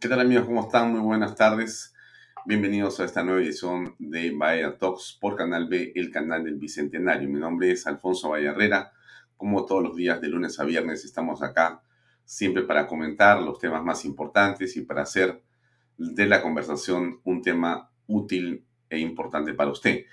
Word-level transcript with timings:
¿Qué 0.00 0.08
tal 0.08 0.20
amigos? 0.20 0.46
¿Cómo 0.46 0.62
están? 0.62 0.92
Muy 0.92 1.00
buenas 1.00 1.34
tardes. 1.34 1.92
Bienvenidos 2.46 3.00
a 3.00 3.04
esta 3.04 3.24
nueva 3.24 3.40
edición 3.40 3.96
de 3.98 4.30
Bahía 4.30 4.78
Talks 4.78 5.18
por 5.20 5.34
Canal 5.34 5.66
B, 5.66 5.90
el 5.96 6.12
canal 6.12 6.44
del 6.44 6.54
Bicentenario. 6.54 7.28
Mi 7.28 7.40
nombre 7.40 7.72
es 7.72 7.84
Alfonso 7.84 8.36
Herrera. 8.36 8.92
Como 9.36 9.66
todos 9.66 9.82
los 9.82 9.96
días 9.96 10.20
de 10.20 10.28
lunes 10.28 10.60
a 10.60 10.64
viernes 10.64 11.04
estamos 11.04 11.42
acá 11.42 11.82
siempre 12.24 12.62
para 12.62 12.86
comentar 12.86 13.42
los 13.42 13.58
temas 13.58 13.82
más 13.82 14.04
importantes 14.04 14.76
y 14.76 14.82
para 14.82 15.02
hacer 15.02 15.42
de 15.96 16.26
la 16.26 16.42
conversación 16.42 17.20
un 17.24 17.42
tema 17.42 17.90
útil 18.06 18.64
e 18.88 19.00
importante 19.00 19.52
para 19.52 19.72
usted. 19.72 20.04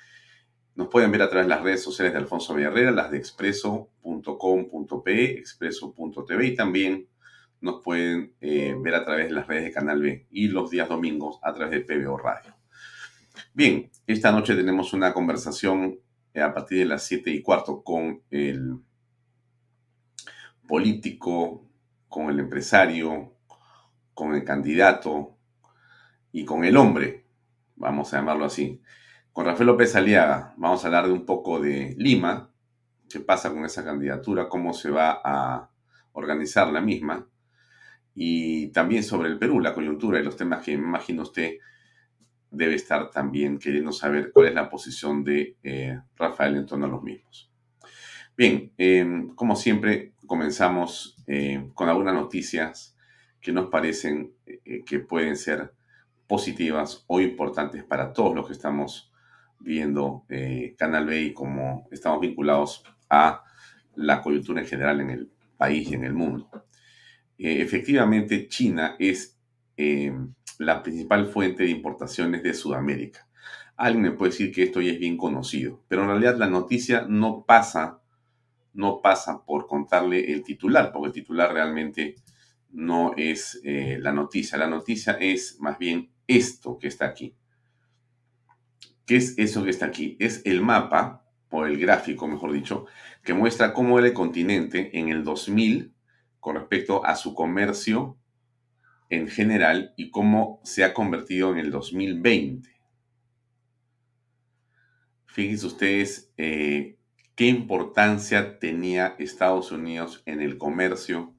Nos 0.74 0.88
pueden 0.88 1.12
ver 1.12 1.22
a 1.22 1.30
través 1.30 1.46
de 1.46 1.54
las 1.54 1.62
redes 1.62 1.84
sociales 1.84 2.12
de 2.12 2.18
Alfonso 2.18 2.58
Herrera, 2.58 2.90
las 2.90 3.12
de 3.12 3.18
expreso.com.pe, 3.18 5.38
expreso.tv 5.38 6.48
y 6.48 6.56
también 6.56 7.08
nos 7.62 7.84
pueden 7.84 8.34
eh, 8.42 8.76
ver 8.80 8.96
a 8.96 9.06
través 9.06 9.28
de 9.28 9.34
las 9.34 9.48
redes 9.48 9.66
de 9.66 9.72
Canal 9.72 10.02
B 10.02 10.28
y 10.30 10.48
los 10.48 10.70
días 10.70 10.90
domingos 10.90 11.40
a 11.42 11.54
través 11.54 11.72
de 11.72 11.82
PBO 11.82 12.18
Radio. 12.18 12.56
Bien, 13.54 13.90
esta 14.08 14.32
noche 14.32 14.56
tenemos 14.56 14.94
una 14.94 15.14
conversación 15.14 16.00
eh, 16.34 16.42
a 16.42 16.54
partir 16.54 16.80
de 16.80 16.86
las 16.86 17.04
7 17.04 17.32
y 17.32 17.42
cuarto 17.42 17.84
con 17.84 18.22
el 18.30 18.80
político, 20.68 21.66
con 22.08 22.30
el 22.30 22.40
empresario, 22.40 23.34
con 24.14 24.34
el 24.34 24.44
candidato 24.44 25.38
y 26.32 26.46
con 26.46 26.66
el 26.66 26.78
hombre, 26.78 27.26
vamos 27.76 28.14
a 28.14 28.18
llamarlo 28.18 28.46
así. 28.46 28.82
Con 29.32 29.46
Rafael 29.46 29.68
López 29.68 29.96
Aliaga 29.96 30.54
vamos 30.58 30.84
a 30.84 30.88
hablar 30.88 31.08
de 31.08 31.14
un 31.14 31.26
poco 31.26 31.60
de 31.60 31.96
Lima, 31.98 32.52
qué 33.10 33.20
pasa 33.20 33.52
con 33.52 33.66
esa 33.66 33.84
candidatura, 33.84 34.50
cómo 34.50 34.74
se 34.74 34.90
va 34.90 35.22
a 35.24 35.70
organizar 36.14 36.72
la 36.72 36.82
misma 36.82 37.28
y 38.16 38.68
también 38.68 39.04
sobre 39.04 39.28
el 39.30 39.38
Perú, 39.38 39.60
la 39.60 39.74
coyuntura 39.74 40.20
y 40.20 40.24
los 40.24 40.38
temas 40.38 40.64
que 40.64 40.72
imagino 40.72 41.24
usted 41.24 41.58
debe 42.50 42.76
estar 42.76 43.12
también 43.12 43.60
queriendo 43.60 43.92
saber 43.92 44.32
cuál 44.32 44.48
es 44.48 44.54
la 44.54 44.70
posición 44.70 45.24
de 45.24 45.58
eh, 45.62 46.00
Rafael 46.16 46.56
en 46.56 46.66
torno 46.66 46.86
a 46.86 46.90
los 46.90 47.04
mismos. 47.04 47.52
Bien, 48.38 48.72
em, 48.78 49.36
como 49.36 49.56
siempre, 49.58 50.14
comenzamos 50.26 51.18
eh, 51.28 51.70
con 51.74 51.90
algunas 51.90 52.14
noticias 52.14 52.98
que 53.42 53.52
nos 53.52 53.68
parecen 53.68 54.34
eh, 54.46 54.84
que 54.86 55.00
pueden 55.00 55.36
ser 55.36 55.74
positivas 56.26 57.04
o 57.08 57.20
importantes 57.20 57.84
para 57.84 58.14
todos 58.14 58.34
los 58.34 58.48
que 58.48 58.54
estamos 58.54 59.12
viendo 59.60 60.26
Canal 60.78 61.06
B 61.06 61.22
y 61.22 61.34
como 61.34 61.88
estamos 61.92 62.20
vinculados 62.20 62.84
a 63.10 63.44
la 63.96 64.22
coyuntura 64.22 64.62
en 64.62 64.68
general 64.68 65.02
en 65.02 65.10
el 65.10 65.32
país 65.58 65.90
y 65.90 65.96
en 65.96 66.04
el 66.04 66.14
mundo. 66.14 66.65
Eh, 67.38 67.62
efectivamente 67.62 68.48
China 68.48 68.96
es 69.00 69.38
eh, 69.78 70.14
la 70.60 70.82
principal 70.82 71.28
fuente 71.28 71.64
de 71.64 71.70
importaciones 71.70 72.44
de 72.44 72.54
Sudamérica. 72.54 73.28
Alguien 73.76 74.04
me 74.04 74.12
puede 74.12 74.32
decir 74.32 74.54
que 74.54 74.64
esto 74.64 74.82
ya 74.82 74.94
es 74.94 75.00
bien 75.00 75.18
conocido, 75.18 75.84
pero 75.88 76.04
en 76.04 76.10
realidad 76.10 76.38
la 76.38 76.48
noticia 76.48 77.06
no 77.10 77.44
pasa, 77.46 78.02
no 78.74 79.02
pasa 79.02 79.44
por 79.46 79.68
contarle 79.68 80.32
el 80.32 80.44
titular, 80.44 80.92
porque 80.94 81.08
el 81.08 81.14
titular 81.14 81.54
realmente 81.54 82.16
no 82.72 83.14
es 83.18 83.60
eh, 83.64 83.98
la 84.00 84.14
noticia. 84.14 84.58
La 84.58 84.68
noticia 84.68 85.14
es 85.14 85.60
más 85.60 85.78
bien 85.78 86.12
esto 86.28 86.78
que 86.78 86.88
está 86.88 87.06
aquí. 87.06 87.36
¿Qué 89.06 89.18
es 89.18 89.38
eso 89.38 89.64
que 89.64 89.70
está 89.70 89.86
aquí? 89.86 90.16
Es 90.20 90.42
el 90.46 90.62
mapa, 90.62 91.26
o 91.50 91.66
el 91.66 91.78
gráfico, 91.78 92.28
mejor 92.28 92.52
dicho, 92.52 92.86
que 93.24 93.34
muestra 93.34 93.74
cómo 93.74 93.98
era 93.98 94.08
el 94.08 94.14
continente 94.14 94.98
en 94.98 95.10
el 95.10 95.24
2000 95.24 95.95
con 96.46 96.58
respecto 96.58 97.04
a 97.04 97.16
su 97.16 97.34
comercio 97.34 98.20
en 99.10 99.28
general 99.28 99.96
y 99.98 100.12
cómo 100.12 100.62
se 100.64 100.84
ha 100.84 100.94
convertido 100.94 101.52
en 101.52 101.58
el 101.58 101.72
2020. 101.72 102.70
Fíjense 105.26 105.66
ustedes 105.66 106.32
eh, 106.38 107.00
qué 107.34 107.48
importancia 107.48 108.60
tenía 108.60 109.16
Estados 109.18 109.72
Unidos 109.72 110.22
en 110.28 110.40
el 110.40 110.60
comercio 110.60 111.34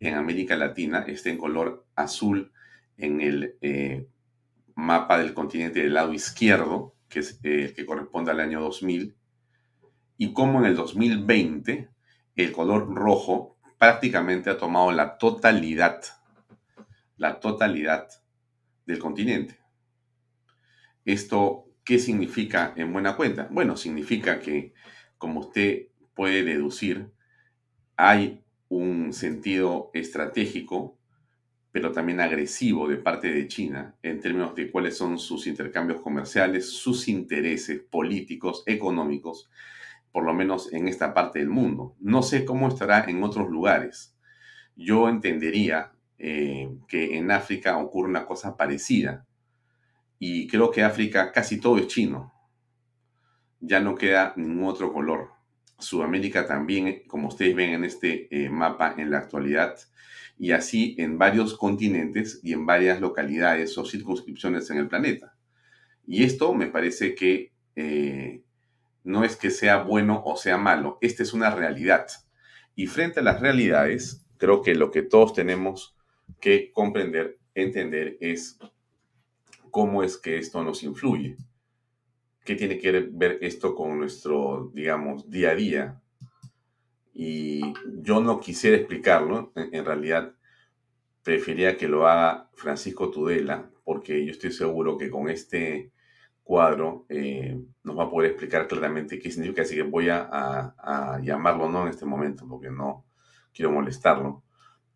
en 0.00 0.14
América 0.14 0.56
Latina. 0.56 1.04
Está 1.06 1.30
en 1.30 1.38
color 1.38 1.86
azul 1.94 2.50
en 2.96 3.20
el 3.20 3.56
eh, 3.60 4.08
mapa 4.74 5.20
del 5.20 5.34
continente 5.34 5.84
del 5.84 5.94
lado 5.94 6.12
izquierdo, 6.12 6.96
que 7.08 7.20
es 7.20 7.38
el 7.44 7.66
eh, 7.66 7.74
que 7.74 7.86
corresponde 7.86 8.32
al 8.32 8.40
año 8.40 8.60
2000, 8.60 9.14
y 10.16 10.32
cómo 10.32 10.58
en 10.58 10.64
el 10.64 10.74
2020 10.74 11.90
el 12.34 12.50
color 12.52 12.92
rojo 12.92 13.57
prácticamente 13.78 14.50
ha 14.50 14.58
tomado 14.58 14.92
la 14.92 15.16
totalidad, 15.16 16.02
la 17.16 17.40
totalidad 17.40 18.08
del 18.86 18.98
continente. 18.98 19.58
¿Esto 21.04 21.66
qué 21.84 21.98
significa 21.98 22.74
en 22.76 22.92
buena 22.92 23.16
cuenta? 23.16 23.48
Bueno, 23.50 23.76
significa 23.76 24.40
que, 24.40 24.74
como 25.16 25.40
usted 25.40 25.86
puede 26.14 26.42
deducir, 26.42 27.10
hay 27.96 28.44
un 28.68 29.12
sentido 29.12 29.90
estratégico, 29.94 30.98
pero 31.70 31.92
también 31.92 32.20
agresivo 32.20 32.88
de 32.88 32.96
parte 32.96 33.32
de 33.32 33.46
China 33.46 33.96
en 34.02 34.20
términos 34.20 34.54
de 34.54 34.70
cuáles 34.70 34.96
son 34.96 35.18
sus 35.18 35.46
intercambios 35.46 36.00
comerciales, 36.00 36.70
sus 36.70 37.08
intereses 37.08 37.80
políticos, 37.80 38.62
económicos, 38.66 39.48
por 40.12 40.24
lo 40.24 40.32
menos 40.34 40.72
en 40.72 40.88
esta 40.88 41.14
parte 41.14 41.38
del 41.38 41.48
mundo. 41.48 41.94
No 42.00 42.22
sé 42.22 42.44
cómo 42.44 42.68
estará 42.68 43.04
en 43.08 43.22
otros 43.22 43.48
lugares. 43.48 44.16
Yo 44.76 45.08
entendería 45.08 45.92
eh, 46.18 46.68
que 46.88 47.16
en 47.16 47.30
África 47.30 47.76
ocurre 47.78 48.08
una 48.08 48.26
cosa 48.26 48.56
parecida. 48.56 49.26
Y 50.18 50.48
creo 50.48 50.70
que 50.70 50.82
África 50.82 51.32
casi 51.32 51.60
todo 51.60 51.78
es 51.78 51.86
chino. 51.86 52.32
Ya 53.60 53.80
no 53.80 53.94
queda 53.94 54.32
ningún 54.36 54.64
otro 54.64 54.92
color. 54.92 55.30
Sudamérica 55.78 56.46
también, 56.46 57.02
como 57.06 57.28
ustedes 57.28 57.54
ven 57.54 57.70
en 57.70 57.84
este 57.84 58.28
eh, 58.30 58.50
mapa 58.50 58.94
en 58.98 59.10
la 59.10 59.18
actualidad, 59.18 59.76
y 60.38 60.52
así 60.52 60.94
en 60.98 61.18
varios 61.18 61.56
continentes 61.56 62.40
y 62.42 62.52
en 62.52 62.64
varias 62.66 63.00
localidades 63.00 63.76
o 63.76 63.84
circunscripciones 63.84 64.70
en 64.70 64.78
el 64.78 64.88
planeta. 64.88 65.36
Y 66.06 66.24
esto 66.24 66.54
me 66.54 66.66
parece 66.66 67.14
que 67.14 67.52
eh, 67.76 68.42
no 69.08 69.24
es 69.24 69.36
que 69.36 69.50
sea 69.50 69.82
bueno 69.82 70.22
o 70.24 70.36
sea 70.36 70.58
malo, 70.58 70.98
esta 71.00 71.22
es 71.22 71.32
una 71.32 71.50
realidad. 71.50 72.06
Y 72.74 72.86
frente 72.86 73.20
a 73.20 73.22
las 73.24 73.40
realidades, 73.40 74.26
creo 74.36 74.62
que 74.62 74.74
lo 74.74 74.90
que 74.90 75.02
todos 75.02 75.32
tenemos 75.32 75.96
que 76.40 76.70
comprender, 76.72 77.38
entender, 77.54 78.16
es 78.20 78.58
cómo 79.70 80.02
es 80.02 80.16
que 80.16 80.38
esto 80.38 80.62
nos 80.62 80.82
influye. 80.82 81.36
¿qué 82.48 82.54
tiene 82.54 82.78
que 82.78 83.10
ver 83.12 83.38
esto 83.42 83.74
con 83.74 83.98
nuestro, 83.98 84.70
digamos, 84.72 85.28
día 85.28 85.50
a 85.50 85.54
día? 85.54 86.02
Y 87.12 87.60
yo 88.00 88.22
no 88.22 88.40
quisiera 88.40 88.78
explicarlo, 88.78 89.52
en, 89.54 89.84
realidad 89.84 90.34
preferiría 91.22 91.76
que 91.76 91.88
lo 91.88 92.08
haga 92.08 92.48
Francisco 92.54 93.10
Tudela, 93.10 93.70
porque 93.84 94.24
yo 94.24 94.30
estoy 94.30 94.52
seguro 94.52 94.96
que 94.96 95.10
con 95.10 95.28
este 95.28 95.92
cuadro 96.48 97.04
eh, 97.10 97.60
nos 97.84 97.98
va 97.98 98.04
a 98.04 98.10
poder 98.10 98.30
explicar 98.30 98.66
claramente 98.66 99.18
qué 99.18 99.30
significa, 99.30 99.60
así 99.60 99.74
que 99.74 99.82
voy 99.82 100.08
a, 100.08 100.74
llamarlo 101.22 101.68
no 101.68 101.82
en 101.82 101.88
este 101.88 102.06
momento, 102.06 102.48
porque 102.48 102.70
no 102.70 103.04
quiero 103.52 103.70
molestarlo, 103.70 104.42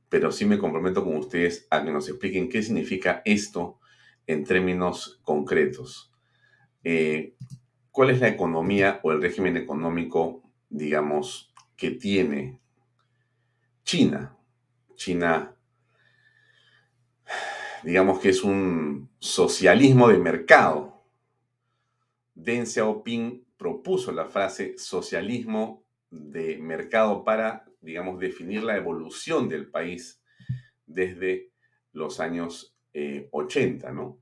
pero 0.09 0.33
sí 0.33 0.47
me 0.47 0.57
comprometo 0.57 1.05
con 1.05 1.15
ustedes 1.15 1.67
a 1.69 1.85
que 1.85 1.93
nos 1.93 2.09
expliquen 2.09 2.49
qué 2.49 2.63
significa 2.63 3.21
esto 3.27 3.79
en 4.27 4.45
términos 4.45 5.21
concretos. 5.25 6.11
Eh, 6.85 7.37
¿Cuál 7.91 8.09
es 8.09 8.21
la 8.21 8.29
economía 8.29 9.01
o 9.03 9.13
el 9.13 9.21
régimen 9.21 9.59
económico, 9.59 10.43
digamos, 10.71 11.53
que 11.77 11.91
tiene 11.91 12.63
China. 13.85 14.35
China, 14.95 15.55
digamos 17.83 18.21
que 18.21 18.31
es 18.31 18.43
un 18.43 19.11
socialismo 19.19 20.09
de 20.09 20.17
mercado. 20.17 20.92
Deng 22.35 22.67
Xiaoping 22.67 23.45
propuso 23.57 24.13
la 24.13 24.27
frase 24.27 24.77
socialismo 24.79 25.85
de 26.11 26.59
mercado 26.59 27.25
para, 27.25 27.65
digamos, 27.81 28.19
definir 28.19 28.63
la 28.63 28.77
evolución 28.77 29.49
del 29.49 29.71
país 29.71 30.23
desde 30.87 31.51
los 31.93 32.21
años 32.21 32.77
80, 33.31 33.89
eh, 33.89 33.93
¿no? 33.93 34.19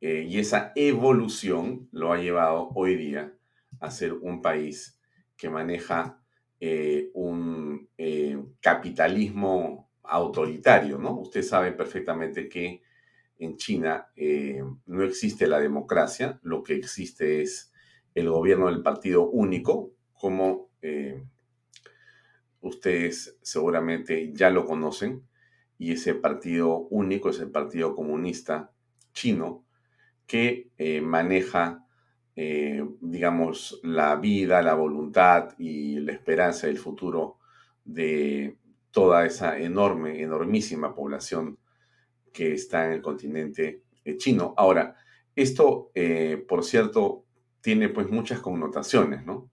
Eh, 0.00 0.26
y 0.28 0.38
esa 0.38 0.72
evolución 0.76 1.88
lo 1.90 2.12
ha 2.12 2.18
llevado 2.18 2.68
hoy 2.74 2.94
día 2.94 3.32
a 3.80 3.90
ser 3.90 4.12
un 4.12 4.42
país 4.42 5.00
que 5.34 5.48
maneja 5.48 6.20
eh, 6.60 7.10
un 7.14 7.88
eh, 7.96 8.38
capitalismo 8.60 9.90
autoritario, 10.02 10.98
¿no? 10.98 11.20
Usted 11.20 11.42
sabe 11.42 11.72
perfectamente 11.72 12.48
que 12.48 12.82
en 13.38 13.56
China 13.56 14.08
eh, 14.16 14.62
no 14.86 15.02
existe 15.04 15.46
la 15.46 15.60
democracia, 15.60 16.38
lo 16.42 16.62
que 16.62 16.74
existe 16.74 17.42
es 17.42 17.72
el 18.14 18.30
gobierno 18.30 18.66
del 18.66 18.82
partido 18.82 19.28
único, 19.28 19.92
como 20.12 20.70
ustedes 22.60 23.38
seguramente 23.42 24.32
ya 24.34 24.50
lo 24.50 24.66
conocen, 24.66 25.26
y 25.78 25.92
ese 25.92 26.14
partido 26.14 26.86
único 26.90 27.30
es 27.30 27.40
el 27.40 27.50
Partido 27.50 27.94
Comunista 27.94 28.70
Chino, 29.12 29.64
que 30.26 30.70
maneja 31.02 31.84
eh, 32.36 32.84
digamos, 33.00 33.78
la 33.84 34.16
vida, 34.16 34.60
la 34.60 34.74
voluntad 34.74 35.54
y 35.56 36.00
la 36.00 36.12
esperanza 36.12 36.66
del 36.66 36.78
futuro 36.78 37.38
de 37.84 38.56
toda 38.90 39.24
esa 39.24 39.58
enorme, 39.58 40.20
enormísima 40.20 40.94
población 40.96 41.58
que 42.34 42.52
está 42.52 42.84
en 42.84 42.92
el 42.92 43.00
continente 43.00 43.84
eh, 44.04 44.18
chino. 44.18 44.52
Ahora, 44.58 44.96
esto, 45.34 45.90
eh, 45.94 46.44
por 46.46 46.62
cierto, 46.62 47.24
tiene 47.62 47.88
pues 47.88 48.10
muchas 48.10 48.40
connotaciones, 48.40 49.24
¿no? 49.24 49.50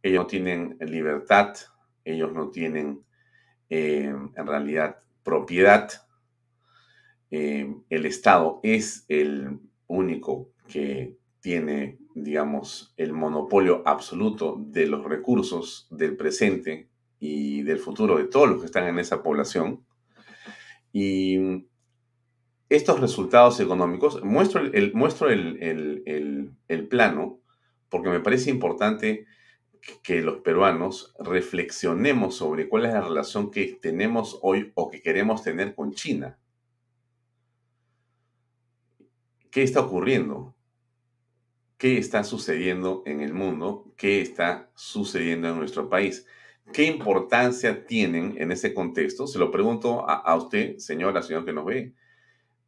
Ellos 0.00 0.28
tienen 0.28 0.76
libertad, 0.80 1.56
ellos 2.04 2.32
no 2.32 2.50
tienen 2.50 3.04
en 3.68 4.46
realidad 4.46 4.98
propiedad. 5.22 5.88
el 7.30 8.06
Estado 8.06 8.58
es 8.64 9.04
el 9.08 9.60
único 9.86 10.50
que 10.66 11.16
tiene 11.38 12.00
digamos, 12.14 12.92
el 12.96 13.12
monopolio 13.12 13.82
absoluto 13.86 14.56
de 14.58 14.86
los 14.86 15.04
recursos 15.04 15.86
del 15.90 16.16
presente 16.16 16.88
y 17.18 17.62
del 17.62 17.78
futuro 17.78 18.16
de 18.16 18.24
todos 18.24 18.48
los 18.48 18.60
que 18.60 18.66
están 18.66 18.86
en 18.86 18.98
esa 18.98 19.22
población. 19.22 19.84
Y 20.92 21.66
estos 22.70 23.00
resultados 23.00 23.60
económicos, 23.60 24.24
muestro 24.24 24.62
el, 24.62 24.94
muestro 24.94 25.28
el, 25.28 26.56
plano 26.88 27.40
porque 27.90 28.08
me 28.08 28.20
parece 28.20 28.50
importante 28.50 29.26
que 30.02 30.22
los 30.22 30.38
peruanos 30.38 31.14
reflexionemos 31.18 32.36
sobre 32.36 32.68
cuál 32.68 32.86
es 32.86 32.94
la 32.94 33.02
relación 33.02 33.50
que 33.50 33.78
tenemos 33.80 34.38
hoy 34.42 34.72
o 34.74 34.88
que 34.90 35.02
queremos 35.02 35.42
tener 35.42 35.74
con 35.74 35.92
China. 35.92 36.38
¿Qué 39.50 39.62
está 39.62 39.80
ocurriendo? 39.80 40.54
qué 41.80 41.96
está 41.96 42.24
sucediendo 42.24 43.02
en 43.06 43.22
el 43.22 43.32
mundo, 43.32 43.94
qué 43.96 44.20
está 44.20 44.70
sucediendo 44.74 45.48
en 45.48 45.56
nuestro 45.56 45.88
país. 45.88 46.26
¿Qué 46.74 46.84
importancia 46.84 47.86
tienen 47.86 48.34
en 48.36 48.52
ese 48.52 48.74
contexto? 48.74 49.26
Se 49.26 49.38
lo 49.38 49.50
pregunto 49.50 50.04
a, 50.06 50.36
usted, 50.36 50.76
señora, 50.76 51.22
señor 51.22 51.46
que 51.46 51.54
nos 51.54 51.64
ve. 51.64 51.94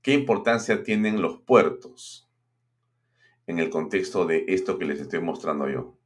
¿Qué 0.03 0.13
importancia 0.13 0.83
tienen 0.83 1.23
los 1.23 1.39
puertos 1.39 2.29
en 3.47 3.59
el 3.59 3.71
contexto 3.71 4.27
de 4.27 4.45
esto 4.49 4.79
que 4.79 4.85
les 4.85 5.01
estoy 5.01 5.21
mostrando 5.21 5.69
yo? 5.69 5.97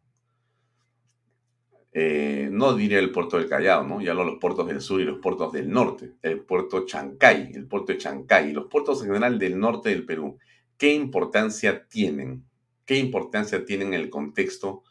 Eh, 1.92 2.48
no 2.52 2.74
diría 2.74 2.98
el 2.98 3.10
puerto 3.10 3.38
del 3.38 3.48
Callao, 3.48 3.82
¿no? 3.84 4.02
Ya 4.02 4.12
los 4.12 4.38
puertos 4.38 4.66
del 4.66 4.82
sur 4.82 5.00
y 5.00 5.04
los 5.04 5.18
puertos 5.18 5.52
del 5.52 5.70
norte. 5.70 6.12
El 6.22 6.40
puerto 6.40 6.84
Chancay, 6.84 7.52
el 7.54 7.66
puerto 7.66 7.92
de 7.92 7.98
Chancay, 7.98 8.52
los 8.52 8.66
puertos 8.66 9.00
en 9.00 9.08
general 9.08 9.38
del 9.38 9.58
norte 9.58 9.88
del 9.88 10.04
Perú. 10.04 10.38
¿Qué 10.76 10.92
importancia 10.92 11.86
tienen? 11.88 12.44
qué 12.86 12.98
importancia 12.98 13.64
tienen 13.66 13.88
en 13.88 14.00
el 14.00 14.08
contexto 14.08 14.84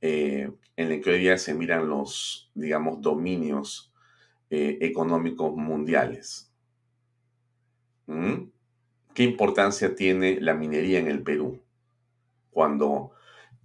eh, 0.00 0.50
en 0.76 0.92
el 0.92 1.00
que 1.00 1.10
hoy 1.10 1.20
día 1.20 1.38
se 1.38 1.54
miran 1.54 1.88
los, 1.88 2.50
digamos, 2.54 3.00
dominios 3.00 3.92
eh, 4.50 4.78
económicos 4.82 5.54
mundiales. 5.56 6.47
¿Qué 8.08 9.22
importancia 9.22 9.94
tiene 9.94 10.40
la 10.40 10.54
minería 10.54 10.98
en 10.98 11.08
el 11.08 11.22
Perú 11.22 11.60
cuando 12.50 13.12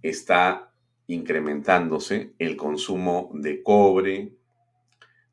está 0.02 0.70
incrementándose 1.06 2.34
el 2.38 2.56
consumo 2.56 3.30
de 3.34 3.62
cobre, 3.62 4.32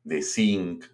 de 0.04 0.22
zinc 0.22 0.84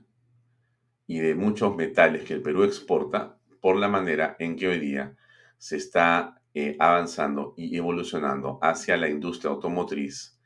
y 1.07 1.19
de 1.21 1.35
muchos 1.35 1.77
metales 1.77 2.25
que 2.25 2.35
el 2.35 2.43
Perú 2.43 2.65
exporta 2.65 3.39
por 3.61 3.77
la 3.77 3.89
manera 3.89 4.35
en 4.39 4.57
que 4.57 4.69
hoy 4.69 4.81
día 4.81 5.17
se 5.59 5.77
está 5.77 6.43
eh, 6.55 6.77
avanzando 6.79 7.55
y 7.57 7.77
evolucionando 7.77 8.59
hacia 8.63 8.97
la 8.97 9.09
industria 9.09 9.53
automotriz, 9.53 10.39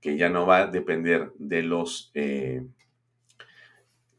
que 0.00 0.16
ya 0.16 0.28
no 0.28 0.46
va 0.46 0.58
a 0.58 0.66
depender 0.66 1.32
de 1.38 1.62
los 1.62 2.10
eh, 2.14 2.66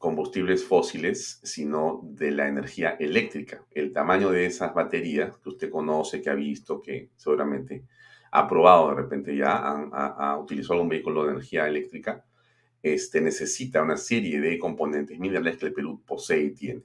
combustibles 0.03 0.65
fósiles, 0.65 1.39
sino 1.43 2.01
de 2.03 2.31
la 2.31 2.49
energía 2.49 2.97
eléctrica. 2.99 3.63
El 3.71 3.93
tamaño 3.93 4.31
de 4.31 4.45
esas 4.45 4.73
baterías 4.73 5.37
que 5.37 5.47
usted 5.47 5.69
conoce, 5.69 6.21
que 6.21 6.29
ha 6.29 6.35
visto, 6.35 6.81
que 6.81 7.11
seguramente 7.15 7.85
ha 8.29 8.45
probado 8.45 8.89
de 8.89 8.95
repente 8.95 9.33
ya, 9.33 9.55
ha, 9.55 10.37
utilizado 10.37 10.73
algún 10.73 10.89
vehículo 10.89 11.23
de 11.23 11.31
energía 11.31 11.69
eléctrica, 11.69 12.25
este, 12.81 13.21
necesita 13.21 13.81
una 13.81 13.95
serie 13.95 14.41
de 14.41 14.59
componentes 14.59 15.17
minerales 15.17 15.55
que 15.55 15.67
el 15.67 15.73
Perú 15.73 16.03
posee 16.05 16.43
y 16.43 16.53
tiene. 16.53 16.83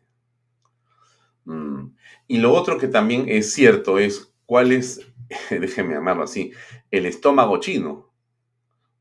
Mm. 1.44 1.86
Y 2.28 2.38
lo 2.38 2.54
otro 2.54 2.78
que 2.78 2.86
también 2.86 3.24
es 3.26 3.52
cierto 3.52 3.98
es 3.98 4.32
cuál 4.46 4.70
es, 4.70 5.04
déjeme 5.50 5.94
llamarlo 5.94 6.22
así, 6.22 6.52
el 6.92 7.04
estómago 7.04 7.58
chino. 7.58 8.12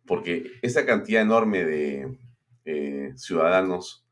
Porque 0.07 0.53
esa 0.63 0.87
cantidad 0.87 1.21
enorme 1.21 1.63
de 1.63 2.17
eh, 2.65 3.13
ciudadanos 3.15 4.06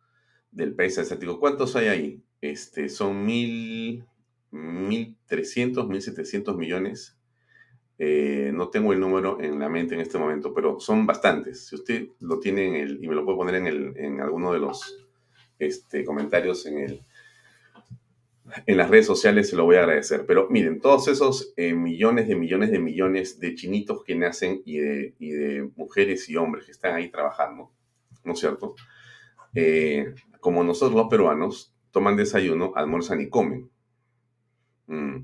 del 0.55 0.74
país 0.74 0.97
asiático, 0.97 1.39
¿cuántos 1.39 1.75
hay 1.75 1.88
ahí? 1.88 2.24
Este, 2.41 2.89
son 2.89 3.25
mil, 3.25 4.05
mil 4.51 5.17
trescientos, 5.25 5.88
mil 5.88 6.01
setecientos 6.01 6.57
millones. 6.57 7.17
Eh, 7.97 8.51
no 8.53 8.69
tengo 8.69 8.93
el 8.93 9.00
número 9.00 9.39
en 9.41 9.59
la 9.59 9.69
mente 9.69 9.95
en 9.95 10.01
este 10.01 10.17
momento, 10.17 10.53
pero 10.53 10.79
son 10.79 11.05
bastantes. 11.05 11.67
Si 11.67 11.75
usted 11.75 12.07
lo 12.19 12.39
tiene 12.39 12.67
en 12.67 12.75
el, 12.75 13.03
y 13.03 13.07
me 13.07 13.15
lo 13.15 13.25
puede 13.25 13.38
poner 13.38 13.55
en, 13.55 13.67
el, 13.67 13.97
en 13.97 14.21
alguno 14.21 14.53
de 14.53 14.59
los 14.59 15.05
este, 15.59 16.03
comentarios 16.03 16.65
en 16.65 16.79
el, 16.79 17.05
en 18.65 18.77
las 18.77 18.89
redes 18.89 19.05
sociales 19.05 19.50
se 19.50 19.55
lo 19.55 19.65
voy 19.65 19.75
a 19.75 19.79
agradecer. 19.79 20.25
Pero 20.25 20.47
miren, 20.50 20.79
todos 20.79 21.07
esos 21.07 21.53
eh, 21.57 21.74
millones 21.74 22.27
de 22.27 22.35
millones 22.35 22.71
de 22.71 22.79
millones 22.79 23.39
de 23.39 23.55
chinitos 23.55 24.03
que 24.03 24.15
nacen 24.15 24.62
y 24.65 24.77
de, 24.77 25.69
mujeres 25.75 26.29
y 26.29 26.38
hombres 26.38 26.65
que 26.65 26.71
están 26.71 26.95
ahí 26.95 27.09
trabajando, 27.09 27.71
¿no 28.24 28.33
es 28.33 28.39
cierto? 28.39 28.75
Eh, 29.53 30.13
como 30.45 30.63
nosotros 30.63 30.95
los 30.95 31.09
peruanos, 31.09 31.75
toman 31.89 32.15
desayuno, 32.15 32.71
almuerzan 32.75 33.19
y 33.19 33.29
comen. 33.29 33.71
Mm. 34.85 35.23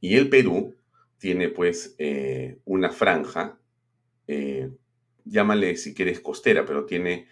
Y 0.00 0.16
el 0.16 0.30
Perú 0.30 0.74
tiene 1.18 1.50
pues 1.50 1.94
eh, 1.98 2.58
una 2.64 2.88
franja, 2.88 3.58
llámale 5.26 5.76
si 5.76 5.92
quieres 5.92 6.20
costera, 6.20 6.64
pero 6.64 6.86
tiene 6.86 7.28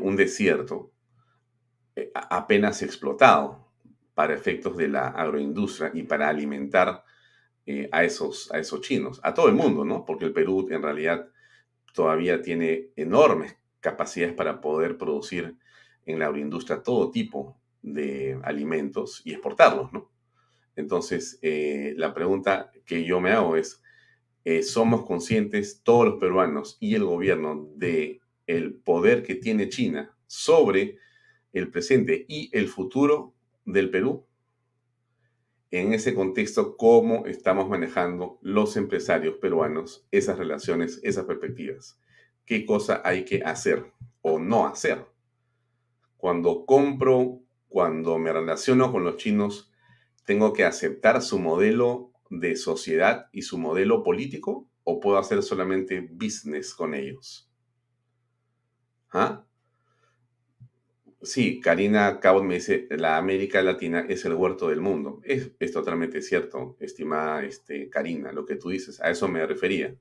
un 0.00 0.14
desierto 0.14 0.92
apenas 2.14 2.80
explotado 2.82 3.68
para 4.14 4.34
efectos 4.34 4.76
de 4.76 4.86
la 4.86 5.08
agroindustria 5.08 5.90
y 5.92 6.04
para 6.04 6.28
alimentar 6.28 7.02
eh, 7.66 7.88
a, 7.90 8.04
esos, 8.04 8.52
a 8.52 8.60
esos 8.60 8.80
chinos, 8.82 9.20
a 9.24 9.34
todo 9.34 9.48
el 9.48 9.54
mundo, 9.56 9.84
¿no? 9.84 10.04
Porque 10.04 10.26
el 10.26 10.32
Perú 10.32 10.68
en 10.70 10.80
realidad 10.80 11.28
todavía 11.92 12.40
tiene 12.40 12.90
enormes 12.94 13.56
capacidades 13.80 14.36
para 14.36 14.60
poder 14.60 14.96
producir 14.96 15.56
en 16.06 16.18
la 16.18 16.26
agroindustria 16.26 16.82
todo 16.82 17.10
tipo 17.10 17.58
de 17.82 18.38
alimentos 18.42 19.22
y 19.24 19.32
exportarlos, 19.32 19.92
¿no? 19.92 20.10
Entonces, 20.76 21.38
eh, 21.42 21.94
la 21.96 22.14
pregunta 22.14 22.70
que 22.84 23.04
yo 23.04 23.20
me 23.20 23.32
hago 23.32 23.56
es, 23.56 23.82
eh, 24.44 24.62
¿somos 24.62 25.04
conscientes 25.04 25.82
todos 25.82 26.06
los 26.06 26.20
peruanos 26.20 26.76
y 26.80 26.94
el 26.94 27.04
gobierno 27.04 27.68
de 27.74 28.20
el 28.46 28.74
poder 28.74 29.22
que 29.22 29.34
tiene 29.34 29.68
China 29.68 30.14
sobre 30.26 30.98
el 31.52 31.70
presente 31.70 32.26
y 32.28 32.50
el 32.56 32.68
futuro 32.68 33.34
del 33.64 33.90
Perú? 33.90 34.26
En 35.70 35.92
ese 35.92 36.14
contexto, 36.14 36.76
¿cómo 36.76 37.26
estamos 37.26 37.68
manejando 37.68 38.38
los 38.40 38.76
empresarios 38.76 39.36
peruanos 39.38 40.06
esas 40.12 40.38
relaciones, 40.38 41.00
esas 41.02 41.24
perspectivas? 41.24 41.98
¿Qué 42.44 42.64
cosa 42.64 43.02
hay 43.04 43.24
que 43.24 43.42
hacer 43.42 43.92
o 44.22 44.38
no 44.38 44.66
hacer? 44.66 45.04
Cuando 46.16 46.64
compro, 46.64 47.40
cuando 47.68 48.18
me 48.18 48.32
relaciono 48.32 48.90
con 48.92 49.04
los 49.04 49.16
chinos, 49.16 49.70
¿tengo 50.24 50.52
que 50.52 50.64
aceptar 50.64 51.22
su 51.22 51.38
modelo 51.38 52.12
de 52.30 52.56
sociedad 52.56 53.28
y 53.32 53.42
su 53.42 53.58
modelo 53.58 54.02
político 54.02 54.68
o 54.84 55.00
puedo 55.00 55.18
hacer 55.18 55.42
solamente 55.42 56.00
business 56.00 56.74
con 56.74 56.94
ellos? 56.94 57.50
¿Ah? 59.12 59.46
Sí, 61.22 61.60
Karina 61.60 62.20
Cabot 62.20 62.44
me 62.44 62.54
dice, 62.54 62.86
la 62.90 63.16
América 63.16 63.60
Latina 63.62 64.06
es 64.08 64.24
el 64.24 64.34
huerto 64.34 64.68
del 64.68 64.80
mundo. 64.80 65.20
Es, 65.24 65.72
totalmente 65.72 66.22
cierto, 66.22 66.76
estimada 66.78 67.42
este, 67.44 67.90
Karina, 67.90 68.32
lo 68.32 68.44
que 68.46 68.56
tú 68.56 68.68
dices, 68.68 69.00
a 69.00 69.10
eso 69.10 69.26
me 69.26 69.44
refería. 69.44 69.96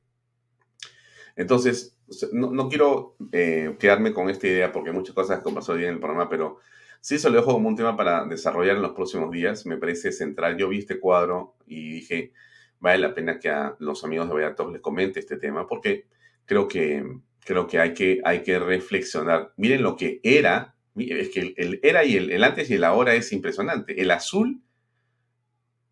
Entonces, 1.36 1.95
no, 2.34 2.70
quiero 2.70 3.16
eh, 3.32 3.76
quedarme 3.80 4.14
con 4.14 4.30
esta 4.30 4.48
idea 4.48 4.72
porque 4.72 4.90
hay 4.90 4.96
muchas 4.96 5.16
cosas 5.16 5.42
que 5.42 5.52
pasó 5.52 5.74
hoy 5.74 5.84
en 5.84 5.94
el 5.94 6.00
programa, 6.00 6.30
pero 6.30 6.60
Sí, 7.06 7.20
se 7.20 7.30
lo 7.30 7.36
dejo 7.36 7.54
como 7.54 7.70
un 7.70 7.76
tema 7.76 7.96
para 7.96 8.26
desarrollar 8.26 8.78
en 8.78 8.82
los 8.82 8.94
próximos 8.94 9.30
días. 9.30 9.68
Me 9.68 9.78
parece 9.78 10.12
central. 10.12 10.58
Yo 10.58 10.70
vi 10.70 10.80
este 10.80 11.00
cuadro 11.00 11.56
y 11.68 11.92
dije, 11.92 12.34
vale 12.80 12.98
la 12.98 13.14
pena 13.14 13.38
que 13.38 13.48
a 13.48 13.76
los 13.78 14.04
amigos 14.04 14.28
de 14.28 14.34
Beatos 14.34 14.74
les 14.74 14.82
comente 14.82 15.20
este 15.20 15.38
tema 15.38 15.68
porque 15.68 16.08
creo 16.46 16.68
que, 16.68 17.06
creo 17.42 17.68
que, 17.68 17.78
hay, 17.78 17.94
que 17.94 18.22
hay 18.26 18.42
que 18.42 18.58
reflexionar. 18.58 19.54
Miren 19.56 19.84
lo 19.84 19.96
que 19.96 20.20
era, 20.24 20.74
es 20.96 21.30
que 21.30 21.54
el, 21.58 21.80
era 21.84 22.04
y 22.06 22.18
el, 22.18 22.32
el 22.32 22.44
antes 22.44 22.72
y 22.72 22.74
el 22.74 22.84
ahora 22.84 23.14
es 23.14 23.32
impresionante. 23.32 24.02
El 24.02 24.10
azul, 24.10 24.64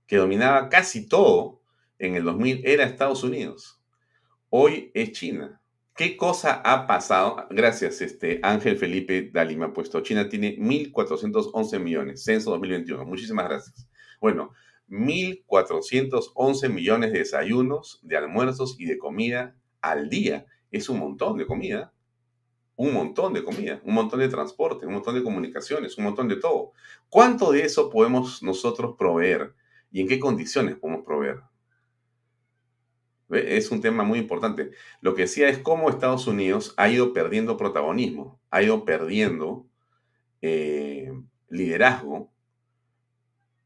que 0.08 0.18
dominaba 0.18 0.68
casi 0.70 1.08
todo 1.08 1.62
en 2.00 2.16
el 2.16 2.24
2000, 2.24 2.66
era 2.66 2.86
Estados 2.86 3.24
Unidos. 3.24 3.80
Hoy 4.50 4.90
es 4.96 5.12
China. 5.12 5.62
¿Qué 5.96 6.18
cosa 6.18 6.56
ha 6.66 6.88
pasado? 6.88 7.46
Gracias, 7.52 8.02
este 8.02 8.40
Ángel 8.42 8.78
Felipe 8.78 9.30
Dalí 9.32 9.56
me 9.56 9.66
ha 9.66 9.74
puesto. 9.74 10.02
China 10.02 10.28
tiene 10.28 10.58
1.411 10.58 11.80
millones, 11.80 12.24
censo 12.24 12.50
2021. 12.50 13.06
Muchísimas 13.06 13.48
gracias. 13.48 13.88
Bueno, 14.20 14.54
1.411 14.90 16.70
millones 16.70 17.14
de 17.14 17.20
desayunos, 17.20 18.00
de 18.02 18.18
almuerzos 18.18 18.76
y 18.80 18.86
de 18.86 18.98
comida 18.98 19.56
al 19.82 20.10
día. 20.10 20.48
Es 20.72 20.90
un 20.90 20.98
montón 20.98 21.38
de 21.38 21.46
comida. 21.46 21.94
Un 22.76 22.92
montón 22.92 23.34
de 23.34 23.44
comida, 23.44 23.80
un 23.84 23.94
montón 23.94 24.20
de 24.20 24.30
transporte, 24.30 24.88
un 24.88 24.94
montón 24.94 25.14
de 25.14 25.22
comunicaciones, 25.22 25.96
un 26.00 26.06
montón 26.06 26.28
de 26.28 26.38
todo. 26.38 26.72
¿Cuánto 27.08 27.52
de 27.52 27.66
eso 27.66 27.92
podemos 27.92 28.42
nosotros 28.42 28.96
proveer 28.98 29.54
y 29.92 30.02
en 30.02 30.08
qué 30.08 30.20
condiciones 30.20 30.76
podemos 30.76 31.06
proveer? 31.06 31.42
Es 33.36 33.72
un 33.72 33.82
tema 33.82 34.04
muy 34.04 34.20
importante. 34.20 34.72
Lo 35.02 35.16
que 35.16 35.24
decía 35.24 35.50
es 35.50 35.58
cómo 35.58 35.90
Estados 35.90 36.28
Unidos 36.28 36.74
ha 36.78 36.90
ido 36.90 37.14
perdiendo 37.14 37.58
protagonismo, 37.58 38.40
ha 38.52 38.62
ido 38.64 38.86
perdiendo 38.86 39.68
eh, 40.42 41.12
liderazgo 41.50 42.32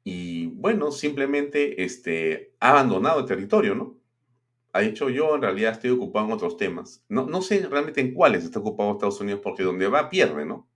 y, 0.04 0.48
bueno, 0.48 0.92
simplemente 0.92 1.84
este, 1.84 2.54
ha 2.60 2.70
abandonado 2.70 3.20
el 3.20 3.26
territorio, 3.26 3.76
¿no? 3.76 3.98
Ha 4.74 4.82
dicho, 4.82 5.10
yo 5.10 5.36
en 5.36 5.42
realidad 5.42 5.74
estoy 5.74 5.90
ocupado 5.90 6.28
en 6.28 6.34
otros 6.34 6.56
temas. 6.56 7.04
No, 7.10 7.26
no 7.26 7.42
sé 7.42 7.66
realmente 7.68 8.00
en 8.00 8.14
cuáles 8.14 8.44
está 8.44 8.60
ocupado 8.60 8.94
Estados 8.94 9.20
Unidos 9.20 9.42
porque 9.44 9.64
donde 9.64 9.88
va 9.88 10.10
pierde, 10.10 10.46
¿no? 10.46 10.68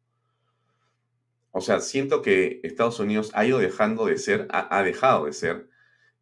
O 1.52 1.62
sea, 1.62 1.82
siento 1.82 2.22
que 2.22 2.62
Estados 2.64 3.00
Unidos 3.00 3.32
ha 3.34 3.46
ido 3.46 3.60
dejando 3.60 4.06
de 4.06 4.18
ser, 4.18 4.48
ha, 4.52 4.82
dejado 4.84 5.26
de 5.26 5.34
ser 5.34 5.70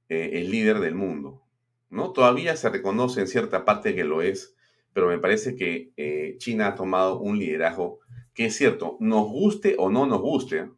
eh, 0.10 0.32
el 0.34 0.52
líder 0.52 0.80
del 0.80 0.96
mundo 0.96 1.44
¿no? 1.90 2.12
Todavía 2.12 2.56
se 2.56 2.70
reconoce 2.70 3.22
en 3.22 3.28
cierta 3.28 3.66
parte 3.66 3.96
que 3.96 4.04
lo 4.04 4.22
es, 4.22 4.56
pero 4.94 5.08
me 5.08 5.20
parece 5.20 5.56
que 5.56 5.92
eh, 5.98 6.36
China 6.38 6.68
ha 6.68 6.76
tomado 6.76 7.20
un 7.20 7.40
liderazgo 7.40 8.00
que 8.34 8.46
es 8.46 8.56
cierto, 8.56 8.98
nos 9.00 9.28
guste 9.28 9.76
o 9.78 9.90
no 9.90 10.06
nos 10.06 10.22
guste, 10.22 10.70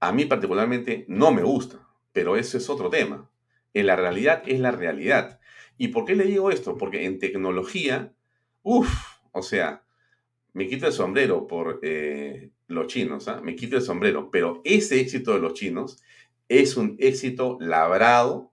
a 0.00 0.12
mí 0.12 0.24
particularmente 0.24 1.04
no 1.08 1.32
me 1.32 1.42
gusta, 1.42 1.86
pero 2.12 2.36
eso 2.36 2.56
es 2.56 2.70
otro 2.70 2.88
tema. 2.88 3.30
En 3.74 3.86
la 3.86 3.96
realidad 3.96 4.42
es 4.46 4.58
la 4.58 4.70
realidad. 4.70 5.38
¿Y 5.76 5.88
por 5.88 6.06
qué 6.06 6.16
le 6.16 6.24
digo 6.24 6.50
esto? 6.50 6.78
Porque 6.78 7.04
en 7.04 7.18
tecnología, 7.18 8.14
uff, 8.62 8.90
o 9.32 9.42
sea, 9.42 9.84
me 10.52 10.66
quito 10.66 10.86
el 10.86 10.92
sombrero 10.92 11.46
por 11.46 11.80
eh, 11.82 12.50
los 12.66 12.86
chinos, 12.86 13.28
¿ah? 13.28 13.40
me 13.42 13.54
quito 13.54 13.76
el 13.76 13.82
sombrero, 13.82 14.30
pero 14.30 14.62
ese 14.64 15.00
éxito 15.00 15.34
de 15.34 15.40
los 15.40 15.54
chinos 15.54 16.02
es 16.48 16.76
un 16.76 16.96
éxito 16.98 17.58
labrado 17.60 18.49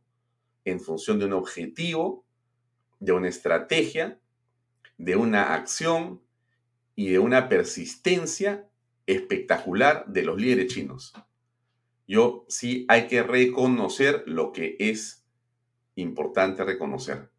en 0.67 0.81
función 0.81 1.17
de 1.17 1.25
un 1.25 1.33
objetivo, 1.33 2.25
de 2.99 3.13
una 3.13 3.29
estrategia, 3.29 4.19
de 4.97 5.15
una 5.15 5.53
acción 5.53 6.21
y 6.93 7.09
de 7.09 7.19
una 7.19 7.47
persistencia 7.47 8.67
espectacular 9.05 10.05
de 10.07 10.23
los 10.23 10.41
líderes 10.41 10.73
chinos. 10.73 11.13
Yo 12.05 12.45
sí 12.49 12.85
hay 12.89 13.07
que 13.07 13.23
reconocer 13.23 14.23
lo 14.25 14.51
que 14.51 14.75
es 14.79 15.25
importante 15.95 16.65
reconocer. 16.65 17.31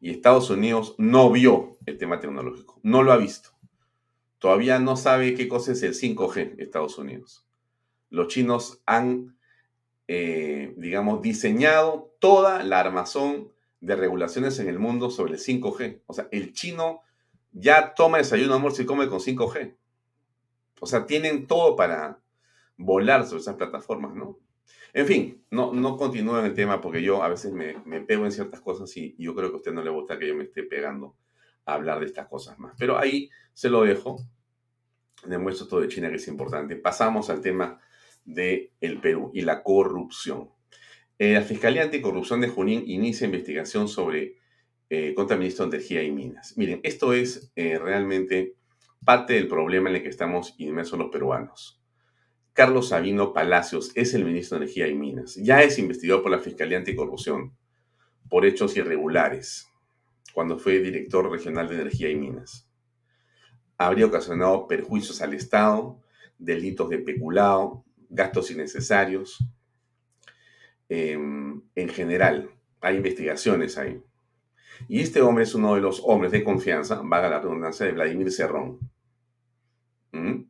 Y 0.00 0.10
Estados 0.10 0.48
Unidos 0.48 0.94
no 0.98 1.32
vio 1.32 1.78
el 1.84 1.98
tema 1.98 2.20
tecnológico, 2.20 2.78
no 2.84 3.02
lo 3.02 3.12
ha 3.12 3.16
visto. 3.16 3.50
Todavía 4.38 4.78
no 4.78 4.96
sabe 4.96 5.34
qué 5.34 5.48
cosa 5.48 5.72
es 5.72 5.82
el 5.82 5.94
5G 5.94 6.54
Estados 6.58 6.96
Unidos. 6.96 7.44
Los 8.08 8.28
chinos 8.28 8.82
han 8.86 9.37
eh, 10.08 10.72
digamos, 10.78 11.20
diseñado 11.20 12.14
toda 12.18 12.62
la 12.62 12.80
armazón 12.80 13.52
de 13.80 13.94
regulaciones 13.94 14.58
en 14.58 14.68
el 14.68 14.78
mundo 14.78 15.10
sobre 15.10 15.34
el 15.34 15.38
5G. 15.38 16.00
O 16.06 16.14
sea, 16.14 16.28
el 16.32 16.52
chino 16.54 17.02
ya 17.52 17.94
toma 17.94 18.18
desayuno, 18.18 18.54
almuerzo 18.54 18.82
y 18.82 18.86
come 18.86 19.08
con 19.08 19.20
5G. 19.20 19.76
O 20.80 20.86
sea, 20.86 21.06
tienen 21.06 21.46
todo 21.46 21.76
para 21.76 22.20
volar 22.78 23.26
sobre 23.26 23.42
esas 23.42 23.56
plataformas, 23.56 24.14
¿no? 24.14 24.38
En 24.94 25.06
fin, 25.06 25.44
no, 25.50 25.74
no 25.74 25.96
continúo 25.98 26.38
en 26.38 26.46
el 26.46 26.54
tema 26.54 26.80
porque 26.80 27.02
yo 27.02 27.22
a 27.22 27.28
veces 27.28 27.52
me, 27.52 27.76
me 27.84 28.00
pego 28.00 28.24
en 28.24 28.32
ciertas 28.32 28.60
cosas 28.62 28.96
y, 28.96 29.14
yo 29.18 29.34
creo 29.34 29.50
que 29.50 29.54
a 29.54 29.58
usted 29.58 29.72
no 29.72 29.82
le 29.82 29.90
gusta 29.90 30.18
que 30.18 30.26
yo 30.26 30.34
me 30.34 30.44
esté 30.44 30.62
pegando 30.62 31.14
a 31.66 31.74
hablar 31.74 32.00
de 32.00 32.06
estas 32.06 32.28
cosas 32.28 32.58
más. 32.58 32.74
Pero 32.78 32.98
ahí 32.98 33.28
se 33.52 33.68
lo 33.68 33.82
dejo. 33.82 34.16
Demuestro 35.26 35.66
todo 35.66 35.80
de 35.80 35.88
China 35.88 36.08
que 36.08 36.16
es 36.16 36.28
importante. 36.28 36.76
Pasamos 36.76 37.28
al 37.28 37.42
tema 37.42 37.78
del 38.28 38.70
el 38.80 39.00
Perú 39.00 39.30
y 39.34 39.40
la 39.40 39.62
corrupción. 39.62 40.50
Eh, 41.18 41.32
la 41.32 41.42
Fiscalía 41.42 41.82
Anticorrupción 41.82 42.40
de 42.40 42.48
Junín 42.48 42.84
inicia 42.86 43.24
investigación 43.24 43.88
sobre 43.88 44.36
eh, 44.90 45.14
contra 45.14 45.34
el 45.34 45.40
ministro 45.40 45.66
de 45.66 45.76
Energía 45.76 46.02
y 46.02 46.12
Minas. 46.12 46.56
Miren, 46.56 46.80
esto 46.82 47.12
es 47.12 47.50
eh, 47.56 47.78
realmente 47.78 48.54
parte 49.04 49.34
del 49.34 49.48
problema 49.48 49.90
en 49.90 49.96
el 49.96 50.02
que 50.02 50.08
estamos 50.08 50.54
inmersos 50.58 50.98
los 50.98 51.10
peruanos. 51.10 51.82
Carlos 52.52 52.88
Sabino 52.88 53.32
Palacios 53.32 53.92
es 53.94 54.14
el 54.14 54.24
ministro 54.24 54.58
de 54.58 54.64
Energía 54.64 54.88
y 54.88 54.94
Minas. 54.94 55.36
Ya 55.36 55.62
es 55.62 55.78
investigado 55.78 56.22
por 56.22 56.30
la 56.30 56.38
Fiscalía 56.38 56.78
Anticorrupción 56.78 57.56
por 58.28 58.44
hechos 58.44 58.76
irregulares 58.76 59.68
cuando 60.34 60.58
fue 60.58 60.80
director 60.80 61.30
regional 61.30 61.68
de 61.68 61.76
Energía 61.76 62.10
y 62.10 62.16
Minas. 62.16 62.68
Habría 63.78 64.06
ocasionado 64.06 64.66
perjuicios 64.66 65.22
al 65.22 65.34
Estado, 65.34 66.00
delitos 66.38 66.90
de 66.90 66.98
peculado, 66.98 67.84
gastos 68.08 68.50
innecesarios. 68.50 69.38
Em, 70.88 71.62
en 71.74 71.88
general, 71.88 72.50
hay 72.80 72.96
investigaciones 72.96 73.76
ahí. 73.78 74.02
Y 74.88 75.00
este 75.00 75.20
hombre 75.20 75.44
es 75.44 75.54
uno 75.54 75.74
de 75.74 75.80
los 75.80 76.00
hombres 76.04 76.32
de 76.32 76.44
confianza, 76.44 77.00
vaga 77.04 77.28
la 77.28 77.40
redundancia, 77.40 77.86
de 77.86 77.92
Vladimir 77.92 78.30
Cerrón. 78.30 78.78
¿Mm? 80.12 80.44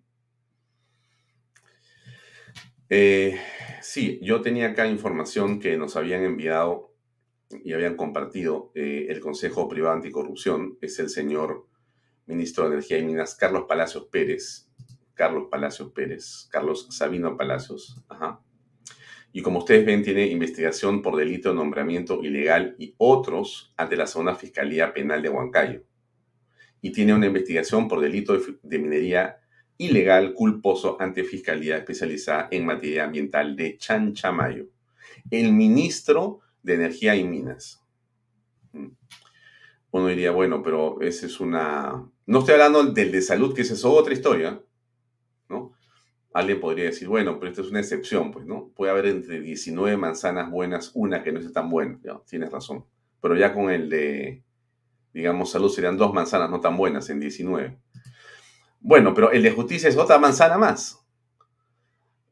Eh, 2.90 3.38
sí, 3.82 4.18
yo 4.22 4.40
tenía 4.40 4.68
acá 4.68 4.86
información 4.86 5.60
que 5.60 5.76
nos 5.76 5.96
habían 5.96 6.24
enviado 6.24 6.94
y 7.64 7.72
habían 7.72 7.96
compartido 7.96 8.70
eh, 8.74 9.06
el 9.08 9.20
Consejo 9.20 9.68
Privado 9.68 9.94
Anticorrupción. 9.94 10.78
Es 10.80 10.98
el 10.98 11.08
señor 11.08 11.66
ministro 12.26 12.64
de 12.64 12.74
Energía 12.74 12.98
y 12.98 13.04
Minas, 13.04 13.34
Carlos 13.34 13.64
Palacios 13.66 14.06
Pérez, 14.06 14.67
Carlos 15.18 15.48
Palacios 15.50 15.90
Pérez, 15.90 16.48
Carlos 16.48 16.86
Sabino 16.90 17.36
Palacios, 17.36 18.00
ajá. 18.08 18.40
Y 19.32 19.42
como 19.42 19.58
ustedes 19.58 19.84
ven, 19.84 20.02
tiene 20.04 20.28
investigación 20.28 21.02
por 21.02 21.16
delito 21.16 21.50
de 21.50 21.56
nombramiento 21.56 22.22
ilegal 22.24 22.76
y 22.78 22.94
otros 22.98 23.74
ante 23.76 23.96
la 23.96 24.06
Zona 24.06 24.36
Fiscalía 24.36 24.94
Penal 24.94 25.20
de 25.20 25.28
Huancayo. 25.28 25.82
Y 26.80 26.92
tiene 26.92 27.14
una 27.14 27.26
investigación 27.26 27.88
por 27.88 28.00
delito 28.00 28.38
de, 28.62 28.78
minería 28.78 29.40
ilegal 29.76 30.34
culposo 30.34 30.96
ante 31.00 31.24
Fiscalía 31.24 31.76
especializada 31.76 32.48
en 32.52 32.64
materia 32.64 33.04
ambiental 33.04 33.56
de 33.56 33.76
Chanchamayo. 33.76 34.68
El 35.30 35.52
ministro 35.52 36.40
de 36.62 36.74
Energía 36.74 37.16
y 37.16 37.24
Minas. 37.24 37.84
Mm. 38.72 38.88
Uno 39.90 40.06
diría, 40.06 40.30
bueno, 40.30 40.62
pero 40.62 41.00
esa 41.00 41.26
es 41.26 41.40
una... 41.40 42.08
No 42.24 42.38
estoy 42.38 42.54
hablando 42.54 42.84
del 42.84 43.10
de 43.10 43.22
salud, 43.22 43.54
que 43.54 43.62
esa 43.62 43.74
es 43.74 43.84
otra 43.84 44.12
historia. 44.12 44.62
Alguien 46.32 46.60
podría 46.60 46.84
decir, 46.84 47.08
bueno, 47.08 47.38
pero 47.38 47.50
esto 47.50 47.62
es 47.62 47.70
una 47.70 47.80
excepción, 47.80 48.30
pues, 48.30 48.46
¿no? 48.46 48.70
Puede 48.74 48.92
haber 48.92 49.06
entre 49.06 49.40
19 49.40 49.96
manzanas 49.96 50.50
buenas 50.50 50.92
una 50.94 51.22
que 51.22 51.32
no 51.32 51.40
es 51.40 51.52
tan 51.52 51.70
buena, 51.70 51.98
tienes 52.28 52.50
razón. 52.50 52.84
Pero 53.20 53.36
ya 53.36 53.54
con 53.54 53.70
el 53.70 53.88
de, 53.88 54.42
digamos, 55.12 55.50
salud 55.50 55.70
serían 55.70 55.96
dos 55.96 56.12
manzanas 56.12 56.50
no 56.50 56.60
tan 56.60 56.76
buenas 56.76 57.08
en 57.10 57.20
19. 57.20 57.78
Bueno, 58.80 59.14
pero 59.14 59.32
el 59.32 59.42
de 59.42 59.50
justicia 59.50 59.88
es 59.88 59.96
otra 59.96 60.18
manzana 60.18 60.58
más. 60.58 60.98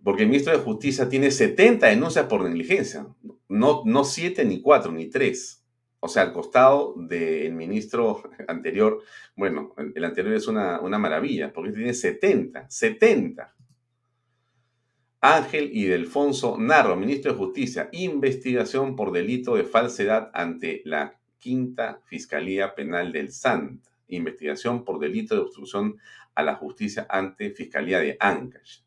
Porque 0.07 0.23
el 0.23 0.29
ministro 0.29 0.53
de 0.53 0.63
Justicia 0.63 1.09
tiene 1.09 1.33
70 1.33 1.89
denuncias 1.89 2.27
por 2.27 2.41
negligencia. 2.41 3.09
No, 3.49 3.83
no 3.85 4.05
7, 4.05 4.45
ni 4.45 4.63
4, 4.63 4.93
ni 4.93 5.11
3. 5.11 5.65
O 5.99 6.07
sea, 6.07 6.23
al 6.23 6.33
costado 6.33 6.95
del 6.97 7.53
ministro 7.55 8.23
anterior, 8.47 9.03
bueno, 9.35 9.75
el 9.77 10.05
anterior 10.05 10.35
es 10.35 10.47
una, 10.47 10.81
una 10.81 10.97
maravilla, 10.97 11.53
porque 11.53 11.73
tiene 11.73 11.93
70, 11.93 12.71
70. 12.71 13.56
Ángel 15.21 15.71
y 15.73 15.87
Delfonso 15.87 16.59
Narro, 16.59 16.97
ministro 16.97 17.33
de 17.33 17.39
Justicia, 17.39 17.89
investigación 17.93 18.97
por 18.97 19.13
delito 19.13 19.57
de 19.57 19.65
falsedad 19.65 20.31
ante 20.35 20.83
la 20.85 21.19
Quinta 21.39 22.01
Fiscalía 22.05 22.75
Penal 22.75 23.13
del 23.13 23.33
Sant. 23.33 23.85
Investigación 24.09 24.85
por 24.85 24.99
delito 24.99 25.35
de 25.35 25.41
obstrucción 25.41 25.97
a 26.35 26.43
la 26.43 26.55
justicia 26.55 27.07
ante 27.09 27.51
Fiscalía 27.51 27.99
de 27.99 28.17
Ancash. 28.21 28.81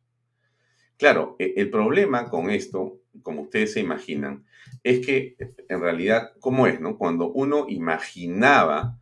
Claro, 0.97 1.35
e, 1.39 1.53
el 1.57 1.69
problema 1.69 2.29
con 2.29 2.49
esto, 2.49 2.99
como 3.23 3.43
ustedes 3.43 3.73
se 3.73 3.79
imaginan, 3.79 4.45
es 4.83 5.05
que 5.05 5.35
en 5.67 5.81
realidad, 5.81 6.33
¿cómo 6.39 6.67
es? 6.67 6.79
No? 6.79 6.97
Cuando 6.97 7.31
uno 7.31 7.65
imaginaba 7.69 8.99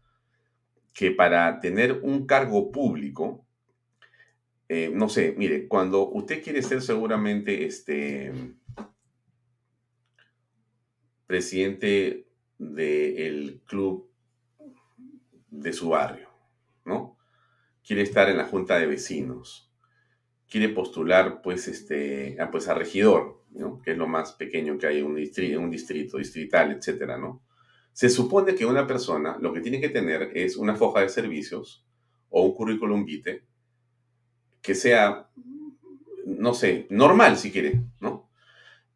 que 0.94 1.12
para 1.12 1.60
tener 1.60 1.94
un 2.04 2.26
cargo 2.26 2.72
público 2.72 3.47
eh, 4.70 4.92
no 4.94 5.08
sé, 5.08 5.34
mire, 5.38 5.68
cuando 5.68 6.10
usted 6.10 6.44
quiere 6.44 6.62
ser 6.62 6.82
seguramente 6.82 7.66
este 7.66 8.34
presidente 11.26 12.28
del 12.58 13.62
club 13.66 14.12
de 15.50 15.74
su 15.74 15.90
barrio, 15.90 16.30
¿no? 16.86 17.18
Quiere 17.86 18.02
estar 18.02 18.30
en 18.30 18.38
la 18.38 18.46
junta 18.46 18.78
de 18.78 18.88
vecinos, 18.88 19.72
quiere 20.50 20.70
postular, 20.70 21.42
pues, 21.42 21.68
este, 21.68 22.40
a, 22.42 22.52
pues, 22.52 22.68
a 22.68 22.74
regidor. 22.74 23.38
Que 23.84 23.92
es 23.92 23.98
lo 23.98 24.08
más 24.08 24.34
pequeño 24.34 24.78
que 24.78 24.86
hay 24.86 25.00
en 25.00 25.06
un 25.06 25.16
distrito, 25.16 25.60
un 25.60 25.72
distrito 25.72 26.18
distrital, 26.18 26.74
etcétera, 26.74 27.18
¿no? 27.18 27.44
Se 27.92 28.08
supone 28.08 28.54
que 28.54 28.68
una 28.68 28.86
persona 28.86 29.38
lo 29.40 29.52
que 29.52 29.62
tiene 29.62 29.82
que 29.82 29.90
tener 29.90 30.30
es 30.36 30.58
una 30.58 30.76
foja 30.76 31.00
de 31.02 31.10
servicios 31.10 31.88
o 32.30 32.44
un 32.44 32.54
currículum 32.54 33.04
vitae 33.04 33.47
que 34.68 34.76
sea, 34.76 35.30
no 36.26 36.54
sé, 36.54 36.88
normal 36.90 37.38
si 37.38 37.54
quiere, 37.54 37.84
¿no? 38.02 38.30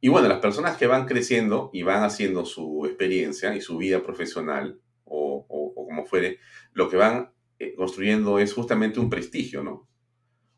Y 0.02 0.10
bueno, 0.10 0.28
las 0.28 0.40
personas 0.40 0.76
que 0.76 0.86
van 0.86 1.06
creciendo 1.06 1.70
y 1.72 1.84
van 1.84 2.04
haciendo 2.04 2.44
su 2.46 2.86
experiencia 2.86 3.56
y 3.56 3.62
su 3.62 3.78
vida 3.78 4.04
profesional, 4.04 4.82
o, 5.06 5.48
como 5.74 6.06
fuere, 6.06 6.40
lo 6.74 6.90
que 6.90 6.98
van 6.98 7.32
eh, 7.58 7.74
construyendo 7.74 8.38
es 8.38 8.54
justamente 8.54 9.00
un 9.00 9.10
prestigio, 9.10 9.64
¿no? 9.64 9.88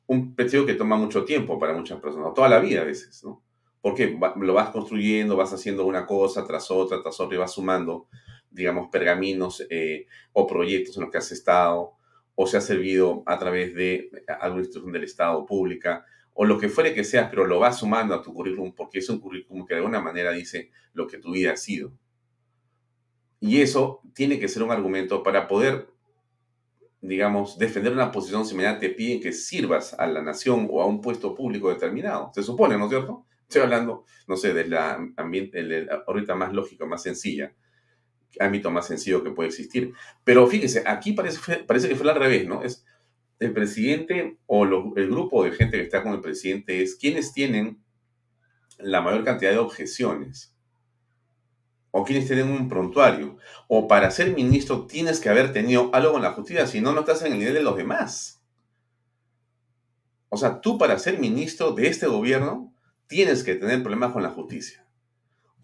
Un 0.08 0.34
prestigio 0.34 0.66
que 0.66 0.74
toma 0.74 0.96
mucho 0.96 1.26
tiempo 1.26 1.60
para 1.60 1.76
muchas 1.76 2.02
personas, 2.02 2.34
toda 2.34 2.50
la 2.50 2.60
vida 2.60 2.82
a 2.82 2.86
veces, 2.86 3.24
¿no? 3.24 3.44
Porque 3.82 4.18
lo 4.38 4.54
vas 4.56 4.72
construyendo, 4.72 5.38
vas 5.38 5.54
haciendo 5.54 5.86
una 5.86 6.08
cosa 6.08 6.44
tras 6.44 6.72
otra, 6.72 7.04
tras 7.04 7.20
otra, 7.20 7.36
y 7.36 7.40
vas 7.40 7.54
sumando, 7.54 8.08
digamos, 8.50 8.88
pergaminos 8.92 9.64
eh, 9.70 10.08
o 10.32 10.48
proyectos 10.48 10.98
en 10.98 11.04
los 11.04 11.12
que 11.12 11.20
has 11.20 11.32
estado, 11.32 11.98
o 12.36 12.48
se 12.48 12.58
ha 12.58 12.62
servido 12.62 13.24
a 13.26 13.38
través 13.38 13.76
de 13.76 14.10
alguna 14.40 14.62
institución 14.62 14.92
del 14.92 15.04
Estado 15.04 15.46
pública 15.46 16.06
o 16.34 16.46
lo 16.46 16.58
que 16.58 16.70
fuere 16.70 16.94
que 16.94 17.04
sea, 17.04 17.30
pero 17.30 17.46
lo 17.46 17.60
vas 17.60 17.80
sumando 17.80 18.16
a 18.16 18.22
tu 18.22 18.34
currículum 18.34 18.74
porque 18.74 19.00
es 19.00 19.10
un 19.10 19.20
currículum 19.20 19.66
que 19.66 19.76
de 19.76 19.80
alguna 19.80 20.02
manera 20.02 20.32
dice 20.32 20.72
lo 20.94 21.08
que 21.08 21.20
tu 21.20 21.32
vida 21.32 21.54
ha 21.54 21.58
sido. 21.58 21.94
Y 23.40 23.62
eso 23.62 24.02
tiene 24.14 24.40
que 24.40 24.48
ser 24.48 24.64
un 24.64 24.72
argumento 24.72 25.22
para 25.22 25.48
poder, 25.48 25.90
digamos, 27.02 27.58
defender 27.60 27.92
una 27.92 28.12
posición 28.12 28.46
similar. 28.46 28.80
Te 28.80 28.90
piden 28.90 29.22
que 29.22 29.34
sirvas 29.34 29.94
a 29.94 30.08
la 30.08 30.22
nación 30.22 30.68
o 30.72 30.82
a 30.82 30.86
un 30.86 31.02
puesto 31.02 31.36
público 31.36 31.70
determinado. 31.70 32.32
Se 32.34 32.42
supone, 32.42 32.78
¿no 32.78 32.86
es 32.86 32.90
cierto? 32.90 33.26
Estoy 33.42 33.64
hablando, 33.64 34.06
no 34.28 34.38
sé, 34.38 34.54
de 34.54 34.66
la 34.68 34.98
ambiente, 35.18 35.88
ahorita 36.08 36.34
más 36.36 36.54
lógica, 36.54 36.86
más 36.86 37.04
sencilla 37.04 37.54
ámbito 38.40 38.72
más 38.72 38.88
sencillo 38.88 39.24
que 39.24 39.32
puede 39.32 39.50
existir. 39.50 39.94
Pero 40.24 40.48
fíjese, 40.48 40.84
aquí 40.86 41.14
parece, 41.14 41.64
parece 41.64 41.88
que 41.88 41.96
fue 41.96 42.10
al 42.10 42.20
revés, 42.20 42.48
¿no? 42.48 42.64
Es 42.64 42.86
el 43.40 43.54
presidente 43.54 44.38
o 44.46 44.64
el 44.64 45.10
grupo 45.10 45.44
de 45.44 45.52
gente 45.52 45.78
que 45.78 45.84
está 45.84 46.04
con 46.04 46.14
el 46.14 46.22
presidente 46.22 46.82
es 46.82 46.96
quienes 46.96 47.34
tienen 47.34 47.84
la 48.78 49.02
mayor 49.02 49.24
cantidad 49.24 49.52
de 49.52 49.58
objeciones 49.58 50.56
o 51.92 52.04
quienes 52.04 52.26
tienen 52.26 52.50
un 52.50 52.70
prontuario. 52.70 53.38
O 53.68 53.88
para 53.88 54.10
ser 54.12 54.34
ministro 54.34 54.88
tienes 54.88 55.20
que 55.20 55.30
haber 55.30 55.54
tenido 55.54 55.90
algo 55.94 56.14
con 56.14 56.22
la 56.22 56.32
justicia, 56.32 56.66
si 56.68 56.82
no, 56.82 56.94
no 56.94 57.02
estás 57.02 57.22
en 57.24 57.34
el 57.34 57.40
nivel 57.40 57.54
de 57.54 57.64
los 57.64 57.78
demás. 57.78 58.42
O 60.30 60.38
sea, 60.38 60.62
tú 60.62 60.78
para 60.78 60.98
ser 60.98 61.20
ministro 61.20 61.74
de 61.74 61.88
este 61.88 62.08
gobierno 62.08 62.74
tienes 63.08 63.44
que 63.44 63.56
tener 63.56 63.84
problemas 63.84 64.12
con 64.14 64.24
la 64.24 64.30
justicia 64.30 64.83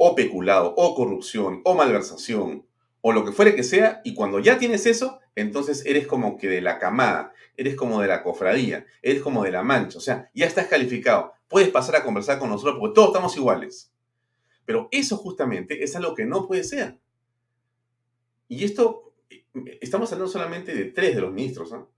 o 0.01 0.15
peculado, 0.15 0.73
o 0.77 0.95
corrupción, 0.95 1.59
o 1.65 1.75
malversación, 1.75 2.65
o 3.01 3.11
lo 3.11 3.25
que 3.25 3.33
fuere 3.33 3.53
que 3.53 3.63
sea, 3.63 3.99
y 4.05 4.13
cuando 4.13 4.39
ya 4.39 4.57
tienes 4.57 4.85
eso, 4.85 5.19
entonces 5.35 5.85
eres 5.85 6.07
como 6.07 6.37
que 6.37 6.47
de 6.47 6.61
la 6.61 6.79
camada, 6.79 7.33
eres 7.57 7.75
como 7.75 8.01
de 8.01 8.07
la 8.07 8.23
cofradía, 8.23 8.85
eres 9.01 9.21
como 9.21 9.43
de 9.43 9.51
la 9.51 9.61
mancha, 9.61 9.97
o 9.97 10.01
sea, 10.01 10.31
ya 10.33 10.45
estás 10.45 10.67
calificado, 10.67 11.33
puedes 11.49 11.67
pasar 11.69 11.97
a 11.97 12.03
conversar 12.03 12.39
con 12.39 12.49
nosotros 12.49 12.77
porque 12.79 12.95
todos 12.95 13.09
estamos 13.09 13.35
iguales. 13.35 13.91
Pero 14.63 14.87
eso 14.91 15.17
justamente 15.17 15.83
es 15.83 15.93
algo 15.97 16.15
que 16.15 16.25
no 16.25 16.47
puede 16.47 16.63
ser. 16.63 16.97
Y 18.47 18.63
esto, 18.63 19.13
estamos 19.81 20.13
hablando 20.13 20.31
solamente 20.31 20.73
de 20.73 20.85
tres 20.85 21.13
de 21.13 21.21
los 21.21 21.33
ministros, 21.33 21.71
¿no? 21.73 21.89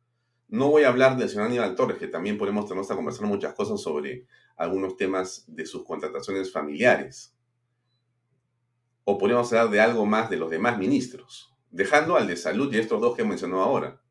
No 0.47 0.69
voy 0.69 0.83
a 0.83 0.89
hablar 0.89 1.17
del 1.17 1.29
señor 1.29 1.45
Aníbal 1.45 1.75
Torres, 1.75 1.99
que 1.99 2.07
también 2.07 2.39
podemos 2.39 2.67
tener 2.67 2.83
a 2.83 2.95
conversar 2.95 3.27
muchas 3.27 3.53
cosas 3.53 3.79
sobre 3.79 4.25
algunos 4.57 4.97
temas 4.97 5.45
de 5.47 5.67
sus 5.67 5.85
contrataciones 5.85 6.51
familiares 6.51 7.35
o 9.03 9.17
podríamos 9.17 9.51
hablar 9.53 9.69
de 9.69 9.81
algo 9.81 10.05
más 10.05 10.29
de 10.29 10.37
los 10.37 10.49
demás 10.49 10.77
ministros, 10.77 11.53
dejando 11.69 12.15
al 12.15 12.27
de 12.27 12.37
salud 12.37 12.73
y 12.73 12.79
estos 12.79 13.01
dos 13.01 13.15
que 13.15 13.23
mencionó 13.23 13.61
ahora. 13.61 14.01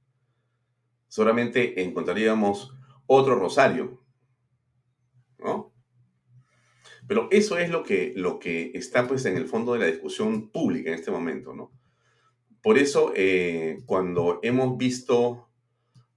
Solamente 1.09 1.83
encontraríamos 1.83 2.73
otro 3.07 3.35
rosario, 3.35 4.01
¿no? 5.39 5.73
Pero 7.07 7.29
eso 7.33 7.59
es 7.59 7.71
lo 7.71 7.83
que, 7.83 8.13
lo 8.15 8.39
que 8.39 8.71
está 8.75 9.09
pues 9.09 9.25
en 9.25 9.37
el 9.37 9.47
fondo 9.47 9.73
de 9.73 9.81
la 9.81 9.87
discusión 9.87 10.51
pública 10.51 10.91
en 10.91 10.95
este 10.95 11.11
momento, 11.11 11.53
¿no? 11.53 11.73
Por 12.63 12.79
eso, 12.79 13.13
eh, 13.17 13.79
cuando 13.87 14.39
hemos 14.43 14.77
visto, 14.77 15.49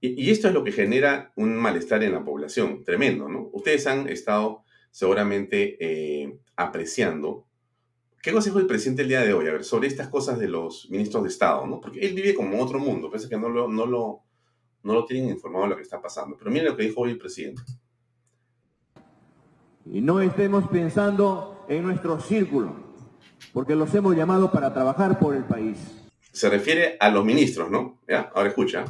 y, 0.00 0.30
esto 0.30 0.48
es 0.48 0.54
lo 0.54 0.62
que 0.62 0.72
genera 0.72 1.32
un 1.36 1.56
malestar 1.56 2.02
en 2.04 2.12
la 2.12 2.24
población, 2.24 2.84
tremendo, 2.84 3.28
¿no? 3.28 3.48
Ustedes 3.52 3.86
han 3.86 4.08
estado 4.08 4.62
seguramente 4.90 5.76
eh, 5.80 6.38
apreciando 6.54 7.48
¿Qué 8.24 8.32
consejo 8.32 8.58
el 8.58 8.66
presidente 8.66 9.02
el 9.02 9.08
día 9.08 9.20
de 9.20 9.34
hoy? 9.34 9.46
A 9.48 9.52
ver, 9.52 9.64
sobre 9.64 9.86
estas 9.86 10.08
cosas 10.08 10.38
de 10.38 10.48
los 10.48 10.88
ministros 10.90 11.24
de 11.24 11.28
Estado, 11.28 11.66
¿no? 11.66 11.78
Porque 11.78 12.00
él 12.00 12.14
vive 12.14 12.34
como 12.34 12.58
otro 12.58 12.78
mundo, 12.78 13.10
parece 13.10 13.28
que 13.28 13.36
no 13.36 13.50
lo, 13.50 13.68
no 13.68 13.84
lo, 13.84 14.22
no 14.82 14.94
lo 14.94 15.04
tienen 15.04 15.28
informado 15.28 15.64
de 15.64 15.70
lo 15.70 15.76
que 15.76 15.82
está 15.82 16.00
pasando. 16.00 16.34
Pero 16.38 16.50
miren 16.50 16.68
lo 16.68 16.74
que 16.74 16.84
dijo 16.84 17.02
hoy 17.02 17.10
el 17.10 17.18
presidente. 17.18 17.60
Y 19.84 20.00
no 20.00 20.22
estemos 20.22 20.66
pensando 20.70 21.66
en 21.68 21.82
nuestro 21.82 22.18
círculo, 22.18 22.74
porque 23.52 23.74
los 23.74 23.94
hemos 23.94 24.16
llamado 24.16 24.50
para 24.50 24.72
trabajar 24.72 25.18
por 25.18 25.36
el 25.36 25.44
país. 25.44 25.76
Se 26.32 26.48
refiere 26.48 26.96
a 27.00 27.10
los 27.10 27.26
ministros, 27.26 27.70
¿no? 27.70 28.00
¿Ya? 28.08 28.32
Ahora 28.34 28.48
escucha. 28.48 28.86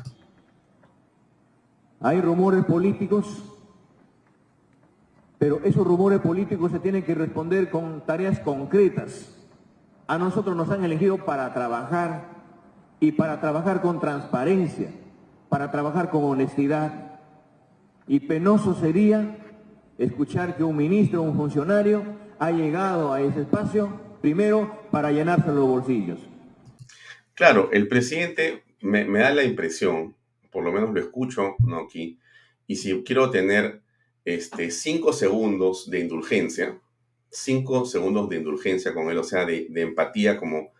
Hay 1.98 2.20
rumores 2.20 2.64
políticos 2.66 3.42
pero 5.44 5.60
esos 5.62 5.86
rumores 5.86 6.20
políticos 6.20 6.72
se 6.72 6.78
tienen 6.78 7.02
que 7.02 7.14
responder 7.14 7.68
con 7.68 8.06
tareas 8.06 8.40
concretas. 8.40 9.36
A 10.06 10.16
nosotros 10.16 10.56
nos 10.56 10.70
han 10.70 10.82
elegido 10.82 11.18
para 11.26 11.52
trabajar 11.52 12.30
y 12.98 13.12
para 13.12 13.42
trabajar 13.42 13.82
con 13.82 14.00
transparencia, 14.00 14.88
para 15.50 15.70
trabajar 15.70 16.08
con 16.08 16.24
honestidad. 16.24 17.20
Y 18.08 18.20
penoso 18.20 18.74
sería 18.74 19.36
escuchar 19.98 20.56
que 20.56 20.64
un 20.64 20.78
ministro 20.78 21.20
un 21.20 21.36
funcionario 21.36 22.04
ha 22.38 22.50
llegado 22.50 23.12
a 23.12 23.20
ese 23.20 23.42
espacio, 23.42 24.00
primero 24.22 24.80
para 24.90 25.12
llenarse 25.12 25.48
los 25.48 25.68
bolsillos. 25.68 26.20
Claro, 27.34 27.68
el 27.70 27.86
presidente 27.86 28.62
me, 28.80 29.04
da 29.04 29.28
la 29.28 29.44
impresión, 29.44 30.14
por 30.50 30.64
lo 30.64 30.72
menos 30.72 30.94
lo 30.94 31.00
escucho 31.00 31.56
¿no? 31.58 31.80
aquí, 31.80 32.18
y 32.66 32.76
si 32.76 33.04
quiero 33.04 33.28
tener 33.28 33.83
este, 34.24 34.70
cinco 34.70 35.12
segundos 35.12 35.90
de 35.90 36.00
indulgencia, 36.00 36.80
cinco 37.30 37.84
segundos 37.84 38.28
de 38.28 38.36
indulgencia 38.36 38.94
con 38.94 39.10
él, 39.10 39.18
o 39.18 39.24
sea, 39.24 39.44
de, 39.44 39.66
de, 39.70 39.82
empatía, 39.82 40.36
como 40.38 40.72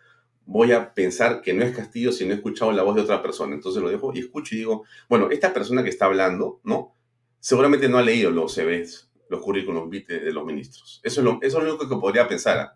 voy 0.45 0.71
a 0.71 0.93
pensar 0.93 1.41
que 1.41 1.53
no 1.53 1.63
es 1.63 1.75
Castillo 1.75 2.11
si 2.11 2.25
no 2.25 2.33
he 2.33 2.35
escuchado 2.37 2.71
la 2.71 2.83
voz 2.83 2.95
de 2.95 3.01
otra 3.01 3.21
persona. 3.21 3.55
Entonces 3.55 3.81
lo 3.81 3.89
dejo 3.89 4.13
y 4.13 4.19
escucho 4.19 4.55
y 4.55 4.59
digo, 4.59 4.83
bueno, 5.09 5.29
esta 5.31 5.53
persona 5.53 5.83
que 5.83 5.89
está 5.89 6.05
hablando, 6.05 6.61
¿no? 6.63 6.95
Seguramente 7.39 7.89
no 7.89 7.97
ha 7.97 8.01
leído 8.01 8.31
los 8.31 8.55
CVs, 8.55 9.11
los 9.29 9.41
currículos 9.41 9.89
de 9.89 10.31
los 10.31 10.45
ministros. 10.45 11.01
Eso 11.03 11.21
es 11.21 11.25
lo, 11.25 11.39
eso 11.41 11.57
es 11.57 11.63
lo 11.63 11.69
único 11.71 11.89
que 11.89 11.99
podría 11.99 12.27
pensar. 12.27 12.73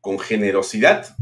Con 0.00 0.18
generosidad, 0.18 1.16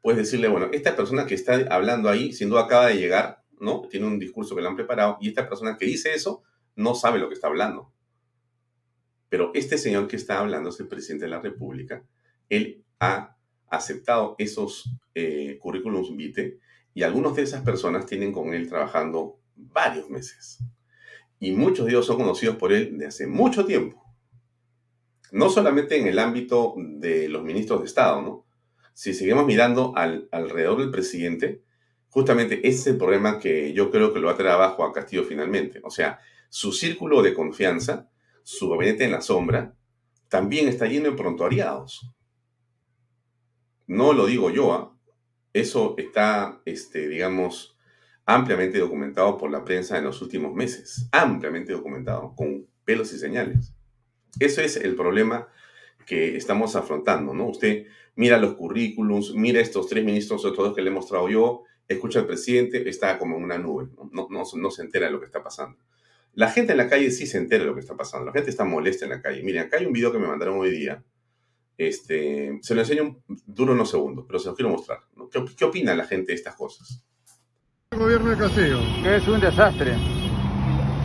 puedes 0.00 0.18
decirle, 0.18 0.48
bueno, 0.48 0.68
esta 0.72 0.94
persona 0.96 1.26
que 1.26 1.34
está 1.34 1.54
hablando 1.70 2.08
ahí, 2.08 2.32
sin 2.32 2.48
duda 2.48 2.62
acaba 2.62 2.86
de 2.86 2.96
llegar, 2.96 3.42
¿no? 3.58 3.82
Tiene 3.88 4.06
un 4.06 4.18
discurso 4.18 4.54
que 4.54 4.62
le 4.62 4.68
han 4.68 4.76
preparado 4.76 5.18
y 5.20 5.28
esta 5.28 5.48
persona 5.48 5.76
que 5.76 5.86
dice 5.86 6.14
eso 6.14 6.42
no 6.74 6.94
sabe 6.94 7.18
lo 7.18 7.28
que 7.28 7.34
está 7.34 7.48
hablando. 7.48 7.91
Pero 9.32 9.50
este 9.54 9.78
señor 9.78 10.08
que 10.08 10.16
está 10.16 10.40
hablando 10.40 10.68
es 10.68 10.78
el 10.78 10.88
presidente 10.88 11.24
de 11.24 11.30
la 11.30 11.40
República. 11.40 12.04
Él 12.50 12.84
ha 13.00 13.34
aceptado 13.70 14.34
esos 14.36 14.90
eh, 15.14 15.56
currículums 15.58 16.14
vitae 16.14 16.58
y 16.92 17.02
algunos 17.02 17.34
de 17.34 17.44
esas 17.44 17.62
personas 17.62 18.04
tienen 18.04 18.30
con 18.30 18.52
él 18.52 18.68
trabajando 18.68 19.38
varios 19.56 20.10
meses. 20.10 20.58
Y 21.40 21.52
muchos 21.52 21.86
de 21.86 21.92
ellos 21.92 22.04
son 22.04 22.18
conocidos 22.18 22.56
por 22.56 22.74
él 22.74 22.98
de 22.98 23.06
hace 23.06 23.26
mucho 23.26 23.64
tiempo. 23.64 24.04
No 25.30 25.48
solamente 25.48 25.98
en 25.98 26.08
el 26.08 26.18
ámbito 26.18 26.74
de 26.76 27.30
los 27.30 27.42
ministros 27.42 27.80
de 27.80 27.86
Estado, 27.86 28.20
¿no? 28.20 28.44
Si 28.92 29.14
seguimos 29.14 29.46
mirando 29.46 29.94
al, 29.96 30.28
alrededor 30.30 30.78
del 30.80 30.90
presidente, 30.90 31.62
justamente 32.10 32.68
ese 32.68 32.80
es 32.80 32.86
el 32.88 32.98
problema 32.98 33.38
que 33.38 33.72
yo 33.72 33.90
creo 33.90 34.12
que 34.12 34.20
lo 34.20 34.26
va 34.26 34.34
a 34.34 34.36
traer 34.36 34.52
abajo 34.52 34.84
a 34.84 34.92
Castillo 34.92 35.24
finalmente. 35.24 35.80
O 35.84 35.90
sea, 35.90 36.18
su 36.50 36.70
círculo 36.70 37.22
de 37.22 37.32
confianza, 37.32 38.11
su 38.42 38.68
gabinete 38.70 39.04
en 39.04 39.12
la 39.12 39.20
sombra, 39.20 39.74
también 40.28 40.68
está 40.68 40.86
lleno 40.86 41.10
de 41.10 41.16
prontuariados. 41.16 42.10
No 43.86 44.12
lo 44.12 44.26
digo 44.26 44.50
yo, 44.50 44.72
¿ah? 44.72 44.96
eso 45.52 45.94
está, 45.98 46.62
este, 46.64 47.08
digamos, 47.08 47.76
ampliamente 48.24 48.78
documentado 48.78 49.36
por 49.36 49.50
la 49.50 49.64
prensa 49.64 49.98
en 49.98 50.04
los 50.04 50.22
últimos 50.22 50.54
meses, 50.54 51.08
ampliamente 51.12 51.72
documentado, 51.72 52.34
con 52.34 52.66
pelos 52.84 53.12
y 53.12 53.18
señales. 53.18 53.74
Eso 54.38 54.60
es 54.62 54.76
el 54.76 54.94
problema 54.94 55.48
que 56.06 56.36
estamos 56.36 56.74
afrontando, 56.76 57.34
¿no? 57.34 57.48
Usted 57.48 57.86
mira 58.16 58.38
los 58.38 58.54
currículums, 58.54 59.34
mira 59.34 59.60
estos 59.60 59.88
tres 59.88 60.04
ministros, 60.04 60.44
otros 60.44 60.68
dos 60.68 60.76
que 60.76 60.82
le 60.82 60.90
he 60.90 60.92
mostrado 60.92 61.28
yo, 61.28 61.64
escucha 61.88 62.20
al 62.20 62.26
presidente, 62.26 62.88
está 62.88 63.18
como 63.18 63.36
en 63.36 63.44
una 63.44 63.58
nube, 63.58 63.88
no, 64.10 64.70
se 64.70 64.82
entera 64.82 65.06
de 65.06 65.12
lo 65.12 65.20
que 65.20 65.26
está 65.26 65.42
pasando. 65.42 65.78
La 66.34 66.48
gente 66.48 66.72
en 66.72 66.78
la 66.78 66.88
calle 66.88 67.10
sí 67.10 67.26
se 67.26 67.36
entera 67.36 67.62
de 67.62 67.68
lo 67.68 67.74
que 67.74 67.80
está 67.80 67.94
pasando, 67.94 68.24
la 68.26 68.32
gente 68.32 68.48
está 68.48 68.64
molesta 68.64 69.04
en 69.04 69.10
la 69.10 69.20
calle. 69.20 69.42
Miren, 69.42 69.66
acá 69.66 69.76
hay 69.78 69.84
un 69.84 69.92
video 69.92 70.10
que 70.10 70.18
me 70.18 70.26
mandaron 70.26 70.58
hoy 70.58 70.70
día, 70.70 71.02
este, 71.76 72.58
se 72.62 72.74
lo 72.74 72.80
enseño, 72.80 73.18
duro 73.46 73.74
unos 73.74 73.90
segundos, 73.90 74.24
pero 74.26 74.38
se 74.38 74.46
los 74.46 74.56
quiero 74.56 74.70
mostrar. 74.70 75.00
¿Qué, 75.30 75.44
¿Qué, 75.56 75.64
opina 75.64 75.94
la 75.94 76.04
gente 76.04 76.32
de 76.32 76.36
estas 76.36 76.54
cosas? 76.54 77.04
El 77.90 77.98
gobierno 77.98 78.30
de 78.30 78.36
Castillo. 78.38 78.78
Es 79.04 79.28
un 79.28 79.40
desastre, 79.40 79.92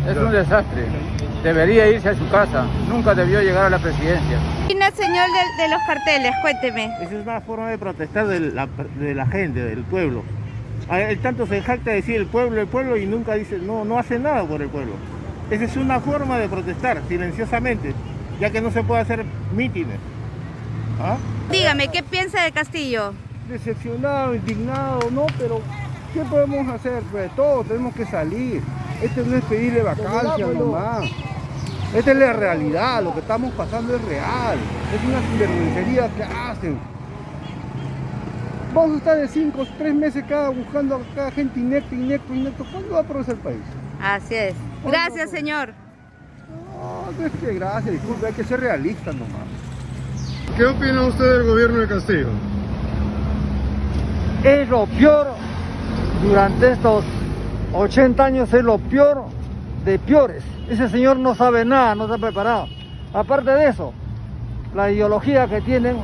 es 0.07 0.17
un 0.17 0.31
desastre. 0.31 0.85
Debería 1.43 1.89
irse 1.89 2.09
a 2.09 2.17
su 2.17 2.29
casa, 2.29 2.65
nunca 2.87 3.13
debió 3.13 3.41
llegar 3.41 3.65
a 3.65 3.69
la 3.69 3.79
presidencia. 3.79 4.39
¿Quién 4.67 4.79
señor 4.95 5.27
de, 5.27 5.63
de, 5.63 5.69
los 5.69 5.79
carteles? 5.85 6.31
Cuénteme. 6.41 6.85
Esa 7.01 7.15
es 7.15 7.23
una 7.23 7.41
forma 7.41 7.69
de 7.69 7.77
protestar 7.77 8.27
de 8.27 8.39
la, 8.39 8.65
de 8.65 9.13
la 9.13 9.27
gente, 9.27 9.59
del 9.63 9.83
pueblo. 9.83 10.23
El 10.89 11.19
tanto 11.19 11.45
se 11.45 11.61
jacta 11.61 11.91
de 11.91 11.97
decir 11.97 12.15
el 12.15 12.27
pueblo, 12.27 12.61
el 12.61 12.67
pueblo 12.67 12.95
y 12.95 13.05
nunca 13.05 13.35
dice, 13.35 13.57
no, 13.57 13.83
no 13.83 13.99
hace 13.99 14.19
nada 14.19 14.47
por 14.47 14.61
el 14.61 14.69
pueblo. 14.69 14.93
Esa 15.49 15.63
es 15.63 15.77
una 15.77 15.99
forma 16.01 16.37
de 16.37 16.49
protestar 16.49 17.01
silenciosamente, 17.07 17.93
ya 18.39 18.49
que 18.49 18.59
no 18.59 18.69
se 18.69 18.83
puede 18.83 19.01
hacer 19.01 19.23
mítines. 19.55 19.97
¿Ah? 20.99 21.15
Dígame, 21.49 21.87
¿qué 21.87 22.03
piensa 22.03 22.43
de 22.43 22.51
Castillo? 22.51 23.13
Decepcionado, 23.47 24.35
indignado, 24.35 25.09
no, 25.09 25.25
pero 25.37 25.61
¿qué 26.13 26.21
podemos 26.23 26.67
hacer? 26.67 27.01
Pues 27.11 27.33
todos 27.35 27.65
tenemos 27.67 27.95
que 27.95 28.05
salir. 28.05 28.61
Este 29.01 29.23
no 29.23 29.37
es 29.37 29.43
pedirle 29.45 29.83
vacancia 29.83 30.47
nomás. 30.47 31.05
Esta 31.95 32.11
es 32.11 32.17
la 32.17 32.33
realidad, 32.33 33.01
lo 33.01 33.13
que 33.13 33.21
estamos 33.21 33.53
pasando 33.53 33.95
es 33.95 34.01
real. 34.03 34.57
Es 34.93 35.07
una 35.07 35.21
sinvergüencería 35.21 36.09
que 36.09 36.23
hacen. 36.23 36.77
Vamos 38.73 38.95
a 38.95 38.97
estar 38.97 39.17
de 39.17 39.27
5 39.29 39.61
o 39.61 39.65
3 39.77 39.95
meses 39.95 40.25
cada 40.27 40.49
buscando 40.49 40.95
a 40.95 40.99
cada 41.15 41.31
gente 41.31 41.57
inecto, 41.57 41.95
inecto, 41.95 42.33
inecto. 42.33 42.65
¿Cuándo 42.69 42.95
va 42.95 42.99
a 42.99 43.03
progresar 43.03 43.35
el 43.35 43.41
país? 43.41 43.61
Así 44.01 44.35
es. 44.35 44.55
Gracias, 44.85 45.29
señor. 45.29 45.73
No, 46.77 47.11
no 47.19 47.25
es 47.25 47.31
que 47.33 47.53
gracias, 47.53 47.93
disculpe, 47.93 48.27
hay 48.27 48.33
que 48.33 48.43
ser 48.43 48.59
realistas 48.59 49.15
nomás. 49.15 49.47
¿Qué 50.55 50.65
opina 50.65 51.03
usted 51.03 51.25
del 51.25 51.47
gobierno 51.47 51.79
de 51.79 51.87
Castillo? 51.87 52.29
Es 54.43 54.69
lo 54.69 54.85
peor 54.85 55.27
durante 56.23 56.71
estos 56.71 57.03
80 57.73 58.25
años, 58.25 58.53
es 58.53 58.63
lo 58.63 58.77
peor 58.77 59.25
de 59.83 59.99
peores. 59.99 60.43
Ese 60.69 60.89
señor 60.89 61.17
no 61.17 61.35
sabe 61.35 61.65
nada, 61.65 61.95
no 61.95 62.05
está 62.05 62.17
preparado. 62.17 62.67
Aparte 63.13 63.51
de 63.51 63.67
eso, 63.67 63.93
la 64.75 64.91
ideología 64.91 65.47
que 65.47 65.61
tienen 65.61 65.97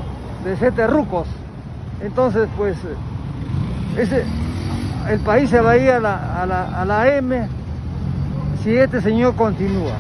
de 0.43 0.57
ser 0.57 0.73
terrucos. 0.73 1.27
Entonces, 2.01 2.49
pues, 2.57 2.77
ese, 3.97 4.25
el 5.09 5.19
país 5.19 5.49
se 5.49 5.61
va 5.61 5.71
a 5.71 5.77
ir 5.77 5.91
a 5.91 5.99
la, 5.99 6.41
a 6.41 6.45
la, 6.45 6.81
a 6.81 6.85
la 6.85 7.15
M 7.15 7.47
si 8.61 8.77
este 8.77 9.01
señor 9.01 9.35
continúa. 9.35 9.97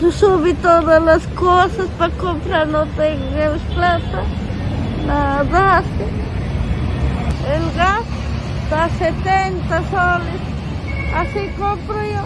Yo 0.00 0.10
subí 0.10 0.54
todas 0.54 1.02
las 1.02 1.26
cosas 1.28 1.88
para 1.98 2.12
comprar, 2.14 2.66
no 2.66 2.86
tengo 2.86 3.56
plata, 3.74 4.24
nada. 5.06 5.82
El 7.48 7.76
gas 7.76 8.04
está 8.64 8.84
a 8.84 8.90
70 8.90 9.90
soles, 9.90 10.40
así 11.14 11.48
compro 11.56 12.00
yo. 12.04 12.24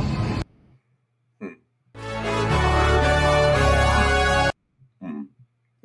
Mm. 5.00 5.28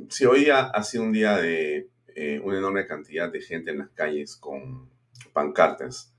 Si 0.10 0.26
hoy 0.26 0.46
día 0.46 0.72
ha 0.74 0.84
sido 0.84 1.04
un 1.04 1.12
día 1.12 1.38
de 1.38 1.90
eh, 2.16 2.42
una 2.44 2.58
enorme 2.58 2.88
cantidad 2.88 3.32
de 3.32 3.42
gente 3.42 3.72
en 3.72 3.80
las 3.80 3.90
calles 3.90 4.36
con 4.38 4.90
pancartas, 5.34 6.14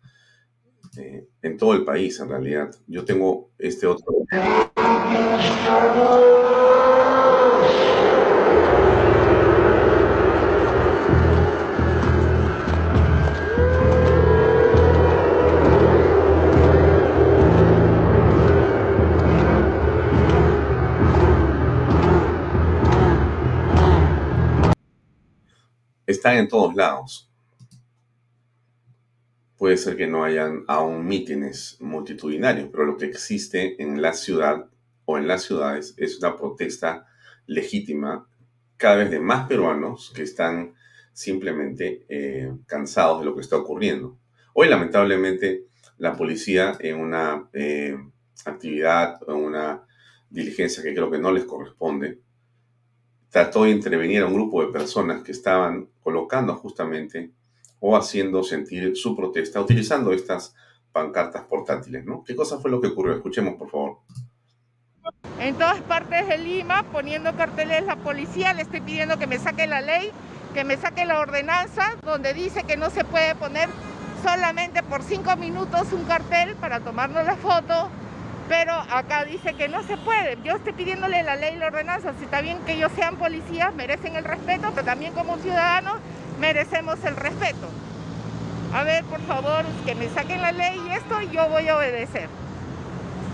eh, 0.97 1.29
en 1.43 1.57
todo 1.57 1.75
el 1.75 1.85
país 1.85 2.19
en 2.21 2.29
realidad. 2.29 2.71
Yo 2.87 3.05
tengo 3.05 3.51
este 3.59 3.87
otro. 3.87 4.07
Están 26.07 26.37
en 26.39 26.49
todos 26.49 26.75
lados 26.75 27.30
puede 29.61 29.77
ser 29.77 29.95
que 29.95 30.07
no 30.07 30.25
hayan 30.25 30.65
aún 30.69 31.07
mítines 31.07 31.77
multitudinarios, 31.81 32.71
pero 32.73 32.87
lo 32.87 32.97
que 32.97 33.05
existe 33.05 33.83
en 33.83 34.01
la 34.01 34.15
ciudad 34.15 34.65
o 35.05 35.19
en 35.19 35.29
las 35.29 35.43
ciudades 35.43 35.93
es 35.99 36.19
una 36.19 36.35
protesta 36.35 37.07
legítima 37.45 38.27
cada 38.79 38.97
vez 38.97 39.11
de 39.11 39.21
más 39.21 39.47
peruanos 39.47 40.13
que 40.17 40.23
están 40.23 40.73
simplemente 41.13 42.07
eh, 42.09 42.51
cansados 42.65 43.21
de 43.21 43.27
lo 43.27 43.35
que 43.35 43.43
está 43.43 43.59
ocurriendo. 43.59 44.17
Hoy, 44.55 44.67
lamentablemente, 44.71 45.67
la 45.99 46.17
policía 46.17 46.79
en 46.81 46.97
una 46.97 47.51
eh, 47.53 47.99
actividad 48.47 49.23
o 49.29 49.35
una 49.35 49.83
diligencia 50.31 50.83
que 50.83 50.95
creo 50.95 51.11
que 51.11 51.19
no 51.19 51.33
les 51.33 51.45
corresponde, 51.45 52.19
trató 53.29 53.65
de 53.65 53.73
intervenir 53.73 54.23
a 54.23 54.27
un 54.27 54.33
grupo 54.33 54.65
de 54.65 54.73
personas 54.73 55.23
que 55.23 55.33
estaban 55.33 55.91
colocando 56.03 56.57
justamente 56.57 57.33
o 57.81 57.97
haciendo 57.97 58.43
sentir 58.43 58.97
su 58.97 59.17
protesta 59.17 59.61
utilizando 59.61 60.13
estas 60.13 60.55
pancartas 60.93 61.45
portátiles, 61.45 62.05
¿no? 62.05 62.23
¿Qué 62.25 62.37
cosa 62.37 62.59
fue 62.59 62.71
lo 62.71 62.81
que 62.81 62.89
ocurrió? 62.89 63.15
Escuchemos, 63.15 63.55
por 63.55 63.71
favor. 63.71 63.99
En 65.41 65.55
todas 65.55 65.81
partes 65.81 66.29
de 66.29 66.39
Lima, 66.39 66.85
poniendo 66.93 67.35
carteles, 67.35 67.85
la 67.87 67.97
policía 67.97 68.53
le 68.53 68.63
estoy 68.63 68.81
pidiendo 68.81 69.19
que 69.19 69.27
me 69.27 69.39
saque 69.39 69.67
la 69.67 69.81
ley, 69.81 70.11
que 70.55 70.65
me 70.65 70.77
saque 70.77 71.07
la 71.07 71.21
ordenanza, 71.21 71.97
donde 72.05 72.35
dice 72.35 72.65
que 72.65 72.77
no 72.77 72.91
se 72.91 73.05
puede 73.05 73.35
poner 73.35 73.69
solamente 74.23 74.83
por 74.83 75.03
cinco 75.03 75.37
minutos 75.37 75.93
un 75.93 76.05
cartel 76.05 76.55
para 76.57 76.81
tomarnos 76.81 77.25
la 77.25 77.37
foto 77.37 77.91
pero 78.51 78.73
acá 78.73 79.25
dice 79.25 79.55
que 79.55 79.69
no 79.69 79.81
se 79.85 79.97
puede. 79.97 80.37
Yo 80.43 80.57
estoy 80.57 80.73
pidiéndole 80.73 81.23
la 81.23 81.37
ley 81.37 81.55
y 81.55 81.59
la 81.59 81.69
ordenanza. 81.69 82.13
Si 82.19 82.25
está 82.25 82.41
bien 82.41 82.59
que 82.67 82.73
ellos 82.73 82.91
sean 82.97 83.15
policías, 83.15 83.73
merecen 83.77 84.17
el 84.17 84.25
respeto, 84.25 84.73
pero 84.75 84.85
también 84.85 85.13
como 85.13 85.39
ciudadanos 85.39 85.99
merecemos 86.41 86.99
el 87.05 87.15
respeto. 87.17 87.69
A 88.73 88.83
ver, 88.83 89.05
por 89.05 89.21
favor, 89.23 89.65
que 89.85 89.95
me 89.95 90.09
saquen 90.09 90.41
la 90.41 90.53
ley 90.53 90.81
y 90.87 90.93
esto 90.93 91.21
yo 91.23 91.49
voy 91.49 91.69
a 91.69 91.77
obedecer. 91.77 92.29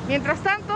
Mientras 0.09 0.41
tanto, 0.41 0.75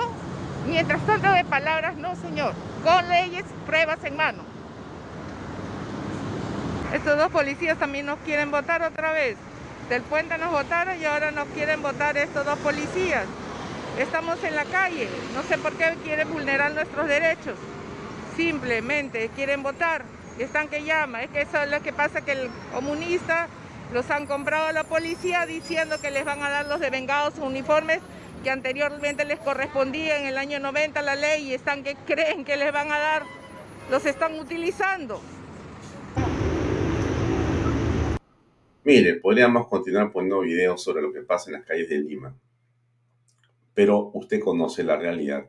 mientras 0.69 1.05
tanto 1.07 1.31
de 1.33 1.45
palabras, 1.45 1.97
no 1.97 2.15
señor, 2.17 2.55
con 2.85 3.09
leyes, 3.09 3.45
pruebas 3.67 3.99
en 4.05 4.17
mano. 4.17 4.43
Estos 6.95 7.17
dos 7.17 7.31
policías 7.31 7.79
también 7.79 8.07
nos 8.07 8.19
quieren 8.21 8.51
votar 8.51 8.83
otra 8.83 9.13
vez. 9.13 9.37
Del 9.89 10.03
puente 10.03 10.39
nos 10.39 10.51
votaron 10.53 11.01
y 11.01 11.05
ahora 11.05 11.31
nos 11.31 11.49
quieren 11.49 11.83
votar 11.83 12.17
estos 12.17 12.45
dos 12.45 12.59
policías. 12.59 13.25
Estamos 13.99 14.43
en 14.45 14.55
la 14.55 14.65
calle, 14.65 15.09
no 15.35 15.43
sé 15.43 15.59
por 15.59 15.73
qué 15.73 15.97
quieren 16.05 16.31
vulnerar 16.33 16.73
nuestros 16.73 17.09
derechos. 17.09 17.57
Simplemente 18.37 19.31
quieren 19.35 19.63
votar, 19.63 20.05
están 20.43 20.69
que 20.69 20.85
llama. 20.85 21.23
Es 21.23 21.31
que 21.31 21.43
eso 21.43 21.63
es 21.63 21.71
lo 21.71 21.83
que 21.83 21.93
pasa 21.93 22.25
que 22.25 22.33
el 22.33 22.51
comunista 22.73 23.49
los 23.93 24.11
han 24.11 24.27
comprado 24.27 24.67
a 24.67 24.73
la 24.73 24.85
policía 24.85 25.47
diciendo 25.47 25.97
que 26.01 26.11
les 26.11 26.25
van 26.25 26.43
a 26.43 26.51
dar 26.51 26.67
los 26.67 26.81
devengados 26.81 27.39
uniformes 27.39 28.01
que 28.43 28.51
anteriormente 28.51 29.25
les 29.25 29.39
correspondía 29.39 30.19
en 30.19 30.27
el 30.27 30.39
año 30.39 30.61
90 30.61 31.03
la 31.03 31.15
ley 31.15 31.49
y 31.49 31.55
están 31.55 31.83
que 31.83 31.95
creen 32.07 32.45
que 32.45 32.57
les 32.57 32.73
van 32.73 32.91
a 32.91 32.99
dar, 32.99 33.23
los 33.91 34.07
están 34.07 34.39
utilizando. 34.39 35.21
Mire, 38.83 39.17
podríamos 39.17 39.69
continuar 39.69 40.11
poniendo 40.11 40.41
videos 40.41 40.83
sobre 40.83 41.03
lo 41.03 41.13
que 41.13 41.21
pasa 41.21 41.51
en 41.51 41.55
las 41.55 41.67
calles 41.67 41.89
de 41.91 41.99
Lima, 41.99 42.35
pero 43.75 44.11
usted 44.15 44.41
conoce 44.41 44.83
la 44.85 44.97
realidad 44.97 45.47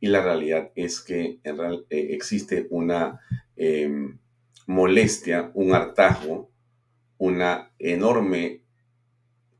y 0.00 0.06
la 0.06 0.22
realidad 0.22 0.70
es 0.74 1.00
que 1.00 1.38
en 1.44 1.58
real, 1.58 1.86
eh, 1.90 2.08
existe 2.10 2.66
una 2.70 3.20
eh, 3.56 4.16
molestia, 4.66 5.50
un 5.54 5.74
hartazgo, 5.74 6.50
una 7.18 7.72
enorme, 7.78 8.64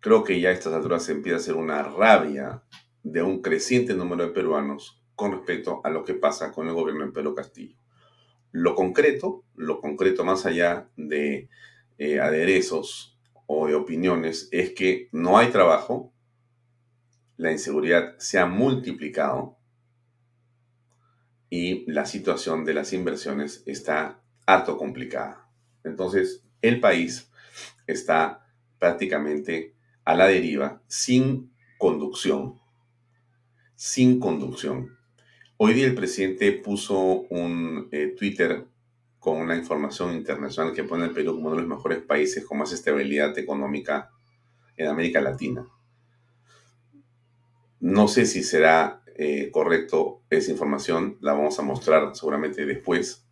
creo 0.00 0.24
que 0.24 0.40
ya 0.40 0.50
a 0.50 0.52
estas 0.52 0.72
alturas 0.72 1.09
empieza 1.09 1.37
a 1.37 1.40
hacer 1.40 1.57
una 1.57 1.83
rabia 1.83 2.62
de 3.02 3.22
un 3.22 3.42
creciente 3.42 3.94
número 3.94 4.26
de 4.26 4.33
peruanos 4.33 5.02
con 5.14 5.33
respecto 5.33 5.80
a 5.85 5.90
lo 5.90 6.04
que 6.04 6.14
pasa 6.14 6.52
con 6.52 6.68
el 6.68 6.74
gobierno 6.74 7.07
de 7.07 7.12
Pedro 7.12 7.35
Castillo. 7.35 7.76
Lo 8.50 8.74
concreto, 8.74 9.44
lo 9.54 9.80
concreto 9.80 10.24
más 10.24 10.46
allá 10.46 10.88
de 10.96 11.48
eh, 11.98 12.20
aderezos 12.20 13.18
o 13.46 13.66
de 13.66 13.74
opiniones 13.74 14.48
es 14.52 14.72
que 14.72 15.09
no 15.12 15.38
hay 15.38 15.48
trabajo, 15.48 16.12
la 17.37 17.52
inseguridad 17.52 18.16
se 18.18 18.38
ha 18.38 18.46
multiplicado 18.46 19.59
y 21.57 21.88
la 21.88 22.05
situación 22.05 22.64
de 22.64 22.75
las 22.75 22.93
inversiones 22.93 23.62
está 23.64 24.21
harto 24.45 24.77
complicada. 24.77 25.49
Entonces, 25.85 26.43
el 26.62 26.81
país 26.81 27.31
está 27.87 28.45
prácticamente 28.81 29.73
a 30.05 30.17
la 30.17 30.27
deriva, 30.27 30.83
sin 30.88 31.53
conducción. 31.79 32.59
Sin 33.77 34.19
conducción. 34.19 34.99
Hoy 35.57 35.75
día 35.75 35.87
el 35.87 35.95
presidente 35.95 36.51
puso 36.51 36.99
un 37.31 37.88
eh, 37.93 38.17
Twitter 38.19 38.67
con 39.21 39.37
una 39.37 39.55
información 39.55 40.12
internacional 40.12 40.75
que 40.75 40.83
pone 40.83 41.05
al 41.05 41.12
Perú 41.12 41.37
como 41.37 41.47
uno 41.47 41.55
de 41.55 41.62
los 41.62 41.71
mejores 41.71 42.03
países 42.03 42.45
con 42.45 42.59
más 42.59 42.73
estabilidad 42.73 43.38
económica 43.38 44.11
en 44.77 44.88
América 44.88 45.21
Latina. 45.21 45.64
No 47.79 48.09
sé 48.09 48.27
si 48.27 48.43
será 48.43 49.04
eh, 49.16 49.50
correcto 49.50 50.22
esa 50.31 50.50
información, 50.50 51.18
la 51.20 51.33
vamos 51.33 51.59
a 51.59 51.62
mostrar 51.62 52.14
seguramente 52.14 52.66
después, 52.66 53.27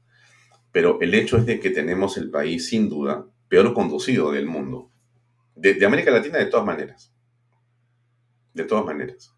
pero 0.71 1.01
el 1.01 1.15
hecho 1.15 1.37
es 1.37 1.47
de 1.47 1.61
que 1.61 1.71
tenemos 1.71 2.17
el 2.17 2.31
país 2.31 2.69
sin 2.69 2.89
duda 2.89 3.27
peor 3.49 3.75
conducido 3.75 4.33
del 4.33 4.47
mundo, 4.47 4.91
de, 5.55 5.85
América 5.85 6.11
Latina 6.11 6.39
de 6.39 6.47
todas 6.47 6.65
maneras, 6.65 7.13
de 8.55 8.65
todas 8.65 8.85
maneras, 8.85 9.37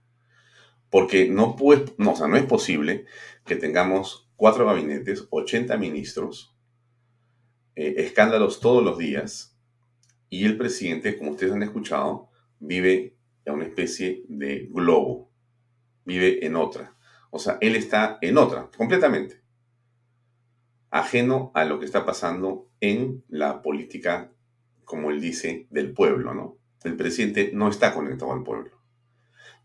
porque 0.90 1.28
no, 1.28 1.56
puede, 1.56 1.86
no, 1.98 2.12
o 2.12 2.16
sea, 2.16 2.28
no 2.28 2.36
es 2.36 2.44
posible 2.44 3.06
que 3.44 3.56
tengamos 3.56 4.30
cuatro 4.36 4.66
gabinetes, 4.66 5.26
80 5.30 5.76
ministros, 5.78 6.54
eh, 7.74 7.94
escándalos 7.98 8.60
todos 8.60 8.84
los 8.84 8.98
días, 8.98 9.58
y 10.28 10.44
el 10.44 10.56
presidente, 10.56 11.16
como 11.16 11.32
ustedes 11.32 11.52
han 11.52 11.62
escuchado, 11.62 12.28
vive 12.58 13.16
en 13.44 13.54
una 13.54 13.64
especie 13.64 14.24
de 14.28 14.68
globo, 14.70 15.30
vive 16.04 16.44
en 16.46 16.56
otra. 16.56 16.94
O 17.30 17.38
sea, 17.38 17.58
él 17.60 17.74
está 17.76 18.18
en 18.20 18.38
otra, 18.38 18.70
completamente, 18.76 19.42
ajeno 20.90 21.50
a 21.54 21.64
lo 21.64 21.80
que 21.80 21.86
está 21.86 22.06
pasando 22.06 22.68
en 22.80 23.24
la 23.28 23.62
política, 23.62 24.30
como 24.84 25.10
él 25.10 25.20
dice, 25.20 25.66
del 25.70 25.92
pueblo, 25.92 26.34
¿no? 26.34 26.58
El 26.84 26.96
presidente 26.96 27.50
no 27.52 27.68
está 27.68 27.92
conectado 27.92 28.32
al 28.32 28.44
pueblo, 28.44 28.80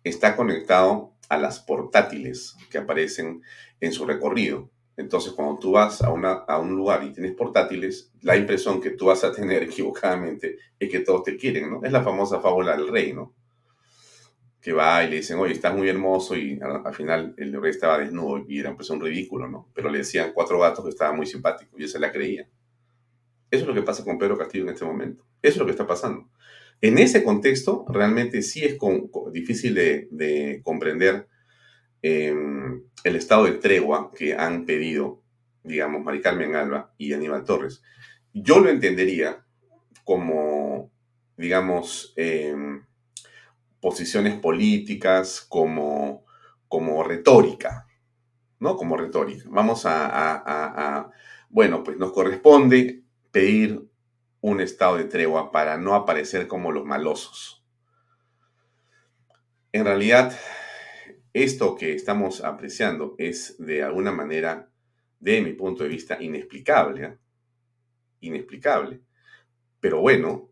está 0.03 0.35
conectado 0.35 1.13
a 1.29 1.37
las 1.37 1.59
portátiles 1.59 2.55
que 2.71 2.79
aparecen 2.79 3.43
en 3.79 3.93
su 3.93 4.05
recorrido. 4.05 4.71
Entonces, 4.97 5.33
cuando 5.33 5.59
tú 5.59 5.73
vas 5.73 6.01
a, 6.01 6.11
una, 6.11 6.31
a 6.31 6.57
un 6.57 6.75
lugar 6.75 7.03
y 7.03 7.13
tienes 7.13 7.33
portátiles, 7.33 8.11
la 8.21 8.35
impresión 8.35 8.81
que 8.81 8.89
tú 8.89 9.05
vas 9.05 9.23
a 9.23 9.31
tener 9.31 9.61
equivocadamente 9.69 10.57
es 10.79 10.89
que 10.89 11.01
todos 11.01 11.23
te 11.23 11.37
quieren, 11.37 11.69
¿no? 11.69 11.83
Es 11.83 11.91
la 11.91 12.03
famosa 12.03 12.41
fábula 12.41 12.75
del 12.75 12.87
rey, 12.87 13.13
¿no? 13.13 13.35
Que 14.61 14.73
va 14.73 15.03
y 15.03 15.09
le 15.09 15.17
dicen, 15.17 15.39
oye, 15.39 15.53
estás 15.53 15.75
muy 15.75 15.87
hermoso 15.87 16.35
y 16.35 16.59
al, 16.61 16.93
final 16.93 17.33
el 17.37 17.53
rey 17.61 17.71
estaba 17.71 17.97
desnudo 17.97 18.43
y 18.47 18.59
era 18.59 18.75
pues 18.75 18.89
un 18.89 18.99
ridículo, 18.99 19.47
¿no? 19.47 19.69
Pero 19.73 19.89
le 19.89 19.99
decían 19.99 20.31
cuatro 20.33 20.59
gatos 20.59 20.83
que 20.83 20.89
estaba 20.89 21.13
muy 21.13 21.25
simpático 21.25 21.77
y 21.79 21.87
se 21.87 21.99
la 21.99 22.11
creía. 22.11 22.47
Eso 23.51 23.63
es 23.63 23.67
lo 23.67 23.73
que 23.73 23.81
pasa 23.81 24.03
con 24.03 24.17
Pedro 24.17 24.37
Castillo 24.37 24.65
en 24.65 24.71
este 24.71 24.85
momento. 24.85 25.23
Eso 25.41 25.53
es 25.53 25.57
lo 25.57 25.65
que 25.65 25.71
está 25.71 25.87
pasando. 25.87 26.29
En 26.81 26.97
ese 26.97 27.23
contexto, 27.23 27.85
realmente 27.89 28.41
sí 28.41 28.63
es 28.63 28.77
difícil 29.33 29.73
de, 29.73 30.61
comprender 30.63 31.27
em, 32.01 32.83
el 33.03 33.15
estado 33.15 33.45
de 33.45 33.53
tregua 33.53 34.11
que 34.15 34.33
han 34.33 34.65
pedido, 34.65 35.21
digamos, 35.63 36.03
Mari 36.03 36.21
Carmen 36.21 36.55
Alba 36.55 36.93
y 36.97 37.11
Aníbal 37.13 37.43
Torres. 37.43 37.81
Yo 38.33 38.59
lo 38.59 38.69
entendería 38.69 39.43
como, 40.05 40.91
digamos, 41.35 42.13
em, 42.15 42.83
posiciones 43.81 44.35
políticas, 44.39 45.45
como, 45.47 46.25
como 46.67 47.03
retórica, 47.03 47.87
¿no? 48.59 48.75
Como 48.75 48.97
retórica. 48.97 49.45
Vamos 49.49 49.83
a, 49.85 51.09
bueno, 51.49 51.83
pues 51.83 51.97
nos 51.97 52.11
corresponde 52.11 53.03
pedir 53.31 53.87
un 54.41 54.61
estado 54.61 54.97
de 54.97 55.05
tregua 55.05 55.51
para 55.51 55.77
no 55.77 55.95
aparecer 55.95 56.47
como 56.47 56.71
los 56.71 56.85
malosos. 56.85 57.65
En 59.71 59.85
realidad, 59.85 60.37
esto 61.33 61.75
que 61.75 61.93
estamos 61.93 62.43
apreciando 62.43 63.15
es 63.17 63.55
de 63.59 63.83
alguna 63.83 64.11
manera, 64.11 64.71
de 65.19 65.41
mi 65.41 65.53
punto 65.53 65.83
de 65.83 65.89
vista, 65.89 66.21
inexplicable. 66.21 67.05
¿eh? 67.05 67.17
Inexplicable. 68.21 69.01
Pero 69.79 70.01
bueno, 70.01 70.49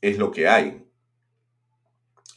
es 0.00 0.18
lo 0.18 0.30
que 0.30 0.48
hay. 0.48 0.87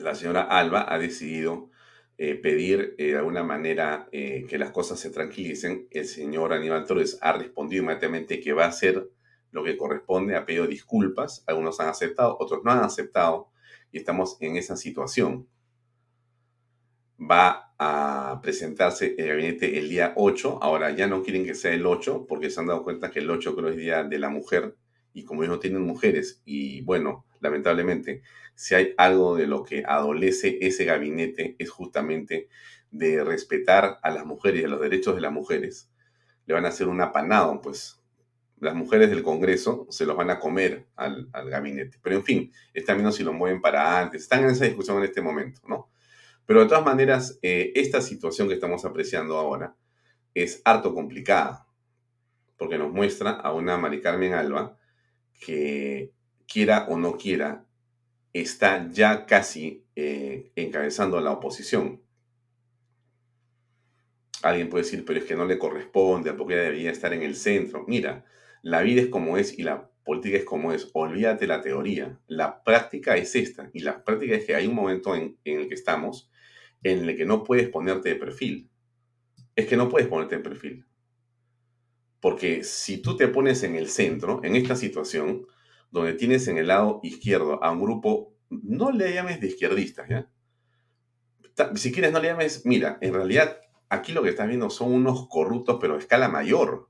La 0.01 0.15
señora 0.15 0.41
Alba 0.43 0.85
ha 0.87 0.97
decidido 0.97 1.69
eh, 2.17 2.35
pedir 2.35 2.95
eh, 2.97 3.11
de 3.11 3.17
alguna 3.17 3.43
manera 3.43 4.07
que 4.11 4.57
las 4.57 4.71
cosas 4.71 4.99
se 4.99 5.09
tranquilicen. 5.09 5.87
El 5.91 6.05
señor 6.05 6.53
Aníbal 6.53 6.85
Torres 6.85 7.17
ha 7.21 7.33
respondido 7.33 7.83
inmediatamente 7.83 8.39
que 8.39 8.53
va 8.53 8.65
a 8.65 8.69
hacer 8.69 9.09
lo 9.51 9.63
que 9.63 9.77
corresponde, 9.77 10.35
ha 10.35 10.45
pedido 10.45 10.65
disculpas, 10.65 11.43
algunos 11.45 11.79
han 11.79 11.89
aceptado, 11.89 12.37
otros 12.39 12.61
no 12.63 12.71
han 12.71 12.79
aceptado, 12.79 13.51
y 13.91 13.97
estamos 13.97 14.37
en 14.39 14.55
esa 14.57 14.77
situación. 14.77 15.47
Va 17.19 17.73
a 17.77 18.39
presentarse 18.41 19.15
el 19.17 19.27
gabinete 19.27 19.77
el 19.77 19.89
día 19.89 20.13
8, 20.15 20.59
ahora 20.61 20.91
ya 20.91 21.07
no 21.07 21.21
quieren 21.21 21.45
que 21.45 21.53
sea 21.53 21.73
el 21.73 21.85
8, 21.85 22.25
porque 22.27 22.49
se 22.49 22.59
han 22.59 22.67
dado 22.67 22.83
cuenta 22.83 23.11
que 23.11 23.19
el 23.19 23.29
8 23.29 23.55
creo 23.55 23.69
es 23.69 23.77
día 23.77 24.03
de 24.03 24.19
la 24.19 24.29
mujer, 24.29 24.75
y 25.13 25.23
como 25.23 25.43
ellos 25.43 25.55
no 25.55 25.59
tienen 25.59 25.81
mujeres, 25.81 26.41
y 26.45 26.81
bueno, 26.81 27.25
lamentablemente, 27.39 28.21
si 28.55 28.75
hay 28.75 28.93
algo 28.97 29.35
de 29.35 29.47
lo 29.47 29.63
que 29.63 29.83
adolece 29.87 30.59
ese 30.61 30.85
gabinete 30.85 31.55
es 31.59 31.69
justamente 31.69 32.47
de 32.91 33.23
respetar 33.23 33.99
a 34.03 34.11
las 34.11 34.25
mujeres 34.25 34.61
y 34.61 34.65
a 34.65 34.67
los 34.67 34.81
derechos 34.81 35.15
de 35.15 35.21
las 35.21 35.31
mujeres, 35.31 35.89
le 36.45 36.53
van 36.53 36.65
a 36.65 36.69
hacer 36.69 36.87
un 36.87 37.01
apanado, 37.01 37.61
pues, 37.61 38.01
las 38.61 38.75
mujeres 38.75 39.09
del 39.09 39.23
Congreso 39.23 39.87
se 39.89 40.05
los 40.05 40.15
van 40.15 40.29
a 40.29 40.39
comer 40.39 40.85
al, 40.95 41.27
gabinete. 41.49 41.97
Pero 42.01 42.17
en 42.17 42.23
fin, 42.23 42.53
está 42.73 42.93
viendo 42.93 43.11
si 43.11 43.23
lo 43.23 43.33
mueven 43.33 43.59
para 43.59 43.99
antes. 43.99 44.21
Están 44.21 44.43
en 44.43 44.51
esa 44.51 44.65
discusión 44.65 44.97
en 44.97 45.05
este 45.05 45.19
momento, 45.19 45.61
¿no? 45.67 45.89
Pero 46.45 46.61
de 46.61 46.67
todas 46.67 46.85
maneras, 46.85 47.39
eh, 47.41 47.71
esta 47.73 48.01
situación 48.01 48.47
que 48.47 48.53
estamos 48.53 48.85
apreciando 48.85 49.37
ahora 49.37 49.75
es 50.35 50.61
harto 50.63 50.93
complicada, 50.93 51.67
porque 52.55 52.77
nos 52.77 52.91
muestra 52.91 53.31
a 53.31 53.51
una 53.51 53.77
Mari 53.77 53.99
Carmen 53.99 54.33
Alba 54.33 54.77
que, 55.41 56.13
quiera 56.51 56.85
o 56.89 56.97
no 56.97 57.17
quiera, 57.17 57.65
está 58.33 58.89
ya 58.91 59.25
casi 59.25 59.85
eh, 59.95 60.51
encabezando 60.55 61.19
la 61.21 61.31
oposición. 61.31 62.01
Alguien 64.41 64.69
puede 64.69 64.83
decir, 64.83 65.05
pero 65.05 65.19
es 65.19 65.25
que 65.25 65.35
no 65.35 65.45
le 65.45 65.59
corresponde, 65.59 66.33
porque 66.33 66.55
ella 66.55 66.63
debería 66.63 66.91
estar 66.91 67.13
en 67.13 67.21
el 67.21 67.35
centro. 67.35 67.85
Mira, 67.87 68.25
la 68.63 68.81
vida 68.81 69.01
es 69.01 69.07
como 69.07 69.37
es 69.37 69.57
y 69.57 69.63
la 69.63 69.89
política 70.03 70.37
es 70.37 70.45
como 70.45 70.73
es. 70.73 70.89
Olvídate 70.93 71.47
la 71.47 71.61
teoría. 71.61 72.19
La 72.27 72.63
práctica 72.63 73.15
es 73.15 73.35
esta. 73.35 73.69
Y 73.73 73.81
la 73.81 74.03
práctica 74.03 74.35
es 74.35 74.45
que 74.45 74.55
hay 74.55 74.67
un 74.67 74.75
momento 74.75 75.15
en, 75.15 75.37
en 75.45 75.61
el 75.61 75.67
que 75.67 75.75
estamos 75.75 76.29
en 76.83 77.07
el 77.07 77.15
que 77.15 77.25
no 77.25 77.43
puedes 77.43 77.69
ponerte 77.69 78.09
de 78.09 78.15
perfil. 78.15 78.69
Es 79.55 79.67
que 79.67 79.77
no 79.77 79.87
puedes 79.87 80.07
ponerte 80.07 80.37
de 80.37 80.43
perfil. 80.43 80.85
Porque 82.21 82.63
si 82.63 83.01
tú 83.01 83.17
te 83.17 83.27
pones 83.27 83.63
en 83.63 83.75
el 83.75 83.89
centro, 83.89 84.39
en 84.43 84.55
esta 84.55 84.75
situación, 84.75 85.47
donde 85.89 86.13
tienes 86.13 86.47
en 86.47 86.57
el 86.57 86.67
lado 86.67 86.99
izquierdo 87.03 87.61
a 87.63 87.71
un 87.71 87.81
grupo, 87.81 88.33
no 88.49 88.91
le 88.91 89.13
llames 89.13 89.41
de 89.41 89.47
izquierdistas, 89.47 90.07
¿ya? 90.07 90.29
Si 91.75 91.91
quieres, 91.91 92.13
no 92.13 92.19
le 92.19 92.29
llames, 92.29 92.65
mira, 92.65 92.97
en 93.01 93.13
realidad 93.13 93.59
aquí 93.89 94.13
lo 94.13 94.23
que 94.23 94.29
estás 94.29 94.47
viendo 94.47 94.69
son 94.69 94.93
unos 94.93 95.27
corruptos, 95.27 95.77
pero 95.81 95.95
a 95.95 95.97
escala 95.97 96.29
mayor. 96.29 96.89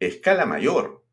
Escala 0.00 0.46
mayor. 0.46 1.04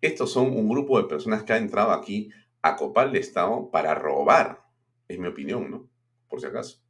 Estos 0.00 0.32
son 0.32 0.48
un 0.48 0.68
grupo 0.68 1.00
de 1.00 1.08
personas 1.08 1.44
que 1.44 1.52
han 1.52 1.62
entrado 1.62 1.92
aquí 1.92 2.30
a 2.60 2.76
copar 2.76 3.08
el 3.08 3.16
Estado 3.16 3.70
para 3.70 3.94
robar. 3.94 4.64
Es 5.08 5.18
mi 5.18 5.28
opinión, 5.28 5.70
¿no? 5.70 5.88
Por 6.28 6.40
si 6.40 6.46
acaso. 6.46 6.82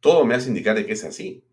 Todo 0.00 0.26
me 0.26 0.34
hace 0.34 0.48
indicar 0.48 0.74
de 0.74 0.84
que 0.84 0.92
es 0.92 1.04
así. 1.04 1.44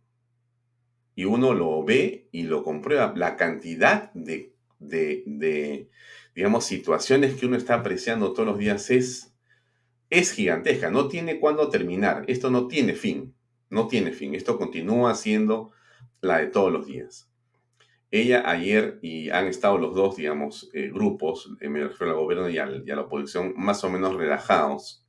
Y 1.20 1.26
uno 1.26 1.54
lo 1.54 1.84
ve 1.84 2.30
y 2.32 2.44
lo 2.44 2.64
comprueba. 2.64 3.12
La 3.14 3.36
cantidad 3.36 4.10
de, 4.14 4.56
de, 4.80 5.90
digamos, 6.34 6.64
situaciones 6.64 7.34
que 7.34 7.46
uno 7.46 7.58
está 7.58 7.74
apreciando 7.74 8.32
todos 8.32 8.48
los 8.48 8.58
días 8.58 8.90
es, 8.90 9.36
es 10.10 10.32
gigantesca. 10.32 10.90
No 10.90 11.10
tiene 11.10 11.42
cuándo 11.42 11.68
terminar. 11.68 12.24
Esto 12.28 12.50
no 12.50 12.70
tiene 12.70 12.94
fin. 12.94 13.36
No 13.70 13.90
tiene 13.90 14.14
fin. 14.14 14.34
Esto 14.34 14.58
continúa 14.58 15.14
siendo 15.14 15.72
la 16.22 16.38
de 16.38 16.48
todos 16.48 16.72
los 16.72 16.86
días. 16.86 17.30
Ella 18.12 18.50
ayer, 18.50 18.98
y 19.02 19.30
han 19.30 19.48
estado 19.48 19.78
los 19.78 19.94
dos, 19.94 20.16
digamos, 20.16 20.70
eh, 20.74 20.90
grupos, 20.90 21.52
eh, 21.60 21.68
me 21.68 21.84
refiero 21.84 22.14
al 22.14 22.18
gobierno 22.18 22.50
y, 22.50 22.60
a 22.60 22.66
la 22.66 23.02
oposición, 23.02 23.56
más 23.58 23.84
o 23.84 23.90
menos 23.90 24.16
relajados, 24.16 25.06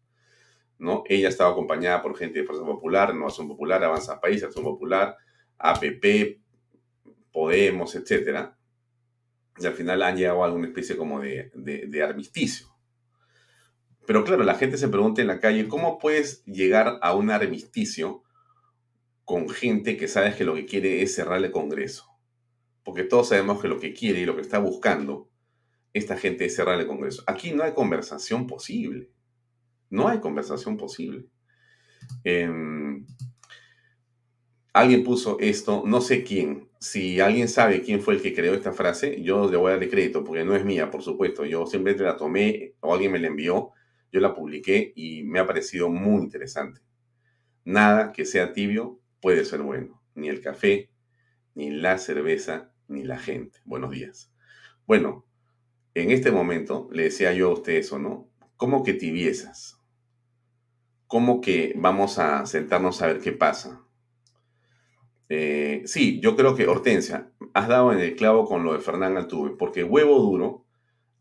¿no? 0.76 1.04
Ella 1.06 1.28
estaba 1.28 1.52
acompañada 1.52 2.02
por 2.02 2.16
gente 2.16 2.40
de 2.40 2.46
Fuerza 2.46 2.64
Popular, 2.64 3.10
Innovación 3.14 3.46
Popular, 3.46 3.84
Avanza 3.84 4.20
País, 4.20 4.42
Acción 4.42 4.64
Popular, 4.64 5.16
APP, 5.60 6.38
Podemos, 7.32 7.94
etc. 7.94 8.50
Y 9.58 9.66
al 9.66 9.72
final 9.74 10.02
han 10.02 10.16
llegado 10.16 10.42
a 10.42 10.46
alguna 10.46 10.66
especie 10.66 10.96
como 10.96 11.20
de, 11.20 12.02
armisticio. 12.02 12.66
Pero 14.04 14.24
claro, 14.24 14.42
la 14.42 14.56
gente 14.56 14.76
se 14.76 14.88
pregunta 14.88 15.20
en 15.20 15.28
la 15.28 15.38
calle, 15.38 15.68
¿cómo 15.68 15.98
puedes 15.98 16.44
llegar 16.44 16.98
a 17.02 17.14
un 17.14 17.30
armisticio 17.30 18.24
con 19.24 19.48
gente 19.48 19.96
que 19.96 20.08
sabes 20.08 20.34
que 20.34 20.44
lo 20.44 20.56
que 20.56 20.66
quiere 20.66 21.02
es 21.02 21.14
cerrar 21.14 21.44
el 21.44 21.52
Congreso? 21.52 22.10
porque 22.84 23.04
todos 23.04 23.28
sabemos 23.28 23.60
que 23.60 23.68
lo 23.68 23.78
que 23.78 23.92
quiere 23.92 24.20
y 24.20 24.24
lo 24.24 24.34
que 24.34 24.42
está 24.42 24.58
buscando 24.58 25.30
esta 25.92 26.16
gente 26.16 26.46
es 26.46 26.56
cerrar 26.56 26.80
el 26.80 26.86
Congreso. 26.86 27.22
Aquí 27.26 27.52
no 27.52 27.62
hay 27.62 27.72
conversación 27.72 28.46
posible. 28.46 29.10
No 29.90 30.08
hay 30.08 30.20
conversación 30.20 30.76
posible. 30.76 31.26
Em, 32.24 33.06
alguien 34.72 35.04
puso 35.04 35.38
esto, 35.40 35.82
no 35.86 36.00
sé 36.00 36.24
quién. 36.24 36.68
Si 36.78 37.20
alguien 37.20 37.48
sabe 37.48 37.82
quién 37.82 38.00
fue 38.00 38.14
el 38.14 38.22
que 38.22 38.34
creó 38.34 38.54
esta 38.54 38.72
frase, 38.72 39.20
yo 39.22 39.50
le 39.50 39.56
voy 39.56 39.68
a 39.68 39.72
darle 39.72 39.90
crédito, 39.90 40.24
porque 40.24 40.44
no 40.44 40.54
es 40.54 40.64
mía, 40.64 40.90
por 40.90 41.02
supuesto. 41.02 41.44
Yo 41.44 41.66
simplemente 41.66 42.04
la 42.04 42.16
tomé 42.16 42.74
o 42.80 42.94
alguien 42.94 43.12
me 43.12 43.18
la 43.18 43.26
envió, 43.26 43.72
yo 44.12 44.20
la 44.20 44.34
publiqué 44.34 44.92
y 44.96 45.22
me 45.24 45.38
ha 45.38 45.46
parecido 45.46 45.88
muy 45.90 46.22
interesante. 46.22 46.80
Nada 47.64 48.12
que 48.12 48.24
sea 48.24 48.52
tibio 48.52 49.00
puede 49.20 49.44
ser 49.44 49.62
bueno. 49.62 50.02
Ni 50.14 50.28
el 50.28 50.40
café, 50.40 50.90
ni 51.54 51.70
la 51.70 51.98
cerveza, 51.98 52.72
ni 52.88 53.04
la 53.04 53.18
gente. 53.18 53.60
Buenos 53.64 53.90
días. 53.90 54.32
Bueno, 54.86 55.26
en 55.94 56.10
este 56.10 56.30
momento 56.30 56.88
le 56.92 57.04
decía 57.04 57.32
yo 57.32 57.50
a 57.50 57.54
usted 57.54 57.74
eso, 57.74 57.98
¿no? 57.98 58.28
¿Cómo 58.56 58.82
que 58.82 58.94
tibiezas? 58.94 59.78
¿Cómo 61.06 61.40
que 61.40 61.74
vamos 61.76 62.18
a 62.18 62.46
sentarnos 62.46 63.02
a 63.02 63.06
ver 63.08 63.20
qué 63.20 63.32
pasa? 63.32 63.84
Eh, 65.30 65.82
sí, 65.86 66.20
yo 66.20 66.36
creo 66.36 66.54
que 66.54 66.66
Hortensia, 66.66 67.30
has 67.54 67.68
dado 67.68 67.92
en 67.92 68.00
el 68.00 68.14
clavo 68.14 68.44
con 68.44 68.64
lo 68.64 68.74
de 68.74 68.80
Fernán 68.80 69.16
Altuve, 69.16 69.56
porque 69.58 69.82
Huevo 69.82 70.20
Duro 70.20 70.66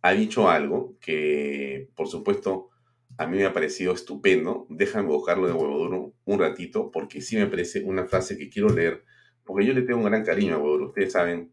ha 0.01 0.11
dicho 0.11 0.49
algo 0.49 0.97
que, 0.99 1.89
por 1.95 2.07
supuesto, 2.07 2.69
a 3.17 3.25
mí 3.27 3.37
me 3.37 3.45
ha 3.45 3.53
parecido 3.53 3.93
estupendo. 3.93 4.67
Déjame 4.69 5.07
buscarlo 5.07 5.47
de 5.47 5.53
Huevo 5.53 5.77
Duro 5.77 6.13
un 6.25 6.39
ratito, 6.39 6.91
porque 6.91 7.21
sí 7.21 7.37
me 7.37 7.47
parece 7.47 7.81
una 7.83 8.05
frase 8.05 8.37
que 8.37 8.49
quiero 8.49 8.69
leer 8.69 9.05
porque 9.49 9.65
yo 9.65 9.73
le 9.73 9.81
tengo 9.81 10.01
un 10.01 10.05
gran 10.05 10.23
cariño 10.23 10.53
a 10.53 10.57
Huevo 10.59 10.85
Ustedes 10.85 11.11
saben 11.11 11.51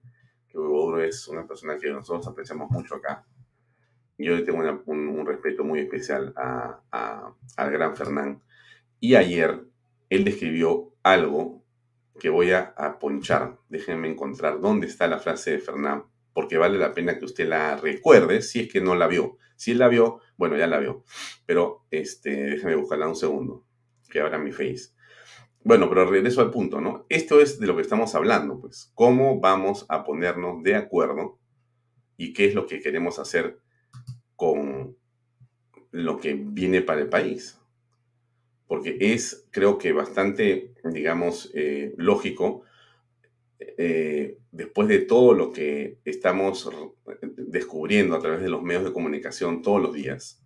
que 0.51 0.59
Huevo 0.59 0.99
es 1.01 1.27
una 1.29 1.47
persona 1.47 1.79
que 1.79 1.91
nosotros 1.91 2.29
apreciamos 2.29 2.71
mucho 2.71 2.97
acá. 2.97 3.25
Yo 4.19 4.37
le 4.37 4.43
tengo 4.43 4.59
un, 4.85 5.25
respeto 5.25 5.65
muy 5.65 5.81
especial 5.81 6.35
al 6.37 7.71
gran 7.71 7.97
Fernán. 7.97 8.43
Y 9.01 9.15
ayer 9.15 9.65
él 10.11 10.25
describió 10.25 10.93
algo 11.03 11.65
que 12.19 12.29
voy 12.29 12.53
a, 12.53 12.75
ponchar. 13.01 13.59
Déjenme 13.69 14.09
encontrar 14.09 14.61
dónde 14.61 14.87
está 14.87 15.07
la 15.07 15.19
frase 15.19 15.53
de 15.53 15.59
Fernán, 15.59 16.05
porque 16.33 16.59
vale 16.59 16.79
la 16.79 16.93
pena 16.93 17.19
que 17.19 17.25
usted 17.25 17.49
la 17.49 17.77
recuerde 17.77 18.43
si 18.43 18.61
es 18.61 18.73
que 18.73 18.81
no 18.81 18.95
la 18.95 19.07
vio. 19.07 19.39
Si 19.57 19.75
la 19.75 19.89
vio, 19.89 20.21
bueno, 20.37 20.57
ya 20.57 20.67
la 20.67 20.79
vio. 20.79 21.05
Pero 21.47 21.87
este, 21.91 22.31
déjenme 22.31 22.77
buscarla 22.77 23.09
un 23.09 23.17
segundo, 23.17 23.65
que 24.11 24.21
abra 24.21 24.39
mi 24.39 24.53
face. 24.53 24.91
Bueno, 25.65 25.89
pero 25.89 26.09
regreso 26.09 26.43
al 26.43 26.51
punto, 26.51 26.81
¿no? 26.81 27.07
Esto 27.09 27.41
es 27.41 27.59
de 27.59 27.67
lo 27.67 27.75
que 27.75 27.83
estamos 27.83 28.15
hablando, 28.15 28.61
pues. 28.61 28.93
¿Cómo 28.95 29.41
vamos 29.41 29.85
a 29.89 30.05
ponernos 30.05 30.63
de 30.63 30.77
acuerdo 30.77 31.41
y 32.17 32.33
qué 32.33 32.45
es 32.47 32.55
lo 32.55 32.67
que 32.67 32.81
queremos 32.81 33.19
hacer 33.19 33.59
con 34.37 34.97
lo 35.91 36.19
que 36.19 36.35
viene 36.35 36.83
para 36.83 37.01
el 37.01 37.09
país? 37.09 37.61
Porque 38.67 38.97
es, 39.01 39.47
creo 39.51 39.79
que, 39.79 39.93
bastante, 39.93 40.75
digamos, 40.85 41.51
eh, 41.55 41.95
lógico, 41.97 42.63
eh, 43.59 44.39
después 44.51 44.89
de 44.89 45.01
todo 45.01 45.35
lo 45.35 45.53
que 45.53 45.99
estamos 46.05 46.69
descubriendo 47.37 48.17
a 48.17 48.21
través 48.21 48.43
de 48.43 48.49
los 48.49 48.63
medios 48.63 48.85
de 48.85 48.93
comunicación 48.93 49.63
todos 49.63 49.81
los 49.81 49.95
días, 49.95 50.43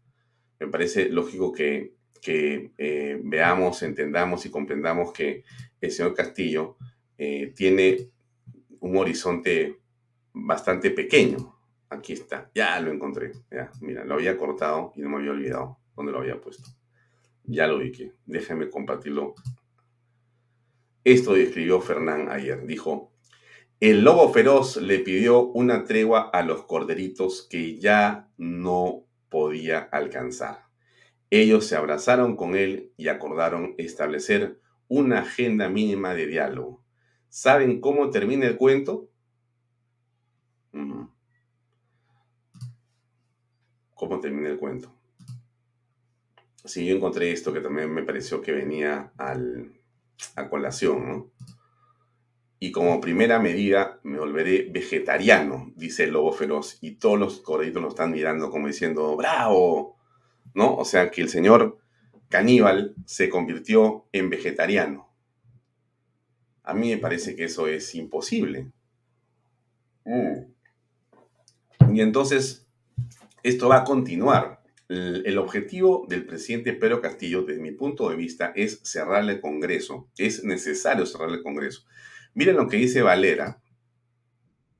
me 0.58 0.68
parece 0.68 1.08
lógico 1.08 1.52
que 1.52 1.98
que 2.20 2.72
eh, 2.76 3.18
veamos, 3.24 3.82
entendamos 3.82 4.44
y 4.44 4.50
comprendamos 4.50 5.10
que 5.10 5.42
el 5.80 5.90
señor 5.90 6.12
Castillo 6.12 6.76
tiene 7.54 8.10
un 8.80 8.96
horizonte 8.96 9.78
bastante 10.32 10.90
pequeño. 10.90 11.56
Aquí 11.88 12.12
está, 12.12 12.50
ya 12.54 12.78
lo 12.80 12.92
encontré. 12.92 13.32
Ya, 13.50 13.70
mira, 13.80 14.04
lo 14.04 14.14
había 14.14 14.36
cortado 14.36 14.92
y 14.96 15.00
no 15.00 15.10
me 15.10 15.16
había 15.16 15.32
olvidado 15.32 15.78
dónde 15.94 16.12
lo 16.12 16.18
había 16.18 16.40
puesto. 16.40 16.70
Ya 17.50 17.66
lo 17.66 17.78
vi 17.78 17.90
que, 17.90 18.12
déjenme 18.26 18.70
compartirlo. 18.70 19.34
Esto 21.02 21.32
describió 21.32 21.80
Fernán 21.80 22.30
ayer. 22.30 22.64
Dijo, 22.64 23.12
el 23.80 24.04
lobo 24.04 24.32
feroz 24.32 24.76
le 24.76 25.00
pidió 25.00 25.42
una 25.46 25.82
tregua 25.82 26.30
a 26.32 26.42
los 26.44 26.64
corderitos 26.64 27.48
que 27.50 27.76
ya 27.76 28.30
no 28.36 29.04
podía 29.28 29.80
alcanzar. 29.80 30.66
Ellos 31.28 31.66
se 31.66 31.74
abrazaron 31.74 32.36
con 32.36 32.54
él 32.54 32.92
y 32.96 33.08
acordaron 33.08 33.74
establecer 33.78 34.60
una 34.86 35.20
agenda 35.20 35.68
mínima 35.68 36.14
de 36.14 36.28
diálogo. 36.28 36.84
¿Saben 37.28 37.80
cómo 37.80 38.10
termina 38.10 38.46
el 38.46 38.56
cuento? 38.56 39.10
¿Cómo 43.94 44.20
termina 44.20 44.50
el 44.50 44.56
cuento? 44.56 44.99
Sí, 46.64 46.86
yo 46.86 46.96
encontré 46.96 47.32
esto 47.32 47.52
que 47.52 47.60
también 47.60 47.92
me 47.92 48.02
pareció 48.02 48.40
que 48.42 48.52
venía 48.52 49.12
a 49.16 50.48
colación, 50.48 51.08
¿no? 51.08 51.30
Y 52.62 52.72
como 52.72 53.00
primera 53.00 53.38
medida 53.38 53.98
me 54.02 54.18
volveré 54.18 54.68
vegetariano, 54.70 55.72
dice 55.76 56.04
el 56.04 56.10
lobo 56.10 56.30
feroz. 56.30 56.76
Y 56.82 56.96
todos 56.96 57.18
los 57.18 57.40
corderitos 57.40 57.80
lo 57.80 57.88
están 57.88 58.10
mirando 58.10 58.50
como 58.50 58.66
diciendo, 58.66 59.16
bravo, 59.16 59.96
¿no? 60.52 60.76
O 60.76 60.84
sea 60.84 61.10
que 61.10 61.22
el 61.22 61.30
señor 61.30 61.78
caníbal 62.28 62.94
se 63.06 63.30
convirtió 63.30 64.06
en 64.12 64.28
vegetariano. 64.28 65.08
A 66.62 66.74
mí 66.74 66.90
me 66.90 66.98
parece 66.98 67.34
que 67.34 67.44
eso 67.44 67.66
es 67.66 67.94
imposible. 67.94 68.70
Mm. 70.04 71.94
Y 71.94 72.00
entonces, 72.02 72.66
esto 73.42 73.70
va 73.70 73.78
a 73.78 73.84
continuar. 73.84 74.59
El, 74.90 75.38
objetivo 75.38 76.04
del 76.08 76.26
presidente 76.26 76.72
Pedro 76.72 77.00
Castillo, 77.00 77.42
desde 77.42 77.62
mi 77.62 77.70
punto 77.70 78.10
de 78.10 78.16
vista, 78.16 78.52
es 78.56 78.80
cerrar 78.82 79.22
el 79.28 79.40
Congreso. 79.40 80.08
Es 80.18 80.42
necesario 80.42 81.06
cerrar 81.06 81.30
el 81.30 81.44
Congreso. 81.44 81.84
Miren 82.34 82.56
lo 82.56 82.66
que 82.66 82.76
dice 82.76 83.00
Valera. 83.00 83.60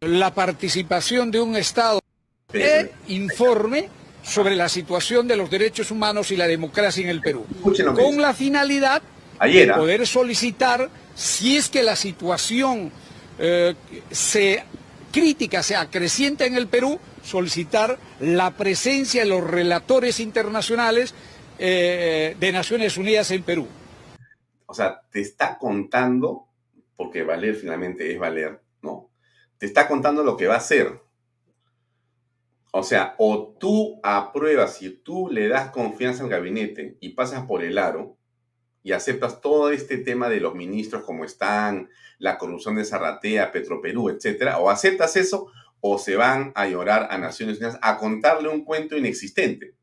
La 0.00 0.34
participación 0.34 1.30
de 1.30 1.40
un 1.40 1.54
Estado 1.54 2.00
informe 3.06 3.88
sobre 4.24 4.56
la 4.56 4.68
situación 4.68 5.28
de 5.28 5.36
los 5.36 5.48
derechos 5.48 5.92
humanos 5.92 6.32
y 6.32 6.36
la 6.36 6.48
democracia 6.48 7.04
en 7.04 7.10
el 7.10 7.20
Perú, 7.20 7.46
con 7.94 8.20
la 8.20 8.34
finalidad 8.34 9.02
Ayer, 9.38 9.68
de 9.68 9.74
poder 9.74 10.06
solicitar, 10.06 10.90
si 11.14 11.56
es 11.56 11.68
que 11.68 11.84
la 11.84 11.94
situación 11.94 12.90
eh, 13.38 13.74
se 14.10 14.64
crítica 15.10 15.62
se 15.62 15.76
acrecienta 15.76 16.46
en 16.46 16.54
el 16.54 16.66
Perú, 16.66 16.98
solicitar 17.22 17.98
la 18.20 18.52
presencia 18.56 19.22
de 19.22 19.28
los 19.28 19.44
relatores 19.44 20.20
internacionales 20.20 21.14
eh, 21.58 22.36
de 22.38 22.52
Naciones 22.52 22.96
Unidas 22.96 23.30
en 23.30 23.42
Perú. 23.42 23.68
O 24.66 24.74
sea, 24.74 25.02
te 25.10 25.20
está 25.20 25.58
contando, 25.58 26.46
porque 26.96 27.22
valer 27.22 27.54
finalmente 27.56 28.12
es 28.12 28.18
valer, 28.18 28.60
¿no? 28.82 29.10
Te 29.58 29.66
está 29.66 29.88
contando 29.88 30.22
lo 30.22 30.36
que 30.36 30.46
va 30.46 30.54
a 30.54 30.58
hacer. 30.58 31.00
O 32.72 32.82
sea, 32.82 33.14
o 33.18 33.56
tú 33.58 34.00
apruebas 34.02 34.80
y 34.80 34.90
tú 34.90 35.28
le 35.30 35.48
das 35.48 35.70
confianza 35.70 36.22
al 36.22 36.30
gabinete 36.30 36.96
y 37.00 37.10
pasas 37.10 37.44
por 37.46 37.64
el 37.64 37.78
aro 37.78 38.16
y 38.82 38.92
aceptas 38.92 39.40
todo 39.40 39.70
este 39.70 39.98
tema 39.98 40.28
de 40.28 40.40
los 40.40 40.54
ministros 40.54 41.02
como 41.02 41.24
están, 41.24 41.90
la 42.18 42.38
corrupción 42.38 42.76
de 42.76 42.84
Zarratea, 42.84 43.52
Petroperú, 43.52 44.08
etcétera, 44.08 44.58
o 44.58 44.70
aceptas 44.70 45.16
eso 45.16 45.48
o 45.80 45.98
se 45.98 46.16
van 46.16 46.52
a 46.54 46.66
llorar 46.66 47.08
a 47.10 47.18
Naciones 47.18 47.58
Unidas 47.58 47.78
a 47.82 47.98
contarle 47.98 48.48
un 48.48 48.64
cuento 48.64 48.96
inexistente. 48.96 49.74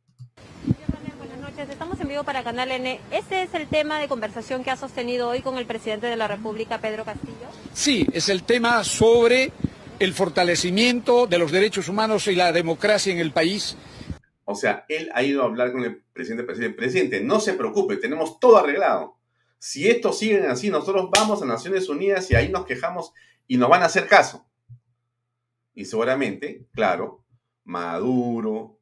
Buenas 1.18 1.40
noches, 1.40 1.70
estamos 1.70 2.00
en 2.00 2.08
vivo 2.08 2.24
para 2.24 2.44
Canal 2.44 2.72
N. 2.72 3.00
¿Ese 3.12 3.44
es 3.44 3.54
el 3.54 3.68
tema 3.68 4.00
de 4.00 4.08
conversación 4.08 4.64
que 4.64 4.72
ha 4.72 4.78
sostenido 4.78 5.30
hoy 5.30 5.42
con 5.42 5.58
el 5.58 5.66
presidente 5.66 6.08
de 6.08 6.16
la 6.16 6.28
República, 6.28 6.80
Pedro 6.80 7.04
Castillo? 7.04 7.48
Sí, 7.74 8.08
es 8.14 8.30
el 8.30 8.44
tema 8.44 8.84
sobre 8.84 9.52
el 10.00 10.14
fortalecimiento 10.14 11.26
de 11.26 11.40
los 11.40 11.52
derechos 11.52 11.90
humanos 11.90 12.28
y 12.28 12.36
la 12.36 12.52
democracia 12.52 13.12
en 13.12 13.20
el 13.20 13.32
país. 13.32 13.76
O 14.46 14.56
sea, 14.56 14.86
él 14.88 15.10
ha 15.14 15.24
ido 15.24 15.42
a 15.42 15.46
hablar 15.46 15.72
con 15.72 15.84
el 15.84 16.02
presidente, 16.14 16.44
presidente, 16.44 16.78
presidente, 16.78 17.22
no 17.22 17.40
se 17.40 17.54
preocupe, 17.54 17.98
tenemos 17.98 18.40
todo 18.40 18.58
arreglado. 18.58 19.18
Si 19.60 19.90
esto 19.90 20.14
sigue 20.14 20.46
así, 20.46 20.70
nosotros 20.70 21.10
vamos 21.12 21.42
a 21.42 21.46
Naciones 21.46 21.90
Unidas 21.90 22.30
y 22.30 22.36
ahí 22.36 22.50
nos 22.50 22.66
quejamos 22.66 23.14
y 23.48 23.58
nos 23.58 23.70
van 23.70 23.82
a 23.82 23.88
hacer 23.88 24.08
caso. 24.08 24.46
Y 25.78 25.86
seguramente, 25.86 26.66
claro, 26.74 27.24
Maduro, 27.66 28.80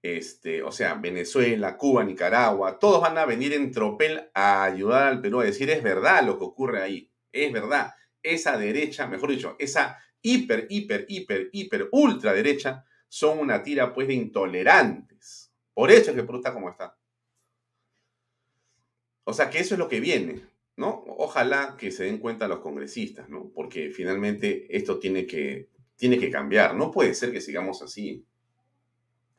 este, 0.00 0.62
o 0.62 0.72
sea, 0.72 0.94
Venezuela, 0.94 1.76
Cuba, 1.76 2.04
Nicaragua, 2.04 2.78
todos 2.78 3.02
van 3.02 3.18
a 3.18 3.26
venir 3.26 3.52
en 3.52 3.70
tropel 3.70 4.30
a 4.32 4.64
ayudar 4.64 5.08
al 5.08 5.20
Perú 5.20 5.40
a 5.40 5.44
decir 5.44 5.68
es 5.68 5.82
verdad 5.82 6.24
lo 6.24 6.38
que 6.38 6.44
ocurre 6.44 6.80
ahí, 6.80 7.12
es 7.30 7.52
verdad. 7.52 7.92
Esa 8.22 8.56
derecha, 8.56 9.06
mejor 9.06 9.30
dicho, 9.30 9.56
esa 9.58 9.98
hiper, 10.22 10.66
hiper, 10.70 11.04
hiper, 11.06 11.50
hiper, 11.52 11.90
ultra 11.92 12.32
derecha 12.32 12.86
son 13.10 13.38
una 13.38 13.62
tira 13.62 13.92
pues 13.92 14.08
de 14.08 14.14
intolerantes. 14.14 15.52
Por 15.74 15.90
eso 15.90 16.12
es 16.12 16.16
que 16.16 16.22
Perú 16.22 16.38
está 16.38 16.54
como 16.54 16.70
está. 16.70 16.96
O 19.24 19.34
sea 19.34 19.50
que 19.50 19.58
eso 19.58 19.74
es 19.74 19.78
lo 19.78 19.88
que 19.88 20.00
viene, 20.00 20.40
¿no? 20.76 21.04
Ojalá 21.08 21.76
que 21.78 21.90
se 21.90 22.04
den 22.04 22.16
cuenta 22.16 22.48
los 22.48 22.60
congresistas, 22.60 23.28
¿no? 23.28 23.50
Porque 23.54 23.90
finalmente 23.90 24.74
esto 24.74 24.98
tiene 24.98 25.26
que, 25.26 25.68
tiene 26.02 26.18
que 26.18 26.32
cambiar. 26.32 26.74
No 26.74 26.90
puede 26.90 27.14
ser 27.14 27.30
que 27.30 27.40
sigamos 27.40 27.80
así. 27.80 28.26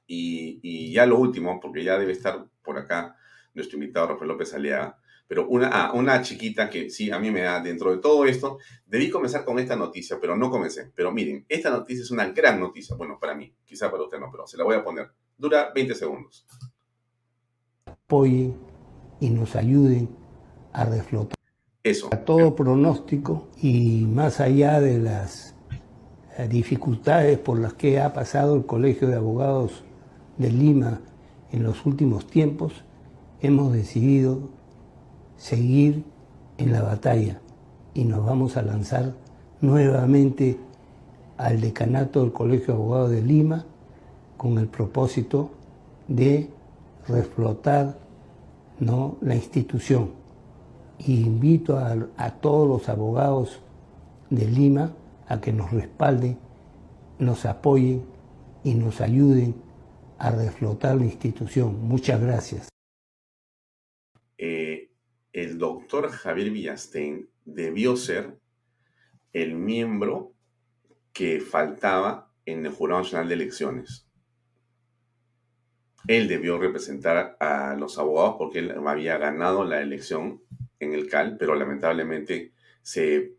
Y, 0.07 0.61
y 0.63 0.93
ya 0.93 1.05
lo 1.05 1.17
último, 1.17 1.59
porque 1.59 1.83
ya 1.83 1.99
debe 1.99 2.13
estar 2.13 2.45
por 2.61 2.77
acá 2.77 3.17
nuestro 3.53 3.75
invitado 3.75 4.07
Rafael 4.07 4.29
López 4.29 4.53
Aliaga, 4.53 4.97
pero 5.27 5.45
una, 5.49 5.67
ah, 5.67 5.91
una 5.91 6.21
chiquita 6.21 6.69
que 6.69 6.89
sí, 6.89 7.11
a 7.11 7.19
mí 7.19 7.31
me 7.31 7.41
da 7.41 7.59
dentro 7.59 7.91
de 7.91 7.97
todo 7.97 8.23
esto, 8.25 8.59
debí 8.85 9.09
comenzar 9.09 9.43
con 9.43 9.59
esta 9.59 9.75
noticia, 9.75 10.19
pero 10.21 10.37
no 10.37 10.49
comencé. 10.49 10.89
Pero 10.95 11.11
miren, 11.11 11.45
esta 11.49 11.69
noticia 11.69 12.01
es 12.01 12.11
una 12.11 12.29
gran 12.29 12.61
noticia, 12.61 12.95
bueno, 12.95 13.19
para 13.19 13.35
mí, 13.35 13.53
quizá 13.65 13.91
para 13.91 14.03
usted 14.03 14.19
no, 14.19 14.29
pero 14.31 14.47
se 14.47 14.55
la 14.55 14.63
voy 14.63 14.77
a 14.77 14.85
poner. 14.85 15.11
Dura 15.37 15.69
20 15.75 15.95
segundos. 15.95 16.47
apoyen 17.85 18.57
y 19.19 19.29
nos 19.31 19.57
ayuden 19.57 20.15
a 20.71 20.85
reflotar 20.85 21.37
Eso. 21.83 22.07
a 22.13 22.23
todo 22.23 22.55
pronóstico 22.55 23.51
y 23.61 24.05
más 24.05 24.39
allá 24.39 24.79
de 24.79 24.99
las 24.99 25.52
dificultades 26.49 27.37
por 27.37 27.59
las 27.59 27.73
que 27.73 27.99
ha 27.99 28.13
pasado 28.13 28.55
el 28.55 28.65
Colegio 28.65 29.07
de 29.07 29.15
Abogados 29.15 29.83
de 30.37 30.51
Lima 30.51 31.01
en 31.51 31.63
los 31.63 31.85
últimos 31.85 32.25
tiempos, 32.27 32.73
hemos 33.41 33.71
decidido 33.71 34.49
seguir 35.37 36.03
en 36.57 36.71
la 36.71 36.81
batalla 36.81 37.39
y 37.93 38.05
nos 38.05 38.25
vamos 38.25 38.57
a 38.57 38.63
lanzar 38.63 39.13
nuevamente 39.61 40.57
al 41.37 41.61
decanato 41.61 42.21
del 42.21 42.33
Colegio 42.33 42.73
de 42.73 42.79
Abogados 42.79 43.11
de 43.11 43.21
Lima 43.21 43.65
con 44.37 44.57
el 44.57 44.67
propósito 44.67 45.51
de 46.07 46.49
reflotar 47.07 47.97
¿no? 48.79 49.17
la 49.21 49.35
institución. 49.35 50.11
Y 50.99 51.21
invito 51.21 51.77
a, 51.77 51.95
a 52.17 52.31
todos 52.31 52.67
los 52.67 52.89
abogados 52.89 53.59
de 54.29 54.47
Lima 54.47 54.91
a 55.33 55.41
que 55.41 55.51
nos 55.51 55.71
respalden, 55.71 56.39
nos 57.19 57.45
apoyen 57.45 58.05
y 58.63 58.75
nos 58.75 59.01
ayuden 59.01 59.55
a 60.19 60.31
reflotar 60.31 60.95
la 60.95 61.05
institución. 61.05 61.81
Muchas 61.81 62.21
gracias. 62.21 62.69
Eh, 64.37 64.91
el 65.31 65.57
doctor 65.57 66.09
Javier 66.09 66.51
Villastein 66.51 67.29
debió 67.45 67.97
ser 67.97 68.37
el 69.33 69.55
miembro 69.55 70.33
que 71.11 71.39
faltaba 71.39 72.31
en 72.45 72.65
el 72.65 72.71
Jurado 72.71 73.01
Nacional 73.01 73.27
de 73.27 73.33
Elecciones. 73.35 74.07
Él 76.07 76.27
debió 76.27 76.59
representar 76.59 77.37
a 77.39 77.75
los 77.75 77.97
abogados 77.97 78.35
porque 78.37 78.59
él 78.59 78.73
había 78.85 79.17
ganado 79.17 79.63
la 79.63 79.81
elección 79.81 80.41
en 80.79 80.93
el 80.93 81.07
CAL, 81.07 81.37
pero 81.37 81.55
lamentablemente 81.55 82.51
se, 82.81 83.33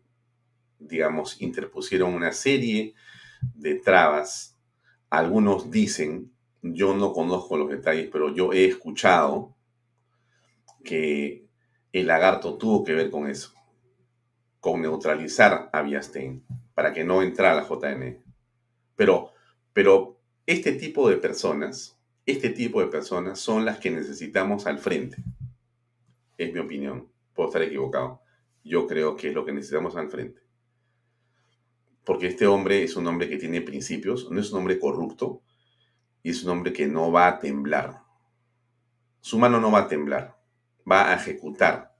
digamos, 0.87 1.41
interpusieron 1.41 2.13
una 2.13 2.31
serie 2.31 2.93
de 3.53 3.75
trabas. 3.75 4.57
Algunos 5.09 5.71
dicen, 5.71 6.31
yo 6.61 6.95
no 6.95 7.13
conozco 7.13 7.57
los 7.57 7.69
detalles, 7.69 8.09
pero 8.11 8.33
yo 8.33 8.53
he 8.53 8.65
escuchado 8.65 9.55
que 10.83 11.45
el 11.91 12.07
lagarto 12.07 12.57
tuvo 12.57 12.83
que 12.83 12.93
ver 12.93 13.09
con 13.09 13.29
eso, 13.29 13.53
con 14.59 14.81
neutralizar 14.81 15.69
a 15.71 15.81
Villastein 15.81 16.43
para 16.73 16.93
que 16.93 17.03
no 17.03 17.21
entrara 17.21 17.61
la 17.61 17.67
JN. 17.67 18.23
Pero, 18.95 19.31
pero 19.73 20.19
este 20.45 20.73
tipo 20.73 21.09
de 21.09 21.17
personas, 21.17 21.97
este 22.25 22.49
tipo 22.49 22.81
de 22.81 22.87
personas 22.87 23.39
son 23.39 23.65
las 23.65 23.79
que 23.79 23.91
necesitamos 23.91 24.65
al 24.67 24.79
frente. 24.79 25.17
Es 26.37 26.53
mi 26.53 26.59
opinión. 26.59 27.09
Puedo 27.33 27.49
estar 27.49 27.61
equivocado. 27.61 28.21
Yo 28.63 28.87
creo 28.87 29.15
que 29.15 29.29
es 29.29 29.33
lo 29.33 29.45
que 29.45 29.53
necesitamos 29.53 29.95
al 29.95 30.09
frente. 30.09 30.41
Porque 32.05 32.27
este 32.27 32.47
hombre 32.47 32.83
es 32.83 32.95
un 32.95 33.07
hombre 33.07 33.27
que 33.27 33.37
tiene 33.37 33.61
principios, 33.61 34.29
no 34.29 34.39
es 34.39 34.51
un 34.51 34.59
hombre 34.59 34.79
corrupto 34.79 35.41
y 36.21 36.29
es 36.29 36.43
un 36.43 36.51
hombre 36.51 36.71
que 36.71 36.87
no 36.87 37.11
va 37.11 37.27
a 37.27 37.39
temblar. 37.39 38.03
Su 39.21 39.39
mano 39.39 39.59
no 39.59 39.71
va 39.71 39.79
a 39.79 39.87
temblar, 39.87 40.37
va 40.89 41.11
a 41.11 41.15
ejecutar, 41.15 41.95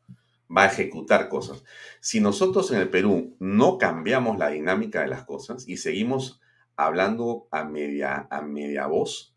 va 0.56 0.64
a 0.64 0.68
ejecutar 0.68 1.28
cosas. 1.28 1.64
Si 2.00 2.20
nosotros 2.20 2.72
en 2.72 2.80
el 2.80 2.90
Perú 2.90 3.36
no 3.40 3.80
cambiamos 3.80 4.38
la 4.38 4.50
dinámica 4.50 5.02
de 5.02 5.08
las 5.08 5.24
cosas 5.26 5.68
y 5.68 5.78
seguimos 5.78 6.40
hablando 6.76 7.48
a 7.52 7.64
media, 7.64 8.28
a 8.30 8.42
media 8.42 8.86
voz, 8.86 9.36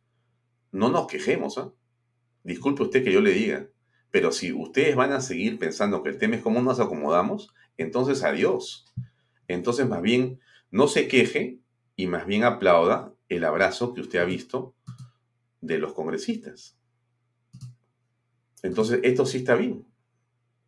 no 0.71 0.91
nos 0.91 1.07
quejemos. 1.07 1.57
¿ah? 1.57 1.73
Disculpe 2.45 2.83
usted 2.83 3.03
que 3.03 3.13
yo 3.13 3.21
le 3.21 3.33
diga, 3.33 3.69
pero 4.11 4.33
si 4.33 4.53
ustedes 4.53 4.97
van 4.97 5.13
a 5.13 5.21
seguir 5.21 5.59
pensando 5.59 6.03
que 6.03 6.11
el 6.11 6.19
tema 6.19 6.37
es 6.37 6.43
cómo 6.43 6.61
nos 6.61 6.81
acomodamos, 6.81 7.55
entonces 7.77 8.23
adiós. 8.23 8.87
Entonces 9.47 9.89
más 9.89 10.03
bien 10.03 10.41
no 10.71 10.89
se 10.89 11.09
queje 11.09 11.61
y 11.97 12.07
más 12.07 12.27
bien 12.27 12.45
aplauda 12.45 13.15
el 13.29 13.45
abrazo 13.45 13.95
que 13.95 14.01
usted 14.01 14.19
ha 14.19 14.25
visto 14.25 14.75
de 15.61 15.79
los 15.79 15.93
congresistas. 15.93 16.79
Entonces, 18.63 19.01
esto 19.03 19.27
sí 19.27 19.39
está 19.39 19.55
bien. 19.55 19.87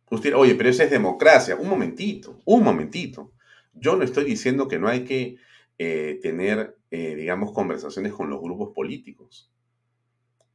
Usted, 0.09 0.35
oye, 0.35 0.55
pero 0.55 0.69
esa 0.69 0.83
es 0.83 0.91
democracia. 0.91 1.55
Un 1.55 1.69
momentito, 1.69 2.41
un 2.45 2.63
momentito. 2.63 3.31
Yo 3.73 3.95
no 3.95 4.03
estoy 4.03 4.25
diciendo 4.25 4.67
que 4.67 4.79
no 4.79 4.87
hay 4.87 5.05
que 5.05 5.37
eh, 5.77 6.19
tener, 6.21 6.77
eh, 6.91 7.15
digamos, 7.15 7.53
conversaciones 7.53 8.13
con 8.13 8.29
los 8.29 8.41
grupos 8.41 8.73
políticos. 8.73 9.51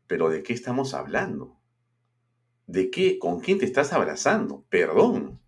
Pero 0.06 0.28
¿de 0.28 0.42
qué 0.42 0.52
estamos 0.52 0.94
hablando? 0.94 1.58
¿De 2.66 2.90
qué? 2.90 3.18
¿Con 3.18 3.40
quién 3.40 3.58
te 3.58 3.64
estás 3.64 3.92
abrazando? 3.92 4.64
Perdón. 4.68 5.40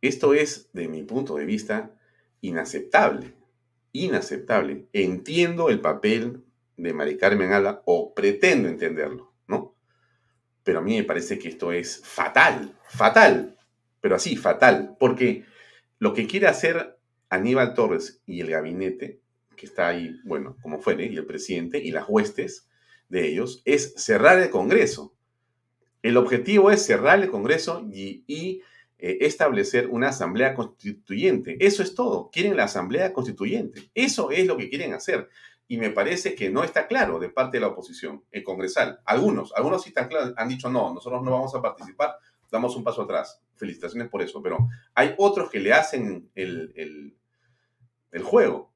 Esto 0.00 0.34
es, 0.34 0.70
de 0.72 0.88
mi 0.88 1.02
punto 1.02 1.36
de 1.36 1.46
vista, 1.46 1.94
inaceptable. 2.46 3.34
Inaceptable. 3.92 4.86
Entiendo 4.92 5.70
el 5.70 5.80
papel 5.80 6.44
de 6.76 6.92
Mari 6.92 7.16
Carmen 7.16 7.52
Ala, 7.52 7.82
o 7.84 8.14
pretendo 8.14 8.68
entenderlo, 8.68 9.32
¿no? 9.46 9.74
Pero 10.62 10.80
a 10.80 10.82
mí 10.82 10.96
me 10.96 11.04
parece 11.04 11.38
que 11.38 11.48
esto 11.48 11.72
es 11.72 12.00
fatal, 12.04 12.76
fatal, 12.88 13.56
pero 14.00 14.16
así, 14.16 14.36
fatal, 14.36 14.96
porque 14.98 15.44
lo 15.98 16.12
que 16.12 16.26
quiere 16.26 16.48
hacer 16.48 16.98
Aníbal 17.28 17.74
Torres 17.74 18.22
y 18.26 18.40
el 18.40 18.50
gabinete, 18.50 19.20
que 19.56 19.66
está 19.66 19.88
ahí, 19.88 20.20
bueno, 20.24 20.56
como 20.62 20.80
fuere, 20.80 21.06
y 21.06 21.16
el 21.16 21.26
presidente 21.26 21.78
y 21.78 21.92
las 21.92 22.08
huestes 22.08 22.68
de 23.08 23.28
ellos, 23.28 23.62
es 23.64 23.94
cerrar 23.96 24.40
el 24.40 24.50
Congreso. 24.50 25.14
El 26.02 26.16
objetivo 26.16 26.70
es 26.70 26.84
cerrar 26.84 27.22
el 27.22 27.30
Congreso 27.30 27.88
y, 27.92 28.62
eh, 29.06 29.18
establecer 29.20 29.88
una 29.90 30.08
asamblea 30.08 30.54
constituyente. 30.54 31.58
Eso 31.60 31.82
es 31.82 31.94
todo. 31.94 32.30
Quieren 32.32 32.56
la 32.56 32.64
asamblea 32.64 33.12
constituyente. 33.12 33.90
Eso 33.94 34.30
es 34.30 34.46
lo 34.46 34.56
que 34.56 34.70
quieren 34.70 34.94
hacer. 34.94 35.28
Y 35.68 35.76
me 35.76 35.90
parece 35.90 36.34
que 36.34 36.48
no 36.48 36.64
está 36.64 36.86
claro 36.86 37.18
de 37.18 37.28
parte 37.28 37.58
de 37.58 37.60
la 37.60 37.66
oposición, 37.68 38.24
el 38.30 38.42
congresal. 38.42 39.00
Algunos, 39.04 39.52
algunos 39.54 39.82
sí 39.82 39.90
están 39.90 40.08
claros, 40.08 40.32
han 40.38 40.48
dicho 40.48 40.70
no, 40.70 40.94
nosotros 40.94 41.22
no 41.22 41.32
vamos 41.32 41.54
a 41.54 41.60
participar, 41.60 42.16
damos 42.50 42.74
un 42.76 42.82
paso 42.84 43.02
atrás. 43.02 43.42
Felicitaciones 43.56 44.08
por 44.08 44.22
eso. 44.22 44.42
Pero 44.42 44.68
hay 44.94 45.14
otros 45.18 45.50
que 45.50 45.60
le 45.60 45.74
hacen 45.74 46.30
el, 46.34 47.14
el 48.10 48.22
juego 48.22 48.72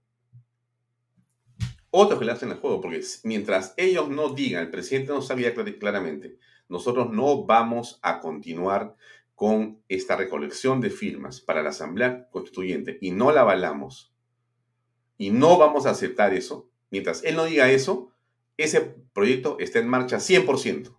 otros 1.91 2.18
que 2.18 2.26
le 2.26 2.33
hacen 2.33 2.51
el 2.51 2.59
juego, 2.59 2.83
porque 2.83 3.03
mientras 3.24 3.72
ellos 3.79 4.11
no 4.11 4.29
digan, 4.29 4.62
el 4.62 4.70
presidente 4.70 5.11
no 5.11 5.22
sabía 5.22 5.55
claramente, 5.55 6.37
nosotros 6.68 7.11
no 7.11 7.47
vamos 7.47 7.99
a 8.03 8.20
continuar 8.20 8.95
con 9.39 9.84
esta 9.89 10.16
recolección 10.16 10.80
de 10.80 10.91
firmas 10.91 11.41
para 11.41 11.62
la 11.62 11.68
Asamblea 11.68 12.28
Constituyente 12.28 12.99
y 13.01 13.12
no 13.12 13.30
la 13.30 13.43
avalamos 13.43 14.12
y 15.16 15.30
no 15.30 15.59
vamos 15.59 15.86
a 15.86 15.91
aceptar 15.91 16.34
eso, 16.34 16.68
mientras 16.91 17.22
él 17.22 17.36
no 17.36 17.45
diga 17.45 17.70
eso, 17.70 18.12
ese 18.57 18.80
proyecto 19.12 19.57
está 19.61 19.78
en 19.78 19.86
marcha 19.86 20.16
100%. 20.16 20.99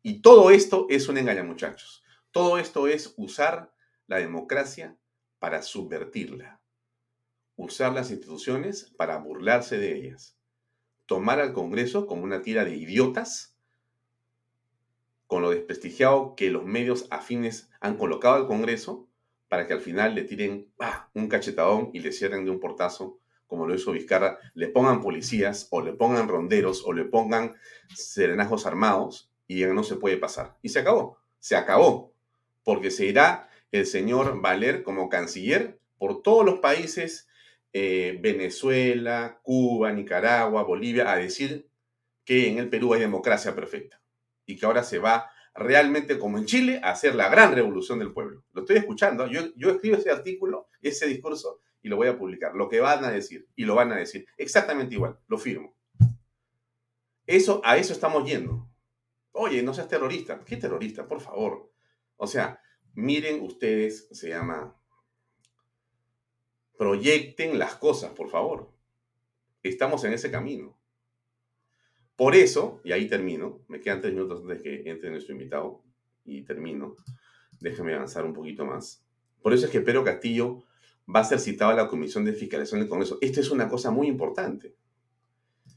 Y 0.00 0.22
todo 0.22 0.52
esto 0.52 0.86
es 0.90 1.08
un 1.08 1.18
engaño, 1.18 1.42
muchachos. 1.42 2.04
Todo 2.30 2.56
esto 2.56 2.86
es 2.86 3.14
usar 3.16 3.74
la 4.06 4.18
democracia 4.18 4.96
para 5.40 5.62
subvertirla. 5.62 6.60
Usar 7.56 7.92
las 7.92 8.12
instituciones 8.12 8.94
para 8.96 9.18
burlarse 9.18 9.76
de 9.76 9.96
ellas. 9.96 10.38
Tomar 11.06 11.40
al 11.40 11.52
Congreso 11.52 12.06
como 12.06 12.22
una 12.22 12.42
tira 12.42 12.64
de 12.64 12.76
idiotas 12.76 13.49
con 15.30 15.42
lo 15.42 15.50
desprestigiado 15.50 16.34
que 16.34 16.50
los 16.50 16.64
medios 16.64 17.06
afines 17.08 17.70
han 17.78 17.96
colocado 17.96 18.34
al 18.34 18.48
Congreso 18.48 19.08
para 19.46 19.64
que 19.68 19.72
al 19.72 19.80
final 19.80 20.16
le 20.16 20.24
tiren 20.24 20.72
un 21.14 21.28
cachetadón 21.28 21.90
y 21.92 22.00
le 22.00 22.10
cierren 22.10 22.44
de 22.44 22.50
un 22.50 22.58
portazo, 22.58 23.20
como 23.46 23.64
lo 23.64 23.76
hizo 23.76 23.92
Vizcarra, 23.92 24.40
le 24.54 24.66
pongan 24.66 25.00
policías 25.00 25.68
o 25.70 25.82
le 25.82 25.92
pongan 25.92 26.26
ronderos 26.26 26.82
o 26.84 26.92
le 26.92 27.04
pongan 27.04 27.54
serenajos 27.94 28.66
armados 28.66 29.30
y 29.46 29.60
ya 29.60 29.68
no 29.68 29.84
se 29.84 29.94
puede 29.94 30.16
pasar. 30.16 30.56
Y 30.62 30.70
se 30.70 30.80
acabó, 30.80 31.18
se 31.38 31.54
acabó, 31.54 32.12
porque 32.64 32.90
se 32.90 33.06
irá 33.06 33.48
el 33.70 33.86
señor 33.86 34.40
Valer 34.40 34.82
como 34.82 35.08
canciller 35.08 35.78
por 35.96 36.22
todos 36.22 36.44
los 36.44 36.58
países, 36.58 37.28
eh, 37.72 38.18
Venezuela, 38.20 39.38
Cuba, 39.44 39.92
Nicaragua, 39.92 40.64
Bolivia, 40.64 41.12
a 41.12 41.16
decir 41.16 41.68
que 42.24 42.48
en 42.48 42.58
el 42.58 42.68
Perú 42.68 42.94
hay 42.94 43.00
democracia 43.00 43.54
perfecta 43.54 43.99
y 44.50 44.56
que 44.56 44.66
ahora 44.66 44.82
se 44.82 44.98
va 44.98 45.30
realmente 45.54 46.18
como 46.18 46.38
en 46.38 46.46
Chile 46.46 46.80
a 46.82 46.90
hacer 46.90 47.14
la 47.14 47.28
gran 47.28 47.54
revolución 47.54 47.98
del 47.98 48.12
pueblo. 48.12 48.44
Lo 48.52 48.62
estoy 48.62 48.76
escuchando, 48.76 49.26
yo, 49.26 49.40
escribo 49.70 49.96
ese 49.96 50.10
artículo, 50.10 50.68
ese 50.80 51.06
discurso 51.06 51.60
y 51.82 51.88
lo 51.88 51.96
voy 51.96 52.08
a 52.08 52.18
publicar. 52.18 52.54
Lo 52.54 52.68
que 52.68 52.80
van 52.80 53.04
a 53.04 53.10
decir 53.10 53.48
y 53.54 53.64
lo 53.64 53.74
van 53.74 53.92
a 53.92 53.96
decir 53.96 54.26
exactamente 54.36 54.94
igual, 54.94 55.18
lo 55.28 55.38
firmo. 55.38 55.76
Eso, 57.26 57.60
a 57.64 57.76
eso 57.76 57.92
estamos 57.92 58.28
yendo. 58.28 58.68
Oye, 59.32 59.62
no 59.62 59.72
seas 59.72 59.88
terrorista. 59.88 60.40
¿Qué 60.44 60.56
terrorista? 60.56 61.06
Por 61.06 61.20
favor. 61.20 61.70
O 62.16 62.26
sea, 62.26 62.60
miren 62.94 63.40
ustedes, 63.42 64.08
se 64.10 64.30
llama, 64.30 64.76
proyecten 66.76 67.58
las 67.58 67.76
cosas, 67.76 68.10
por 68.12 68.28
favor. 68.28 68.72
Estamos 69.62 70.02
en 70.04 70.14
ese 70.14 70.30
camino. 70.30 70.79
Por 72.20 72.34
eso, 72.34 72.82
y 72.84 72.92
ahí 72.92 73.08
termino, 73.08 73.62
me 73.66 73.80
quedan 73.80 74.02
tres 74.02 74.12
minutos 74.12 74.42
antes 74.42 74.58
de 74.58 74.62
que 74.62 74.90
entre 74.90 75.08
nuestro 75.08 75.32
invitado 75.32 75.82
y 76.26 76.42
termino. 76.42 76.94
Déjeme 77.58 77.94
avanzar 77.94 78.26
un 78.26 78.34
poquito 78.34 78.66
más. 78.66 79.02
Por 79.40 79.54
eso 79.54 79.64
es 79.64 79.72
que 79.72 79.80
Pedro 79.80 80.04
Castillo 80.04 80.62
va 81.08 81.20
a 81.20 81.24
ser 81.24 81.40
citado 81.40 81.70
a 81.70 81.74
la 81.74 81.88
Comisión 81.88 82.26
de 82.26 82.34
Fiscalización 82.34 82.80
del 82.80 82.90
Congreso. 82.90 83.16
Esto 83.22 83.40
es 83.40 83.50
una 83.50 83.70
cosa 83.70 83.90
muy 83.90 84.06
importante, 84.06 84.76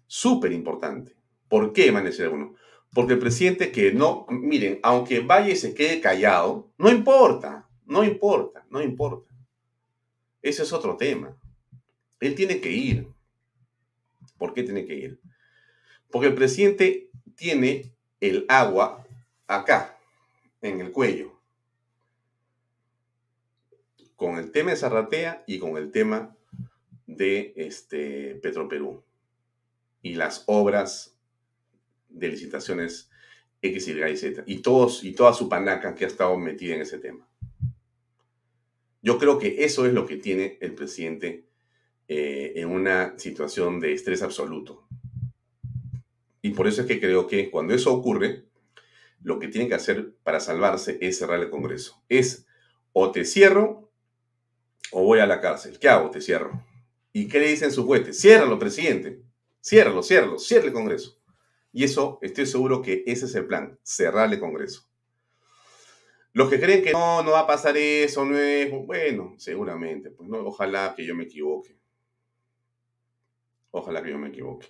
súper 0.05 0.51
importante. 0.51 1.15
¿Por 1.47 1.71
qué, 1.71 1.91
van 1.91 2.03
a 2.03 2.09
decir 2.09 2.25
algunos? 2.25 2.59
Porque 2.93 3.13
el 3.13 3.19
presidente 3.19 3.71
que 3.71 3.93
no, 3.93 4.25
miren, 4.29 4.81
aunque 4.83 5.21
vaya 5.21 5.47
y 5.47 5.55
se 5.55 5.73
quede 5.73 6.01
callado, 6.01 6.73
no 6.77 6.91
importa, 6.91 7.69
no 7.85 8.03
importa, 8.03 8.67
no 8.69 8.81
importa. 8.81 9.33
Ese 10.41 10.63
es 10.63 10.73
otro 10.73 10.97
tema. 10.97 11.37
Él 12.19 12.35
tiene 12.35 12.59
que 12.59 12.69
ir. 12.69 13.07
¿Por 14.37 14.53
qué 14.53 14.63
tiene 14.63 14.85
que 14.85 14.93
ir? 14.93 15.22
Porque 16.13 16.27
el 16.27 16.35
presidente 16.35 17.09
tiene 17.35 17.91
el 18.19 18.45
agua 18.47 19.03
acá, 19.47 19.97
en 20.61 20.79
el 20.79 20.91
cuello, 20.91 21.33
con 24.15 24.37
el 24.37 24.51
tema 24.51 24.69
de 24.69 24.77
Zarratea 24.77 25.43
y 25.47 25.57
con 25.57 25.75
el 25.75 25.89
tema 25.89 26.37
de 27.07 27.53
este, 27.55 28.35
Petroperú 28.35 29.03
y 30.03 30.13
las 30.13 30.43
obras 30.45 31.17
de 32.09 32.27
licitaciones 32.27 33.09
X, 33.63 33.87
Y 33.87 34.03
y 34.03 34.15
Z. 34.15 34.43
Y, 34.45 34.57
todos, 34.57 35.03
y 35.03 35.13
toda 35.13 35.33
su 35.33 35.49
panaca 35.49 35.95
que 35.95 36.05
ha 36.05 36.09
estado 36.09 36.37
metida 36.37 36.75
en 36.75 36.81
ese 36.81 36.99
tema. 36.99 37.27
Yo 39.01 39.17
creo 39.17 39.39
que 39.39 39.65
eso 39.65 39.87
es 39.87 39.93
lo 39.93 40.05
que 40.05 40.17
tiene 40.17 40.59
el 40.61 40.75
presidente 40.75 41.47
eh, 42.07 42.53
en 42.57 42.69
una 42.69 43.17
situación 43.17 43.79
de 43.79 43.93
estrés 43.93 44.21
absoluto. 44.21 44.82
Y 46.43 46.51
por 46.51 46.67
eso 46.67 46.81
es 46.81 46.87
que 46.87 46.99
creo 46.99 47.25
que 47.25 47.49
cuando 47.49 47.73
eso 47.73 47.93
ocurre, 47.93 48.43
lo 49.21 49.39
que 49.39 49.47
tienen 49.47 49.69
que 49.69 49.75
hacer 49.75 50.13
para 50.23 50.41
salvarse 50.41 50.97
es 50.99 51.17
cerrar 51.17 51.39
el 51.39 51.49
Congreso. 51.49 52.03
Es 52.09 52.45
o 52.91 53.11
te 53.11 53.23
cierro 53.23 53.89
o 54.91 55.03
voy 55.03 55.19
a 55.19 55.25
la 55.25 55.39
cárcel. 55.39 55.79
¿Qué 55.79 55.87
hago? 55.87 56.11
Te 56.11 56.19
cierro. 56.19 56.61
¿Y 57.13 57.29
qué 57.29 57.39
le 57.39 57.47
dicen 57.47 57.71
sus 57.71 57.85
jueces? 57.85 58.19
Ciérralo, 58.19 58.59
presidente. 58.59 59.21
Ciérralo, 59.63 60.03
ciérralo, 60.03 60.37
cierre 60.37 60.67
el 60.67 60.73
Congreso. 60.73 61.17
Y 61.71 61.85
eso, 61.85 62.19
estoy 62.21 62.45
seguro 62.45 62.81
que 62.81 63.05
ese 63.07 63.25
es 63.25 63.35
el 63.35 63.45
plan, 63.45 63.79
cerrar 63.81 64.31
el 64.31 64.39
Congreso. 64.41 64.85
Los 66.33 66.49
que 66.49 66.59
creen 66.59 66.83
que 66.83 66.91
no, 66.91 67.23
no 67.23 67.31
va 67.31 67.39
a 67.41 67.47
pasar 67.47 67.77
eso, 67.77 68.25
no 68.25 68.37
es, 68.37 68.69
bueno, 68.85 69.35
seguramente, 69.37 70.11
pues 70.11 70.27
no, 70.27 70.39
ojalá 70.39 70.93
que 70.93 71.05
yo 71.05 71.15
me 71.15 71.23
equivoque. 71.23 71.77
Ojalá 73.71 74.03
que 74.03 74.09
yo 74.09 74.17
me 74.17 74.27
equivoque. 74.27 74.67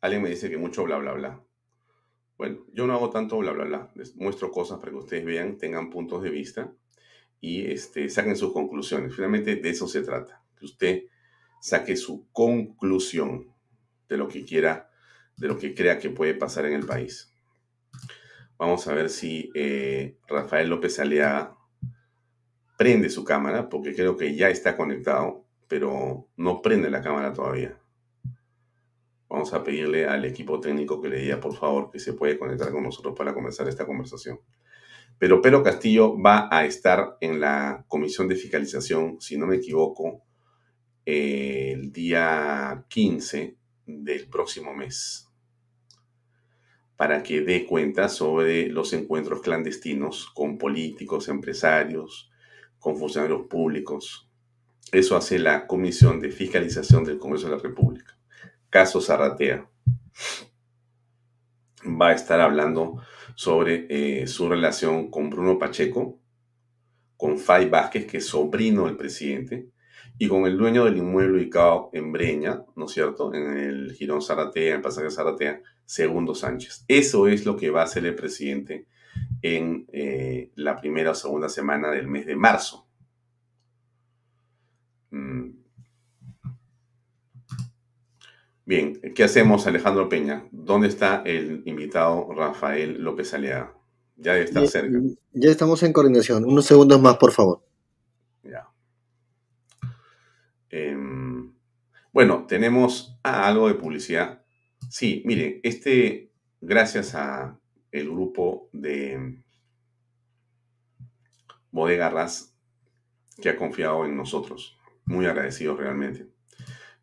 Alguien 0.00 0.22
me 0.22 0.30
dice 0.30 0.48
que 0.48 0.56
mucho 0.56 0.84
bla, 0.84 0.98
bla, 0.98 1.12
bla. 1.12 1.44
Bueno, 2.38 2.64
yo 2.72 2.86
no 2.86 2.94
hago 2.94 3.10
tanto 3.10 3.38
bla, 3.38 3.52
bla, 3.52 3.64
bla. 3.64 3.90
Les 3.94 4.16
muestro 4.16 4.50
cosas 4.50 4.78
para 4.78 4.92
que 4.92 4.98
ustedes 4.98 5.24
vean, 5.24 5.58
tengan 5.58 5.90
puntos 5.90 6.22
de 6.22 6.30
vista 6.30 6.72
y 7.40 7.70
este, 7.70 8.08
saquen 8.08 8.36
sus 8.36 8.52
conclusiones. 8.52 9.14
Finalmente 9.14 9.56
de 9.56 9.70
eso 9.70 9.86
se 9.86 10.02
trata, 10.02 10.42
que 10.58 10.64
usted 10.64 11.02
saque 11.60 11.96
su 11.96 12.30
conclusión 12.32 13.52
de 14.08 14.16
lo 14.16 14.28
que 14.28 14.44
quiera, 14.44 14.90
de 15.36 15.48
lo 15.48 15.58
que 15.58 15.74
crea 15.74 15.98
que 15.98 16.10
puede 16.10 16.34
pasar 16.34 16.66
en 16.66 16.74
el 16.74 16.86
país. 16.86 17.34
Vamos 18.58 18.86
a 18.88 18.94
ver 18.94 19.08
si 19.08 19.50
eh, 19.54 20.18
Rafael 20.28 20.68
López 20.68 20.98
Alea 20.98 21.54
prende 22.76 23.08
su 23.08 23.24
cámara, 23.24 23.68
porque 23.68 23.94
creo 23.94 24.16
que 24.16 24.34
ya 24.34 24.50
está 24.50 24.76
conectado, 24.76 25.46
pero 25.68 26.28
no 26.36 26.60
prende 26.60 26.90
la 26.90 27.02
cámara 27.02 27.32
todavía. 27.32 27.79
Vamos 29.30 29.54
a 29.54 29.62
pedirle 29.62 30.06
al 30.06 30.24
equipo 30.24 30.58
técnico 30.58 31.00
que 31.00 31.08
le 31.08 31.20
diga, 31.20 31.38
por 31.38 31.54
favor, 31.54 31.88
que 31.88 32.00
se 32.00 32.14
puede 32.14 32.36
conectar 32.36 32.72
con 32.72 32.82
nosotros 32.82 33.14
para 33.16 33.32
comenzar 33.32 33.68
esta 33.68 33.86
conversación. 33.86 34.40
Pero 35.18 35.40
Pedro 35.40 35.62
Castillo 35.62 36.20
va 36.20 36.48
a 36.50 36.64
estar 36.64 37.16
en 37.20 37.38
la 37.38 37.84
comisión 37.86 38.26
de 38.26 38.34
fiscalización, 38.34 39.20
si 39.20 39.38
no 39.38 39.46
me 39.46 39.56
equivoco, 39.56 40.24
el 41.04 41.92
día 41.92 42.84
15 42.88 43.56
del 43.86 44.26
próximo 44.28 44.74
mes, 44.74 45.28
para 46.96 47.22
que 47.22 47.42
dé 47.42 47.66
cuenta 47.66 48.08
sobre 48.08 48.66
los 48.66 48.92
encuentros 48.94 49.42
clandestinos 49.42 50.28
con 50.34 50.58
políticos, 50.58 51.28
empresarios, 51.28 52.32
con 52.80 52.96
funcionarios 52.96 53.46
públicos. 53.46 54.28
Eso 54.90 55.16
hace 55.16 55.38
la 55.38 55.68
Comisión 55.68 56.18
de 56.18 56.32
Fiscalización 56.32 57.04
del 57.04 57.18
Congreso 57.18 57.48
de 57.48 57.54
la 57.54 57.62
República 57.62 58.19
caso 58.70 59.00
Zarratea. 59.00 59.68
Va 61.84 62.08
a 62.08 62.12
estar 62.14 62.40
hablando 62.40 63.02
sobre 63.34 63.86
eh, 63.90 64.26
su 64.26 64.48
relación 64.48 65.10
con 65.10 65.30
Bruno 65.30 65.58
Pacheco, 65.58 66.18
con 67.16 67.38
Fay 67.38 67.68
Vázquez, 67.68 68.06
que 68.06 68.18
es 68.18 68.26
sobrino 68.26 68.86
del 68.86 68.96
presidente, 68.96 69.68
y 70.18 70.28
con 70.28 70.46
el 70.46 70.56
dueño 70.56 70.84
del 70.84 70.98
inmueble 70.98 71.38
ubicado 71.38 71.90
en 71.92 72.12
Breña, 72.12 72.64
¿no 72.76 72.84
es 72.84 72.92
cierto? 72.92 73.32
En 73.34 73.56
el 73.56 73.92
Girón 73.92 74.22
Zaratea, 74.22 74.70
en 74.70 74.76
el 74.76 74.82
pasaje 74.82 75.10
Zaratea, 75.10 75.62
Segundo 75.84 76.34
Sánchez. 76.34 76.84
Eso 76.86 77.26
es 77.26 77.44
lo 77.44 77.56
que 77.56 77.70
va 77.70 77.80
a 77.80 77.84
hacer 77.84 78.06
el 78.06 78.14
presidente 78.14 78.86
en 79.42 79.86
eh, 79.92 80.50
la 80.54 80.76
primera 80.76 81.12
o 81.12 81.14
segunda 81.14 81.48
semana 81.48 81.90
del 81.90 82.06
mes 82.06 82.26
de 82.26 82.36
marzo. 82.36 82.86
Mm, 85.10 85.59
Bien, 88.70 89.00
¿qué 89.16 89.24
hacemos, 89.24 89.66
Alejandro 89.66 90.08
Peña? 90.08 90.46
¿Dónde 90.52 90.86
está 90.86 91.24
el 91.26 91.64
invitado 91.66 92.32
Rafael 92.32 93.02
López 93.02 93.34
Aliaga? 93.34 93.74
Ya 94.16 94.34
debe 94.34 94.44
estar 94.44 94.62
Ya, 94.62 94.68
cerca. 94.70 94.98
ya 95.32 95.50
estamos 95.50 95.82
en 95.82 95.92
coordinación. 95.92 96.44
Unos 96.44 96.66
segundos 96.66 97.02
más, 97.02 97.16
por 97.16 97.32
favor. 97.32 97.64
Ya. 98.44 98.68
Em, 100.68 101.52
bueno, 102.12 102.46
tenemos 102.46 103.18
ah, 103.24 103.48
algo 103.48 103.66
de 103.66 103.74
publicidad. 103.74 104.44
Sí, 104.88 105.24
mire, 105.26 105.58
este, 105.64 106.30
gracias 106.60 107.16
a 107.16 107.58
el 107.90 108.08
grupo 108.08 108.68
de 108.72 109.42
Bodega 111.72 112.08
Ras 112.08 112.54
que 113.42 113.48
ha 113.48 113.56
confiado 113.56 114.04
en 114.04 114.16
nosotros. 114.16 114.78
Muy 115.06 115.26
agradecidos 115.26 115.76
realmente. 115.76 116.29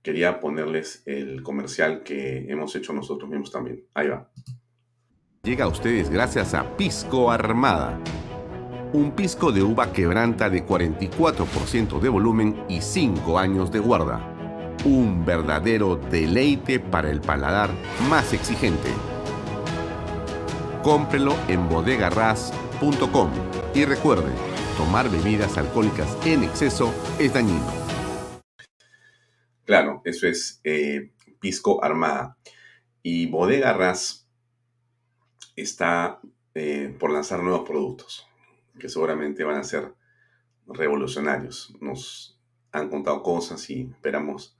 Quería 0.02 0.40
ponerles 0.40 1.04
el 1.06 1.44
comercial 1.44 2.04
que 2.04 2.50
hemos 2.50 2.76
hecho 2.76 2.94
nosotros 2.94 3.30
mismos 3.30 3.52
también. 3.52 3.84
Ahí 3.94 4.08
va. 4.08 4.30
Llega 5.44 5.66
a 5.66 5.70
ustedes 5.70 6.10
gracias 6.10 6.54
a 6.54 6.76
Pisco 6.76 7.32
Armada. 7.32 8.00
Un 8.94 9.12
pisco 9.12 9.52
de 9.52 9.64
uva 9.64 9.92
quebranta 9.92 10.50
de 10.50 10.66
44% 10.66 12.00
de 12.00 12.10
volumen 12.10 12.64
y 12.70 12.82
5 12.82 13.38
años 13.38 13.72
de 13.72 13.80
guarda. 13.80 14.34
Un 14.86 15.26
verdadero 15.26 15.98
deleite 15.98 16.80
para 16.80 17.10
el 17.10 17.22
paladar 17.22 17.70
más 18.10 18.32
exigente. 18.34 18.90
Cómprelo 20.84 21.36
en 21.48 21.68
bodegarras.com 21.68 23.30
y 23.74 23.86
recuerde, 23.86 24.32
tomar 24.78 25.10
bebidas 25.10 25.58
alcohólicas 25.58 26.18
en 26.26 26.44
exceso 26.44 26.94
es 27.20 27.34
dañino. 27.34 27.66
Claro, 29.68 30.02
eso 30.06 30.28
es 30.28 30.62
eh, 30.64 31.12
Pisco 31.42 31.84
Armada. 31.84 32.38
Y 33.04 33.28
Bodega 33.28 33.74
Ras 33.74 34.26
está 35.58 36.22
eh, 36.56 36.96
por 36.98 37.12
lanzar 37.12 37.44
nuevos 37.44 37.68
productos 37.68 38.26
que 38.80 38.88
seguramente 38.88 39.44
van 39.44 39.58
a 39.58 39.66
ser 39.66 39.94
revolucionarios. 40.68 41.76
Nos 41.82 42.40
han 42.72 42.90
contado 42.90 43.22
cosas 43.22 43.70
y 43.70 43.92
esperamos 43.92 44.58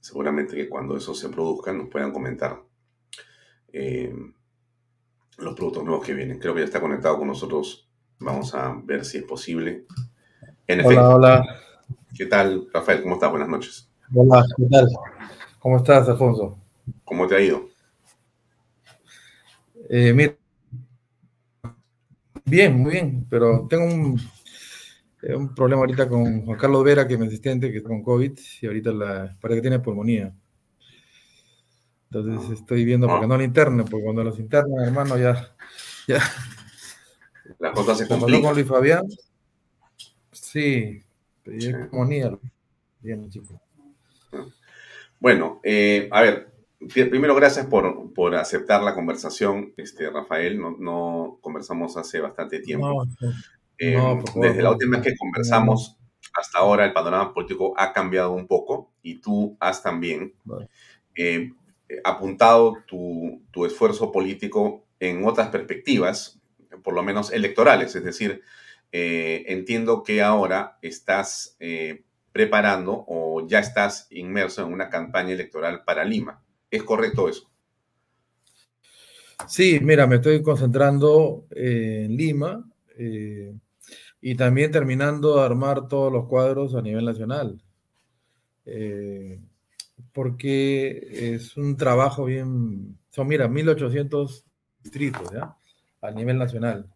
seguramente 0.00 0.56
que 0.56 0.68
cuando 0.68 0.96
eso 0.96 1.14
se 1.14 1.28
produzca 1.28 1.72
nos 1.72 1.88
puedan 1.88 2.10
comentar 2.12 2.64
eh, 3.72 4.12
los 5.38 5.54
productos 5.54 5.84
nuevos 5.84 6.04
que 6.04 6.14
vienen. 6.14 6.40
Creo 6.40 6.52
que 6.52 6.60
ya 6.60 6.66
está 6.66 6.80
conectado 6.80 7.16
con 7.16 7.28
nosotros. 7.28 7.88
Vamos 8.18 8.56
a 8.56 8.74
ver 8.82 9.04
si 9.04 9.18
es 9.18 9.24
posible. 9.24 9.86
En 10.66 10.80
Hola, 10.80 10.86
efecto. 10.88 11.14
hola. 11.14 11.60
¿Qué 12.16 12.26
tal, 12.26 12.66
Rafael? 12.72 13.02
¿Cómo 13.02 13.14
estás? 13.14 13.30
Buenas 13.30 13.48
noches. 13.48 13.91
Hola, 14.14 14.44
¿qué 14.56 14.64
tal? 14.70 14.88
¿Cómo 15.58 15.78
estás, 15.78 16.06
Alfonso? 16.06 16.58
¿Cómo 17.02 17.26
te 17.26 17.34
ha 17.34 17.40
ido? 17.40 17.66
Eh, 19.88 20.12
mira, 20.12 20.34
bien, 22.44 22.78
muy 22.78 22.92
bien, 22.92 23.26
pero 23.30 23.66
tengo 23.70 23.86
un, 23.86 24.20
eh, 25.22 25.34
un 25.34 25.54
problema 25.54 25.80
ahorita 25.80 26.10
con 26.10 26.44
Juan 26.44 26.58
Carlos 26.58 26.84
Vera, 26.84 27.08
que 27.08 27.14
es 27.14 27.20
mi 27.20 27.26
asistente, 27.26 27.70
que 27.70 27.78
está 27.78 27.88
con 27.88 28.02
COVID, 28.02 28.38
y 28.60 28.66
ahorita 28.66 28.92
la, 28.92 29.36
parece 29.40 29.58
que 29.58 29.62
tiene 29.62 29.78
pulmonía. 29.78 30.34
Entonces 32.10 32.58
estoy 32.58 32.84
viendo 32.84 33.08
porque 33.08 33.26
no 33.26 33.38
lo 33.38 33.42
interno, 33.42 33.86
porque 33.86 34.04
cuando 34.04 34.24
los 34.24 34.38
internan, 34.38 34.84
hermano, 34.84 35.16
ya, 35.16 35.54
ya. 36.06 36.20
Las 37.58 37.72
cosas 37.72 37.96
se 37.96 38.06
complican. 38.06 38.42
con 38.42 38.54
Luis 38.54 38.68
Fabián. 38.68 39.06
Sí, 40.32 41.02
pedí 41.42 41.72
pulmonía. 41.72 42.38
Bien, 43.00 43.30
chico. 43.30 43.61
Bueno, 45.20 45.60
eh, 45.62 46.08
a 46.10 46.22
ver, 46.22 46.52
pri- 46.92 47.04
primero 47.06 47.34
gracias 47.34 47.66
por, 47.66 48.12
por 48.12 48.34
aceptar 48.34 48.82
la 48.82 48.94
conversación, 48.94 49.72
este, 49.76 50.10
Rafael. 50.10 50.58
No, 50.60 50.76
no 50.78 51.38
conversamos 51.40 51.96
hace 51.96 52.20
bastante 52.20 52.60
tiempo. 52.60 52.86
No, 52.88 53.04
Eh, 53.78 53.96
no, 53.96 54.22
desde 54.40 54.62
la 54.62 54.70
última 54.72 54.98
vez 54.98 55.08
que 55.08 55.16
conversamos 55.18 55.98
hasta 56.34 56.60
ahora, 56.60 56.84
el 56.86 56.92
panorama 56.92 57.34
político 57.34 57.74
ha 57.78 57.92
cambiado 57.92 58.32
un 58.32 58.46
poco 58.46 58.92
y 59.02 59.20
tú 59.20 59.56
has 59.60 59.82
también 59.82 60.34
eh, 61.14 61.52
eh, 61.88 62.00
apuntado 62.04 62.84
tu, 62.86 63.42
tu 63.50 63.66
esfuerzo 63.66 64.12
político 64.12 64.86
en 65.00 65.24
otras 65.26 65.48
perspectivas, 65.48 66.40
por 66.82 66.94
lo 66.94 67.02
menos 67.02 67.32
electorales. 67.32 67.94
Es 67.96 68.04
decir, 68.04 68.42
eh, 68.92 69.44
entiendo 69.48 70.02
que 70.02 70.22
ahora 70.22 70.78
estás 70.82 71.56
eh, 71.60 72.04
preparando 72.32 73.04
o 73.06 73.46
ya 73.46 73.58
estás 73.60 74.06
inmerso 74.10 74.66
en 74.66 74.72
una 74.72 74.88
campaña 74.88 75.32
electoral 75.32 75.84
para 75.84 76.04
Lima. 76.04 76.42
¿Es 76.70 76.82
correcto 76.82 77.28
eso? 77.28 77.50
Sí, 79.46 79.80
mira, 79.82 80.06
me 80.06 80.16
estoy 80.16 80.42
concentrando 80.42 81.46
eh, 81.50 82.04
en 82.06 82.16
Lima 82.16 82.64
eh, 82.96 83.54
y 84.20 84.34
también 84.34 84.70
terminando 84.70 85.36
de 85.36 85.42
armar 85.42 85.88
todos 85.88 86.12
los 86.12 86.26
cuadros 86.26 86.74
a 86.74 86.82
nivel 86.82 87.04
nacional. 87.04 87.60
Eh, 88.64 89.40
porque 90.12 91.34
es 91.34 91.56
un 91.56 91.76
trabajo 91.76 92.24
bien, 92.24 92.98
son, 93.10 93.26
mira, 93.26 93.48
1800 93.48 94.44
distritos, 94.82 95.30
¿ya? 95.32 95.56
A 96.00 96.10
nivel 96.10 96.38
nacional. 96.38 96.86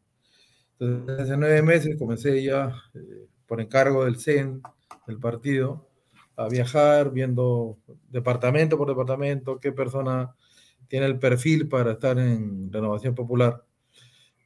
Entonces, 0.78 1.20
hace 1.20 1.36
nueve 1.36 1.62
meses 1.62 1.96
comencé 1.98 2.42
ya, 2.42 2.74
por 3.46 3.60
encargo 3.60 4.04
del 4.04 4.18
CEN, 4.18 4.62
del 5.06 5.18
partido, 5.18 5.88
a 6.36 6.48
viajar 6.48 7.12
viendo 7.12 7.78
departamento 8.10 8.76
por 8.76 8.88
departamento, 8.88 9.58
qué 9.58 9.72
persona 9.72 10.34
tiene 10.88 11.06
el 11.06 11.18
perfil 11.18 11.68
para 11.68 11.92
estar 11.92 12.18
en 12.18 12.72
Renovación 12.72 13.14
Popular 13.14 13.64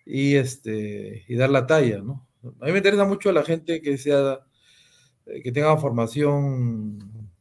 y, 0.07 0.37
este, 0.37 1.25
y 1.29 1.35
dar 1.35 1.51
la 1.51 1.67
talla, 1.67 2.01
¿no? 2.01 2.27
A 2.61 2.67
mí 2.67 2.73
me 2.73 2.79
interesa 2.79 3.05
mucho 3.05 3.33
la 3.33 3.43
gente 3.45 3.83
que 3.83 3.99
sea, 3.99 4.41
eh, 5.27 5.43
que 5.43 5.53
tenga 5.53 5.77
formación 5.77 6.99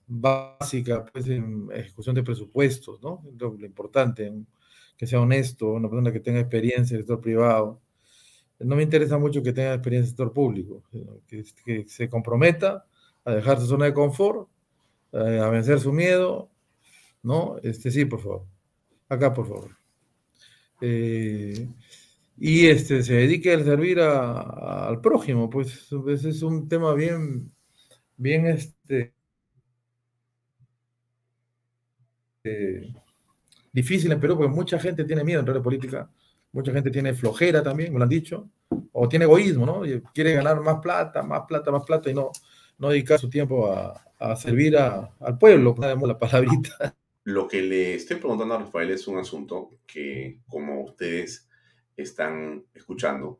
básica 0.07 1.05
pues, 1.05 1.27
en 1.27 1.69
ejecución 1.73 2.15
de 2.15 2.23
presupuestos, 2.23 3.01
¿no? 3.01 3.23
Lo, 3.37 3.53
lo 3.53 3.65
importante, 3.65 4.33
que 4.97 5.07
sea 5.07 5.21
honesto, 5.21 5.67
una 5.71 5.89
persona 5.89 6.11
que 6.11 6.19
tenga 6.19 6.39
experiencia 6.39 6.95
en 6.95 6.99
el 6.99 7.03
sector 7.03 7.21
privado. 7.21 7.81
No 8.59 8.75
me 8.75 8.83
interesa 8.83 9.17
mucho 9.17 9.41
que 9.41 9.53
tenga 9.53 9.73
experiencia 9.73 10.07
en 10.07 10.09
el 10.09 10.09
sector 10.09 10.33
público, 10.33 10.83
que, 11.27 11.45
que 11.63 11.87
se 11.87 12.09
comprometa 12.09 12.85
a 13.29 13.35
dejar 13.35 13.59
su 13.59 13.67
zona 13.67 13.85
de 13.85 13.93
confort, 13.93 14.49
a 15.13 15.49
vencer 15.49 15.79
su 15.79 15.91
miedo, 15.93 16.49
¿no? 17.23 17.57
Este, 17.63 17.91
sí, 17.91 18.05
por 18.05 18.21
favor. 18.21 18.45
Acá, 19.09 19.33
por 19.33 19.47
favor. 19.47 19.71
Eh, 20.81 21.67
y 22.37 22.67
este, 22.67 23.03
se 23.03 23.13
dedique 23.13 23.53
a 23.53 23.63
servir 23.63 23.99
a- 23.99 24.31
a- 24.41 24.87
al 24.89 25.01
prójimo, 25.01 25.49
pues 25.49 25.89
ese 26.07 26.29
es 26.29 26.41
un 26.41 26.69
tema 26.69 26.93
bien, 26.93 27.51
bien 28.17 28.47
este, 28.47 29.13
eh, 32.43 32.93
difícil 33.71 34.11
en 34.11 34.19
Perú, 34.19 34.37
porque 34.37 34.53
mucha 34.53 34.79
gente 34.79 35.03
tiene 35.05 35.23
miedo 35.23 35.41
en 35.41 35.53
la 35.53 35.61
política, 35.63 36.09
mucha 36.51 36.71
gente 36.71 36.91
tiene 36.91 37.13
flojera 37.13 37.63
también, 37.63 37.93
me 37.93 37.99
lo 37.99 38.03
han 38.03 38.09
dicho, 38.09 38.49
o 38.93 39.07
tiene 39.09 39.25
egoísmo, 39.25 39.65
¿no? 39.65 39.81
Quiere 40.13 40.33
ganar 40.33 40.61
más 40.61 40.79
plata, 40.81 41.23
más 41.23 41.43
plata, 41.47 41.71
más 41.71 41.83
plata, 41.85 42.09
y 42.09 42.13
no, 42.13 42.31
no 42.79 42.89
dedicar 42.89 43.19
su 43.19 43.29
tiempo 43.29 43.71
a, 43.71 44.03
a 44.17 44.35
servir 44.35 44.77
a- 44.77 45.13
al 45.19 45.37
pueblo, 45.37 45.75
nada 45.77 45.95
más 45.95 46.07
la 46.07 46.17
palabrita. 46.17 46.95
Lo 47.25 47.47
que 47.47 47.61
le 47.61 47.93
estoy 47.95 48.17
preguntando 48.17 48.55
a 48.55 48.59
Rafael 48.59 48.89
es 48.91 49.07
un 49.07 49.17
asunto 49.19 49.69
que, 49.85 50.39
como 50.47 50.81
ustedes 50.81 51.47
están 51.95 52.63
escuchando, 52.73 53.39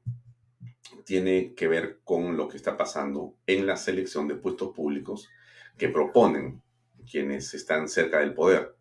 tiene 1.06 1.54
que 1.56 1.68
ver 1.68 2.00
con 2.04 2.38
lo 2.38 2.48
que 2.48 2.58
está 2.58 2.78
pasando 2.78 3.36
en 3.48 3.66
la 3.66 3.78
selección 3.78 4.28
de 4.28 4.36
puestos 4.36 4.76
públicos 4.76 5.30
que 5.78 5.90
proponen 5.90 6.62
quienes 7.10 7.54
están 7.54 7.88
cerca 7.88 8.20
del 8.20 8.34
poder. 8.34 8.76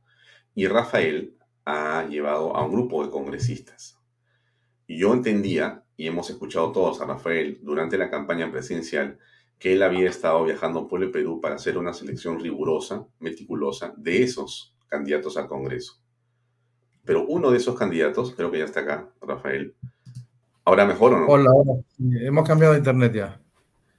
Y 0.55 0.67
Rafael 0.67 1.35
ha 1.65 2.07
llevado 2.09 2.57
a 2.57 2.65
un 2.65 2.73
grupo 2.73 3.05
de 3.05 3.11
congresistas. 3.11 3.99
Y 4.87 4.99
yo 4.99 5.13
entendía, 5.13 5.85
y 5.97 6.07
hemos 6.07 6.29
escuchado 6.31 6.73
todos 6.73 7.01
a 7.01 7.07
Rafael 7.07 7.61
durante 7.63 7.97
la 7.99 8.11
campaña 8.11 8.51
presidencial, 8.51 9.19
que 9.59 9.73
él 9.73 9.83
había 9.83 10.09
estado 10.09 10.45
viajando 10.45 10.87
por 10.87 11.03
el 11.03 11.11
Perú 11.11 11.41
para 11.41 11.57
hacer 11.57 11.79
una 11.79 11.93
selección 11.93 12.39
rigurosa, 12.41 13.05
meticulosa, 13.19 13.93
de 13.97 14.23
esos 14.23 14.75
candidatos 14.87 15.37
al 15.37 15.49
Congreso. 15.49 16.01
Pero 17.05 17.27
uno 17.27 17.51
de 17.51 17.57
esos 17.57 17.77
candidatos, 17.77 18.35
creo 18.35 18.51
que 18.51 18.59
ya 18.59 18.65
está 18.65 18.81
acá, 18.81 19.09
Rafael. 19.21 19.75
¿Ahora 20.65 20.85
mejor 20.85 21.15
o 21.15 21.21
no? 21.21 21.27
Hola, 21.27 21.51
hola. 21.51 21.83
Hemos 22.21 22.47
cambiado 22.47 22.75
de 22.75 22.81
internet 22.81 23.13
ya. 23.15 23.41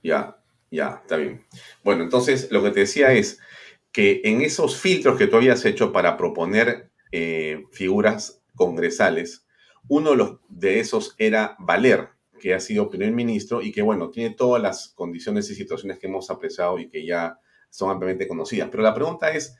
Ya, 0.03 0.37
ya, 0.71 0.99
está 1.01 1.17
bien. 1.17 1.43
Bueno, 1.83 2.03
entonces 2.03 2.51
lo 2.51 2.63
que 2.63 2.71
te 2.71 2.81
decía 2.81 3.11
es 3.11 3.39
que 3.91 4.21
en 4.23 4.41
esos 4.41 4.77
filtros 4.77 5.17
que 5.17 5.27
tú 5.27 5.37
habías 5.37 5.65
hecho 5.65 5.91
para 5.91 6.15
proponer 6.15 6.91
eh, 7.11 7.65
figuras 7.71 8.41
congresales, 8.55 9.45
uno 9.87 10.11
de, 10.11 10.17
los, 10.17 10.37
de 10.47 10.79
esos 10.79 11.15
era 11.17 11.55
Valer, 11.59 12.09
que 12.39 12.55
ha 12.55 12.59
sido 12.59 12.89
primer 12.89 13.11
ministro 13.11 13.61
y 13.61 13.71
que, 13.71 13.83
bueno, 13.83 14.09
tiene 14.09 14.33
todas 14.33 14.61
las 14.61 14.89
condiciones 14.89 15.49
y 15.51 15.55
situaciones 15.55 15.99
que 15.99 16.07
hemos 16.07 16.31
apreciado 16.31 16.79
y 16.79 16.89
que 16.89 17.05
ya 17.05 17.39
son 17.69 17.91
ampliamente 17.91 18.27
conocidas. 18.27 18.69
Pero 18.71 18.81
la 18.81 18.95
pregunta 18.95 19.29
es, 19.31 19.59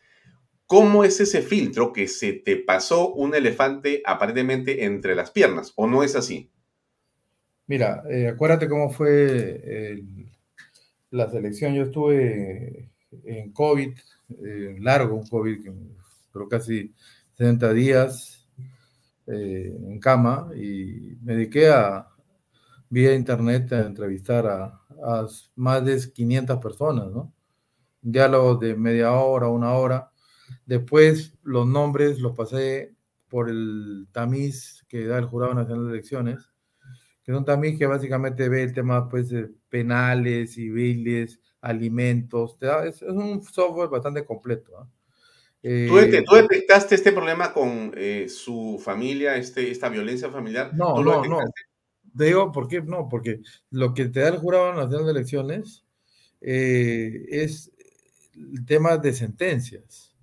¿Cómo 0.70 1.04
es 1.04 1.20
ese 1.20 1.42
filtro 1.42 1.92
que 1.92 2.08
se 2.08 2.32
te 2.32 2.56
pasó 2.56 3.12
un 3.16 3.34
elefante 3.34 4.04
aparentemente 4.06 4.86
entre 4.86 5.16
las 5.16 5.32
piernas? 5.32 5.74
¿O 5.76 5.88
no 5.88 6.04
es 6.04 6.16
así? 6.16 6.52
Mira, 7.66 8.04
eh, 8.08 8.28
acuérdate 8.28 8.70
cómo 8.70 8.92
fue 8.92 10.04
la 11.10 11.28
selección. 11.28 11.74
Yo 11.74 11.86
estuve 11.86 12.92
en 13.24 13.52
COVID, 13.52 13.98
eh, 14.46 14.76
largo, 14.80 15.16
un 15.16 15.26
COVID, 15.26 15.72
duró 16.32 16.48
casi 16.48 16.94
70 17.40 17.74
días 17.74 18.48
eh, 19.26 19.76
en 19.76 20.00
cama 20.00 20.52
y 20.56 21.18
me 21.24 21.34
dediqué 21.34 21.70
a, 21.70 22.09
vía 22.90 23.14
internet, 23.14 23.72
a 23.74 23.86
entrevistar 23.86 24.48
a, 24.48 24.66
a 25.04 25.28
más 25.56 25.86
de 25.86 26.00
500 26.14 26.58
personas, 26.60 27.08
¿no? 27.12 27.34
Diálogos 28.02 28.60
de 28.60 28.76
media 28.76 29.12
hora, 29.14 29.48
una 29.50 29.74
hora. 29.74 30.12
Después 30.66 31.38
los 31.44 31.68
nombres 31.68 32.20
los 32.20 32.36
pasé 32.36 32.96
por 33.28 33.50
el 33.50 34.08
tamiz 34.12 34.86
que 34.88 35.06
da 35.06 35.20
el 35.20 35.26
Jurado 35.26 35.54
Nacional 35.54 35.86
de 35.88 35.94
Elecciones, 35.94 36.50
que 37.24 37.32
es 37.32 37.38
un 37.38 37.46
tamiz 37.46 37.78
que 37.78 37.86
básicamente 37.86 38.50
ve 38.50 38.64
el 38.64 38.74
tema 38.74 39.08
pues, 39.10 39.30
de 39.30 39.50
penales, 39.70 40.54
civiles, 40.54 41.40
alimentos. 41.62 42.58
te 42.58 42.66
da- 42.68 42.86
es, 42.86 43.02
es 43.02 43.10
un 43.10 43.44
software 43.44 43.90
bastante 43.90 44.26
completo. 44.26 44.72
¿ah? 44.80 44.88
¿Tú, 45.62 45.96
dete- 45.98 46.20
Eh, 46.20 46.24
tú 46.26 46.36
detectaste 46.36 46.96
este 46.96 47.12
problema 47.12 47.54
con 47.54 47.92
eh, 47.96 48.28
su 48.30 48.82
familia, 48.84 49.36
este, 49.36 49.70
esta 49.70 49.90
violencia 49.90 50.30
familiar? 50.30 50.72
No, 50.74 50.96
¿Tú 50.96 51.04
no, 51.04 51.24
no. 51.26 51.38
Te 52.18 52.26
digo, 52.26 52.52
¿por 52.52 52.68
qué? 52.68 52.82
No, 52.82 53.08
porque 53.10 53.42
lo 53.72 53.94
que 53.94 54.06
te 54.06 54.22
da 54.22 54.30
el 54.30 54.38
Jurado 54.38 54.74
Nacional 54.74 55.06
de 55.06 55.12
Elecciones 55.12 55.86
eh, 56.42 57.26
es 57.30 57.72
el 58.34 58.66
tema 58.66 58.98
de 58.98 59.14
sentencias, 59.14 60.16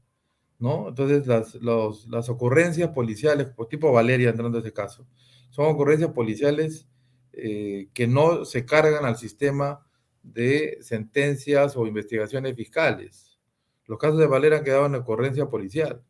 ¿no? 0.58 0.88
Entonces, 0.88 1.26
las, 1.26 1.54
las 1.56 2.28
ocurrencias 2.28 2.90
policiales, 2.90 3.48
tipo 3.68 3.92
Valeria 3.92 4.30
entrando 4.30 4.58
a 4.58 4.60
ese 4.60 4.72
caso, 4.72 5.06
son 5.50 5.66
ocurrencias 5.66 6.12
policiales 6.12 6.86
eh, 7.32 7.88
que 7.92 8.06
no 8.06 8.44
se 8.44 8.64
cargan 8.64 9.04
al 9.04 9.16
sistema 9.16 9.86
de 10.22 10.78
sentencias 10.80 11.76
o 11.76 11.86
investigaciones 11.86 12.56
fiscales. 12.56 13.38
Los 13.86 13.98
casos 13.98 14.18
de 14.18 14.26
Valeria 14.26 14.58
han 14.58 14.64
quedado 14.64 14.86
en 14.86 14.94
ocurrencia 14.96 15.46
policial. 15.46 16.02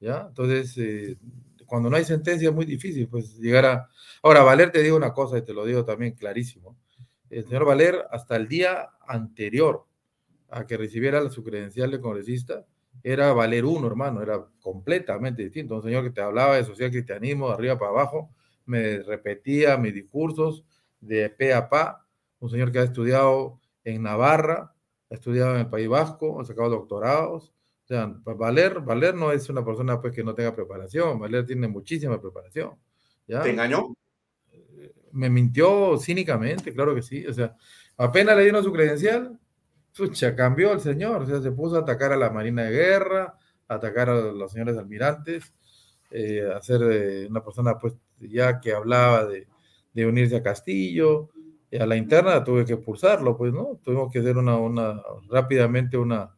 ¿ya? 0.00 0.26
Entonces, 0.28 0.76
eh, 0.78 1.16
cuando 1.72 1.88
no 1.88 1.96
hay 1.96 2.04
sentencia 2.04 2.50
es 2.50 2.54
muy 2.54 2.66
difícil 2.66 3.08
pues 3.08 3.38
llegar 3.38 3.64
a... 3.64 3.88
Ahora, 4.22 4.42
Valer, 4.42 4.70
te 4.70 4.82
digo 4.82 4.94
una 4.94 5.14
cosa 5.14 5.38
y 5.38 5.42
te 5.42 5.54
lo 5.54 5.64
digo 5.64 5.86
también 5.86 6.12
clarísimo. 6.12 6.76
El 7.30 7.44
señor 7.44 7.64
Valer, 7.64 8.04
hasta 8.10 8.36
el 8.36 8.46
día 8.46 8.90
anterior 9.08 9.86
a 10.50 10.66
que 10.66 10.76
recibiera 10.76 11.26
su 11.30 11.42
credencial 11.42 11.90
de 11.90 11.98
congresista, 11.98 12.66
era 13.02 13.32
Valer 13.32 13.64
uno, 13.64 13.86
hermano, 13.86 14.20
era 14.20 14.46
completamente 14.60 15.44
distinto. 15.44 15.76
Un 15.76 15.82
señor 15.82 16.04
que 16.04 16.10
te 16.10 16.20
hablaba 16.20 16.56
de 16.56 16.64
social 16.66 16.90
cristianismo 16.90 17.48
de 17.48 17.54
arriba 17.54 17.78
para 17.78 17.90
abajo, 17.92 18.28
me 18.66 18.98
repetía 18.98 19.78
mis 19.78 19.94
discursos 19.94 20.66
de 21.00 21.30
pe 21.30 21.54
a 21.54 21.70
pa, 21.70 22.06
un 22.38 22.50
señor 22.50 22.70
que 22.70 22.80
ha 22.80 22.84
estudiado 22.84 23.62
en 23.82 24.02
Navarra, 24.02 24.74
ha 25.10 25.14
estudiado 25.14 25.54
en 25.54 25.60
el 25.60 25.70
País 25.70 25.88
Vasco, 25.88 26.38
ha 26.38 26.44
sacado 26.44 26.68
doctorados, 26.68 27.50
sea, 27.92 28.14
Valer, 28.24 28.80
Valer 28.80 29.14
no 29.14 29.32
es 29.32 29.48
una 29.48 29.64
persona 29.64 30.00
pues 30.00 30.14
que 30.14 30.24
no 30.24 30.34
tenga 30.34 30.54
preparación, 30.54 31.18
Valer 31.18 31.44
tiene 31.46 31.68
muchísima 31.68 32.20
preparación. 32.20 32.72
¿ya? 33.26 33.42
¿Te 33.42 33.50
engañó? 33.50 33.94
Me 35.12 35.28
mintió 35.28 35.98
cínicamente, 35.98 36.72
claro 36.72 36.94
que 36.94 37.02
sí. 37.02 37.26
O 37.26 37.34
sea, 37.34 37.54
apenas 37.96 38.36
le 38.36 38.44
dieron 38.44 38.64
su 38.64 38.72
credencial, 38.72 39.38
pucha, 39.96 40.34
cambió 40.34 40.72
el 40.72 40.80
señor. 40.80 41.22
O 41.22 41.26
sea, 41.26 41.40
se 41.40 41.52
puso 41.52 41.76
a 41.76 41.80
atacar 41.80 42.12
a 42.12 42.16
la 42.16 42.30
Marina 42.30 42.64
de 42.64 42.70
Guerra, 42.70 43.38
a 43.68 43.74
atacar 43.74 44.08
a 44.08 44.14
los 44.32 44.52
señores 44.52 44.78
almirantes, 44.78 45.52
eh, 46.10 46.48
a 46.50 46.62
ser 46.62 46.80
eh, 46.90 47.26
una 47.28 47.44
persona 47.44 47.78
pues 47.78 47.94
ya 48.20 48.60
que 48.60 48.72
hablaba 48.72 49.26
de, 49.26 49.48
de 49.92 50.06
unirse 50.06 50.36
a 50.36 50.42
Castillo. 50.42 51.30
Y 51.70 51.78
a 51.78 51.86
la 51.86 51.96
interna 51.96 52.44
tuve 52.44 52.66
que 52.66 52.74
expulsarlo, 52.74 53.36
pues, 53.36 53.52
¿no? 53.52 53.80
Tuvimos 53.82 54.12
que 54.12 54.18
hacer 54.18 54.36
una, 54.36 54.56
una 54.56 55.02
rápidamente 55.30 55.96
una, 55.96 56.30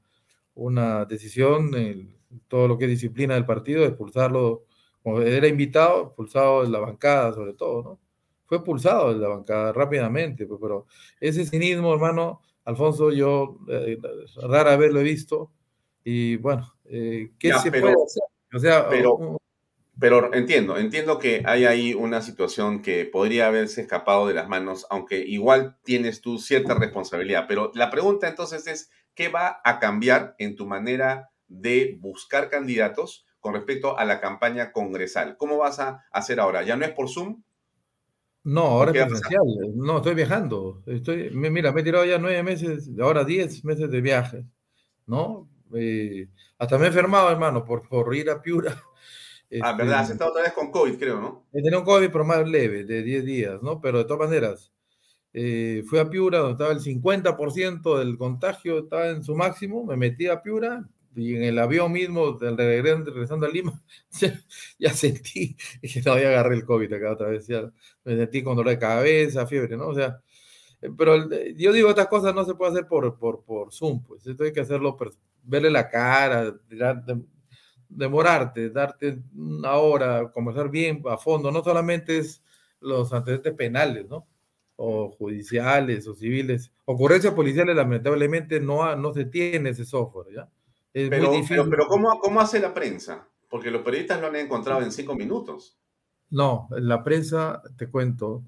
una 0.55 1.05
decisión, 1.05 1.74
en 1.74 2.14
todo 2.48 2.68
lo 2.68 2.78
que 2.78 2.84
es 2.84 2.90
disciplina 2.90 3.34
del 3.34 3.44
partido, 3.46 3.84
expulsarlo, 3.84 4.64
como 5.02 5.20
era 5.20 5.46
invitado, 5.48 6.07
expulsado 6.07 6.62
de 6.64 6.70
la 6.70 6.78
bancada 6.80 7.32
sobre 7.32 7.52
todo, 7.55 7.82
¿no? 7.82 8.00
Fue 8.46 8.59
expulsado 8.59 9.12
de 9.14 9.20
la 9.20 9.28
bancada 9.28 9.72
rápidamente, 9.72 10.46
pues, 10.46 10.61
pero 10.61 10.86
ese 11.20 11.44
cinismo, 11.46 11.92
hermano, 11.94 12.40
Alfonso, 12.64 13.11
yo 13.11 13.59
eh, 13.68 13.98
rara 14.42 14.76
vez 14.76 14.92
lo 14.92 15.00
he 15.00 15.05
visto, 15.05 15.50
y 16.05 16.36
bueno, 16.36 16.74
eh, 16.84 17.30
¿qué 17.38 17.48
Ya, 17.48 17.59
se 17.59 17.70
pero- 17.70 17.82
puede 17.92 17.96
hacer? 18.05 18.22
O 18.55 18.59
sea, 18.59 18.88
pero- 18.88 19.14
un- 19.16 19.38
Pero 19.98 20.34
entiendo, 20.34 20.76
entiendo 20.76 21.20
que 21.20 21.42
hay 21.46 21.64
ahí 21.66 21.94
una 21.94 22.20
situación 22.20 22.82
que 22.82 23.05
podría 23.05 23.46
haberse 23.46 23.80
escapado 23.82 24.26
de 24.26 24.34
las 24.34 24.48
manos, 24.48 24.86
aunque 24.90 25.18
igual 25.20 25.76
tienes 25.84 26.20
tú 26.20 26.38
cierta 26.38 26.74
responsabilidad. 26.74 27.44
Pero 27.46 27.70
la 27.74 27.90
pregunta 27.90 28.26
entonces 28.28 28.66
es, 28.66 28.90
¿qué 29.15 29.29
va 29.29 29.61
a 29.65 29.79
cambiar 29.79 30.35
en 30.39 30.57
tu 30.57 30.67
manera 30.67 31.31
de 31.49 31.97
buscar 32.01 32.51
candidatos 32.51 33.27
con 33.41 33.55
respecto 33.55 33.99
a 33.99 34.05
la 34.05 34.21
campaña 34.21 34.73
congresal? 34.73 35.37
¿Cómo 35.37 35.59
vas 35.59 35.79
a 35.81 36.05
hacer 36.11 36.41
ahora? 36.41 36.62
¿Ya 36.62 36.77
no 36.77 36.85
es 36.85 36.93
por 36.93 37.09
Zoom? 37.09 37.43
No, 38.45 38.62
ahora 38.62 38.93
¿Qué 38.93 39.01
es 39.01 39.07
presencial. 39.07 39.43
No, 39.75 39.99
estoy 39.99 40.15
viajando. 40.15 40.83
Estoy, 40.87 41.31
mira, 41.31 41.73
me 41.73 41.81
he 41.81 41.85
tirado 41.85 42.05
ya 42.05 42.19
nueve 42.19 42.43
meses, 42.43 42.91
ahora 43.01 43.25
diez 43.25 43.65
meses 43.65 43.91
de 43.91 44.01
viaje, 44.03 44.45
¿no? 45.07 45.49
Eh, 45.75 46.29
hasta 46.59 46.79
me 46.79 46.85
he 46.85 46.89
enfermado, 46.89 47.31
hermano, 47.31 47.65
por, 47.65 47.89
por 47.89 48.15
ir 48.15 48.31
a 48.31 48.43
Piura. 48.43 48.83
Ah, 49.61 49.71
Este, 49.71 49.77
¿verdad? 49.77 50.01
Has 50.01 50.11
estado 50.11 50.31
otra 50.31 50.43
vez 50.43 50.53
con 50.53 50.73
COVID, 50.73 50.99
creo, 50.99 51.21
¿no? 51.21 51.47
He 51.53 51.62
tenido 51.62 51.79
un 51.79 51.85
COVID, 51.85 52.11
pero 52.11 52.25
más 52.25 52.49
leve, 52.49 52.85
de 52.85 53.03
10 53.03 53.25
días, 53.25 53.62
¿no? 53.62 53.81
Pero 53.81 53.99
de 53.99 54.05
todas 54.05 54.29
maneras, 54.29 54.74
eh, 55.35 55.82
fui 55.87 55.99
a 56.01 56.09
Piura, 56.11 56.39
donde 56.39 56.53
estaba 56.55 56.72
el 56.72 56.80
50% 56.80 57.99
del 57.99 58.16
contagio, 58.18 58.78
estaba 58.80 59.09
en 59.11 59.24
su 59.24 59.37
máximo, 59.37 59.85
me 59.85 59.97
metí 59.97 60.28
a 60.28 60.43
Piura 60.43 60.89
y 61.16 61.37
en 61.37 61.45
el 61.45 61.59
avión 61.61 61.93
mismo, 61.93 62.39
regresando 62.41 63.47
a 63.47 63.51
Lima, 63.51 63.82
ya, 64.78 64.93
sentí, 64.95 65.57
no, 66.07 66.18
ya 66.18 66.28
agarré 66.28 66.57
el 66.57 66.64
COVID 66.64 66.93
acá 66.93 67.12
otra 67.12 67.28
vez, 67.28 67.47
ya 67.47 67.62
me 68.05 68.16
sentí 68.16 68.43
con 68.43 68.57
dolor 68.57 68.72
de 68.72 68.78
cabeza, 68.78 69.47
fiebre, 69.47 69.76
¿no? 69.76 69.89
O 69.89 69.95
sea, 69.95 70.20
eh, 70.82 70.91
pero 70.97 71.14
el- 71.14 71.57
yo 71.57 71.72
digo, 71.72 71.91
estas 71.91 72.09
cosas 72.09 72.35
no 72.35 72.45
se 72.45 72.55
puede 72.55 72.72
hacer 72.72 72.87
por, 72.89 73.18
por, 73.18 73.45
por 73.45 73.72
Zoom, 73.72 74.03
pues, 74.05 74.26
esto 74.26 74.45
hay 74.45 74.53
que 74.53 74.61
hacerlo, 74.61 74.97
per- 74.97 75.12
verle 75.45 75.70
la 75.70 75.89
cara, 75.91 76.55
demorarte, 77.89 78.70
darte 78.70 79.18
una 79.37 79.74
hora, 79.74 80.30
conversar 80.32 80.70
bien 80.70 81.03
a 81.09 81.16
fondo, 81.18 81.51
no 81.51 81.62
solamente 81.62 82.18
es 82.18 82.43
los 82.80 83.12
antecedentes 83.12 83.55
penales, 83.55 84.09
¿no? 84.09 84.26
O 84.77 85.11
judiciales 85.11 86.07
o 86.09 86.14
civiles. 86.14 86.72
Ocurrencias 86.85 87.33
policiales, 87.35 87.77
lamentablemente, 87.77 88.59
no, 88.61 88.95
no 88.97 89.12
se 89.14 89.25
tiene 89.27 89.70
ese 89.70 89.85
software, 89.85 90.35
¿ya? 90.35 90.49
Es 90.93 91.09
Pero, 91.09 91.29
muy 91.29 91.37
difícil. 91.39 91.57
pero, 91.59 91.70
pero 91.70 91.87
¿cómo, 91.87 92.18
¿cómo 92.20 92.41
hace 92.41 92.59
la 92.61 92.75
prensa? 92.75 93.29
Porque 93.49 93.70
los 93.70 93.83
periodistas 93.83 94.20
lo 94.20 94.27
han 94.29 94.37
encontrado 94.37 94.83
en 94.83 94.91
cinco 94.93 95.14
minutos. 95.14 95.79
No, 96.31 96.68
en 96.77 96.89
la 96.89 97.05
prensa, 97.05 97.62
te 97.77 97.89
cuento, 97.89 98.43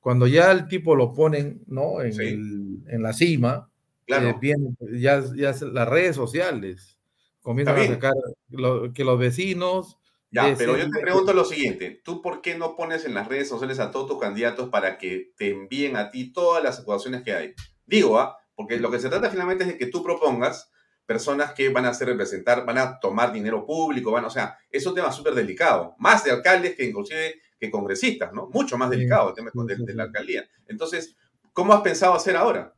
cuando 0.00 0.26
ya 0.26 0.50
el 0.52 0.66
tipo 0.68 0.94
lo 0.94 1.14
ponen, 1.14 1.62
¿no? 1.66 2.02
En, 2.02 2.12
Sí. 2.12 2.22
el- 2.26 2.82
en 2.88 3.02
la 3.02 3.12
cima, 3.14 3.70
Claro. 4.06 4.28
eh, 4.30 4.36
vienen 4.40 4.76
ya, 4.98 5.22
ya 5.34 5.54
las 5.72 5.88
redes 5.88 6.16
sociales 6.16 6.98
comienzan 7.40 7.76
a 7.76 7.80
bien. 7.80 7.92
sacar 7.94 8.12
lo- 8.50 8.92
que 8.92 9.04
los 9.04 9.18
vecinos... 9.18 9.96
Ya, 10.32 10.54
pero 10.56 10.76
yo 10.76 10.88
te 10.88 11.00
pregunto 11.00 11.32
lo 11.32 11.44
siguiente, 11.44 12.00
¿tú 12.04 12.22
por 12.22 12.40
qué 12.40 12.56
no 12.56 12.76
pones 12.76 13.04
en 13.04 13.14
las 13.14 13.26
redes 13.26 13.48
sociales 13.48 13.80
a 13.80 13.90
todos 13.90 14.06
tus 14.06 14.20
candidatos 14.20 14.68
para 14.68 14.96
que 14.96 15.32
te 15.36 15.50
envíen 15.50 15.96
a 15.96 16.10
ti 16.10 16.32
todas 16.32 16.62
las 16.62 16.78
acusaciones 16.78 17.22
que 17.22 17.34
hay? 17.34 17.54
Digo, 17.84 18.18
¿ah? 18.18 18.36
Porque 18.54 18.78
lo 18.78 18.90
que 18.90 19.00
se 19.00 19.08
trata 19.08 19.30
finalmente 19.30 19.64
es 19.64 19.70
de 19.70 19.78
que 19.78 19.86
tú 19.86 20.04
propongas 20.04 20.70
personas 21.04 21.52
que 21.54 21.68
van 21.70 21.86
a 21.86 21.88
hacer 21.88 22.06
representar, 22.06 22.64
van 22.64 22.78
a 22.78 23.00
tomar 23.00 23.32
dinero 23.32 23.66
público, 23.66 24.12
van, 24.12 24.24
o 24.24 24.30
sea, 24.30 24.56
es 24.70 24.86
un 24.86 24.94
tema 24.94 25.10
súper 25.10 25.34
delicado, 25.34 25.96
más 25.98 26.22
de 26.22 26.30
alcaldes 26.30 26.76
que 26.76 26.84
inclusive 26.84 27.40
que 27.58 27.68
congresistas, 27.68 28.32
¿no? 28.32 28.48
Mucho 28.52 28.78
más 28.78 28.88
delicado 28.88 29.30
el 29.30 29.34
tema 29.34 29.50
de, 29.52 29.94
la 29.94 30.04
alcaldía. 30.04 30.48
Entonces, 30.68 31.16
¿cómo 31.52 31.72
has 31.72 31.82
pensado 31.82 32.14
hacer 32.14 32.36
ahora? 32.36 32.76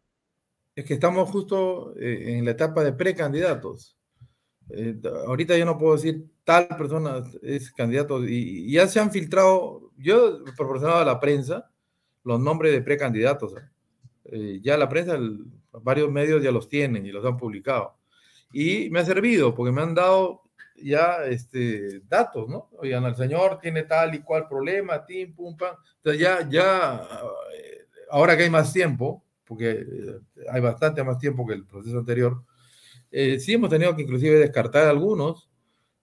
Es 0.75 0.87
que 0.87 0.95
estamos 0.95 1.29
justo 1.29 1.95
eh, 1.99 2.39
en 2.39 2.47
la 2.47 2.53
etapa 2.53 2.83
de 2.83 2.95
precandidatos. 2.95 3.99
Eh, 4.75 5.01
ahorita 5.27 5.57
yo 5.57 5.67
no 5.67 5.77
puedo 5.77 5.97
decir 5.97 6.25
tal 6.45 6.67
persona 6.69 7.23
es 7.43 7.71
candidato 7.73 8.25
y, 8.27 8.73
ya 8.73 8.87
se 8.87 9.01
han 9.01 9.11
filtrado, 9.11 9.93
yo 9.99 10.43
he 10.47 10.53
proporcionado 10.57 11.01
a 11.01 11.05
la 11.05 11.21
prensa 11.21 11.71
los 12.25 12.41
nombres 12.41 12.73
de 12.73 12.81
precandidatos. 12.81 13.55
¿eh? 13.57 13.69
Eh, 14.25 14.61
ya 14.63 14.77
la 14.77 14.89
prensa, 14.89 15.15
el- 15.15 15.45
varios 15.83 16.11
medios 16.11 16.43
ya 16.43 16.51
los 16.51 16.69
tienen 16.69 17.07
y 17.07 17.13
los 17.13 17.25
han 17.25 17.37
publicado. 17.37 17.97
Y 18.53 18.91
me 18.91 19.01
ha 19.01 19.05
servido 19.05 19.55
porque 19.55 19.73
me 19.73 19.83
han 19.83 19.95
dado 19.95 20.43
ya 20.77 21.25
este, 21.27 22.01
datos, 22.09 22.49
¿no? 22.49 22.69
Oigan, 22.79 23.05
el 23.05 23.15
señor 23.17 23.59
tiene 23.61 23.85
tal 23.85 24.15
y 24.15 24.21
cual 24.21 24.49
problema, 24.49 25.05
tim, 25.05 25.35
pum, 25.35 25.57
pam. 25.57 25.77
Entonces 25.97 26.21
ya, 26.21 26.49
ya, 26.49 27.09
eh, 27.57 27.87
ahora 28.11 28.37
que 28.37 28.45
hay 28.45 28.51
más 28.51 28.73
tiempo, 28.73 29.25
porque 29.45 29.71
eh, 29.71 30.21
hay 30.51 30.61
bastante 30.61 31.03
más 31.05 31.19
tiempo 31.19 31.47
que 31.47 31.55
el 31.55 31.67
proceso 31.67 31.99
anterior, 31.99 32.43
eh, 33.13 33.39
sí 33.41 33.53
hemos 33.55 33.71
tenido 33.71 33.95
que 33.97 34.03
inclusive 34.03 34.39
descartar 34.39 34.89
algunos 34.89 35.49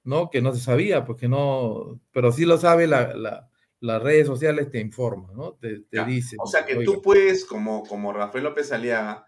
¿no? 0.04 0.30
Que 0.30 0.42
no 0.42 0.54
se 0.56 0.62
sabía, 0.62 1.06
porque 1.06 1.28
no, 1.28 2.00
pero 2.12 2.32
sí 2.32 2.46
lo 2.46 2.58
sabe 2.58 2.88
la, 2.88 3.14
la- 3.14 3.50
las 3.82 4.02
redes 4.02 4.28
sociales 4.28 4.70
te 4.72 4.80
informan, 4.80 5.36
¿no? 5.36 5.54
Te, 5.54 5.82
te 5.82 6.04
dicen. 6.06 6.40
O 6.42 6.48
sea 6.48 6.66
que 6.66 6.76
"Oiga, 6.78 6.92
tú 6.92 7.02
puedes, 7.02 7.46
como, 7.46 7.84
como 7.84 8.12
Rafael 8.12 8.44
López 8.46 8.72
Aliaga, 8.72 9.28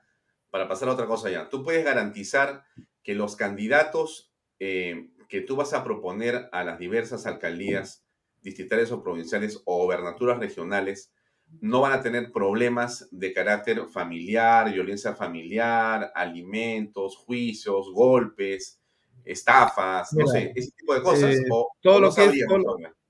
para 0.50 0.68
pasar 0.68 0.90
a 0.90 0.94
otra 0.94 1.06
cosa 1.08 1.30
ya, 1.30 1.50
tú 1.50 1.64
puedes 1.64 1.86
garantizar 1.86 2.64
que 3.04 3.16
los 3.16 3.36
candidatos 3.36 4.34
eh, 4.60 5.10
que 5.30 5.42
tú 5.42 5.56
vas 5.56 5.74
a 5.74 5.84
proponer 5.84 6.50
a 6.52 6.64
las 6.64 6.80
diversas 6.80 7.26
alcaldías 7.26 8.06
distritales 8.42 8.92
o 8.92 9.04
provinciales 9.04 9.62
o 9.66 9.78
gobernaturas 9.78 10.40
regionales 10.40 11.14
no 11.60 11.82
van 11.82 11.94
a 11.94 12.02
tener 12.02 12.32
problemas 12.32 13.08
de 13.12 13.34
carácter 13.34 13.86
familiar, 13.88 14.72
violencia 14.72 15.14
familiar, 15.14 16.12
alimentos, 16.16 17.18
juicios, 17.18 17.92
golpes, 17.94 18.80
estafas, 19.26 20.14
no 20.14 20.26
sé, 20.28 20.52
ese 20.56 20.72
tipo 20.72 20.94
de 20.96 21.02
cosas. 21.04 21.36
eh, 21.36 21.44
o, 21.52 21.70
todo 21.82 21.98
o 21.98 22.00
lo 22.00 22.14
que 22.14 22.26
es- 22.26 22.46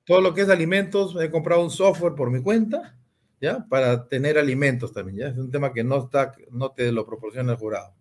todo 0.03 0.19
lo 0.21 0.33
que 0.33 0.41
es 0.41 0.49
alimentos, 0.49 1.15
he 1.21 1.29
comprado 1.29 1.63
un 1.63 1.69
software 1.69 2.15
por 2.15 2.31
mi 2.31 2.41
cuenta, 2.41 2.97
¿ya? 3.39 3.65
Para 3.69 4.07
tener 4.07 4.37
alimentos 4.37 4.91
también, 4.91 5.17
¿ya? 5.19 5.27
Es 5.27 5.37
un 5.37 5.51
tema 5.51 5.71
que 5.71 5.83
no 5.83 6.03
está, 6.03 6.33
no 6.51 6.71
te 6.71 6.91
lo 6.91 7.05
proporciona 7.05 7.53
el 7.53 7.57
jurado. 7.57 7.93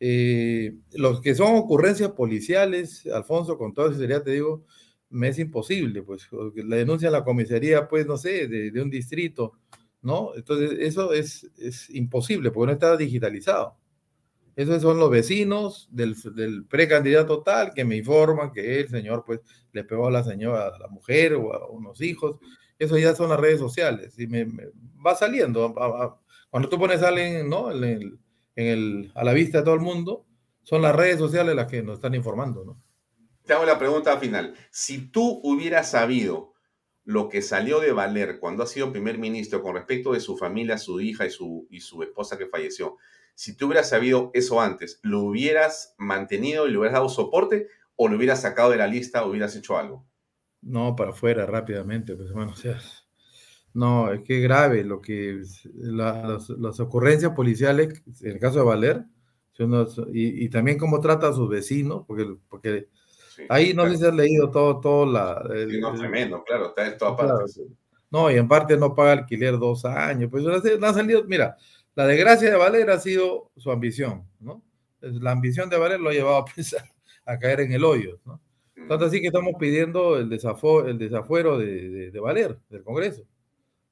Eh, 0.00 0.74
los 0.94 1.20
que 1.20 1.34
son 1.34 1.54
ocurrencias 1.54 2.10
policiales, 2.12 3.06
Alfonso, 3.06 3.56
con 3.56 3.72
toda 3.72 3.90
sinceridad 3.90 4.22
te 4.24 4.32
digo, 4.32 4.64
me 5.12 5.28
es 5.28 5.38
imposible, 5.38 6.02
pues, 6.02 6.28
la 6.56 6.76
denuncia 6.76 7.06
en 7.08 7.12
la 7.12 7.24
comisaría, 7.24 7.88
pues, 7.88 8.06
no 8.06 8.16
sé, 8.16 8.48
de, 8.48 8.70
de 8.70 8.82
un 8.82 8.90
distrito, 8.90 9.52
¿no? 10.02 10.32
Entonces, 10.34 10.72
eso 10.80 11.12
es, 11.12 11.50
es 11.58 11.90
imposible, 11.90 12.50
porque 12.50 12.66
no 12.68 12.72
está 12.72 12.96
digitalizado. 12.96 13.76
Esos 14.54 14.82
son 14.82 14.98
los 14.98 15.10
vecinos 15.10 15.88
del, 15.90 16.14
del 16.34 16.66
precandidato 16.66 17.42
tal 17.42 17.72
que 17.72 17.84
me 17.86 17.96
informan 17.96 18.52
que 18.52 18.80
el 18.80 18.88
señor 18.88 19.24
pues 19.24 19.40
le 19.72 19.82
pegó 19.84 20.08
a 20.08 20.10
la 20.10 20.22
señora, 20.24 20.68
a 20.68 20.78
la 20.78 20.88
mujer 20.88 21.34
o 21.34 21.54
a 21.54 21.70
unos 21.70 22.00
hijos. 22.02 22.36
Eso 22.78 22.98
ya 22.98 23.14
son 23.14 23.30
las 23.30 23.40
redes 23.40 23.58
sociales 23.58 24.18
y 24.18 24.26
me, 24.26 24.44
me- 24.44 24.64
va 25.04 25.14
saliendo. 25.14 25.74
cuando 26.50 26.68
tú 26.68 26.78
pones 26.78 27.02
a 27.02 27.08
alguien 27.08 27.48
¿no? 27.48 27.70
en 27.72 27.84
el- 27.84 28.18
en 28.56 28.66
el- 28.66 29.12
a 29.14 29.24
la 29.24 29.32
vista 29.32 29.58
de 29.58 29.64
todo 29.64 29.74
el 29.74 29.80
mundo, 29.80 30.26
son 30.62 30.82
las 30.82 30.94
redes 30.94 31.18
sociales 31.18 31.54
las 31.56 31.66
que 31.70 31.82
nos 31.82 31.94
están 31.96 32.14
informando. 32.14 32.62
¿no? 32.64 32.82
Te 33.52 33.56
hago 33.56 33.66
la 33.66 33.78
pregunta 33.78 34.16
final. 34.16 34.54
Si 34.70 35.10
tú 35.10 35.38
hubieras 35.44 35.90
sabido 35.90 36.54
lo 37.04 37.28
que 37.28 37.42
salió 37.42 37.80
de 37.80 37.92
Valer 37.92 38.38
cuando 38.40 38.62
ha 38.62 38.66
sido 38.66 38.90
primer 38.92 39.18
ministro 39.18 39.60
con 39.60 39.74
respecto 39.74 40.14
de 40.14 40.20
su 40.20 40.38
familia, 40.38 40.78
su 40.78 41.02
hija 41.02 41.26
y 41.26 41.30
su, 41.30 41.66
y 41.68 41.80
su 41.80 42.02
esposa 42.02 42.38
que 42.38 42.46
falleció, 42.46 42.96
si 43.34 43.54
tú 43.54 43.66
hubieras 43.66 43.90
sabido 43.90 44.30
eso 44.32 44.62
antes, 44.62 45.00
¿lo 45.02 45.20
hubieras 45.20 45.94
mantenido 45.98 46.66
y 46.66 46.70
le 46.70 46.78
hubieras 46.78 46.94
dado 46.94 47.10
soporte 47.10 47.68
o 47.94 48.08
lo 48.08 48.16
hubieras 48.16 48.40
sacado 48.40 48.70
de 48.70 48.78
la 48.78 48.86
lista 48.86 49.22
o 49.22 49.28
hubieras 49.28 49.54
hecho 49.54 49.76
algo? 49.76 50.06
No, 50.62 50.94
para 50.96 51.10
afuera 51.10 51.44
rápidamente, 51.46 52.14
pues 52.16 52.28
hermano, 52.30 52.52
o 52.52 52.56
sea, 52.56 52.78
no, 53.74 54.12
es 54.12 54.22
que 54.22 54.40
grave 54.40 54.84
lo 54.84 55.00
que 55.00 55.42
la- 55.74 56.26
las, 56.28 56.48
las 56.50 56.80
ocurrencias 56.80 57.32
policiales, 57.32 58.02
en 58.22 58.32
el 58.32 58.38
caso 58.38 58.58
de 58.60 58.64
Valer, 58.64 59.04
y, 60.12 60.44
y 60.44 60.48
también 60.50 60.78
cómo 60.78 61.00
trata 61.00 61.28
a 61.28 61.32
sus 61.32 61.48
vecinos, 61.48 62.04
porque, 62.06 62.36
porque 62.48 62.88
ahí 63.48 63.74
no 63.74 63.88
sé 63.88 63.96
si 63.98 64.06
has 64.06 64.14
leído 64.14 64.50
todo, 64.50 64.80
todo 64.80 65.06
la... 65.06 65.42
el- 65.52 65.70
Sí, 65.70 65.80
no, 65.80 65.94
tremendo, 65.94 66.42
claro, 66.44 66.68
está 66.68 66.86
en 66.86 66.98
todas 66.98 67.16
Claro, 67.16 67.36
partes. 67.38 67.60
no, 68.10 68.30
y 68.30 68.36
en 68.36 68.48
parte 68.48 68.76
no 68.76 68.94
paga 68.94 69.12
alquiler 69.12 69.58
dos 69.58 69.84
años. 69.84 70.30
Pues 70.30 70.44
no 70.44 70.86
ha- 70.86 70.94
salido, 70.94 71.24
mira, 71.24 71.56
la 71.94 72.06
desgracia 72.06 72.50
de 72.50 72.56
Valer 72.56 72.90
ha 72.90 72.98
sido 72.98 73.50
su 73.56 73.70
ambición, 73.70 74.24
¿no? 74.40 74.62
La 75.00 75.32
ambición 75.32 75.68
de 75.68 75.76
Valer 75.78 76.00
lo 76.00 76.10
ha 76.10 76.12
llevado 76.12 76.38
a, 76.38 76.44
a 77.32 77.38
caer 77.38 77.60
en 77.60 77.72
el 77.72 77.84
hoyo, 77.84 78.18
¿no? 78.24 78.40
Tanto 78.88 79.04
así 79.04 79.20
que 79.20 79.28
estamos 79.28 79.52
pidiendo 79.60 80.16
el, 80.16 80.28
desafo- 80.28 80.86
el 80.88 80.98
desafuero 80.98 81.56
de, 81.58 81.88
de- 81.90 82.10
de 82.10 82.20
Valer, 82.20 82.58
del 82.68 82.82
Congreso. 82.82 83.22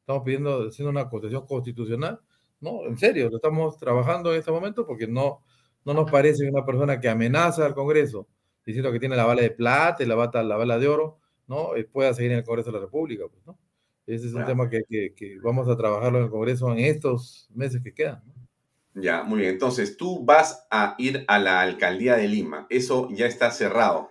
Estamos 0.00 0.22
pidiendo, 0.24 0.66
haciendo 0.68 0.90
una 0.90 1.08
concesión 1.08 1.46
constitucional, 1.46 2.18
¿no? 2.60 2.84
En 2.86 2.96
serio, 2.98 3.30
lo 3.30 3.36
estamos 3.36 3.76
trabajando 3.78 4.32
en 4.32 4.40
este 4.40 4.50
momento 4.50 4.84
porque 4.86 5.06
no, 5.06 5.42
no 5.84 5.94
nos 5.94 6.10
parece 6.10 6.48
una 6.50 6.64
persona 6.66 6.98
que 7.00 7.08
amenaza 7.08 7.64
al 7.66 7.74
Congreso 7.74 8.26
diciendo 8.70 8.92
que 8.92 9.00
tiene 9.00 9.16
la 9.16 9.24
bala 9.26 9.42
de 9.42 9.50
plata 9.50 10.02
y 10.02 10.06
la, 10.06 10.14
bata, 10.14 10.42
la 10.42 10.56
bala 10.56 10.78
de 10.78 10.88
oro, 10.88 11.18
¿no? 11.46 11.76
Eh, 11.76 11.84
pueda 11.84 12.12
seguir 12.14 12.32
en 12.32 12.38
el 12.38 12.44
Congreso 12.44 12.70
de 12.70 12.78
la 12.78 12.84
República, 12.84 13.24
pues, 13.30 13.46
¿no? 13.46 13.58
Ese 14.06 14.26
es 14.26 14.32
un 14.32 14.38
Claro. 14.40 14.46
tema 14.48 14.70
que, 14.70 14.82
que- 14.88 15.14
que 15.14 15.38
vamos 15.40 15.68
a 15.68 15.76
trabajarlo 15.76 16.18
en 16.18 16.24
el 16.24 16.30
Congreso 16.30 16.72
en 16.72 16.78
estos 16.80 17.48
meses 17.54 17.80
que 17.82 17.92
quedan. 17.94 18.22
¿no? 18.26 19.02
Ya, 19.02 19.22
muy 19.22 19.40
bien. 19.40 19.52
Entonces, 19.52 19.96
tú 19.96 20.24
vas 20.24 20.66
a 20.70 20.96
ir 20.98 21.24
a 21.28 21.38
la 21.38 21.60
alcaldía 21.60 22.16
de 22.16 22.26
Lima. 22.26 22.66
Eso 22.70 23.08
ya 23.12 23.26
está 23.26 23.50
cerrado. 23.52 24.10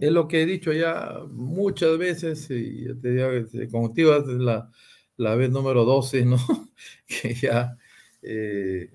Es 0.00 0.10
lo 0.10 0.26
que 0.28 0.42
he 0.42 0.46
dicho 0.46 0.72
ya 0.72 1.20
muchas 1.30 1.98
veces, 1.98 2.50
y 2.50 2.86
ya 2.86 2.94
te 3.00 3.10
digo, 3.10 3.30
este, 3.32 3.68
contigo 3.68 4.14
es 4.16 4.26
la, 4.26 4.70
la 5.18 5.34
vez 5.34 5.50
número 5.50 5.84
12, 5.84 6.24
¿no? 6.24 6.36
que 7.06 7.34
ya, 7.34 7.76
eh, 8.22 8.90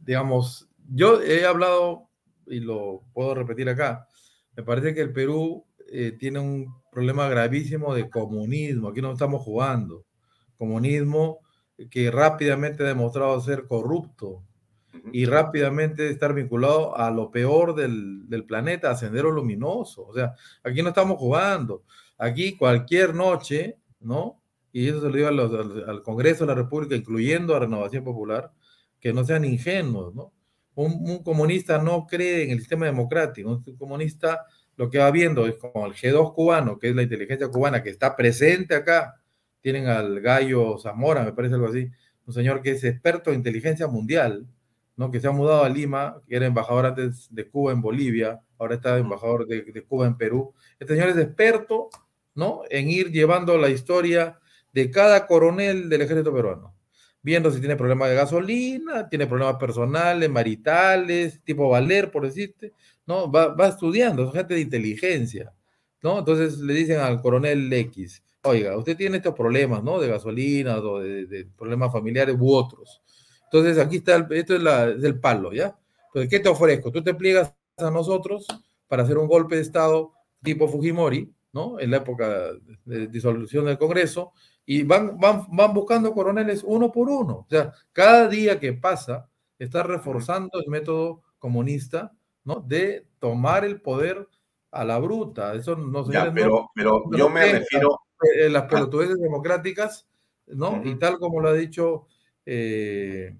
digamos, 0.00 0.68
yo 0.88 1.20
he 1.22 1.44
hablado, 1.44 2.08
y 2.46 2.60
lo 2.60 3.02
puedo 3.12 3.34
repetir 3.34 3.68
acá, 3.68 4.06
me 4.56 4.62
parece 4.62 4.94
que 4.94 5.00
el 5.00 5.12
Perú 5.12 5.64
eh, 5.90 6.12
tiene 6.18 6.38
un 6.38 6.82
problema 6.90 7.28
gravísimo 7.28 7.94
de 7.94 8.08
comunismo, 8.10 8.88
aquí 8.88 9.00
no 9.00 9.12
estamos 9.12 9.42
jugando, 9.42 10.04
comunismo 10.56 11.40
que 11.90 12.10
rápidamente 12.10 12.82
ha 12.82 12.86
demostrado 12.86 13.40
ser 13.40 13.66
corrupto, 13.66 14.44
y 15.12 15.24
rápidamente 15.24 16.10
estar 16.10 16.34
vinculado 16.34 16.96
a 16.96 17.10
lo 17.10 17.30
peor 17.30 17.74
del, 17.74 18.28
del 18.28 18.44
planeta, 18.44 18.90
a 18.90 18.96
Sendero 18.96 19.30
Luminoso. 19.30 20.06
O 20.06 20.14
sea, 20.14 20.34
aquí 20.62 20.82
no 20.82 20.90
estamos 20.90 21.18
jugando. 21.18 21.84
Aquí 22.18 22.56
cualquier 22.56 23.14
noche, 23.14 23.78
¿no? 24.00 24.40
Y 24.70 24.88
eso 24.88 25.00
se 25.00 25.08
lo 25.08 25.16
digo 25.16 25.28
al, 25.28 25.88
al 25.88 26.02
Congreso 26.02 26.44
de 26.44 26.54
la 26.54 26.62
República, 26.62 26.94
incluyendo 26.94 27.54
a 27.54 27.60
Renovación 27.60 28.04
Popular, 28.04 28.52
que 29.00 29.12
no 29.12 29.24
sean 29.24 29.44
ingenuos, 29.44 30.14
¿no? 30.14 30.32
Un, 30.74 30.92
un 31.08 31.22
comunista 31.22 31.78
no 31.78 32.06
cree 32.06 32.44
en 32.44 32.50
el 32.50 32.60
sistema 32.60 32.86
democrático. 32.86 33.50
Un 33.50 33.76
comunista 33.76 34.46
lo 34.76 34.90
que 34.90 34.98
va 34.98 35.10
viendo 35.10 35.46
es 35.46 35.56
como 35.56 35.86
el 35.86 35.92
G2 35.92 36.34
cubano, 36.34 36.78
que 36.78 36.88
es 36.88 36.96
la 36.96 37.02
inteligencia 37.02 37.48
cubana, 37.48 37.82
que 37.82 37.90
está 37.90 38.16
presente 38.16 38.74
acá. 38.74 39.20
Tienen 39.60 39.86
al 39.86 40.20
Gallo 40.20 40.78
Zamora, 40.78 41.22
me 41.22 41.32
parece 41.32 41.54
algo 41.54 41.68
así, 41.68 41.88
un 42.26 42.34
señor 42.34 42.62
que 42.62 42.72
es 42.72 42.84
experto 42.84 43.30
en 43.30 43.36
inteligencia 43.36 43.86
mundial, 43.86 44.46
¿no? 44.96 45.10
que 45.10 45.20
se 45.20 45.28
ha 45.28 45.32
mudado 45.32 45.64
a 45.64 45.68
Lima, 45.68 46.20
que 46.26 46.36
era 46.36 46.46
embajador 46.46 46.86
antes 46.86 47.32
de 47.32 47.48
Cuba 47.48 47.72
en 47.72 47.80
Bolivia, 47.80 48.40
ahora 48.58 48.76
está 48.76 48.98
embajador 48.98 49.46
de, 49.46 49.62
de 49.62 49.84
Cuba 49.84 50.06
en 50.06 50.16
Perú. 50.16 50.52
Este 50.80 50.94
señor 50.94 51.10
es 51.10 51.16
experto 51.16 51.90
¿no? 52.34 52.62
en 52.70 52.90
ir 52.90 53.10
llevando 53.10 53.56
la 53.58 53.68
historia 53.68 54.38
de 54.72 54.90
cada 54.90 55.26
coronel 55.26 55.88
del 55.88 56.02
ejército 56.02 56.32
peruano, 56.34 56.71
viendo 57.22 57.50
si 57.50 57.60
tiene 57.60 57.76
problemas 57.76 58.08
de 58.10 58.16
gasolina, 58.16 59.08
tiene 59.08 59.26
problemas 59.26 59.56
personales, 59.56 60.28
maritales, 60.30 61.40
tipo 61.44 61.68
Valer, 61.68 62.10
por 62.10 62.24
decirte, 62.24 62.72
¿no? 63.06 63.30
Va, 63.30 63.48
va 63.54 63.68
estudiando, 63.68 64.24
es 64.26 64.32
gente 64.32 64.54
de 64.54 64.60
inteligencia, 64.60 65.52
¿no? 66.02 66.18
Entonces 66.18 66.58
le 66.58 66.74
dicen 66.74 67.00
al 67.00 67.20
coronel 67.20 67.72
X, 67.72 68.22
oiga, 68.42 68.76
usted 68.76 68.96
tiene 68.96 69.18
estos 69.18 69.34
problemas, 69.34 69.82
¿no? 69.84 70.00
De 70.00 70.08
gasolina 70.08 70.78
o 70.78 71.00
de, 71.00 71.26
de 71.26 71.44
problemas 71.56 71.92
familiares 71.92 72.36
u 72.38 72.52
otros. 72.52 73.00
Entonces 73.44 73.78
aquí 73.78 73.96
está, 73.96 74.16
el- 74.16 74.26
esto 74.32 74.56
es, 74.56 74.62
la- 74.62 74.90
es 74.90 75.04
el 75.04 75.18
palo, 75.20 75.52
¿ya? 75.52 75.76
Entonces, 76.08 76.30
¿qué 76.30 76.40
te 76.40 76.48
ofrezco? 76.48 76.90
Tú 76.92 77.02
te 77.02 77.14
pliegas 77.14 77.54
a 77.78 77.90
nosotros 77.90 78.46
para 78.88 79.02
hacer 79.04 79.18
un 79.18 79.28
golpe 79.28 79.56
de 79.56 79.62
Estado 79.62 80.12
tipo 80.42 80.68
Fujimori, 80.68 81.32
¿no? 81.52 81.78
En 81.80 81.90
la 81.90 81.98
época 81.98 82.50
de 82.84 83.06
disolución 83.08 83.66
del 83.66 83.78
Congreso, 83.78 84.32
y 84.66 84.82
van, 84.84 85.18
van, 85.18 85.46
van 85.50 85.74
buscando 85.74 86.12
coroneles 86.14 86.62
uno 86.64 86.90
por 86.92 87.08
uno. 87.08 87.32
O 87.34 87.46
sea, 87.50 87.72
cada 87.92 88.28
día 88.28 88.58
que 88.60 88.72
pasa 88.72 89.28
está 89.58 89.82
reforzando 89.82 90.60
el 90.60 90.70
método 90.70 91.22
comunista, 91.38 92.12
¿no? 92.44 92.56
De 92.60 93.06
tomar 93.18 93.64
el 93.64 93.80
poder 93.80 94.28
a 94.70 94.84
la 94.84 94.98
bruta. 94.98 95.54
Eso 95.54 95.76
no 95.76 96.04
Ya, 96.10 96.24
señores, 96.26 96.32
pero, 96.34 96.70
pero 96.74 97.02
yo 97.16 97.28
me 97.28 97.52
refiero. 97.52 97.98
Eh, 98.38 98.48
las 98.48 98.64
pelotudeces 98.64 99.18
democráticas, 99.20 100.06
¿no? 100.46 100.80
Y 100.84 100.94
tal 100.94 101.18
como 101.18 101.40
lo 101.40 101.48
ha 101.48 101.52
dicho 101.54 102.06
eh, 102.46 103.36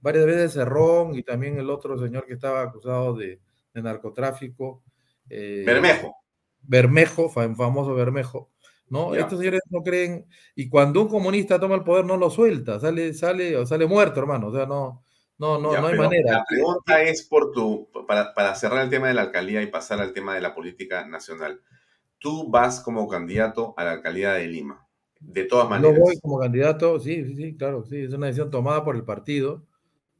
varias 0.00 0.26
veces 0.26 0.52
Cerrón 0.54 1.14
y 1.14 1.22
también 1.22 1.58
el 1.58 1.70
otro 1.70 1.96
señor 1.98 2.26
que 2.26 2.34
estaba 2.34 2.62
acusado 2.62 3.14
de, 3.14 3.40
de 3.74 3.82
narcotráfico. 3.82 4.82
eh, 5.30 5.62
Bermejo. 5.64 6.16
Bermejo, 6.62 7.30
fam- 7.30 7.54
famoso 7.56 7.94
Bermejo. 7.94 8.50
¿No? 8.90 9.14
Estos 9.14 9.38
señores 9.38 9.60
no 9.70 9.82
creen, 9.82 10.26
y 10.54 10.68
cuando 10.68 11.02
un 11.02 11.08
comunista 11.08 11.58
toma 11.60 11.74
el 11.74 11.84
poder 11.84 12.04
no 12.04 12.16
lo 12.16 12.30
suelta, 12.30 12.80
sale, 12.80 13.14
sale, 13.14 13.56
o 13.56 13.66
sale 13.66 13.86
muerto, 13.86 14.20
hermano. 14.20 14.48
O 14.48 14.52
sea, 14.54 14.66
no, 14.66 15.04
no, 15.38 15.58
no, 15.58 15.72
Ya, 15.72 15.80
no 15.80 15.86
hay 15.88 15.98
manera. 15.98 16.32
La 16.32 16.44
pregunta 16.48 17.02
es 17.02 17.22
por 17.22 17.52
tu, 17.52 17.88
para, 18.06 18.34
para 18.34 18.54
cerrar 18.54 18.82
el 18.84 18.90
tema 18.90 19.08
de 19.08 19.14
la 19.14 19.22
alcaldía 19.22 19.62
y 19.62 19.66
pasar 19.66 20.00
al 20.00 20.12
tema 20.12 20.34
de 20.34 20.40
la 20.40 20.54
política 20.54 21.06
nacional. 21.06 21.60
Tú 22.18 22.50
vas 22.50 22.80
como 22.80 23.06
candidato 23.08 23.74
a 23.76 23.84
la 23.84 23.92
alcaldía 23.92 24.32
de 24.32 24.46
Lima. 24.48 24.86
De 25.20 25.44
todas 25.44 25.66
Yo 25.66 25.70
maneras. 25.70 25.98
voy 25.98 26.18
como 26.20 26.38
candidato, 26.38 26.98
sí, 27.00 27.24
sí, 27.24 27.34
sí, 27.34 27.56
claro, 27.56 27.84
sí, 27.84 28.02
es 28.02 28.12
una 28.12 28.26
decisión 28.26 28.50
tomada 28.50 28.84
por 28.84 28.94
el 28.96 29.04
partido, 29.04 29.64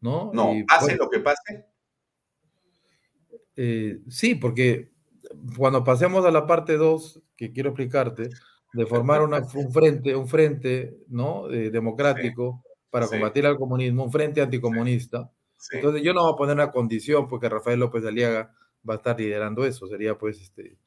¿no? 0.00 0.30
No, 0.34 0.54
Y, 0.54 0.64
pase 0.64 0.96
lo 0.96 1.08
que 1.08 1.20
pase. 1.20 1.66
eh, 3.56 4.00
sí, 4.08 4.34
porque 4.34 4.90
cuando 5.56 5.84
pasemos 5.84 6.24
a 6.24 6.30
la 6.30 6.46
parte 6.46 6.76
2, 6.76 7.22
que 7.36 7.52
quiero 7.52 7.70
explicarte, 7.70 8.30
de 8.72 8.86
formar 8.86 9.22
una, 9.22 9.38
un 9.54 9.72
frente, 9.72 10.14
un 10.14 10.28
frente 10.28 10.98
¿no? 11.08 11.50
Eh, 11.50 11.70
democrático 11.70 12.62
para 12.90 13.06
sí. 13.06 13.12
combatir 13.12 13.46
al 13.46 13.56
comunismo, 13.56 14.04
un 14.04 14.12
frente 14.12 14.40
anticomunista. 14.40 15.30
Sí. 15.56 15.76
Entonces 15.76 16.02
yo 16.02 16.12
no 16.12 16.22
voy 16.22 16.32
a 16.32 16.36
poner 16.36 16.54
una 16.54 16.70
condición 16.70 17.28
porque 17.28 17.48
Rafael 17.48 17.80
López 17.80 18.04
Aliaga 18.04 18.54
va 18.88 18.94
a 18.94 18.96
estar 18.98 19.18
liderando 19.18 19.64
eso. 19.64 19.86
Sería 19.86 20.16
pues, 20.16 20.40
este, 20.40 20.78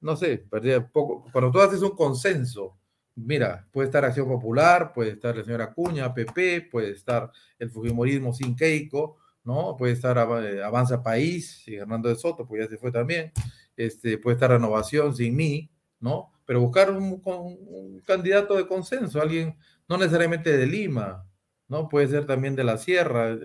no 0.00 0.16
sé, 0.16 0.38
perdría 0.38 0.86
poco. 0.86 1.24
Cuando 1.32 1.50
tú 1.50 1.60
haces 1.60 1.82
un 1.82 1.90
consenso, 1.90 2.78
mira, 3.16 3.66
puede 3.72 3.86
estar 3.86 4.04
Acción 4.04 4.28
Popular, 4.28 4.92
puede 4.92 5.12
estar 5.12 5.36
la 5.36 5.44
señora 5.44 5.64
Acuña, 5.64 6.14
PP, 6.14 6.68
puede 6.70 6.92
estar 6.92 7.30
el 7.58 7.70
Fujimorismo 7.70 8.32
sin 8.32 8.54
Keiko, 8.54 9.18
¿no? 9.44 9.76
Puede 9.76 9.92
estar 9.94 10.16
eh, 10.44 10.62
Avanza 10.62 11.02
País, 11.02 11.66
y 11.66 11.76
Hernando 11.76 12.08
de 12.08 12.16
Soto, 12.16 12.46
pues 12.46 12.64
ya 12.64 12.68
se 12.68 12.78
fue 12.78 12.92
también. 12.92 13.32
Este, 13.76 14.18
puede 14.18 14.34
estar 14.34 14.50
Renovación 14.50 15.14
sin 15.14 15.36
mí, 15.36 15.70
¿no? 16.00 16.32
Pero 16.46 16.60
buscar 16.60 16.90
un, 16.90 17.20
un, 17.24 17.58
un 17.68 18.00
candidato 18.06 18.56
de 18.56 18.66
consenso, 18.66 19.20
alguien 19.20 19.56
no 19.88 19.98
necesariamente 19.98 20.56
de 20.56 20.66
Lima, 20.66 21.28
¿no? 21.68 21.88
Puede 21.88 22.08
ser 22.08 22.24
también 22.26 22.56
de 22.56 22.64
la 22.64 22.78
Sierra. 22.78 23.36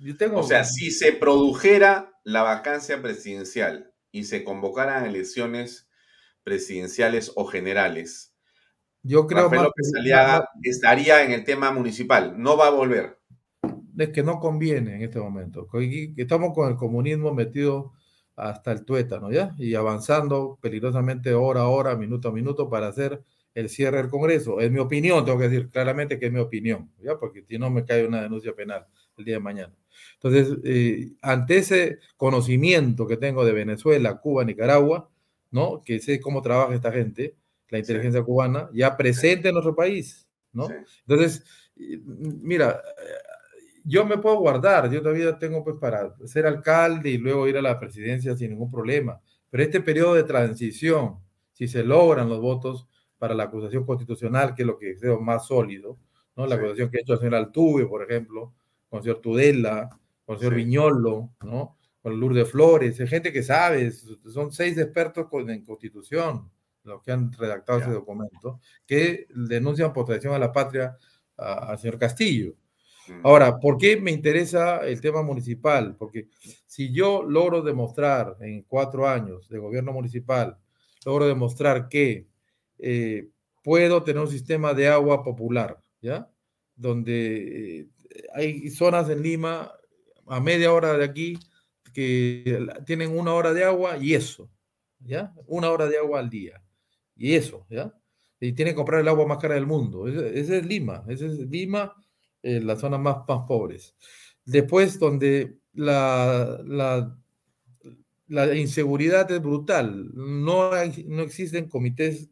Yo 0.00 0.16
tengo... 0.16 0.40
O 0.40 0.42
sea, 0.42 0.64
si 0.64 0.90
se 0.90 1.12
produjera 1.12 2.12
la 2.24 2.42
vacancia 2.42 3.00
presidencial 3.00 3.92
y 4.10 4.24
se 4.24 4.42
convocaran 4.42 5.04
elecciones 5.06 5.88
presidenciales 6.42 7.32
o 7.36 7.44
generales, 7.46 8.34
yo 9.02 9.26
creo 9.26 9.44
Rafael 9.44 9.64
López 9.64 9.90
que- 9.92 10.00
Aliaga 10.00 10.48
estaría 10.62 11.22
en 11.24 11.32
el 11.32 11.44
tema 11.44 11.70
municipal, 11.70 12.34
no 12.38 12.56
va 12.56 12.68
a 12.68 12.70
volver. 12.70 13.18
es 13.98 14.08
que 14.10 14.22
no 14.22 14.40
conviene 14.40 14.96
en 14.96 15.02
este 15.02 15.20
momento. 15.20 15.68
Estamos 16.16 16.54
con 16.54 16.70
el 16.70 16.76
comunismo 16.76 17.34
metido 17.34 17.92
hasta 18.36 18.72
el 18.72 18.84
tuétano, 18.84 19.30
¿ya? 19.30 19.54
Y 19.58 19.74
avanzando 19.74 20.58
peligrosamente 20.60 21.34
hora 21.34 21.62
a 21.62 21.68
hora, 21.68 21.96
minuto 21.96 22.28
a 22.28 22.32
minuto 22.32 22.68
para 22.68 22.88
hacer 22.88 23.22
el 23.54 23.68
cierre 23.68 23.98
del 23.98 24.10
Congreso. 24.10 24.60
Es 24.60 24.70
mi 24.70 24.80
opinión, 24.80 25.24
tengo 25.24 25.38
que 25.38 25.48
decir 25.48 25.70
claramente 25.70 26.18
que 26.18 26.26
es 26.26 26.32
mi 26.32 26.40
opinión, 26.40 26.90
¿ya? 27.00 27.18
Porque 27.18 27.44
si 27.48 27.58
no 27.58 27.70
me 27.70 27.84
cae 27.84 28.06
una 28.06 28.22
denuncia 28.22 28.54
penal 28.54 28.86
el 29.16 29.24
día 29.24 29.34
de 29.34 29.40
mañana. 29.40 29.72
Entonces, 30.14 30.58
eh, 30.64 31.12
ante 31.22 31.58
ese 31.58 31.98
conocimiento 32.16 33.06
que 33.06 33.16
tengo 33.16 33.44
de 33.44 33.52
Venezuela, 33.52 34.20
Cuba, 34.20 34.44
Nicaragua, 34.44 35.08
¿no? 35.50 35.82
Que 35.84 36.00
sé 36.00 36.20
cómo 36.20 36.42
trabaja 36.42 36.74
esta 36.74 36.90
gente, 36.90 37.36
la 37.68 37.78
inteligencia 37.78 38.22
cubana, 38.22 38.68
ya 38.72 38.96
presente 38.96 39.48
en 39.48 39.54
nuestro 39.54 39.76
país, 39.76 40.26
¿no? 40.52 40.68
Entonces, 41.06 41.44
eh, 41.76 42.00
mira, 42.04 42.82
yo 43.84 44.04
me 44.06 44.18
puedo 44.18 44.38
guardar, 44.38 44.90
yo 44.90 45.02
todavía 45.02 45.38
tengo 45.38 45.62
pues 45.64 45.76
para 45.80 46.14
ser 46.26 46.46
alcalde 46.46 47.10
y 47.10 47.18
luego 47.18 47.46
ir 47.48 47.56
a 47.58 47.62
la 47.62 47.78
presidencia 47.78 48.36
sin 48.36 48.50
ningún 48.50 48.70
problema, 48.70 49.20
pero 49.50 49.62
este 49.62 49.80
periodo 49.80 50.14
de 50.14 50.24
transición, 50.24 51.18
si 51.52 51.68
se 51.68 51.84
logran 51.84 52.28
los 52.28 52.40
votos 52.40 52.88
para 53.18 53.34
la 53.34 53.44
acusación 53.44 53.84
constitucional, 53.86 54.54
que 54.54 54.62
es 54.62 54.66
lo 54.66 54.78
que 54.78 54.96
creo 54.96 55.20
más 55.20 55.46
sólido, 55.46 55.98
¿no? 56.36 56.46
La 56.46 56.56
Sí. 56.56 56.60
acusación 56.60 56.90
que 56.90 56.98
ha 56.98 57.00
hecho 57.02 57.12
el 57.14 57.18
señor 57.20 57.34
Altuve, 57.36 57.86
por 57.86 58.02
ejemplo, 58.02 58.54
con 58.88 58.98
el 58.98 59.04
señor 59.04 59.20
Tudela, 59.20 59.88
con 60.24 60.34
el 60.34 60.40
señor 60.40 60.54
Sí. 60.54 60.56
Viñolo, 60.56 61.30
¿no? 61.42 61.76
Con 62.02 62.18
Lourdes 62.20 62.50
Flores, 62.50 63.00
hay 63.00 63.06
gente 63.06 63.32
que 63.32 63.42
sabe, 63.42 63.90
son 63.92 64.52
seis 64.52 64.76
expertos 64.78 65.26
en 65.48 65.64
constitución, 65.64 66.50
los 66.84 67.02
que 67.02 67.12
han 67.12 67.32
redactado 67.32 67.78
ese 67.80 67.90
documento, 67.90 68.60
que 68.86 69.26
denuncian 69.34 69.92
por 69.92 70.04
traición 70.06 70.34
a 70.34 70.38
la 70.38 70.52
patria 70.52 70.96
al 71.36 71.78
señor 71.78 71.98
Castillo. 71.98 72.54
Ahora, 73.22 73.58
¿por 73.58 73.78
qué 73.78 74.00
me 74.00 74.10
interesa 74.10 74.78
el 74.78 75.00
tema 75.00 75.22
municipal? 75.22 75.96
Porque 75.96 76.28
si 76.66 76.92
yo 76.92 77.22
logro 77.22 77.62
demostrar 77.62 78.36
en 78.40 78.62
cuatro 78.62 79.08
años 79.08 79.48
de 79.48 79.58
gobierno 79.58 79.92
municipal, 79.92 80.56
logro 81.04 81.26
demostrar 81.26 81.88
que 81.88 82.26
eh, 82.78 83.28
puedo 83.62 84.02
tener 84.02 84.22
un 84.22 84.30
sistema 84.30 84.74
de 84.74 84.88
agua 84.88 85.22
popular, 85.22 85.78
¿ya? 86.00 86.30
Donde 86.76 87.80
eh, 87.80 87.88
hay 88.34 88.70
zonas 88.70 89.08
en 89.08 89.22
Lima 89.22 89.72
a 90.26 90.40
media 90.40 90.72
hora 90.72 90.96
de 90.96 91.04
aquí 91.04 91.38
que 91.92 92.66
tienen 92.86 93.16
una 93.16 93.34
hora 93.34 93.52
de 93.52 93.64
agua 93.64 93.96
y 93.98 94.14
eso, 94.14 94.50
¿ya? 95.00 95.32
Una 95.46 95.70
hora 95.70 95.86
de 95.86 95.98
agua 95.98 96.20
al 96.20 96.30
día. 96.30 96.62
Y 97.16 97.34
eso, 97.34 97.66
¿ya? 97.70 97.94
Y 98.40 98.52
tienen 98.52 98.74
que 98.74 98.76
comprar 98.76 99.00
el 99.00 99.08
agua 99.08 99.26
más 99.26 99.38
cara 99.38 99.54
del 99.54 99.66
mundo. 99.66 100.08
Ese 100.08 100.58
es 100.58 100.66
Lima, 100.66 101.04
ese 101.08 101.26
es 101.26 101.38
Lima, 101.38 101.94
eh, 102.44 102.60
las 102.60 102.80
zonas 102.80 103.00
más, 103.00 103.16
más 103.28 103.46
pobres. 103.48 103.96
Después, 104.44 104.98
donde 104.98 105.58
la, 105.72 106.60
la, 108.28 108.54
inseguridad 108.54 109.30
es 109.30 109.40
brutal, 109.42 110.10
no, 110.14 110.72
hay- 110.72 111.04
no 111.08 111.22
existen 111.22 111.68
comités 111.68 112.28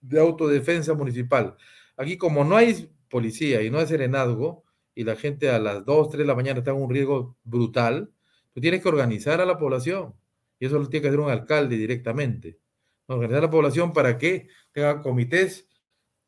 de 0.00 0.20
autodefensa 0.20 0.94
municipal. 0.94 1.56
Aquí, 1.96 2.16
como 2.16 2.44
no 2.44 2.56
hay 2.56 2.90
policía 3.08 3.62
y 3.62 3.70
no 3.70 3.78
hay 3.78 3.86
serenazgo, 3.86 4.64
y 4.94 5.04
la 5.04 5.16
gente 5.16 5.50
a 5.50 5.58
las 5.58 5.84
2, 5.84 6.10
3 6.10 6.20
de 6.20 6.26
la 6.26 6.34
mañana 6.36 6.60
está 6.60 6.70
en 6.70 6.76
un 6.78 6.90
riesgo 6.90 7.36
brutal, 7.42 8.12
tú 8.52 8.60
tienes 8.60 8.80
que 8.82 8.88
organizar 8.88 9.40
a 9.40 9.46
la 9.46 9.58
población. 9.58 10.14
Y 10.60 10.66
eso 10.66 10.78
lo 10.78 10.88
tiene 10.88 11.02
que 11.02 11.08
hacer 11.08 11.20
un 11.20 11.30
alcalde 11.30 11.76
directamente. 11.76 12.58
Organizar 13.06 13.38
a 13.38 13.46
la 13.46 13.50
población 13.50 13.92
para 13.92 14.16
que 14.18 14.48
tenga 14.72 15.02
comités 15.02 15.68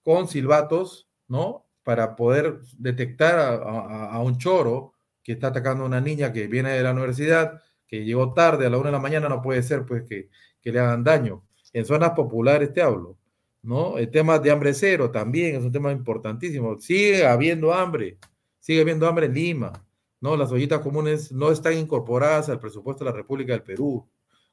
con 0.02 0.26
silbatos, 0.28 1.08
¿no? 1.28 1.65
Para 1.86 2.16
poder 2.16 2.62
detectar 2.76 3.38
a, 3.38 4.18
un 4.18 4.38
choro 4.38 4.94
que 5.22 5.32
está 5.32 5.46
atacando 5.48 5.84
a 5.84 5.86
una 5.86 6.00
niña 6.00 6.32
que 6.32 6.48
viene 6.48 6.70
de 6.70 6.82
la 6.82 6.90
universidad, 6.90 7.62
que 7.86 8.04
llegó 8.04 8.34
tarde 8.34 8.66
a 8.66 8.70
la 8.70 8.78
una 8.78 8.88
de 8.88 8.92
la 8.92 8.98
mañana, 8.98 9.28
no 9.28 9.40
puede 9.40 9.62
ser 9.62 9.86
pues 9.86 10.02
que, 10.02 10.28
que 10.60 10.72
le 10.72 10.80
hagan 10.80 11.04
daño. 11.04 11.44
En 11.72 11.84
zonas 11.84 12.10
populares 12.10 12.72
te 12.72 12.82
hablo, 12.82 13.16
¿no? 13.62 13.98
El 13.98 14.10
tema 14.10 14.40
de 14.40 14.50
hambre 14.50 14.74
cero 14.74 15.12
también 15.12 15.54
es 15.54 15.62
un 15.62 15.70
tema 15.70 15.92
importantísimo. 15.92 16.76
Sigue 16.80 17.24
habiendo 17.24 17.72
hambre, 17.72 18.18
sigue 18.58 18.80
habiendo 18.80 19.06
hambre 19.06 19.26
en 19.26 19.34
Lima, 19.34 19.72
¿no? 20.20 20.36
Las 20.36 20.50
ollitas 20.50 20.80
comunes 20.80 21.30
no 21.30 21.52
están 21.52 21.74
incorporadas 21.74 22.48
al 22.48 22.58
presupuesto 22.58 23.04
de 23.04 23.12
la 23.12 23.16
República 23.16 23.52
del 23.52 23.62
Perú. 23.62 24.04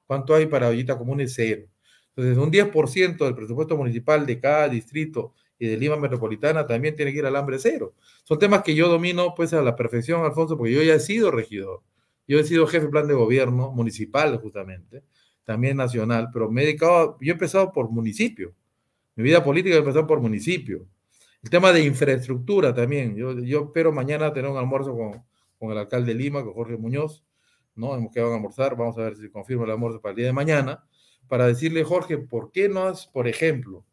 ¿Cuánto 0.05 0.35
hay 0.35 0.45
para 0.45 0.67
ollitas 0.69 0.97
comunes? 0.97 1.33
Cero. 1.33 1.65
Entonces, 2.15 2.37
un 2.37 2.51
10% 2.51 3.25
del 3.25 3.35
presupuesto 3.35 3.75
municipal 3.75 4.23
de 4.25 4.39
cada 4.39 4.69
distrito 4.69 5.33
y 5.63 5.67
de 5.67 5.77
Lima 5.77 5.95
Metropolitana 5.95 6.67
también 6.67 6.93
tiene 6.93 7.13
que 7.13 7.19
ir 7.19 7.25
al 7.25 7.37
hambre 7.37 7.57
cero. 7.57 7.93
Son 8.25 8.37
temas 8.37 8.63
que 8.63 8.75
yo 8.75 8.89
domino 8.89 9.33
pues 9.33 9.53
a 9.53 9.61
la 9.61 9.77
perfección, 9.77 10.25
Alfonso, 10.25 10.57
porque 10.57 10.73
yo 10.73 10.83
ya 10.83 10.95
he 10.95 10.99
sido 10.99 11.31
regidor. 11.31 11.81
Yo 12.27 12.37
he 12.37 12.43
sido 12.43 12.67
jefe 12.67 12.87
de 12.87 12.91
plan 12.91 13.07
de 13.07 13.13
gobierno 13.13 13.71
municipal, 13.71 14.37
justamente, 14.39 15.03
también 15.45 15.77
nacional, 15.77 16.27
pero 16.33 16.51
me 16.51 16.63
he 16.63 16.65
dedicado, 16.65 17.17
yo 17.21 17.31
he 17.31 17.35
empezado 17.35 17.71
por 17.71 17.89
municipio. 17.89 18.53
Mi 19.15 19.23
vida 19.23 19.41
política 19.41 19.77
ha 19.77 19.79
empezado 19.79 20.05
por 20.05 20.19
municipio. 20.19 20.85
El 21.41 21.49
tema 21.49 21.71
de 21.71 21.85
infraestructura 21.85 22.73
también. 22.73 23.15
Yo, 23.15 23.39
yo 23.39 23.63
espero 23.63 23.93
mañana 23.93 24.33
tener 24.33 24.51
un 24.51 24.57
almuerzo 24.57 24.93
con, 24.97 25.23
con 25.57 25.71
el 25.71 25.77
alcalde 25.77 26.13
de 26.13 26.19
Lima, 26.19 26.43
con 26.43 26.53
Jorge 26.53 26.75
Muñoz, 26.75 27.23
¿no? 27.73 27.95
Hemos 27.95 28.11
quedado 28.11 28.33
a 28.33 28.35
almorzar, 28.35 28.75
vamos 28.75 28.97
a 28.97 29.03
ver 29.03 29.15
si 29.15 29.29
confirma 29.29 29.63
el 29.63 29.71
almuerzo 29.71 30.01
para 30.01 30.11
el 30.11 30.17
día 30.17 30.25
de 30.25 30.33
mañana, 30.33 30.83
para 31.29 31.47
decirle, 31.47 31.85
Jorge, 31.85 32.17
¿por 32.17 32.51
qué 32.51 32.67
no 32.67 32.83
has, 32.83 33.07
por 33.07 33.29
ejemplo, 33.29 33.85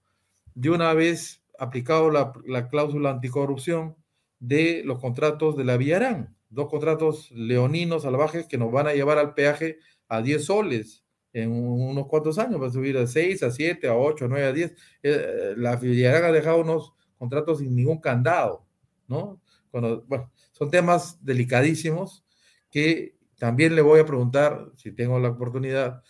de 0.57 0.71
una 0.71 0.93
vez 0.95 1.40
aplicado 1.61 2.11
la, 2.11 2.33
la 2.47 2.69
cláusula 2.69 3.11
anticorrupción 3.11 3.97
de 4.39 4.83
los 4.85 4.99
contratos 4.99 5.57
de 5.57 5.65
la 5.65 5.77
Villarán? 5.77 6.37
Dos 6.49 6.69
contratos 6.69 7.31
leoninos 7.31 8.03
salvajes 8.03 8.47
que 8.47 8.59
nos 8.59 8.73
van 8.73 8.89
a 8.89 8.95
llevar 8.95 9.19
al 9.19 9.35
peaje 9.35 9.79
a 10.09 10.21
10 10.23 10.45
soles 10.45 11.05
en 11.33 11.53
unos 11.53 12.07
cuantos 12.09 12.39
años, 12.39 12.61
va 12.61 12.67
a 12.67 12.71
subir 12.71 12.97
a 12.99 13.07
6, 13.07 13.43
a 13.45 13.51
7, 13.51 13.89
a 13.89 13.97
8, 13.97 14.25
a 14.25 14.29
9, 14.29 14.47
a 14.47 14.53
10. 14.53 14.75
Eh, 15.03 15.55
la 15.57 15.77
Villarán 15.77 16.25
ha 16.25 16.33
dejado 16.33 16.61
unos 16.61 16.93
contratos 17.17 17.59
sin 17.59 17.77
ningún 17.77 18.01
candado, 18.01 18.67
¿no? 19.07 19.41
Cuando, 19.71 20.03
bueno, 20.09 20.33
son 20.51 20.71
temas 20.71 21.25
delicadísimos 21.25 22.25
que 22.71 23.17
también 23.39 23.75
le 23.77 23.83
voy 23.83 24.01
a 24.01 24.07
preguntar, 24.07 24.73
si 24.77 24.93
tengo 24.93 25.19
la 25.19 25.31
oportunidad, 25.31 26.03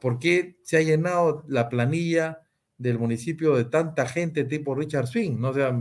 ¿por 0.00 0.18
qué 0.18 0.56
se 0.62 0.78
ha 0.78 0.82
llenado 0.82 1.44
la 1.46 1.68
planilla 1.68 2.40
del 2.84 2.98
municipio 2.98 3.56
de 3.56 3.64
tanta 3.64 4.06
gente 4.06 4.44
tipo 4.44 4.74
Richard 4.74 5.06
Swing? 5.06 5.38
¿no? 5.38 5.48
O 5.50 5.54
sea, 5.54 5.72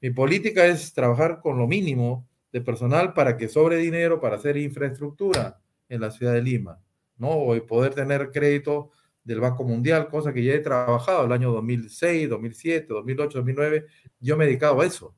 mi 0.00 0.10
política 0.10 0.66
es 0.66 0.94
trabajar 0.94 1.40
con 1.40 1.58
lo 1.58 1.66
mínimo 1.66 2.26
de 2.50 2.62
personal 2.62 3.12
para 3.12 3.36
que 3.36 3.48
sobre 3.48 3.76
dinero 3.76 4.18
para 4.20 4.36
hacer 4.36 4.56
infraestructura 4.56 5.60
en 5.90 6.00
la 6.00 6.10
ciudad 6.10 6.32
de 6.32 6.42
Lima, 6.42 6.80
¿no? 7.18 7.30
O 7.30 7.66
poder 7.66 7.94
tener 7.94 8.30
crédito 8.30 8.90
del 9.24 9.40
Banco 9.40 9.62
Mundial, 9.64 10.08
cosa 10.08 10.32
que 10.32 10.42
ya 10.42 10.54
he 10.54 10.60
trabajado 10.60 11.26
el 11.26 11.32
año 11.32 11.52
2006, 11.52 12.30
2007, 12.30 12.86
2008, 12.88 13.38
2009, 13.38 13.86
yo 14.20 14.36
me 14.38 14.44
he 14.44 14.46
dedicado 14.46 14.80
a 14.80 14.86
eso, 14.86 15.14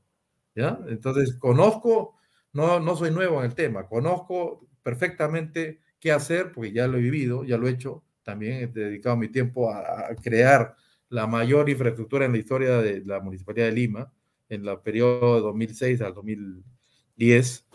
¿ya? 0.57 0.81
Entonces, 0.89 1.37
conozco, 1.37 2.17
no, 2.53 2.81
no 2.81 2.97
soy 2.97 3.13
nuevo 3.13 3.39
en 3.39 3.47
el 3.47 3.55
tema, 3.55 3.87
conozco 3.87 4.67
perfectamente 4.83 5.79
qué 6.01 6.11
hacer, 6.11 6.51
porque 6.51 6.73
ya 6.73 6.89
lo 6.89 6.99
he 6.99 7.03
vivido, 7.03 7.45
ya 7.45 7.57
lo 7.57 7.69
he 7.69 7.73
hecho, 7.73 8.03
también 8.25 8.55
he 8.55 8.67
dedicado 8.67 9.17
mi 9.17 9.29
tiempo 9.29 9.71
a, 9.71 10.09
a 10.11 10.17
crear 10.17 10.75
la 11.11 11.27
mayor 11.27 11.69
infraestructura 11.71 12.25
en 12.27 12.33
la 12.33 12.39
historia 12.39 12.79
de 12.79 13.05
la 13.05 13.21
Municipalidad 13.21 13.67
de 13.67 13.73
Lima, 13.73 14.13
en 14.49 14.67
el 14.67 14.79
periodo 14.81 15.37
de 15.37 15.43
2006 15.43 16.01
al 16.03 16.15
2010, 16.15 17.67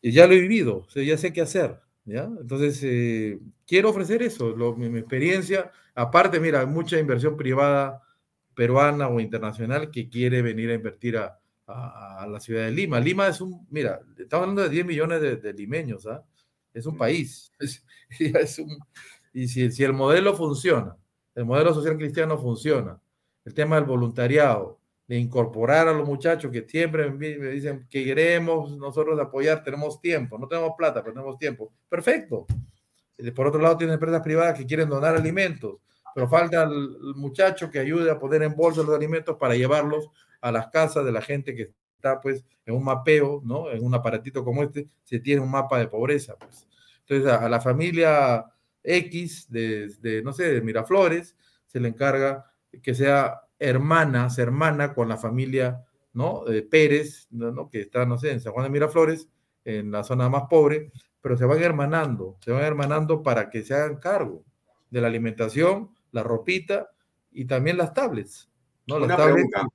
y 0.00 0.12
ya 0.12 0.26
lo 0.26 0.34
he 0.34 0.40
vivido, 0.40 0.78
o 0.86 0.90
sea, 0.90 1.02
ya 1.04 1.16
sé 1.18 1.32
qué 1.32 1.42
hacer, 1.42 1.80
¿ya? 2.04 2.24
Entonces, 2.40 2.80
eh, 2.84 3.38
quiero 3.66 3.90
ofrecer 3.90 4.22
eso, 4.22 4.50
lo- 4.56 4.76
mi, 4.76 4.88
mi 4.88 4.98
experiencia. 5.00 5.70
Aparte, 5.94 6.40
mira, 6.40 6.60
hay 6.60 6.66
mucha 6.66 6.98
inversión 6.98 7.36
privada 7.36 8.02
peruana 8.54 9.08
o 9.08 9.20
internacional 9.20 9.90
que 9.90 10.08
quiere 10.08 10.42
venir 10.42 10.70
a 10.70 10.74
invertir 10.74 11.16
a, 11.18 11.38
a- 11.66 12.22
a 12.22 12.26
la 12.26 12.40
ciudad 12.40 12.64
de 12.64 12.72
Lima. 12.72 13.00
Lima 13.00 13.28
es 13.28 13.40
un, 13.40 13.66
mira, 13.70 14.00
estamos 14.18 14.44
hablando 14.44 14.62
de 14.62 14.68
10 14.70 14.84
millones 14.86 15.20
de, 15.22 15.36
de 15.36 15.52
limeños, 15.54 16.06
¿ah? 16.06 16.24
Es 16.74 16.86
un 16.86 16.96
país. 16.96 17.52
Es- 17.60 17.84
es 18.18 18.58
un- 18.58 18.78
y 19.32 19.48
si, 19.48 19.70
si 19.70 19.84
el 19.84 19.92
modelo 19.94 20.34
funciona, 20.36 20.96
el 21.34 21.44
modelo 21.44 21.72
social 21.74 21.96
cristiano 21.96 22.38
funciona, 22.38 23.00
el 23.44 23.54
tema 23.54 23.76
del 23.76 23.84
voluntariado, 23.84 24.78
de 25.06 25.18
incorporar 25.18 25.88
a 25.88 25.92
los 25.92 26.06
muchachos 26.06 26.50
que 26.50 26.66
siempre 26.66 27.10
me 27.10 27.28
dicen 27.50 27.86
que 27.90 28.04
queremos 28.04 28.76
nosotros 28.76 29.18
apoyar, 29.20 29.62
tenemos 29.62 30.00
tiempo, 30.00 30.38
no 30.38 30.48
tenemos 30.48 30.72
plata, 30.76 31.02
pero 31.02 31.14
tenemos 31.14 31.36
tiempo. 31.38 31.72
Perfecto. 31.88 32.46
Por 33.34 33.46
otro 33.46 33.60
lado, 33.60 33.76
tienen 33.76 33.94
empresas 33.94 34.22
privadas 34.22 34.58
que 34.58 34.66
quieren 34.66 34.88
donar 34.88 35.14
alimentos, 35.14 35.76
pero 36.14 36.28
falta 36.28 36.62
el, 36.62 37.14
muchacho 37.14 37.70
que 37.70 37.78
ayude 37.78 38.10
a 38.10 38.18
poner 38.18 38.42
en 38.42 38.56
bolsa 38.56 38.82
los 38.82 38.94
alimentos 38.94 39.36
para 39.36 39.54
llevarlos 39.54 40.08
a 40.40 40.50
las 40.50 40.68
casas 40.68 41.04
de 41.04 41.12
la 41.12 41.20
gente 41.20 41.54
que 41.54 41.72
está 41.96 42.20
pues 42.20 42.44
en 42.64 42.74
un 42.74 42.84
mapeo, 42.84 43.42
¿no? 43.44 43.70
En 43.70 43.84
un 43.84 43.94
aparatito 43.94 44.44
como 44.44 44.62
este, 44.62 44.88
se 45.04 45.20
tiene 45.20 45.42
un 45.42 45.50
mapa 45.50 45.78
de 45.78 45.88
pobreza, 45.88 46.36
pues. 46.38 46.66
Entonces, 47.06 47.30
a 47.30 47.48
la 47.48 47.60
familia 47.60 48.46
X 48.84 49.46
de, 49.50 49.88
de, 50.00 50.22
no 50.22 50.32
sé, 50.32 50.52
de 50.52 50.60
Miraflores, 50.60 51.36
se 51.66 51.80
le 51.80 51.88
encarga 51.88 52.50
que 52.82 52.94
sea 52.94 53.42
hermana, 53.58 54.28
se 54.30 54.42
hermana 54.42 54.92
con 54.94 55.08
la 55.08 55.16
familia, 55.16 55.84
¿no? 56.12 56.44
De 56.44 56.62
Pérez, 56.62 57.28
¿no? 57.30 57.68
Que 57.70 57.80
está, 57.82 58.04
no 58.06 58.18
sé, 58.18 58.32
en 58.32 58.40
San 58.40 58.52
Juan 58.52 58.64
de 58.64 58.70
Miraflores, 58.70 59.28
en 59.64 59.90
la 59.90 60.02
zona 60.04 60.28
más 60.28 60.44
pobre, 60.50 60.90
pero 61.20 61.36
se 61.36 61.44
van 61.44 61.62
hermanando, 61.62 62.36
se 62.44 62.50
van 62.50 62.64
hermanando 62.64 63.22
para 63.22 63.48
que 63.48 63.62
se 63.62 63.74
hagan 63.74 63.96
cargo 63.96 64.42
de 64.90 65.00
la 65.00 65.06
alimentación, 65.06 65.90
la 66.10 66.22
ropita 66.22 66.90
y 67.30 67.44
también 67.44 67.76
las 67.76 67.94
tablets, 67.94 68.50
¿no? 68.86 68.98
Las 68.98 69.06
Una 69.06 69.16
tablets. 69.16 69.48
pregunta. 69.50 69.74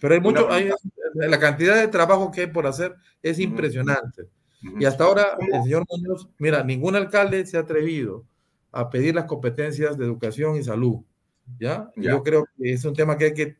Pero 0.00 0.14
hay 0.14 0.20
mucho, 0.20 0.50
hay- 0.52 0.70
la 1.14 1.40
cantidad 1.40 1.74
de 1.76 1.88
trabajo 1.88 2.30
que 2.30 2.42
hay 2.42 2.46
por 2.48 2.66
hacer 2.66 2.94
es 3.22 3.38
impresionante. 3.38 4.28
Y 4.78 4.84
hasta 4.84 5.04
ahora, 5.04 5.36
el 5.40 5.62
señor 5.62 5.84
Muñoz, 5.90 6.28
mira, 6.38 6.62
ningún 6.62 6.96
alcalde 6.96 7.44
se 7.46 7.56
ha 7.56 7.60
atrevido 7.60 8.24
a 8.80 8.90
pedir 8.90 9.14
las 9.14 9.24
competencias 9.24 9.96
de 9.96 10.04
educación 10.04 10.56
y 10.56 10.62
salud. 10.62 10.98
¿ya? 11.58 11.90
Ya. 11.96 12.10
Yo 12.12 12.22
creo 12.22 12.44
que 12.56 12.72
es 12.72 12.84
un 12.84 12.94
tema 12.94 13.16
que 13.16 13.26
hay 13.26 13.34
que 13.34 13.42
eh, 13.42 13.56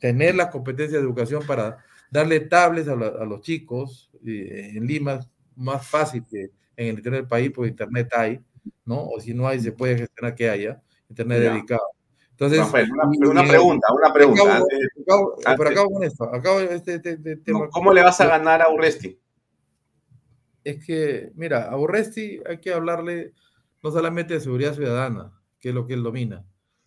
tener 0.00 0.34
las 0.34 0.48
competencias 0.48 1.00
de 1.00 1.06
educación 1.06 1.42
para 1.46 1.78
darle 2.10 2.40
tablets 2.40 2.88
a, 2.88 2.94
la- 2.96 3.08
a 3.08 3.24
los 3.24 3.40
chicos. 3.40 4.10
eh, 4.26 4.72
en 4.76 4.86
Lima 4.86 5.14
es 5.14 5.28
más 5.56 5.86
fácil 5.86 6.24
que 6.30 6.50
en 6.76 6.88
el 6.88 6.96
interior 6.96 7.22
del 7.22 7.28
país, 7.28 7.50
porque 7.54 7.70
internet 7.70 8.08
hay, 8.16 8.40
¿no? 8.84 9.04
O 9.08 9.20
si 9.20 9.34
no 9.34 9.46
hay, 9.46 9.60
se 9.60 9.72
puede 9.72 9.96
gestionar 9.98 10.34
que 10.34 10.48
haya 10.48 10.80
internet 11.08 11.42
Ya. 11.42 11.52
dedicado. 11.52 11.82
Entonces, 12.30 12.58
Rafael, 12.58 12.90
una, 12.90 13.04
y- 13.12 13.24
una 13.30 13.44
y- 13.44 13.48
pregunta, 13.48 13.86
una 13.94 14.12
pregunta. 14.12 14.42
acabo- 14.42 15.34
antes 15.44 15.54
pero 15.58 15.70
acabo 15.70 15.90
con 15.90 16.02
esto, 16.04 16.24
acabo 16.34 16.60
este, 16.60 16.94
este- 16.94 17.10
este 17.12 17.36
tema. 17.36 17.68
¿Cómo 17.70 17.92
le 17.92 18.02
vas 18.02 18.20
a 18.20 18.26
ganar 18.26 18.60
a 18.62 18.70
Urresti? 18.72 19.18
Es 20.64 20.84
que, 20.84 21.30
mira, 21.34 21.64
a 21.70 21.76
Urresti 21.78 22.40
hay 22.48 22.58
que 22.58 22.72
hablarle 22.72 23.32
no 23.84 23.90
solamente 23.90 24.32
de 24.32 24.40
seguridad 24.40 24.74
ciudadana, 24.74 25.30
que 25.60 25.68
es 25.68 25.74
lo 25.74 25.86
que 25.86 25.92
él 25.92 26.02
domina, 26.02 26.42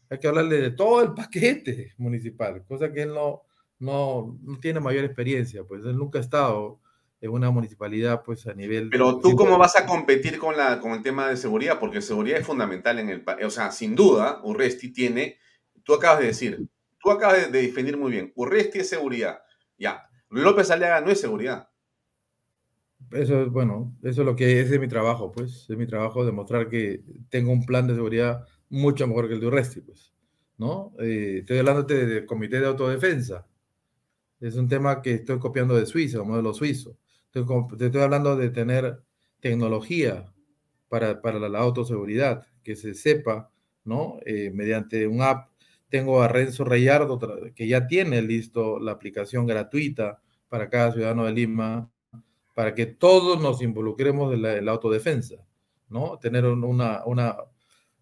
hay 0.10 0.18
que 0.18 0.28
hablarle 0.28 0.60
de 0.60 0.72
todo 0.72 1.04
el 1.04 1.14
paquete 1.16 1.94
municipal, 1.98 2.66
cosa 2.66 2.92
que 2.92 3.04
él 3.04 3.14
no, 3.14 3.44
no, 3.78 4.38
no 4.42 4.60
tiene 4.60 4.80
mayor 4.80 5.06
experiencia, 5.06 5.64
pues 5.64 5.86
él 5.86 5.96
nunca 5.96 6.18
ha 6.18 6.24
estado 6.24 6.82
en 7.22 7.32
una 7.32 7.52
municipalidad 7.52 8.24
pues 8.24 8.48
a 8.48 8.54
nivel... 8.56 8.90
Pero 8.90 9.20
tú 9.20 9.36
cómo 9.36 9.60
vas 9.60 9.76
a 9.76 9.86
competir 9.86 10.40
con, 10.40 10.58
la, 10.58 10.80
con 10.80 10.94
el 10.94 11.04
tema 11.04 11.30
de 11.30 11.38
seguridad, 11.38 11.80
porque 11.80 12.02
seguridad 12.02 12.40
es 12.40 12.46
fundamental 12.46 12.98
en 12.98 13.10
el 13.10 13.24
país. 13.24 13.46
O 13.46 13.50
sea, 13.52 13.72
sin 13.72 13.96
duda, 13.96 14.42
Urresti 14.44 14.92
tiene, 14.92 15.38
tú 15.84 15.94
acabas 15.94 16.20
de 16.20 16.28
decir, 16.28 16.68
tú 17.00 17.12
acabas 17.12 17.46
de, 17.46 17.52
de 17.52 17.62
definir 17.62 17.96
muy 17.96 18.12
bien, 18.12 18.34
Urresti 18.36 18.80
es 18.80 18.90
seguridad. 18.90 19.42
Ya, 19.78 20.10
López 20.30 20.72
Aliaga 20.72 21.02
no 21.02 21.12
es 21.12 21.22
seguridad. 21.22 21.70
Eso 23.12 23.44
es, 23.44 23.50
bueno, 23.50 23.96
eso 24.04 24.22
es 24.22 24.26
lo 24.26 24.36
que 24.36 24.60
es 24.60 24.80
mi 24.80 24.88
trabajo, 24.88 25.32
pues, 25.32 25.66
es 25.70 25.78
mi 25.78 25.88
trabajo 25.88 26.26
demostrar 26.26 26.68
que 26.70 27.04
tengo 27.30 27.52
un 27.54 27.66
plan 27.66 27.88
de 27.88 27.96
seguridad 27.96 28.46
mucho 28.70 29.08
mejor 29.08 29.28
que 29.30 29.36
el 29.36 29.40
de 29.40 29.48
Urresti, 29.48 29.82
pues, 29.82 30.14
¿no? 30.58 30.94
Eh, 31.00 31.38
estoy 31.40 31.60
hablando 31.60 31.84
del 31.84 32.26
comité 32.26 32.60
de 32.60 32.68
autodefensa, 32.68 33.48
es 34.40 34.56
un 34.56 34.68
tema 34.68 35.02
que 35.02 35.14
estoy 35.16 35.40
copiando 35.40 35.76
de 35.76 35.86
Suiza, 35.86 36.22
un 36.22 36.30
modelo 36.30 36.54
suizo. 36.54 36.98
Estoy, 37.26 37.46
te 37.78 37.86
estoy 37.88 38.02
hablando 38.02 38.36
de 38.36 38.50
tener 38.50 39.02
tecnología 39.40 40.34
para, 40.90 41.22
para 41.22 41.40
la, 41.40 41.50
la 41.50 41.60
autoseguridad, 41.60 42.46
que 42.64 42.76
se 42.76 42.94
sepa, 42.94 43.52
¿no? 43.84 44.20
Eh, 44.26 44.52
mediante 44.54 45.08
un 45.08 45.22
app. 45.22 45.50
Tengo 45.90 46.22
a 46.22 46.28
Renzo 46.28 46.66
Reyardo, 46.66 47.20
que 47.56 47.68
ya 47.68 47.88
tiene 47.88 48.22
listo 48.22 48.80
la 48.80 48.92
aplicación 48.94 49.48
gratuita 49.48 50.22
para 50.50 50.70
cada 50.70 50.92
ciudadano 50.92 51.26
de 51.26 51.32
Lima, 51.34 51.90
para 52.58 52.74
que 52.74 52.88
todos 52.88 53.40
nos 53.40 53.62
involucremos 53.62 54.34
en 54.34 54.42
la, 54.42 54.56
en 54.58 54.66
la 54.66 54.72
autodefensa, 54.72 55.36
¿no? 55.90 56.18
Tener 56.18 56.44
un- 56.44 56.64
una, 56.64 57.06
una, 57.06 57.36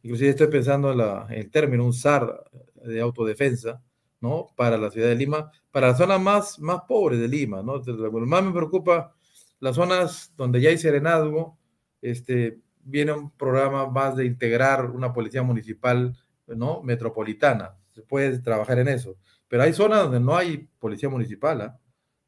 inclusive 0.01 0.29
estoy 0.29 0.47
pensando 0.47 0.93
en, 0.93 0.99
la- 0.99 1.27
el 1.29 1.51
término, 1.51 1.83
un 1.83 1.91
SAR 1.91 2.41
de 2.75 3.01
autodefensa, 3.01 3.83
¿no? 4.21 4.47
Para 4.55 4.77
la 4.77 4.89
ciudad 4.91 5.09
de 5.09 5.15
Lima, 5.15 5.51
para 5.71 5.87
las 5.89 5.97
zonas 5.97 6.21
más, 6.21 6.57
más 6.59 6.83
pobres 6.87 7.19
de 7.19 7.27
Lima, 7.27 7.61
¿no? 7.61 7.79
Lo 7.79 8.11
más 8.25 8.43
me 8.45 8.53
preocupa, 8.53 9.13
las 9.59 9.75
zonas 9.75 10.31
donde 10.37 10.61
ya 10.61 10.69
hay 10.69 10.77
serenazgo, 10.77 11.57
este, 12.01 12.61
viene 12.79 13.11
un 13.11 13.31
programa 13.31 13.87
más 13.89 14.15
de 14.15 14.23
integrar 14.25 14.89
una 14.89 15.11
policía 15.11 15.43
municipal, 15.43 16.15
¿no? 16.47 16.81
Metropolitana, 16.81 17.75
se 17.91 18.03
puede 18.03 18.39
trabajar 18.39 18.79
en 18.79 18.87
eso, 18.87 19.17
pero 19.49 19.63
hay 19.63 19.73
zonas 19.73 20.03
donde 20.03 20.21
no 20.21 20.33
hay 20.37 20.69
policía 20.79 21.09
municipal, 21.09 21.59
¿ah? 21.59 21.77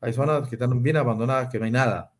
Hay 0.01 0.11
zonas 0.11 0.49
que 0.49 0.55
están 0.55 0.83
bien 0.83 0.97
abandonadas, 0.97 1.47
que 1.49 1.57
no 1.57 1.63
hay 1.63 1.71
nada, 1.71 2.11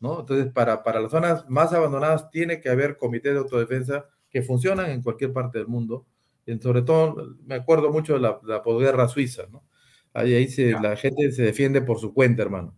¿no? 0.00 0.20
Entonces, 0.20 0.52
para, 0.52 0.82
para 0.82 1.00
las 1.00 1.10
zonas 1.10 1.48
más 1.48 1.72
abandonadas 1.72 2.30
tiene 2.30 2.60
que 2.60 2.68
haber 2.68 2.96
comités 2.96 3.32
de 3.32 3.38
autodefensa 3.40 4.06
que 4.30 4.42
funcionan 4.42 4.90
en 4.90 5.02
cualquier 5.02 5.32
parte 5.32 5.58
del 5.58 5.68
mundo. 5.68 6.06
Y 6.46 6.58
sobre 6.58 6.82
todo, 6.82 7.36
me 7.44 7.54
acuerdo 7.54 7.90
mucho 7.90 8.14
de 8.14 8.20
la, 8.20 8.38
la 8.44 8.62
posguerra 8.62 9.08
suiza, 9.08 9.44
¿no? 9.50 9.64
Ahí, 10.12 10.34
ahí 10.34 10.48
se- 10.48 10.72
la 10.72 10.96
gente 10.96 11.32
se 11.32 11.42
defiende 11.42 11.80
por 11.82 11.98
su 11.98 12.12
cuenta, 12.12 12.42
hermano. 12.42 12.76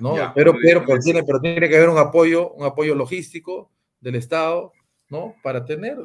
¿no? 0.00 0.16
Ya, 0.16 0.34
pero, 0.34 0.54
pero 0.60 0.82
tiene, 1.00 1.22
pero 1.22 1.40
tiene 1.40 1.68
que 1.68 1.76
haber 1.76 1.88
un 1.88 1.98
apoyo, 1.98 2.52
un 2.54 2.64
apoyo 2.64 2.94
logístico 2.96 3.70
del 4.00 4.16
Estado, 4.16 4.72
¿no? 5.08 5.36
Para 5.42 5.64
tener 5.64 5.96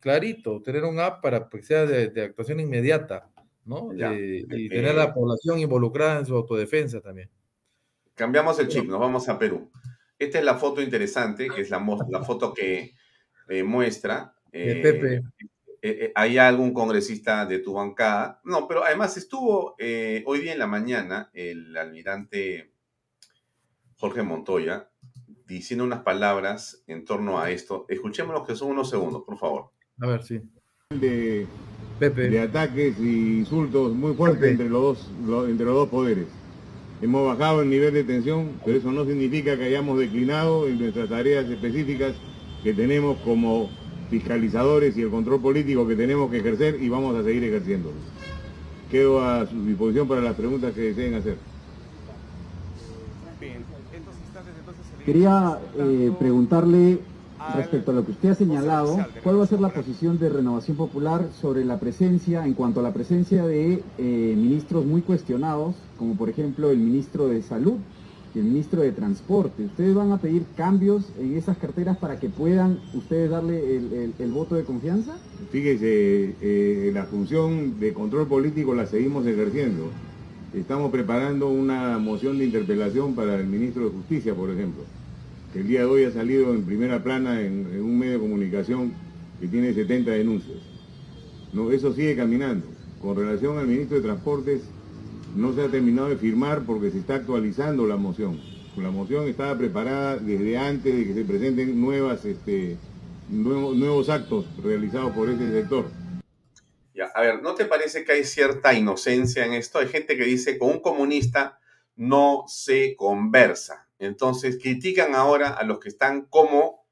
clarito, 0.00 0.62
tener 0.62 0.84
un 0.84 0.98
app 0.98 1.20
para 1.22 1.46
que 1.48 1.62
sea 1.62 1.84
de, 1.84 2.08
de 2.08 2.22
actuación 2.24 2.60
inmediata, 2.60 3.28
¿no? 3.66 3.92
Ya. 3.94 4.10
De- 4.10 4.46
y 4.48 4.66
Eh, 4.66 4.68
tener 4.70 4.94
la 4.94 5.12
población 5.12 5.58
involucrada 5.58 6.18
en 6.20 6.26
su 6.26 6.34
autodefensa 6.34 7.00
también. 7.02 7.28
Cambiamos 8.14 8.58
el 8.58 8.68
chip, 8.68 8.86
nos 8.86 8.98
vamos 8.98 9.28
a 9.28 9.38
Perú. 9.38 9.70
Esta 10.18 10.38
es 10.38 10.44
la 10.44 10.54
foto 10.54 10.80
interesante, 10.80 11.48
que 11.48 11.60
es 11.62 11.70
la, 11.70 11.84
la 12.08 12.22
foto 12.24 12.52
que 12.54 12.94
eh, 13.48 13.62
muestra. 13.62 14.34
De 14.50 14.72
eh, 14.72 14.82
Pepe. 14.82 15.14
eh, 15.16 15.22
eh, 15.82 16.12
¿Hay 16.14 16.38
algún 16.38 16.72
congresista 16.72 17.44
de 17.46 17.58
tu 17.58 17.74
bancada? 17.74 18.40
No, 18.44 18.66
pero 18.66 18.84
además 18.84 19.16
estuvo 19.16 19.74
eh, 19.78 20.22
hoy 20.26 20.40
día 20.40 20.52
en 20.52 20.58
la 20.58 20.66
mañana 20.66 21.30
el 21.34 21.76
almirante 21.76 22.72
Jorge 23.96 24.22
Montoya 24.22 24.88
diciendo 25.46 25.84
unas 25.84 26.00
palabras 26.02 26.82
en 26.86 27.04
torno 27.04 27.38
a 27.38 27.50
esto. 27.50 27.84
Escuchémonos 27.88 28.46
que 28.46 28.56
son 28.56 28.70
unos 28.70 28.90
segundos, 28.90 29.22
por 29.24 29.38
favor. 29.38 29.70
A 30.00 30.06
ver, 30.06 30.22
sí. 30.24 30.40
de, 30.90 31.46
Pepe. 31.98 32.28
de 32.30 32.40
ataques 32.40 32.98
y 32.98 33.38
insultos 33.38 33.92
muy 33.94 34.14
fuertes 34.14 34.50
entre 34.50 34.68
los, 34.68 35.08
dos, 35.26 35.48
entre 35.48 35.66
los 35.66 35.74
dos 35.74 35.88
poderes. 35.88 36.26
Hemos 37.02 37.26
bajado 37.26 37.60
el 37.60 37.68
nivel 37.68 37.92
de 37.92 38.04
tensión, 38.04 38.52
pero 38.64 38.78
eso 38.78 38.90
no 38.90 39.04
significa 39.04 39.56
que 39.56 39.64
hayamos 39.64 39.98
declinado 39.98 40.66
en 40.66 40.78
nuestras 40.78 41.10
tareas 41.10 41.44
específicas 41.46 42.14
que 42.62 42.72
tenemos 42.72 43.18
como 43.18 43.68
fiscalizadores 44.08 44.96
y 44.96 45.02
el 45.02 45.10
control 45.10 45.42
político 45.42 45.86
que 45.86 45.94
tenemos 45.94 46.30
que 46.30 46.38
ejercer 46.38 46.82
y 46.82 46.88
vamos 46.88 47.14
a 47.14 47.22
seguir 47.22 47.44
ejerciendo. 47.44 47.92
Quedo 48.90 49.22
a 49.22 49.46
su 49.46 49.62
disposición 49.66 50.08
para 50.08 50.22
las 50.22 50.36
preguntas 50.36 50.72
que 50.72 50.80
deseen 50.80 51.14
hacer. 51.14 51.36
Quería 55.04 55.58
eh, 55.78 56.12
preguntarle 56.18 56.98
respecto 57.54 57.90
a 57.90 57.94
lo 57.94 58.06
que 58.06 58.12
usted 58.12 58.30
ha 58.30 58.34
señalado, 58.34 58.98
¿cuál 59.22 59.38
va 59.38 59.44
a 59.44 59.46
ser 59.46 59.60
la 59.60 59.68
posición 59.68 60.18
de 60.18 60.30
Renovación 60.30 60.76
Popular 60.76 61.28
sobre 61.40 61.64
la 61.64 61.78
presencia, 61.78 62.44
en 62.44 62.54
cuanto 62.54 62.80
a 62.80 62.82
la 62.82 62.92
presencia 62.92 63.46
de 63.46 63.84
eh, 63.98 64.34
ministros 64.36 64.84
muy 64.84 65.02
cuestionados, 65.02 65.76
como 65.96 66.16
por 66.16 66.28
ejemplo 66.30 66.70
el 66.70 66.78
ministro 66.78 67.28
de 67.28 67.42
Salud 67.42 67.78
y 68.34 68.38
el 68.38 68.44
ministro 68.44 68.82
de 68.82 68.92
Transporte? 68.92 69.64
¿Ustedes 69.64 69.94
van 69.94 70.12
a 70.12 70.20
pedir 70.20 70.54
cambios 70.54 71.14
en 71.18 71.36
esas 71.36 71.56
carteras 71.58 71.98
para 71.98 72.18
que 72.18 72.28
puedan 72.30 72.80
ustedes 72.92 73.30
darle 73.30 73.76
el, 73.76 74.14
el- 74.18 74.32
voto 74.32 74.54
de 74.54 74.64
confianza? 74.64 75.18
Fíjese, 75.50 76.36
eh, 76.40 76.90
la 76.92 77.06
función 77.06 77.78
de 77.78 77.94
control 77.94 78.28
político 78.28 78.74
la 78.74 78.86
seguimos 78.86 79.26
ejerciendo. 79.26 79.98
Estamos 80.52 80.90
preparando 80.90 81.48
una 81.50 81.98
moción 81.98 82.38
de 82.38 82.44
interpelación 82.44 83.14
para 83.14 83.36
el 83.36 83.46
ministro 83.46 83.84
de 83.84 83.90
Justicia, 83.90 84.34
por 84.34 84.50
ejemplo, 84.50 84.88
El 85.54 85.66
día 85.68 85.80
de 85.80 85.86
hoy 85.86 86.04
ha 86.04 86.12
salido 86.12 86.54
en 86.54 86.66
primera 86.66 87.02
plana 87.02 87.42
en, 87.42 87.66
en 87.72 87.82
un 87.82 87.98
medio 87.98 88.14
de 88.14 88.20
comunicación 88.20 88.98
que 89.38 89.48
tiene 89.48 89.72
70 89.74 90.12
denuncias. 90.12 90.58
No, 91.52 91.70
eso 91.72 91.92
sigue 91.92 92.16
caminando. 92.16 92.76
Con 92.98 93.16
relación 93.16 93.58
al 93.58 93.66
ministro 93.68 93.96
de 93.96 94.02
Transportes, 94.02 94.75
no 95.36 95.52
se 95.52 95.60
ha 95.60 95.68
terminado 95.68 96.08
de 96.08 96.16
firmar 96.16 96.62
porque 96.64 96.90
se 96.90 96.98
está 96.98 97.16
actualizando 97.16 97.86
la 97.86 97.96
moción. 97.96 98.40
La 98.76 98.90
moción 98.90 99.28
estaba 99.28 99.56
preparada 99.56 100.16
desde 100.16 100.56
antes 100.56 100.96
de 100.96 101.06
que 101.06 101.14
se 101.14 101.24
presenten 101.24 101.78
nuevas, 101.78 102.24
este, 102.24 102.76
nuevos, 103.28 104.08
actos 104.08 104.46
realizados 104.62 105.12
por 105.12 105.28
ese 105.28 105.50
sector. 105.50 105.90
Ya, 106.94 107.06
a 107.14 107.20
ver, 107.20 107.42
¿no 107.42 107.54
te 107.54 107.66
parece 107.66 108.04
que 108.04 108.12
hay 108.12 108.24
cierta 108.24 108.72
inocencia 108.72 109.44
en 109.44 109.52
esto? 109.52 109.78
Hay 109.78 109.88
gente 109.88 110.16
que 110.16 110.24
dice 110.24 110.58
con 110.58 110.70
un 110.70 110.80
comunista 110.80 111.58
no 111.96 112.44
se 112.48 112.96
conversa. 112.96 113.88
Entonces 113.98 114.58
critican 114.60 115.14
ahora 115.14 115.50
a 115.50 115.64
los 115.64 115.78
que 115.78 115.90
están 115.90 116.26
como 116.26 116.86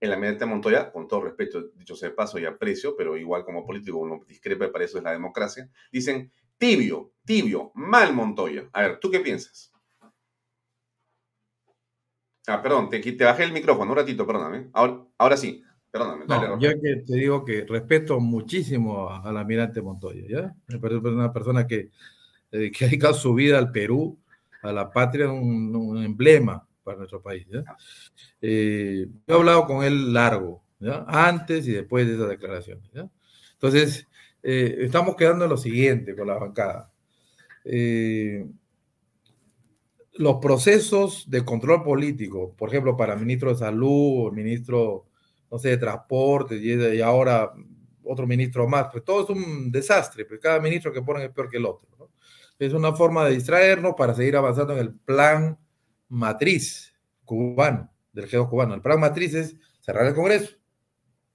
el 0.00 0.12
almirante 0.12 0.46
Montoya, 0.46 0.92
con 0.92 1.08
todo 1.08 1.22
respeto, 1.22 1.70
dicho 1.74 1.96
sea 1.96 2.10
de 2.10 2.14
paso 2.14 2.38
y 2.38 2.44
aprecio, 2.44 2.94
pero 2.96 3.16
igual 3.16 3.44
como 3.44 3.66
político 3.66 3.98
uno 3.98 4.20
discrepa, 4.28 4.70
para 4.70 4.84
eso 4.84 4.98
es 4.98 5.04
la 5.04 5.10
democracia, 5.10 5.68
dicen 5.90 6.30
tibio, 6.58 7.12
tibio, 7.24 7.72
mal 7.74 8.14
Montoya. 8.14 8.68
A 8.72 8.82
ver, 8.82 8.98
¿tú 8.98 9.10
qué 9.10 9.20
piensas? 9.20 9.72
Ah, 12.46 12.62
perdón, 12.62 12.88
te, 12.88 13.00
te 13.00 13.24
bajé 13.24 13.44
el 13.44 13.52
micrófono 13.52 13.92
un 13.92 13.98
ratito, 13.98 14.26
perdóname. 14.26 14.70
Ahora, 14.72 15.04
ahora 15.18 15.36
sí, 15.36 15.62
perdóname. 15.90 16.24
Dale, 16.26 16.48
No, 16.48 16.58
yo 16.58 16.70
que 16.80 16.96
te 17.06 17.14
digo 17.14 17.44
que 17.44 17.66
respeto 17.66 18.20
muchísimo 18.20 19.10
al 19.10 19.36
almirante 19.36 19.82
Montoya, 19.82 20.24
¿ya? 20.26 20.54
Me 20.66 20.78
parece 20.78 21.06
una 21.08 21.32
persona 21.32 21.66
que, 21.66 21.90
eh, 22.50 22.70
que 22.70 22.84
ha 22.84 22.88
dedicado 22.88 23.12
su 23.14 23.34
vida 23.34 23.58
al 23.58 23.70
Perú, 23.70 24.18
a 24.62 24.72
la 24.72 24.90
patria, 24.90 25.30
un, 25.30 25.76
un 25.76 26.02
emblema 26.02 26.66
para 26.82 26.96
nuestro 26.96 27.20
país, 27.20 27.46
¿ya? 27.50 27.62
Eh, 28.40 29.06
yo 29.26 29.34
he 29.34 29.38
hablado 29.38 29.66
con 29.66 29.84
él 29.84 30.12
largo, 30.14 30.62
¿ya? 30.80 31.04
Antes 31.06 31.68
y 31.68 31.72
después 31.72 32.06
de 32.06 32.14
esas 32.14 32.30
declaraciones, 32.30 32.90
¿ya? 32.94 33.10
Entonces, 33.52 34.06
eh, 34.50 34.86
estamos 34.86 35.14
quedando 35.14 35.44
en 35.44 35.50
lo 35.50 35.58
siguiente 35.58 36.16
con 36.16 36.26
la 36.26 36.38
bancada. 36.38 36.90
Eh, 37.66 38.46
los 40.14 40.36
procesos 40.36 41.28
de 41.28 41.44
control 41.44 41.82
político, 41.82 42.54
por 42.56 42.70
ejemplo, 42.70 42.96
para 42.96 43.14
ministro 43.14 43.50
de 43.50 43.58
salud, 43.58 44.32
ministro, 44.32 45.04
no 45.50 45.58
sé, 45.58 45.68
de 45.68 45.76
transporte, 45.76 46.56
y, 46.56 46.98
ahora 47.02 47.52
otro 48.02 48.26
ministro 48.26 48.66
más, 48.66 48.86
pues 48.90 49.04
todo 49.04 49.24
es 49.24 49.28
un 49.28 49.70
desastre, 49.70 50.24
pues 50.24 50.40
cada 50.40 50.60
ministro 50.60 50.94
que 50.94 51.02
ponen 51.02 51.24
es 51.24 51.30
peor 51.30 51.50
que 51.50 51.58
el 51.58 51.66
otro. 51.66 51.86
¿no? 51.98 52.08
Es 52.58 52.72
una 52.72 52.94
forma 52.94 53.26
de 53.26 53.34
distraernos 53.34 53.96
para 53.98 54.14
seguir 54.14 54.34
avanzando 54.34 54.72
en 54.72 54.78
el 54.78 54.94
plan 54.94 55.58
matriz 56.08 56.94
cubano, 57.26 57.92
del 58.14 58.30
G2 58.30 58.48
cubano. 58.48 58.72
El 58.72 58.80
plan 58.80 58.98
matriz 58.98 59.34
es 59.34 59.56
cerrar 59.80 60.06
el 60.06 60.14
Congreso 60.14 60.56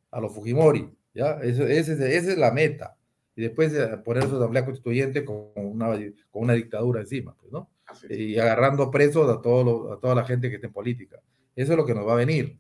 a 0.10 0.20
los 0.20 0.34
Fujimori, 0.34 0.90
¿ya? 1.14 1.34
Esa 1.44 2.08
es 2.08 2.38
la 2.40 2.50
meta. 2.50 2.98
Y 3.36 3.42
después 3.42 3.74
poner 4.06 4.24
su 4.30 4.36
asamblea 4.36 4.64
constituyente 4.66 5.26
con 5.26 5.48
una, 5.56 5.88
con 6.30 6.44
una 6.44 6.54
dictadura 6.54 7.02
encima, 7.02 7.36
pues, 7.40 7.52
¿no? 7.52 7.70
y 8.10 8.38
agarrando 8.40 8.90
presos 8.92 9.30
a, 9.30 9.42
todos 9.42 9.66
los- 9.66 9.98
a 9.98 10.00
toda 10.00 10.16
la 10.16 10.24
gente 10.24 10.50
que 10.50 10.56
esté 10.56 10.68
en 10.68 10.74
política. 10.74 11.20
Eso 11.56 11.74
es 11.74 11.78
lo 11.78 11.86
que 11.86 11.94
nos 11.94 12.08
va 12.08 12.14
a 12.14 12.18
venir. 12.18 12.58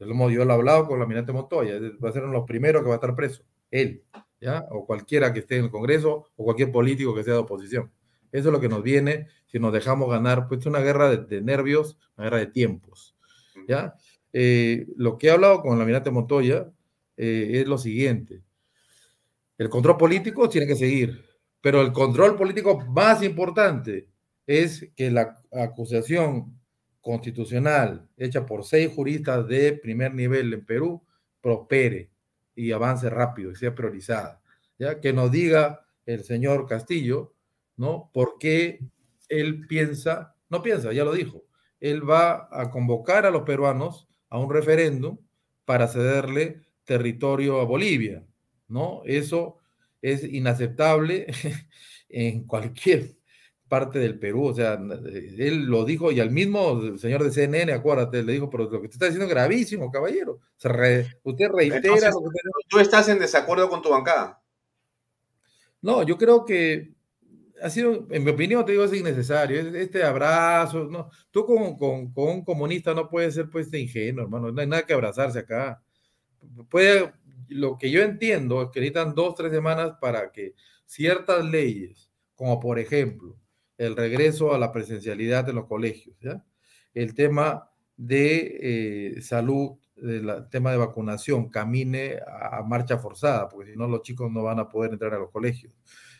Yo 0.00 0.06
lo, 0.06 0.14
lo 0.14 0.30
he 0.30 0.52
hablado 0.52 0.86
con 0.86 0.96
el 0.96 1.02
almirante 1.02 1.32
Montoya, 1.32 1.74
va 2.02 2.08
a 2.08 2.12
ser 2.12 2.22
uno 2.22 2.32
de 2.32 2.38
los 2.38 2.46
primeros 2.46 2.82
que 2.82 2.88
va 2.88 2.94
a 2.94 2.96
estar 2.96 3.14
preso, 3.14 3.44
él, 3.70 4.02
¿ya? 4.40 4.66
O 4.70 4.84
cualquiera 4.86 5.32
que 5.32 5.40
esté 5.40 5.58
en 5.58 5.64
el 5.66 5.70
Congreso 5.70 6.26
o 6.36 6.44
cualquier 6.44 6.72
político 6.72 7.14
que 7.14 7.22
sea 7.24 7.34
de 7.34 7.38
oposición. 7.40 7.90
Eso 8.32 8.48
es 8.48 8.52
lo 8.52 8.60
que 8.60 8.68
nos 8.68 8.82
viene 8.82 9.28
si 9.46 9.58
nos 9.60 9.72
dejamos 9.72 10.10
ganar, 10.10 10.48
pues 10.48 10.60
es 10.60 10.66
una 10.66 10.80
guerra 10.80 11.08
de, 11.10 11.18
de 11.18 11.40
nervios, 11.42 11.96
una 12.16 12.24
guerra 12.26 12.38
de 12.38 12.46
tiempos, 12.48 13.14
¿ya? 13.68 13.94
Eh, 14.32 14.86
lo 14.96 15.16
que 15.18 15.28
he 15.28 15.30
hablado 15.30 15.62
con 15.62 15.74
el 15.74 15.80
almirante 15.80 16.10
Montoya 16.10 16.68
eh, 17.16 17.50
es 17.60 17.68
lo 17.68 17.78
siguiente. 17.78 18.42
El 19.56 19.68
control 19.68 19.96
político 19.96 20.48
tiene 20.48 20.66
que 20.66 20.76
seguir, 20.76 21.24
pero 21.60 21.80
el 21.80 21.92
control 21.92 22.36
político 22.36 22.80
más 22.88 23.22
importante 23.22 24.08
es 24.46 24.90
que 24.96 25.10
la 25.10 25.40
acusación 25.52 26.58
constitucional 27.00 28.08
hecha 28.16 28.46
por 28.46 28.64
seis 28.64 28.90
juristas 28.92 29.46
de 29.46 29.74
primer 29.74 30.14
nivel 30.14 30.52
en 30.52 30.64
Perú 30.64 31.02
prospere 31.40 32.10
y 32.56 32.72
avance 32.72 33.08
rápido 33.10 33.52
y 33.52 33.56
sea 33.56 33.74
priorizada. 33.74 34.40
¿ya? 34.78 35.00
Que 35.00 35.12
nos 35.12 35.30
diga 35.30 35.86
el 36.06 36.24
señor 36.24 36.66
Castillo, 36.66 37.34
¿no? 37.76 38.10
¿Por 38.12 38.38
qué 38.38 38.80
él 39.28 39.66
piensa, 39.66 40.34
no 40.48 40.62
piensa, 40.62 40.92
ya 40.92 41.04
lo 41.04 41.12
dijo, 41.12 41.44
él 41.80 42.08
va 42.08 42.48
a 42.50 42.70
convocar 42.70 43.26
a 43.26 43.30
los 43.30 43.42
peruanos 43.42 44.08
a 44.28 44.38
un 44.38 44.50
referéndum 44.50 45.18
para 45.64 45.88
cederle 45.88 46.62
territorio 46.84 47.60
a 47.60 47.64
Bolivia, 47.64 48.24
¿no? 48.74 49.02
Eso 49.06 49.58
es 50.02 50.24
inaceptable 50.24 51.26
en 52.08 52.44
cualquier 52.44 53.16
parte 53.68 53.98
del 53.98 54.18
Perú, 54.18 54.44
o 54.48 54.54
sea, 54.54 54.74
él 54.74 55.64
lo 55.64 55.84
dijo 55.84 56.12
y 56.12 56.20
al 56.20 56.30
mismo 56.30 56.96
señor 56.98 57.24
de 57.24 57.30
CNN, 57.32 57.72
acuérdate, 57.72 58.22
le 58.22 58.32
dijo, 58.34 58.50
pero 58.50 58.64
lo 58.64 58.70
que 58.70 58.76
usted 58.76 58.90
está 58.92 59.06
diciendo 59.06 59.24
es 59.24 59.30
gravísimo, 59.30 59.90
caballero. 59.90 60.38
Se 60.56 60.68
re- 60.68 61.06
usted 61.24 61.48
reitera 61.48 61.78
Entonces, 61.82 62.10
lo 62.14 62.20
que 62.20 62.26
usted- 62.26 62.40
¿Tú 62.68 62.78
estás 62.78 63.08
en 63.08 63.18
desacuerdo 63.18 63.68
con 63.70 63.80
tu 63.82 63.88
bancada? 63.90 64.40
No, 65.80 66.02
yo 66.02 66.16
creo 66.16 66.44
que 66.44 66.92
ha 67.62 67.70
sido, 67.70 68.06
en 68.10 68.22
mi 68.24 68.30
opinión, 68.30 68.64
te 68.64 68.72
digo, 68.72 68.84
es 68.84 68.92
innecesario. 68.92 69.58
es- 69.60 69.74
Este 69.74 70.02
abrazo, 70.04 70.84
no. 70.84 71.10
Tú 71.30 71.44
con, 71.46 71.76
con- 71.76 72.12
con 72.12 72.28
un 72.28 72.44
comunista 72.44 72.94
no 72.94 73.08
puedes 73.08 73.34
ser 73.34 73.48
pues 73.50 73.72
ingenuo, 73.72 74.24
hermano. 74.24 74.52
No 74.52 74.60
hay 74.60 74.66
nada 74.68 74.84
que 74.84 74.92
abrazarse 74.94 75.38
acá. 75.40 75.82
Puede, 76.68 77.12
lo 77.48 77.78
que 77.78 77.90
yo 77.90 78.02
entiendo 78.02 78.62
es 78.62 78.68
que 78.70 78.80
necesitan 78.80 79.14
dos, 79.14 79.34
tres 79.34 79.52
semanas 79.52 79.94
para 80.00 80.30
que 80.32 80.54
ciertas 80.86 81.44
leyes, 81.44 82.10
como 82.34 82.60
por 82.60 82.78
ejemplo 82.78 83.36
el 83.76 83.96
regreso 83.96 84.54
a 84.54 84.58
la 84.58 84.72
presencialidad 84.72 85.48
en 85.48 85.56
los 85.56 85.66
colegios, 85.66 86.16
el 86.94 87.14
tema 87.14 87.70
de 87.96 89.16
eh, 89.16 89.22
salud, 89.22 89.72
el 89.96 90.48
tema 90.50 90.70
de 90.70 90.78
vacunación, 90.78 91.48
camine 91.48 92.18
a, 92.26 92.62
marcha 92.62 92.98
forzada, 92.98 93.48
porque 93.48 93.72
si 93.72 93.76
no 93.76 93.88
los 93.88 94.02
chicos 94.02 94.30
no 94.30 94.42
van 94.42 94.60
a 94.60 94.68
poder 94.68 94.92
entrar 94.92 95.14
a 95.14 95.18
los 95.18 95.30
colegios. 95.30 95.76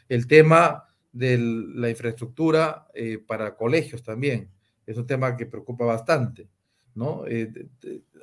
El 0.08 0.26
tema 0.26 0.84
de 1.12 1.38
la 1.38 1.90
infraestructura 1.90 2.88
eh, 2.94 3.18
para 3.18 3.56
colegios 3.56 4.02
también, 4.02 4.50
es 4.86 4.96
un 4.96 5.06
tema 5.06 5.36
que 5.36 5.46
preocupa 5.46 5.84
bastante, 5.84 6.48
¿no? 6.94 7.24
Eh, 7.26 7.50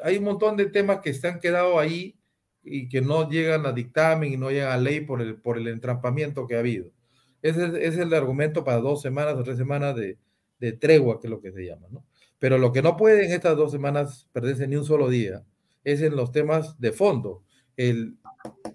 hay 0.03 0.17
un 0.17 0.25
montón 0.25 0.57
de 0.57 0.67
temas 0.67 0.99
que 0.99 1.13
se 1.13 1.27
han 1.27 1.39
quedado 1.39 1.79
ahí 1.79 2.20
y 2.63 2.87
que 2.89 3.01
no 3.01 3.29
llegan 3.29 3.65
a 3.65 3.71
dictamen 3.71 4.33
y 4.33 4.37
no 4.37 4.51
llegan 4.51 4.71
a 4.71 4.77
ley 4.77 5.01
por 5.01 5.21
el, 5.21 5.35
por 5.35 5.57
el 5.57 5.67
entrampamiento 5.67 6.45
que 6.47 6.55
ha 6.55 6.59
habido. 6.59 6.91
Ese 7.41 7.85
es, 7.87 7.97
el 7.97 8.13
argumento 8.13 8.63
para 8.63 8.77
dos 8.77 9.01
semanas 9.01 9.35
o 9.35 9.43
tres 9.43 9.57
semanas 9.57 9.95
de, 9.95 10.17
de 10.59 10.73
tregua, 10.73 11.19
que 11.19 11.27
es 11.27 11.31
lo 11.31 11.41
que 11.41 11.51
se 11.51 11.65
llama, 11.65 11.87
¿no? 11.89 12.05
Pero 12.37 12.57
lo 12.57 12.71
que 12.71 12.81
no 12.81 12.97
puede 12.97 13.25
en 13.25 13.31
estas 13.31 13.55
dos 13.57 13.71
semanas 13.71 14.27
perderse 14.31 14.67
ni 14.67 14.75
un 14.75 14.85
solo 14.85 15.09
día 15.09 15.43
es 15.83 16.01
en 16.01 16.15
los 16.15 16.31
temas 16.31 16.79
de 16.79 16.91
fondo. 16.91 17.43
El, 17.77 18.17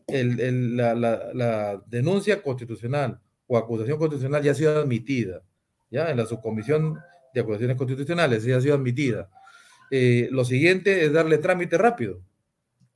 el- 0.09 0.41
el- 0.41 0.77
la, 0.77 0.95
la- 0.95 1.31
la 1.35 1.83
denuncia 1.87 2.43
constitucional 2.43 3.21
o 3.47 3.57
acusación 3.59 3.99
constitucional 3.99 4.43
ya 4.43 4.53
ha 4.53 4.55
sido 4.55 4.79
admitida, 4.81 5.43
ya 5.91 6.11
en 6.11 6.17
la 6.17 6.27
subcomisión 6.27 6.99
de 7.35 7.41
acusaciones 7.41 7.77
constitucionales 7.77 8.43
ya 8.45 8.57
ha 8.57 8.61
sido 8.61 8.75
admitida. 8.75 9.29
Eh, 9.91 10.29
lo 10.33 10.45
siguiente 10.45 11.05
es 11.05 11.13
darle 11.13 11.39
trámite 11.39 11.79
rápido, 11.79 12.21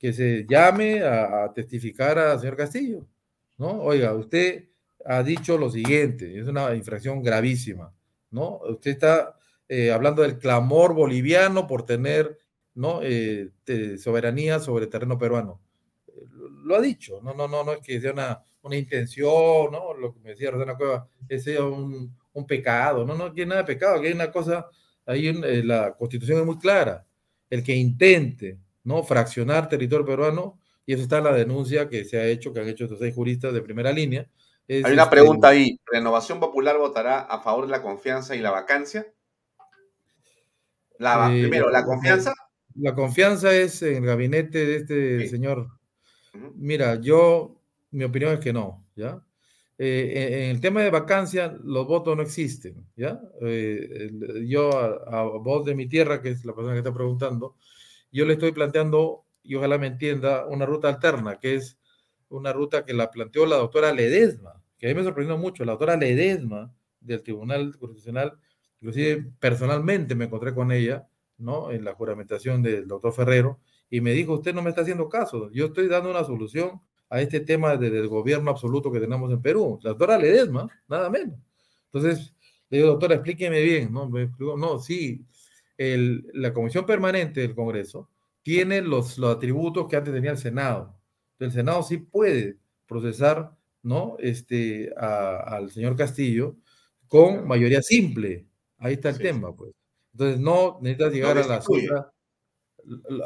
que 0.01 0.13
se 0.13 0.45
llame 0.49 1.03
a, 1.03 1.45
a 1.45 1.53
testificar 1.53 2.17
al 2.19 2.39
señor 2.39 2.57
Castillo, 2.57 3.05
¿no? 3.57 3.81
Oiga, 3.83 4.13
usted 4.15 4.65
ha 5.05 5.23
dicho 5.23 5.57
lo 5.57 5.69
siguiente, 5.69 6.39
es 6.39 6.47
una 6.47 6.73
infracción 6.75 7.21
gravísima, 7.23 7.93
¿no? 8.31 8.59
Usted 8.69 8.91
está 8.91 9.35
eh, 9.69 9.91
hablando 9.91 10.23
del 10.23 10.39
clamor 10.39 10.93
boliviano 10.93 11.67
por 11.67 11.85
tener, 11.85 12.37
¿no? 12.75 12.99
Eh, 13.03 13.51
te- 13.63 13.97
soberanía 13.97 14.59
sobre 14.59 14.87
terreno 14.87 15.17
peruano. 15.17 15.61
Eh, 16.07 16.25
Lo, 16.65 16.75
ha 16.75 16.81
dicho, 16.81 17.19
no, 17.23 17.33
no, 17.33 17.47
no, 17.47 17.63
no 17.63 17.73
es 17.73 17.79
que 17.81 18.01
sea 18.01 18.13
una, 18.13 18.43
una 18.63 18.75
intención, 18.77 19.71
¿no? 19.71 19.93
Lo 19.93 20.13
que 20.13 20.19
me 20.19 20.29
decía 20.31 20.51
Rosana 20.51 20.75
Cueva, 20.75 21.07
es 21.29 21.43
sea 21.43 21.63
un, 21.63 22.15
un 22.33 22.47
pecado, 22.47 23.05
no, 23.05 23.15
no 23.15 23.25
hay 23.35 23.45
nada 23.45 23.61
de 23.61 23.67
pecado, 23.67 23.97
aquí 23.97 24.07
hay 24.07 24.13
una 24.13 24.31
cosa, 24.31 24.67
ahí 25.05 25.27
en, 25.27 25.43
eh, 25.43 25.63
la 25.63 25.93
constitución 25.95 26.39
es 26.39 26.45
muy 26.45 26.57
clara, 26.57 27.05
el 27.49 27.63
que 27.63 27.75
intente, 27.75 28.57
¿no? 28.83 29.03
Fraccionar 29.03 29.69
territorio 29.69 30.05
peruano, 30.05 30.59
y 30.85 30.93
eso 30.93 31.03
está 31.03 31.19
en 31.19 31.25
la 31.25 31.33
denuncia 31.33 31.87
que 31.89 32.05
se 32.05 32.17
ha 32.19 32.25
hecho, 32.25 32.53
que 32.53 32.59
han 32.59 32.67
hecho 32.67 32.85
estos 32.85 32.99
seis 32.99 33.13
juristas 33.13 33.53
de 33.53 33.61
primera 33.61 33.91
línea. 33.91 34.27
es, 34.67 34.85
Hay 34.85 34.93
una 34.93 35.03
este, 35.03 35.15
pregunta 35.15 35.49
ahí. 35.49 35.79
¿Renovación 35.91 36.39
Popular 36.39 36.77
votará 36.77 37.19
a 37.21 37.39
favor 37.41 37.65
de 37.65 37.71
la 37.71 37.81
confianza 37.81 38.35
y 38.35 38.39
la 38.39 38.51
vacancia? 38.51 39.07
La, 40.97 41.29
Eh, 41.33 41.41
primero, 41.41 41.69
¿la 41.69 41.79
la- 41.79 41.85
confianza? 41.85 42.33
La 42.75 42.95
confianza 42.95 43.53
es 43.53 43.81
en 43.81 43.97
el 43.97 44.05
gabinete 44.05 44.65
de 44.65 44.75
este 44.77 45.27
señor. 45.27 45.67
Mira, 46.55 46.95
yo, 47.01 47.59
mi 47.91 48.05
opinión 48.05 48.33
es 48.33 48.39
que 48.39 48.53
no, 48.53 48.85
¿ya? 48.95 49.21
eh, 49.77 50.43
en 50.45 50.51
el 50.51 50.61
tema 50.61 50.81
de 50.83 50.91
vacancia, 50.91 51.57
los 51.63 51.87
votos 51.87 52.15
no 52.15 52.21
existen, 52.21 52.85
¿ya? 52.95 53.19
Eh, 53.41 54.11
yo 54.45 54.69
a, 54.77 55.21
a, 55.21 55.23
voz 55.23 55.65
de 55.65 55.73
mi 55.73 55.87
tierra, 55.89 56.21
que 56.21 56.29
es 56.29 56.45
la 56.45 56.53
persona 56.53 56.73
que 56.75 56.79
está 56.79 56.93
preguntando, 56.93 57.55
yo 58.11 58.25
le 58.25 58.33
estoy 58.33 58.51
planteando, 58.51 59.25
y 59.43 59.55
ojalá 59.55 59.77
me 59.77 59.87
entienda, 59.87 60.45
una 60.47 60.65
ruta 60.65 60.89
alterna, 60.89 61.39
que 61.39 61.55
es 61.55 61.79
una 62.29 62.53
ruta 62.53 62.85
que 62.85 62.93
la 62.93 63.11
planteó 63.11 63.45
la 63.45 63.57
doctora 63.57 63.91
Ledesma, 63.93 64.61
que 64.77 64.87
a 64.87 64.89
mí 64.89 64.95
me 64.95 65.03
sorprendió 65.03 65.37
mucho, 65.37 65.65
la 65.65 65.73
doctora 65.73 65.97
Ledesma 65.97 66.73
del 66.99 67.23
Tribunal 67.23 67.77
Constitucional, 67.77 68.37
inclusive 68.79 69.31
personalmente 69.39 70.15
me 70.15 70.25
encontré 70.25 70.53
con 70.53 70.71
ella, 70.71 71.07
¿no? 71.37 71.71
En 71.71 71.83
la 71.83 71.93
juramentación 71.93 72.61
del 72.61 72.87
doctor 72.87 73.13
Ferrero, 73.13 73.59
y 73.89 74.01
me 74.01 74.11
dijo, 74.11 74.33
usted 74.33 74.53
no 74.53 74.61
me 74.61 74.69
está 74.69 74.81
haciendo 74.81 75.09
caso, 75.09 75.49
yo 75.51 75.65
estoy 75.67 75.87
dando 75.87 76.11
una 76.11 76.23
solución 76.23 76.81
a 77.11 77.19
este 77.21 77.41
tema 77.41 77.75
de, 77.75 77.89
del 77.89 78.07
gobierno 78.07 78.51
absoluto 78.51 78.89
que 78.89 79.01
tenemos 79.01 79.29
en 79.31 79.41
Perú. 79.41 79.77
La 79.83 79.89
doctora 79.89 80.17
Ledesma, 80.17 80.69
nada 80.87 81.09
menos. 81.09 81.37
Entonces, 81.91 82.33
le 82.69 82.77
digo, 82.77 82.89
doctora, 82.89 83.15
explíqueme 83.15 83.61
bien. 83.61 83.91
No, 83.91 84.09
me 84.09 84.23
explico, 84.23 84.57
no 84.57 84.79
sí, 84.79 85.25
el, 85.81 86.27
la 86.33 86.53
Comisión 86.53 86.85
Permanente 86.85 87.41
del 87.41 87.55
Congreso 87.55 88.09
tiene 88.41 88.81
los, 88.81 89.17
los 89.17 89.35
atributos 89.35 89.87
que 89.87 89.95
antes 89.95 90.13
tenía 90.13 90.31
el 90.31 90.37
Senado. 90.37 90.95
El 91.39 91.51
Senado 91.51 91.81
sí 91.83 91.97
puede 91.97 92.57
procesar 92.87 93.55
¿no? 93.81 94.15
este, 94.19 94.93
a, 94.97 95.37
al 95.55 95.71
señor 95.71 95.95
Castillo 95.95 96.55
con 97.07 97.47
mayoría 97.47 97.81
simple. 97.81 98.45
Ahí 98.77 98.93
está 98.93 99.09
el 99.09 99.15
sí, 99.15 99.23
tema, 99.23 99.55
pues. 99.55 99.73
Entonces, 100.13 100.39
no 100.39 100.79
necesitas 100.81 101.13
llegar 101.13 101.37
a 101.37 101.47
la 101.47 101.61
cifra. 101.61 102.11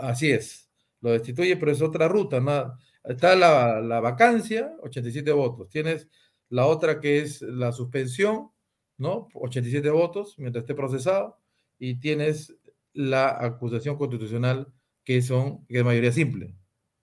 Así 0.02 0.32
es. 0.32 0.70
Lo 1.02 1.12
destituye, 1.12 1.58
pero 1.58 1.72
es 1.72 1.82
otra 1.82 2.08
ruta. 2.08 2.40
Nada 2.40 2.78
Está 3.04 3.36
la, 3.36 3.82
la, 3.82 4.00
vacancia, 4.00 4.76
87 4.82 5.32
votos. 5.32 5.70
Tienes 5.70 6.10
la 6.50 6.66
otra 6.66 7.00
que 7.00 7.20
es 7.20 7.42
la 7.42 7.72
suspensión, 7.72 8.50
¿no? 8.98 9.28
87 9.34 9.90
votos 9.92 10.36
mientras 10.40 10.64
esté 10.64 10.74
procesado. 10.74 11.38
Y 11.78 12.00
tienes 12.00 12.56
la 12.94 13.30
acusación 13.44 13.98
constitucional 13.98 14.74
que 15.04 15.22
son 15.22 15.66
que 15.68 15.80
es 15.80 15.86
mayoría 15.86 16.12
simple. 16.12 16.56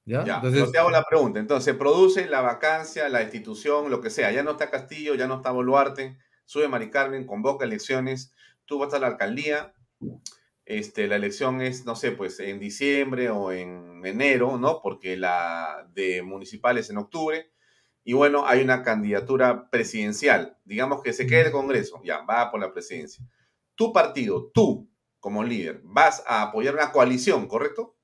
¿Ya? 0.05 0.25
ya 0.25 0.37
Entonces, 0.37 0.73
te 0.73 0.79
hago 0.79 0.91
la 0.91 1.05
pregunta. 1.05 1.39
Entonces, 1.39 1.65
se 1.65 1.75
produce 1.75 2.27
la 2.27 2.41
vacancia, 2.41 3.09
la 3.09 3.21
destitución, 3.21 3.91
lo 3.91 4.01
que 4.01 4.11
sea. 4.11 4.33
Ya 4.33 4.43
no 4.43 4.53
está 4.53 4.71
Castillo, 4.71 5.15
ya 5.15 5.29
no 5.29 5.37
está 5.37 5.53
Boluarte, 5.53 6.19
sube 6.45 6.67
Mari 6.67 6.91
Carmen, 6.91 7.27
convoca 7.27 7.65
elecciones, 7.65 8.35
tú 8.65 8.79
vas 8.79 8.93
a 8.95 8.99
la 8.99 9.07
alcaldía, 9.07 9.75
este, 10.65 11.07
la 11.07 11.17
elección 11.17 11.61
es, 11.61 11.85
no 11.85 11.97
sé, 11.97 12.13
pues 12.13 12.41
en 12.41 12.59
diciembre 12.59 13.31
o 13.31 13.53
en 13.53 14.05
enero, 14.05 14.59
¿no? 14.59 14.81
Porque 14.83 15.17
la 15.17 15.89
de 15.93 16.23
municipales 16.23 16.91
en 16.91 16.99
octubre. 16.99 17.53
Y 18.05 18.15
bueno, 18.15 18.47
hay 18.47 18.63
una 18.63 18.83
candidatura 18.83 19.71
presidencial. 19.71 20.59
Digamos 20.65 21.03
que 21.03 21.13
se 21.13 21.27
quede 21.27 21.47
el 21.47 21.53
Congreso, 21.53 22.01
ya, 22.05 22.23
va 22.23 22.51
por 22.51 22.61
la 22.61 22.73
presidencia. 22.73 23.25
Tu 23.75 23.93
partido, 23.93 24.51
tú, 24.53 24.91
como 25.21 25.43
líder, 25.45 25.81
vas 25.85 26.23
a 26.27 26.43
apoyar 26.43 26.75
una 26.75 26.93
coalición, 26.93 27.47
¿correcto? 27.47 27.97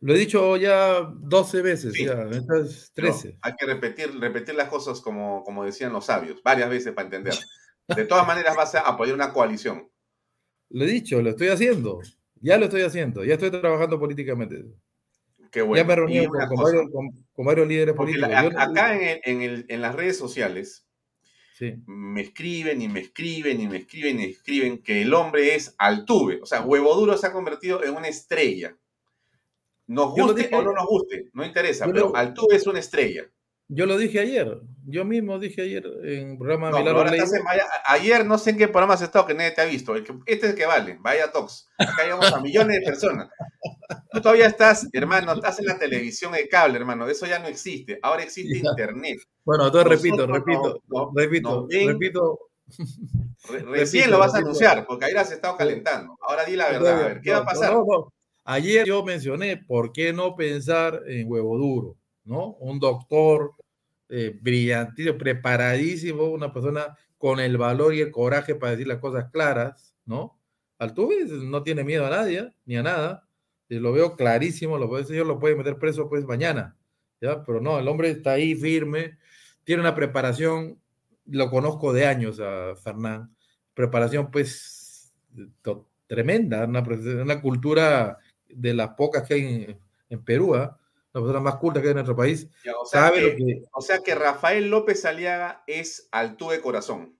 Lo 0.00 0.14
he 0.14 0.18
dicho 0.18 0.56
ya 0.56 1.00
12 1.02 1.62
veces, 1.62 1.94
sí. 1.94 2.04
ya, 2.04 2.22
estas 2.30 2.92
13. 2.94 3.28
No, 3.28 3.38
hay 3.42 3.52
que 3.58 3.66
repetir, 3.66 4.18
repetir 4.20 4.54
las 4.54 4.68
cosas 4.68 5.00
como, 5.00 5.42
como 5.44 5.64
decían 5.64 5.92
los 5.92 6.06
sabios, 6.06 6.42
varias 6.42 6.68
veces 6.68 6.92
para 6.92 7.06
entender. 7.06 7.34
De 7.88 8.04
todas 8.04 8.26
maneras, 8.26 8.56
vas 8.56 8.74
a 8.74 8.80
apoyar 8.80 9.14
una 9.14 9.32
coalición. 9.32 9.88
Lo 10.70 10.84
he 10.84 10.88
dicho, 10.88 11.22
lo 11.22 11.30
estoy 11.30 11.48
haciendo. 11.48 12.00
Ya 12.40 12.58
lo 12.58 12.66
estoy 12.66 12.82
haciendo. 12.82 13.24
Ya 13.24 13.34
estoy 13.34 13.50
trabajando 13.50 13.98
políticamente. 13.98 14.64
Qué 15.50 15.62
bueno. 15.62 15.82
Ya 15.82 15.88
me 15.88 15.96
reuní 15.96 16.26
con, 16.26 16.46
con, 16.48 16.62
varios, 16.62 16.90
con, 16.90 17.10
con, 17.32 17.46
varios, 17.46 17.68
líderes 17.68 17.94
Porque 17.94 18.12
políticos. 18.12 18.54
La, 18.54 18.62
acá 18.62 18.94
en, 18.94 19.02
el, 19.02 19.20
en, 19.24 19.42
el, 19.42 19.66
en, 19.68 19.80
las 19.80 19.94
redes 19.94 20.18
sociales 20.18 20.85
sí. 21.56 21.74
me 21.86 22.20
escriben 22.20 22.82
y 22.82 22.88
me 22.88 23.00
escriben 23.00 23.60
y 23.60 23.66
me 23.66 23.78
escriben 23.78 24.20
y 24.20 24.26
me 24.26 24.30
escriben 24.30 24.82
que 24.82 25.02
el 25.02 25.14
hombre 25.14 25.54
es 25.54 25.74
Altuve. 25.78 26.40
O 26.42 26.46
sea, 26.46 26.62
Huevo 26.62 26.94
Duro 26.94 27.16
se 27.16 27.26
ha 27.26 27.32
convertido 27.32 27.82
en 27.82 27.94
una 27.94 28.08
estrella. 28.08 28.76
Nos 29.86 30.10
guste 30.10 30.42
dije, 30.42 30.54
o 30.54 30.62
no 30.62 30.72
nos 30.72 30.86
guste, 30.86 31.30
no 31.32 31.44
interesa, 31.44 31.86
pero 31.86 32.08
lo, 32.08 32.16
Altuve 32.16 32.56
es 32.56 32.66
una 32.66 32.80
estrella. 32.80 33.30
Yo 33.68 33.86
lo 33.86 33.98
dije 33.98 34.20
ayer, 34.20 34.60
yo 34.84 35.04
mismo 35.04 35.40
dije 35.40 35.62
ayer 35.62 35.84
en 36.04 36.30
un 36.30 36.38
programa 36.38 36.70
no, 36.70 36.78
Milagro 36.78 37.12
en, 37.12 37.24
Ayer 37.86 38.24
no 38.24 38.38
sé 38.38 38.50
en 38.50 38.58
qué 38.58 38.68
programa 38.68 38.94
has 38.94 39.02
estado 39.02 39.26
que 39.26 39.34
nadie 39.34 39.50
te 39.50 39.60
ha 39.60 39.64
visto. 39.64 39.96
El 39.96 40.04
que, 40.04 40.12
este 40.26 40.46
es 40.46 40.52
el 40.52 40.58
que 40.58 40.66
vale, 40.66 40.98
vaya 41.00 41.32
Tox. 41.32 41.68
Acá 41.76 42.04
llegamos 42.04 42.32
a 42.32 42.40
millones 42.40 42.78
de 42.78 42.86
personas. 42.86 43.28
Tú 44.12 44.20
todavía 44.20 44.46
estás, 44.46 44.88
hermano, 44.92 45.32
estás 45.32 45.58
en 45.58 45.66
la 45.66 45.78
televisión 45.78 46.32
de 46.32 46.48
cable, 46.48 46.78
hermano. 46.78 47.08
Eso 47.08 47.26
ya 47.26 47.40
no 47.40 47.48
existe. 47.48 47.98
Ahora 48.02 48.22
existe 48.22 48.62
ya. 48.62 48.70
internet. 48.70 49.18
Bueno, 49.44 49.66
entonces 49.66 49.90
repito, 49.90 50.26
repito, 50.28 50.82
no, 50.86 51.10
repito, 51.14 51.66
ven, 51.66 51.88
repito. 51.88 52.38
Re, 53.48 53.60
recién 53.60 54.04
repito, 54.04 54.10
lo 54.10 54.18
vas 54.18 54.34
a 54.34 54.38
anunciar, 54.38 54.86
porque 54.86 55.04
ayer 55.04 55.18
has 55.18 55.30
estado 55.30 55.56
calentando. 55.56 56.16
Ahora 56.20 56.44
di 56.44 56.56
la 56.56 56.68
verdad, 56.68 57.00
a 57.00 57.08
ver, 57.08 57.20
¿qué 57.20 57.32
va 57.32 57.38
a 57.38 57.44
pasar? 57.44 57.76
Ayer 58.44 58.86
yo 58.86 59.04
mencioné, 59.04 59.56
¿por 59.56 59.92
qué 59.92 60.12
no 60.12 60.36
pensar 60.36 61.02
en 61.06 61.30
huevo 61.30 61.58
duro? 61.58 61.96
¿No? 62.26 62.56
Un 62.60 62.78
doctor 62.78 63.54
eh, 64.08 64.38
brillante, 64.40 65.12
preparadísimo, 65.14 66.24
una 66.24 66.52
persona 66.52 66.96
con 67.18 67.40
el 67.40 67.56
valor 67.56 67.94
y 67.94 68.00
el 68.00 68.12
coraje 68.12 68.54
para 68.54 68.72
decir 68.72 68.86
las 68.86 68.98
cosas 68.98 69.30
claras, 69.30 69.94
¿no? 70.04 70.38
Altuve 70.78 71.24
no 71.24 71.62
tiene 71.62 71.82
miedo 71.82 72.06
a 72.06 72.10
nadie, 72.10 72.52
ni 72.66 72.76
a 72.76 72.82
nada, 72.82 73.26
lo 73.68 73.92
veo 73.92 74.14
clarísimo, 74.14 74.78
lo 74.78 74.88
puede, 74.88 75.24
lo 75.24 75.38
puede 75.38 75.56
meter 75.56 75.78
preso 75.78 76.08
pues 76.08 76.24
mañana, 76.26 76.76
¿ya? 77.20 77.42
Pero 77.44 77.60
no, 77.60 77.78
el 77.78 77.88
hombre 77.88 78.10
está 78.10 78.32
ahí 78.32 78.54
firme, 78.54 79.18
tiene 79.64 79.80
una 79.80 79.94
preparación, 79.94 80.78
lo 81.24 81.50
conozco 81.50 81.92
de 81.92 82.06
años 82.06 82.38
a 82.40 82.76
Fernán, 82.76 83.34
preparación 83.74 84.30
pues 84.30 85.12
tremenda, 86.06 86.64
una, 86.64 86.80
una, 87.22 87.40
cultura 87.40 88.18
de 88.48 88.74
las 88.74 88.90
pocas 88.90 89.26
que 89.26 89.34
hay 89.34 89.78
en, 90.08 90.24
Perú, 90.24 90.54
¿eh? 90.54 90.70
La 91.16 91.22
persona 91.22 91.40
más 91.40 91.56
culta 91.56 91.80
que 91.80 91.86
hay 91.86 91.92
en 91.92 91.96
nuestro 91.96 92.14
país, 92.14 92.46
ya, 92.62 92.72
o 92.78 92.84
sea 92.84 93.04
sabe 93.04 93.20
que, 93.20 93.30
lo 93.30 93.36
que... 93.36 93.62
O 93.72 93.80
sea 93.80 94.00
que 94.00 94.14
Rafael 94.14 94.68
López 94.68 95.06
Aliaga 95.06 95.64
es 95.66 96.08
Altuve 96.12 96.60
Corazón. 96.60 97.16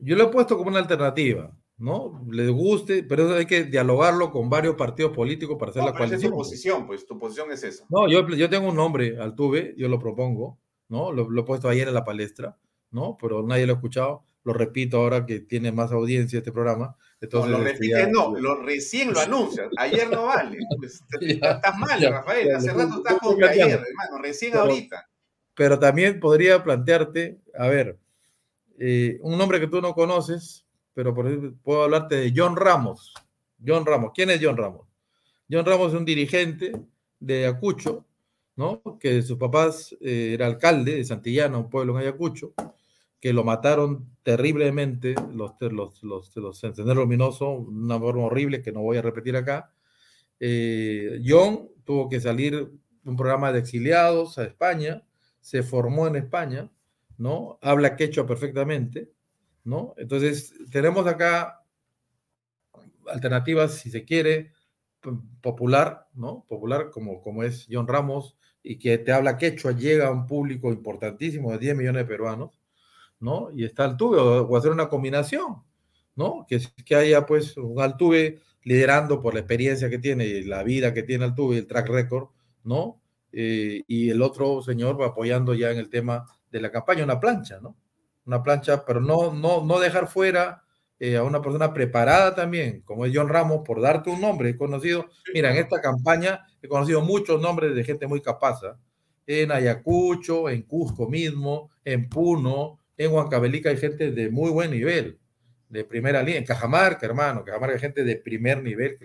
Yo 0.00 0.16
lo 0.16 0.24
he 0.24 0.28
puesto 0.28 0.56
como 0.56 0.70
una 0.70 0.80
alternativa, 0.80 1.56
¿no? 1.78 2.20
Le 2.28 2.48
guste, 2.48 3.04
pero 3.04 3.32
hay 3.34 3.46
que 3.46 3.62
dialogarlo 3.62 4.32
con 4.32 4.50
varios 4.50 4.74
partidos 4.74 5.12
políticos 5.12 5.56
para 5.56 5.70
hacer 5.70 5.82
no, 5.82 5.90
la 5.90 5.96
coalición. 5.96 6.18
Esa 6.18 6.26
es 6.26 6.32
tu 6.32 6.36
posición, 6.36 6.86
pues 6.88 7.06
tu 7.06 7.16
posición 7.16 7.52
es 7.52 7.62
esa. 7.62 7.84
No, 7.88 8.08
yo, 8.08 8.26
yo 8.28 8.50
tengo 8.50 8.70
un 8.70 8.76
nombre, 8.76 9.20
Altuve, 9.20 9.74
yo 9.78 9.88
lo 9.88 10.00
propongo, 10.00 10.58
¿no? 10.88 11.12
Lo, 11.12 11.30
lo 11.30 11.42
he 11.42 11.44
puesto 11.44 11.68
ayer 11.68 11.86
en 11.86 11.94
la 11.94 12.04
palestra, 12.04 12.58
¿no? 12.90 13.16
Pero 13.20 13.44
nadie 13.44 13.66
lo 13.66 13.74
ha 13.74 13.76
escuchado. 13.76 14.24
Lo 14.42 14.52
repito 14.52 14.96
ahora 14.96 15.26
que 15.26 15.38
tiene 15.38 15.70
más 15.70 15.92
audiencia 15.92 16.38
este 16.38 16.50
programa. 16.50 16.96
Entonces, 17.20 17.50
no, 17.50 17.58
lo 17.58 17.72
ya, 17.80 18.06
no, 18.08 18.38
lo 18.38 18.62
recién 18.62 19.12
lo 19.12 19.20
anuncias. 19.20 19.68
Ayer 19.78 20.10
no 20.10 20.26
vale. 20.26 20.58
Pues, 20.78 21.02
ya, 21.20 21.52
estás 21.52 21.78
mal, 21.78 21.98
ya, 21.98 22.10
Rafael. 22.10 22.54
Hace 22.54 22.72
rato 22.72 22.96
estás 22.96 23.18
con 23.18 23.42
ayer, 23.42 23.68
hermano. 23.68 24.22
Recién 24.22 24.52
pero, 24.52 24.64
ahorita. 24.64 25.08
Pero 25.54 25.78
también 25.78 26.20
podría 26.20 26.62
plantearte, 26.62 27.38
a 27.58 27.68
ver, 27.68 27.98
eh, 28.78 29.18
un 29.22 29.38
nombre 29.38 29.58
que 29.58 29.66
tú 29.66 29.80
no 29.80 29.94
conoces, 29.94 30.66
pero 30.92 31.14
por 31.14 31.26
ejemplo, 31.26 31.54
puedo 31.62 31.84
hablarte 31.84 32.16
de 32.16 32.32
John 32.36 32.54
Ramos. 32.54 33.14
John 33.66 33.86
Ramos. 33.86 34.12
¿Quién 34.14 34.30
es 34.30 34.40
John 34.42 34.56
Ramos? 34.58 34.86
John 35.50 35.64
Ramos 35.64 35.92
es 35.92 35.98
un 35.98 36.04
dirigente 36.04 36.72
de 37.18 37.46
Ayacucho, 37.46 38.04
¿no? 38.56 38.82
Que 39.00 39.22
sus 39.22 39.38
papás 39.38 39.96
eh, 40.02 40.32
era 40.34 40.46
alcalde 40.46 40.96
de 40.96 41.04
Santillana, 41.04 41.56
un 41.56 41.70
pueblo 41.70 41.94
en 41.94 42.00
Ayacucho 42.00 42.52
que 43.26 43.32
lo 43.32 43.42
mataron 43.42 44.08
terriblemente, 44.22 45.16
los, 45.34 45.54
los, 45.60 46.00
los, 46.04 46.36
los 46.36 46.60
Centeneros 46.60 46.98
Luminosos, 46.98 47.66
una 47.66 47.98
forma 47.98 48.26
horrible 48.26 48.62
que 48.62 48.70
no 48.70 48.82
voy 48.82 48.98
a 48.98 49.02
repetir 49.02 49.36
acá. 49.36 49.72
Eh, 50.38 51.20
John 51.26 51.68
tuvo 51.82 52.08
que 52.08 52.20
salir 52.20 52.70
un 53.04 53.16
programa 53.16 53.50
de 53.50 53.58
exiliados 53.58 54.38
a 54.38 54.44
España, 54.44 55.04
se 55.40 55.64
formó 55.64 56.06
en 56.06 56.14
España, 56.14 56.70
¿no? 57.18 57.58
Habla 57.62 57.96
quechua 57.96 58.28
perfectamente, 58.28 59.10
¿no? 59.64 59.94
Entonces, 59.96 60.54
tenemos 60.70 61.08
acá 61.08 61.64
alternativas, 63.08 63.74
si 63.74 63.90
se 63.90 64.04
quiere, 64.04 64.52
popular, 65.40 66.06
¿no? 66.14 66.44
Popular 66.46 66.90
como, 66.92 67.20
como 67.22 67.42
es 67.42 67.66
John 67.68 67.88
Ramos 67.88 68.36
y 68.62 68.78
que 68.78 68.98
te 68.98 69.10
habla 69.10 69.36
quechua, 69.36 69.72
llega 69.72 70.06
a 70.06 70.12
un 70.12 70.28
público 70.28 70.72
importantísimo 70.72 71.50
de 71.50 71.58
10 71.58 71.76
millones 71.76 72.02
de 72.04 72.08
peruanos 72.08 72.60
¿no? 73.20 73.50
Y 73.54 73.64
está 73.64 73.84
Altuve, 73.84 74.18
o, 74.18 74.56
hacer 74.56 74.70
una 74.70 74.88
combinación, 74.88 75.62
¿no? 76.14 76.46
Que, 76.48 76.60
que 76.84 76.96
haya 76.96 77.26
pues 77.26 77.56
un 77.56 77.80
Altuve 77.80 78.40
liderando 78.62 79.20
por 79.20 79.34
la 79.34 79.40
experiencia 79.40 79.88
que 79.88 79.98
tiene 79.98 80.26
y 80.26 80.44
la 80.44 80.62
vida 80.62 80.92
que 80.92 81.02
tiene 81.02 81.24
Altuve, 81.24 81.58
el 81.58 81.66
track 81.66 81.88
record, 81.88 82.28
¿no? 82.64 83.00
Eh, 83.32 83.82
y 83.86 84.10
el 84.10 84.22
otro 84.22 84.62
señor 84.62 85.00
va 85.00 85.08
apoyando 85.08 85.54
ya 85.54 85.70
en 85.70 85.78
el 85.78 85.90
tema 85.90 86.26
de 86.50 86.60
la 86.60 86.70
campaña, 86.70 87.04
una 87.04 87.20
plancha, 87.20 87.60
¿no? 87.60 87.76
Una 88.24 88.42
plancha, 88.42 88.84
pero 88.84 89.00
no, 89.00 89.32
no, 89.32 89.64
no 89.64 89.78
dejar 89.78 90.08
fuera 90.08 90.64
eh, 90.98 91.16
a 91.16 91.22
una 91.22 91.42
persona 91.42 91.74
preparada 91.74 92.34
también, 92.34 92.80
como 92.80 93.04
es 93.04 93.12
John 93.14 93.28
Ramos, 93.28 93.60
por 93.64 93.82
darte 93.82 94.08
un 94.08 94.20
nombre, 94.20 94.48
he 94.50 94.56
conocido, 94.56 95.06
mira, 95.34 95.50
en 95.50 95.58
esta 95.58 95.80
campaña 95.80 96.46
he 96.62 96.68
conocido 96.68 97.02
muchos 97.02 97.40
nombres 97.40 97.74
de 97.74 97.84
gente 97.84 98.06
muy 98.06 98.22
capaz, 98.22 98.62
¿eh? 98.64 99.42
en 99.42 99.52
Ayacucho, 99.52 100.48
en 100.48 100.62
Cusco 100.62 101.06
mismo, 101.06 101.70
en 101.84 102.08
Puno, 102.08 102.80
en 102.96 103.12
Huancavelica 103.12 103.70
hay 103.70 103.76
gente 103.76 104.10
de 104.10 104.30
muy 104.30 104.50
buen 104.50 104.70
nivel, 104.70 105.18
de 105.68 105.84
primera 105.84 106.22
línea, 106.22 106.38
en 106.38 106.46
Cajamarca, 106.46 107.06
hermano, 107.06 107.44
Cajamarca 107.44 107.74
hay 107.74 107.80
gente 107.80 108.04
de 108.04 108.16
primer 108.16 108.62
nivel, 108.62 108.96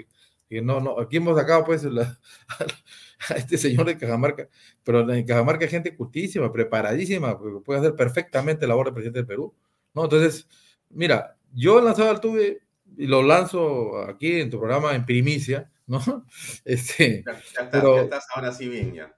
que, 0.47 0.61
no, 0.61 0.79
no, 0.79 0.99
aquí 0.99 1.17
hemos 1.17 1.37
sacado 1.37 1.63
pues 1.63 1.83
la, 1.83 2.19
a 3.29 3.33
este 3.35 3.57
señor 3.57 3.85
de 3.85 3.97
Cajamarca, 3.97 4.47
pero 4.83 5.09
en 5.11 5.25
Cajamarca 5.25 5.65
hay 5.65 5.71
gente 5.71 5.95
cultísima, 5.95 6.51
preparadísima, 6.51 7.37
puede 7.63 7.79
hacer 7.79 7.95
perfectamente 7.95 8.65
la 8.65 8.69
labor 8.69 8.87
de 8.87 8.93
presidente 8.93 9.19
del 9.19 9.27
Perú, 9.27 9.55
¿no? 9.93 10.03
Entonces, 10.03 10.47
mira, 10.89 11.37
yo 11.53 11.79
he 11.79 11.81
lanzado 11.81 12.09
al 12.09 12.21
tuve 12.21 12.61
y 12.97 13.07
lo 13.07 13.23
lanzo 13.23 13.97
aquí 14.03 14.41
en 14.41 14.49
tu 14.49 14.59
programa 14.59 14.93
en 14.95 15.05
primicia, 15.05 15.71
¿no? 15.87 15.99
Este, 16.65 17.23
ya, 17.25 17.31
estás, 17.31 17.69
pero, 17.71 17.95
ya 17.95 18.01
estás 18.03 18.27
ahora 18.35 18.51
sí 18.51 18.67
bien, 18.67 18.93
ya. 18.93 19.15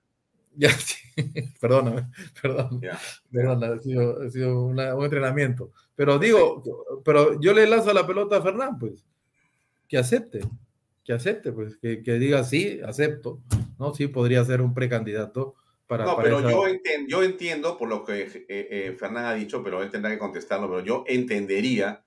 Ya, 0.56 0.70
perdóname, 1.60 2.08
perdón, 2.42 2.82
perdón, 3.32 3.64
ha 3.64 3.80
sido, 3.82 4.22
ha 4.22 4.30
sido 4.30 4.64
una, 4.64 4.96
un 4.96 5.04
entrenamiento. 5.04 5.72
Pero 5.96 6.20
digo, 6.20 6.64
pero 7.04 7.40
yo 7.40 7.54
le 7.54 7.68
lanzo 7.68 7.94
la 7.94 8.06
pelota 8.06 8.38
a 8.38 8.42
Fernán, 8.42 8.78
pues, 8.80 9.04
que 9.88 9.98
acepte, 9.98 10.42
que 11.04 11.14
acepte, 11.14 11.52
pues, 11.52 11.78
que, 11.78 12.02
que 12.04 12.14
diga 12.14 12.44
sí, 12.44 12.80
acepto, 12.86 13.42
¿no? 13.80 13.94
Sí 13.94 14.08
podría 14.08 14.44
ser 14.46 14.62
un 14.62 14.74
precandidato 14.74 15.56
para... 15.88 16.06
No, 16.06 16.16
para 16.16 16.24
pero 16.24 16.40
esa- 16.40 16.52
yo, 16.52 16.68
entiendo, 16.68 17.08
yo 17.10 17.24
entiendo 17.24 17.78
por 17.78 17.90
lo 17.90 18.04
que 18.04 18.22
eh, 18.22 18.44
eh, 18.48 18.96
Fernán 18.98 19.26
ha 19.26 19.34
dicho, 19.34 19.64
pero 19.64 19.84
él 19.84 19.90
tendrá 19.90 20.12
que 20.12 20.18
contestarlo, 20.20 20.68
pero 20.70 20.84
yo 20.84 21.04
entendería 21.08 22.04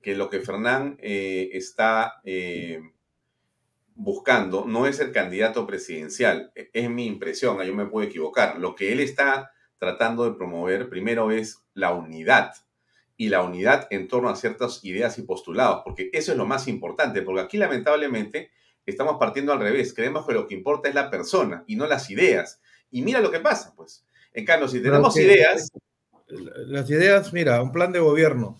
que 0.00 0.14
lo 0.14 0.28
que 0.28 0.40
Fernán 0.40 0.96
eh, 1.00 1.50
está 1.52 2.20
buscando 3.94 4.64
no 4.66 4.86
es 4.86 5.00
el 5.00 5.12
candidato 5.12 5.66
presidencial, 5.66 6.52
e- 6.54 6.70
es 6.72 6.90
mi 6.90 7.06
impresión, 7.06 7.62
yo 7.62 7.74
me 7.74 7.86
puedo 7.86 8.06
equivocar. 8.06 8.58
Lo 8.58 8.74
que 8.74 8.92
él 8.92 9.00
está 9.00 9.52
tratando 9.78 10.24
de 10.24 10.36
promover 10.36 10.88
primero 10.88 11.30
es 11.30 11.58
la 11.74 11.92
unidad 11.92 12.52
y 13.16 13.28
la 13.28 13.42
unidad 13.42 13.86
en 13.90 14.08
torno 14.08 14.28
a 14.28 14.36
ciertas 14.36 14.84
ideas 14.84 15.18
y 15.18 15.22
postulados, 15.22 15.82
porque 15.84 16.10
eso 16.12 16.32
es 16.32 16.38
lo 16.38 16.46
más 16.46 16.66
importante, 16.66 17.22
porque 17.22 17.42
aquí 17.42 17.56
lamentablemente 17.58 18.50
estamos 18.86 19.16
partiendo 19.18 19.52
al 19.52 19.60
revés, 19.60 19.94
creemos 19.94 20.26
que 20.26 20.34
lo 20.34 20.46
que 20.46 20.54
importa 20.54 20.88
es 20.88 20.94
la 20.94 21.10
persona 21.10 21.62
y 21.66 21.76
no 21.76 21.86
las 21.86 22.10
ideas. 22.10 22.60
Y 22.90 23.02
mira 23.02 23.20
lo 23.20 23.30
que 23.30 23.40
pasa, 23.40 23.72
pues. 23.76 24.04
En 24.32 24.44
cambio, 24.44 24.68
si 24.68 24.80
tenemos 24.82 25.14
que- 25.14 25.22
ideas, 25.22 25.70
Las 26.26 26.90
ideas, 26.90 27.32
mira, 27.32 27.62
un 27.62 27.70
plan 27.70 27.92
de 27.92 28.00
gobierno. 28.00 28.58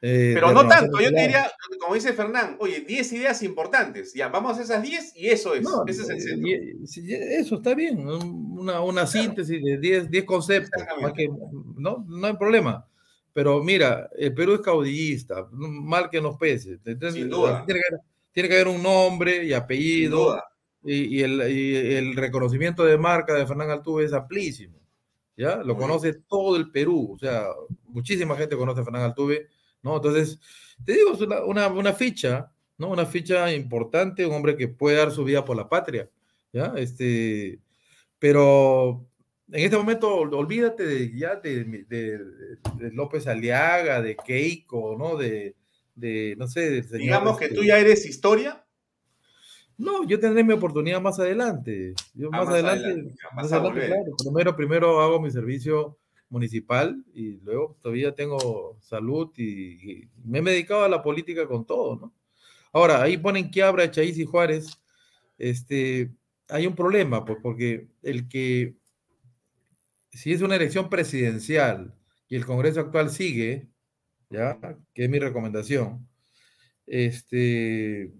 Eh, 0.00 0.30
pero 0.34 0.52
no 0.52 0.66
tanto, 0.68 1.00
yo 1.00 1.10
te 1.12 1.20
diría, 1.22 1.50
como 1.80 1.94
dice 1.94 2.12
Fernán, 2.12 2.56
oye, 2.60 2.80
10 2.80 3.12
ideas 3.14 3.42
importantes, 3.42 4.14
ya, 4.14 4.28
vamos 4.28 4.58
a 4.58 4.62
esas 4.62 4.82
10 4.82 5.12
y 5.16 5.28
eso 5.28 5.54
es, 5.54 5.62
No, 5.62 5.84
ese 5.86 6.02
es 6.02 6.08
el 6.10 6.16
eh, 6.16 6.20
centro. 6.20 7.10
eso 7.40 7.56
está 7.56 7.74
bien, 7.74 8.06
un- 8.08 8.58
una, 8.60 8.80
una 8.80 9.06
síntesis 9.06 9.62
de 9.62 9.78
10 9.78 10.10
10 10.10 10.24
conceptos, 10.24 10.82
más 11.00 11.12
que- 11.12 11.28
no, 11.76 12.04
no 12.08 12.26
hay 12.26 12.36
problema. 12.36 12.84
Pero 13.32 13.62
mira, 13.62 14.08
el 14.16 14.34
Perú 14.34 14.54
es 14.54 14.60
caudillista, 14.60 15.46
mal 15.52 16.10
que 16.10 16.20
nos 16.20 16.36
pese. 16.38 16.78
Entonces, 16.84 17.14
Sin 17.14 17.28
duda. 17.30 17.64
Tiene 17.66 17.80
que, 17.80 17.86
haber, 17.88 18.00
tiene 18.32 18.48
que 18.48 18.54
haber 18.56 18.68
un 18.68 18.82
nombre 18.82 19.44
y 19.44 19.52
apellido, 19.52 20.42
y, 20.82 21.18
y 21.18 21.22
el, 21.22 21.50
y 21.52 21.76
el 21.76 22.16
reconocimiento 22.16 22.84
de 22.84 22.98
marca 22.98 23.34
de 23.34 23.46
Fernán 23.46 23.70
Altuve 23.70 24.04
es 24.06 24.12
amplísimo. 24.12 24.78
¿ya? 25.36 25.56
Lo 25.58 25.74
Muy 25.76 25.82
conoce 25.82 26.14
todo 26.26 26.56
el 26.56 26.70
Perú, 26.72 27.12
o 27.14 27.18
sea, 27.18 27.44
muchísima 27.86 28.34
gente 28.36 28.56
conoce 28.56 28.80
a 28.80 28.84
Fernán 28.84 29.02
Altuve, 29.02 29.46
¿no? 29.88 29.96
Entonces, 29.96 30.38
te 30.84 30.92
digo, 30.92 31.12
es 31.14 31.20
una, 31.20 31.42
una, 31.44 31.68
una 31.68 31.92
ficha, 31.92 32.52
¿no? 32.76 32.90
Una 32.90 33.06
ficha 33.06 33.52
importante, 33.52 34.24
un 34.26 34.34
hombre 34.34 34.56
que 34.56 34.68
puede 34.68 34.96
dar 34.98 35.10
su 35.10 35.24
vida 35.24 35.44
por 35.44 35.56
la 35.56 35.68
patria, 35.68 36.08
¿ya? 36.52 36.72
Este, 36.76 37.58
pero 38.18 39.04
en 39.50 39.64
este 39.64 39.76
momento, 39.76 40.14
ol- 40.14 40.34
olvídate 40.34 40.84
de, 40.86 41.16
ya 41.16 41.36
de, 41.36 41.64
de- 41.88 42.18
de 42.76 42.92
López 42.92 43.26
Aliaga, 43.26 44.02
de 44.02 44.16
Keiko, 44.16 44.96
¿no? 44.98 45.16
De, 45.16 45.54
de 45.94 46.34
no 46.38 46.46
sé, 46.46 46.70
del 46.70 46.84
señor, 46.84 47.00
Digamos 47.00 47.38
que 47.38 47.46
este, 47.46 47.56
tú 47.56 47.64
ya 47.64 47.78
eres 47.78 48.04
historia, 48.06 48.64
no, 49.76 50.04
yo 50.06 50.18
tendré 50.18 50.42
mi 50.42 50.52
oportunidad 50.54 51.00
más 51.00 51.18
adelante. 51.20 51.94
Yo 52.14 52.28
Ah, 52.32 52.38
más, 52.38 52.46
más 52.46 52.54
adelante, 52.54 52.84
adelante, 52.86 53.14
más 53.34 53.52
adelante, 53.52 53.86
claro. 53.86 54.16
Primero, 54.24 54.56
primero 54.56 55.00
hago 55.00 55.20
mi 55.20 55.30
servicio 55.30 55.96
municipal 56.30 57.04
y 57.14 57.38
luego 57.40 57.76
todavía 57.80 58.14
tengo 58.14 58.78
salud 58.80 59.30
y, 59.36 60.08
me 60.24 60.38
he 60.38 60.42
dedicado 60.42 60.84
a 60.84 60.88
la 60.88 61.02
política 61.02 61.46
con 61.46 61.64
todo, 61.66 61.96
¿no? 61.96 62.14
Ahora, 62.72 63.02
ahí 63.02 63.16
ponen 63.16 63.50
Quiabra, 63.50 63.90
Chaís 63.90 64.18
y 64.18 64.24
Juárez. 64.24 64.78
Este, 65.38 66.10
hay 66.48 66.66
un 66.66 66.74
problema, 66.74 67.24
pues, 67.24 67.38
porque 67.42 67.88
el 68.02 68.28
que, 68.28 68.76
si 70.10 70.32
es 70.32 70.42
una 70.42 70.56
elección 70.56 70.90
presidencial 70.90 71.94
y 72.28 72.36
el 72.36 72.44
Congreso 72.46 72.80
actual 72.80 73.10
sigue, 73.10 73.68
¿ya? 74.30 74.58
Que 74.94 75.04
es 75.04 75.10
mi 75.10 75.18
recomendación, 75.18 76.06
este, 76.86 78.12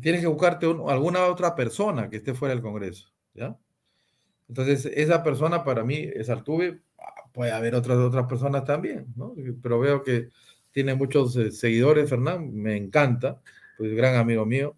tienes 0.00 0.20
que 0.20 0.26
buscarte 0.26 0.66
un- 0.66 0.90
alguna 0.90 1.26
otra 1.26 1.54
persona 1.54 2.10
que 2.10 2.18
esté 2.18 2.34
fuera 2.34 2.54
del 2.54 2.62
Congreso, 2.62 3.12
¿ya? 3.34 3.58
Entonces, 4.48 4.86
esa 4.86 5.22
persona 5.22 5.64
para 5.64 5.84
mí 5.84 6.08
es 6.14 6.28
Altuve, 6.28 6.82
ah, 6.89 6.89
puede 7.32 7.52
haber 7.52 7.74
otras, 7.74 7.98
otras 7.98 8.26
personas 8.26 8.64
también, 8.64 9.06
¿no? 9.16 9.34
Pero 9.62 9.78
veo 9.80 10.02
que 10.02 10.28
tiene 10.72 10.94
muchos 10.94 11.36
eh, 11.36 11.50
seguidores, 11.50 12.08
Fernán, 12.08 12.54
me 12.54 12.76
encanta, 12.76 13.40
pues 13.78 13.92
gran 13.94 14.16
amigo 14.16 14.44
mío. 14.46 14.76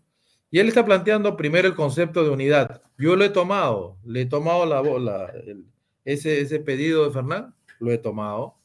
Y 0.51 0.59
él 0.59 0.69
está 0.69 0.85
planteando 0.85 1.37
primero 1.37 1.67
el 1.69 1.75
concepto 1.75 2.23
de 2.25 2.31
unidad. 2.31 2.83
Yo 2.99 3.17
lo 3.17 3.25
he 3.25 3.31
tomado, 3.31 3.99
le 4.05 4.23
he 4.23 4.27
tomado 4.27 4.67
la, 4.67 4.83
vo- 4.83 4.99
la- 5.01 5.27
el- 5.47 5.65
ese, 6.05 6.41
ese 6.41 6.61
pedido 6.61 7.05
de 7.05 7.11
Fernán, 7.11 7.55
lo 7.79 7.91
he 7.93 7.99
tomado. 7.99 8.57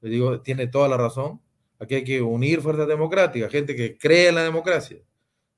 Le 0.00 0.10
digo, 0.10 0.40
tiene 0.40 0.66
toda 0.66 0.88
la 0.88 0.96
razón. 0.96 1.40
Aquí 1.78 1.94
hay 1.96 2.04
que 2.04 2.22
unir 2.22 2.60
fuerzas 2.62 2.88
democráticas, 2.88 3.50
gente 3.52 3.76
que 3.76 3.98
cree 3.98 4.28
en 4.28 4.34
la 4.36 4.44
democracia, 4.44 4.98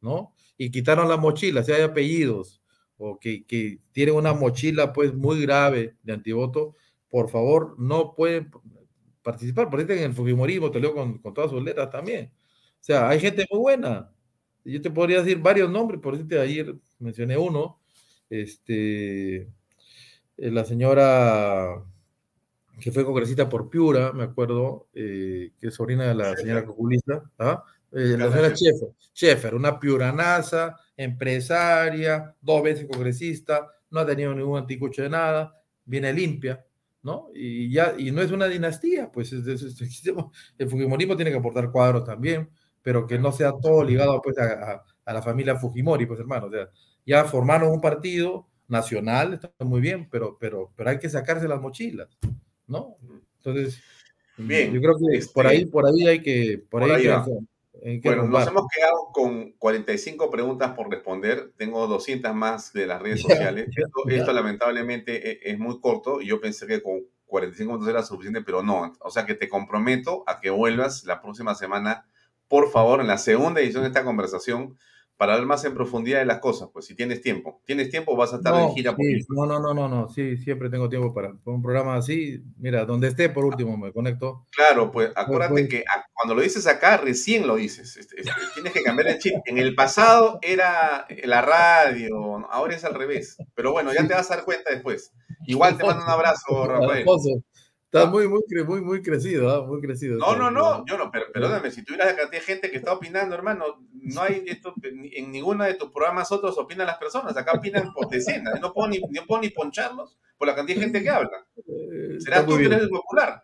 ¿no? 0.01 0.33
Y 0.57 0.71
quitaron 0.71 1.09
las 1.09 1.19
mochilas, 1.19 1.67
si 1.67 1.73
hay 1.73 1.83
apellidos 1.83 2.61
o 2.97 3.19
que, 3.21 3.45
que 3.45 3.79
tienen 3.93 4.17
una 4.17 4.33
mochila 4.35 4.93
pues 4.93 5.15
muy 5.15 5.41
grave 5.43 5.95
de 6.03 6.13
antivoto, 6.13 6.75
por 7.11 7.29
favor, 7.31 7.75
no 7.79 8.15
pueden 8.15 8.51
participar. 9.23 9.71
Por 9.71 9.81
ejemplo, 9.81 9.97
en 9.97 10.03
el 10.05 10.15
Fujimorismo, 10.15 10.71
te 10.71 10.81
leo 10.81 10.95
con, 10.95 11.19
con 11.19 11.35
todas 11.35 11.51
sus 11.51 11.63
letras 11.63 11.91
también. 11.91 12.33
O 12.81 12.85
sea, 12.85 13.09
hay 13.09 13.21
gente 13.21 13.47
muy 13.51 13.61
buena. 13.61 14.11
Yo 14.65 14.81
te 14.83 14.91
podría 14.91 15.23
decir 15.23 15.39
varios 15.39 15.71
nombres, 15.71 16.01
por 16.01 16.15
ejemplo, 16.15 16.41
ayer 16.41 16.75
mencioné 16.99 17.37
uno, 17.39 17.81
este, 18.29 19.37
eh, 19.37 19.49
la 20.37 20.65
señora 20.65 21.83
que 22.81 22.93
fue 22.93 23.05
congresista 23.05 23.49
por 23.49 23.69
Piura, 23.69 24.13
me 24.13 24.23
acuerdo, 24.25 24.89
eh, 24.95 25.53
que 25.59 25.69
es 25.69 25.75
sobrina 25.75 26.07
de 26.07 26.15
la 26.15 26.37
señora 26.37 26.65
Coculista, 26.65 27.29
¿ah? 27.39 27.65
Eh, 27.91 28.17
la 28.17 28.31
señora 28.31 28.55
Schaeffer, 28.55 28.89
Schaeffer, 29.15 29.55
una 29.55 29.81
piuranaza, 29.81 30.79
empresaria, 30.97 32.37
dos 32.41 32.63
veces 32.63 32.87
congresista, 32.87 33.67
no 33.91 34.01
ha 34.01 34.07
tenido 34.07 34.35
ningún 34.35 34.59
anticucho 34.59 35.03
de 35.03 35.09
nada, 35.09 35.61
viene 35.85 36.13
limpia, 36.13 36.65
¿no? 37.03 37.29
Y 37.35 37.71
ya, 37.73 37.95
y 37.99 38.11
no 38.11 38.23
es 38.23 38.31
una 38.33 38.47
dinastía, 38.47 39.11
pues 39.13 39.33
es- 39.33 39.47
es- 39.47 39.63
es- 39.81 40.13
el 40.59 40.69
Fujimorismo 40.69 41.17
tiene 41.17 41.31
que 41.31 41.39
aportar 41.39 41.71
cuadros 41.71 42.05
también, 42.05 42.51
pero 42.83 43.07
que 43.07 43.19
no 43.19 43.33
sea 43.33 43.53
todo 43.61 43.85
ligado 43.85 44.21
pues 44.23 44.39
a, 44.39 44.73
a- 44.73 44.85
a 45.05 45.13
la 45.13 45.23
familia 45.23 45.57
Fujimori, 45.57 46.07
pues 46.07 46.21
hermano, 46.21 46.47
o 46.47 46.51
sea, 46.51 46.69
ya 47.07 47.25
formaron 47.25 47.71
un 47.73 47.81
partido 47.81 48.47
nacional, 48.69 49.35
está 49.35 49.51
muy 49.65 49.81
bien, 49.81 50.09
pero, 50.11 50.37
pero, 50.39 50.73
pero 50.77 50.91
hay 50.91 50.99
que 50.99 51.09
sacarse 51.09 51.49
las 51.49 51.61
mochilas, 51.61 52.09
¿no? 52.67 52.97
Entonces, 53.39 53.81
Bien, 54.37 54.73
yo 54.73 54.81
creo 54.81 54.95
que 54.95 55.27
por 55.35 55.47
este, 55.47 55.49
ahí, 55.49 55.67
por 55.67 55.87
ahí 55.87 56.07
hay 56.07 56.23
que, 56.23 56.59
por, 56.71 56.83
por 56.83 56.91
ahí, 56.93 57.07
hay 57.09 57.23
que 57.25 57.39
Bueno, 58.03 58.25
nos 58.25 58.47
hemos 58.47 58.67
quedado 58.75 59.09
con 59.13 59.53
45 59.53 60.31
preguntas 60.31 60.73
por 60.73 60.91
responder. 60.91 61.53
Tengo 61.57 61.87
200 61.87 62.35
más 62.35 62.73
de 62.73 62.87
las 62.87 63.01
redes 63.01 63.23
Ya, 63.29 63.29
sociales. 63.29 63.67
ya, 63.77 63.85
Esto, 63.85 64.01
ya. 64.09 64.17
esto 64.17 64.33
lamentablemente 64.33 65.31
e- 65.31 65.53
es, 65.53 65.59
muy 65.59 65.81
corto 65.81 66.21
y 66.21 66.27
yo 66.27 66.41
pensé 66.41 66.67
que 66.67 66.83
con 66.83 67.03
45 67.27 67.73
minutos 67.73 67.89
era 67.89 68.03
suficiente, 68.03 68.43
pero 68.43 68.63
no. 68.63 68.93
O 69.01 69.11
sea 69.11 69.27
que 69.27 69.35
te 69.35 69.49
comprometo 69.49 70.25
a 70.27 70.41
que 70.41 70.51
vuelvas 70.51 71.05
la 71.05 71.21
próxima 71.21 71.55
semana, 71.55 72.07
por 72.49 72.71
favor, 72.71 73.01
en 73.01 73.07
la 73.07 73.19
segunda 73.19 73.61
edición 73.61 73.83
de 73.85 73.89
esta 73.89 74.05
conversación 74.05 74.77
para 75.19 75.35
hablar 75.35 75.47
más 75.49 75.65
en 75.65 75.75
profundidad 75.75 76.21
de 76.21 76.25
las 76.25 76.39
cosas. 76.39 76.71
Pues 76.73 76.87
si 76.87 76.95
tienes 76.95 77.21
tiempo. 77.21 77.61
¿Tienes 77.67 77.91
tiempo? 77.91 78.17
Vas 78.17 78.33
a 78.33 78.37
estar 78.37 78.55
No, 78.55 78.69
de 78.69 78.75
gira 78.75 78.97
por 78.97 79.05
sí, 79.05 79.21
no, 79.29 79.45
no, 79.47 79.59
no, 79.61 79.75
no, 79.75 79.89
no, 79.89 80.09
sí, 80.09 80.39
siempre 80.39 80.71
tengo 80.71 80.89
tiempo 80.89 81.13
para, 81.13 81.35
para 81.35 81.55
un 81.57 81.61
programa 81.63 81.97
así. 81.97 82.41
Mira, 82.57 82.85
donde 82.87 83.09
esté, 83.09 83.29
por 83.29 83.45
último, 83.45 83.77
me 83.77 83.93
conecto. 83.93 84.47
Claro, 84.53 84.91
pues 84.91 85.11
acuérdate 85.15 85.53
pues. 85.53 85.69
que 85.69 85.79
a- 85.81 86.05
cuando 86.15 86.35
lo 86.35 86.41
dices 86.41 86.67
acá, 86.67 86.97
recién 86.97 87.47
lo 87.47 87.57
dices. 87.57 87.97
Este, 87.97 88.21
este, 88.21 88.33
tienes 88.55 88.73
que 88.73 88.83
cambiar 88.83 89.09
el 89.09 89.19
chip. 89.19 89.35
En 89.45 89.59
el 89.59 89.75
pasado 89.75 90.39
era 90.41 91.07
la 91.25 91.43
radio, 91.43 92.49
ahora 92.51 92.75
es 92.77 92.85
al 92.85 92.95
revés. 92.95 93.37
Pero 93.55 93.73
bueno, 93.73 93.93
ya 93.93 94.07
te 94.07 94.15
vas 94.15 94.31
a 94.31 94.37
dar 94.37 94.45
cuenta 94.45 94.71
después. 94.73 95.13
Igual 95.47 95.77
te 95.77 95.85
mando 95.85 96.05
un 96.05 96.11
abrazo, 96.11 96.67
Rafael. 96.67 96.99
Alfonso, 97.01 97.43
estás 97.91 98.11
muy, 98.11 98.29
muy, 98.29 98.43
muy, 98.67 98.81
muy 98.83 99.03
crecido, 99.03 99.51
¿ah? 99.51 99.67
muy 99.67 99.81
crecido. 99.81 100.19
No, 100.19 100.37
no, 100.37 100.51
no, 100.51 100.85
yo 100.85 100.99
no, 100.99 101.11
pero 101.11 101.25
perdóname, 101.33 101.71
si 101.71 101.83
tuvieras 101.83 102.09
la 102.09 102.17
cantidad 102.17 102.41
de 102.41 102.47
gente 102.47 102.71
que 102.71 102.77
está 102.77 102.93
opinando, 102.93 103.35
hermano, 103.35 103.65
no 103.93 104.23
hay 104.23 104.45
esto, 104.47 104.75
en 104.83 105.33
ninguno 105.33 105.65
de 105.65 105.75
tus 105.75 105.91
programas 105.91 106.31
otros 106.31 106.59
opinan 106.59 106.87
las 106.87 106.99
personas, 106.99 107.35
acá 107.37 107.53
opinan 107.55 107.93
por 107.95 108.09
decenas, 108.09 108.61
no 108.61 108.75
puedo 108.75 108.89
ni, 108.89 108.99
no 108.99 109.25
puedo 109.27 109.41
ni 109.41 109.49
poncharlos 109.49 110.19
por 110.37 110.49
la 110.49 110.55
cantidad 110.55 110.77
de 110.77 110.83
gente 110.83 111.03
que 111.03 111.11
habla. 111.11 111.47
¿Será 112.19 112.45
tú 112.45 112.59
que 112.59 112.67
eres 112.67 112.83
el 112.83 112.91
popular? 112.91 113.43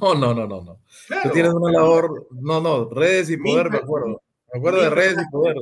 No, 0.00 0.14
no, 0.14 0.34
no, 0.34 0.46
no, 0.46 0.62
no. 0.62 0.80
Tú 1.22 1.30
tienes 1.30 1.52
una 1.52 1.70
labor, 1.70 2.26
no, 2.32 2.60
no, 2.60 2.90
redes 2.90 3.30
y 3.30 3.36
poder, 3.36 3.70
me 3.70 3.78
acuerdo. 3.78 4.20
Me 4.52 4.58
acuerdo 4.58 4.82
de 4.82 4.90
redes 4.90 5.16
y 5.22 5.30
poder. 5.30 5.56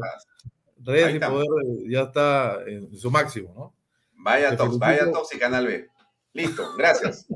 Redes 0.82 1.14
y 1.14 1.18
poder 1.18 1.48
ya 1.88 2.02
está 2.02 2.58
en 2.66 2.96
su 2.96 3.10
máximo, 3.10 3.52
¿no? 3.54 3.74
Vaya 4.16 4.56
Tox, 4.56 4.78
vaya 4.78 5.12
Tox 5.12 5.34
y 5.34 5.38
Canal 5.38 5.66
B. 5.66 5.88
Listo, 6.32 6.74
gracias. 6.76 7.26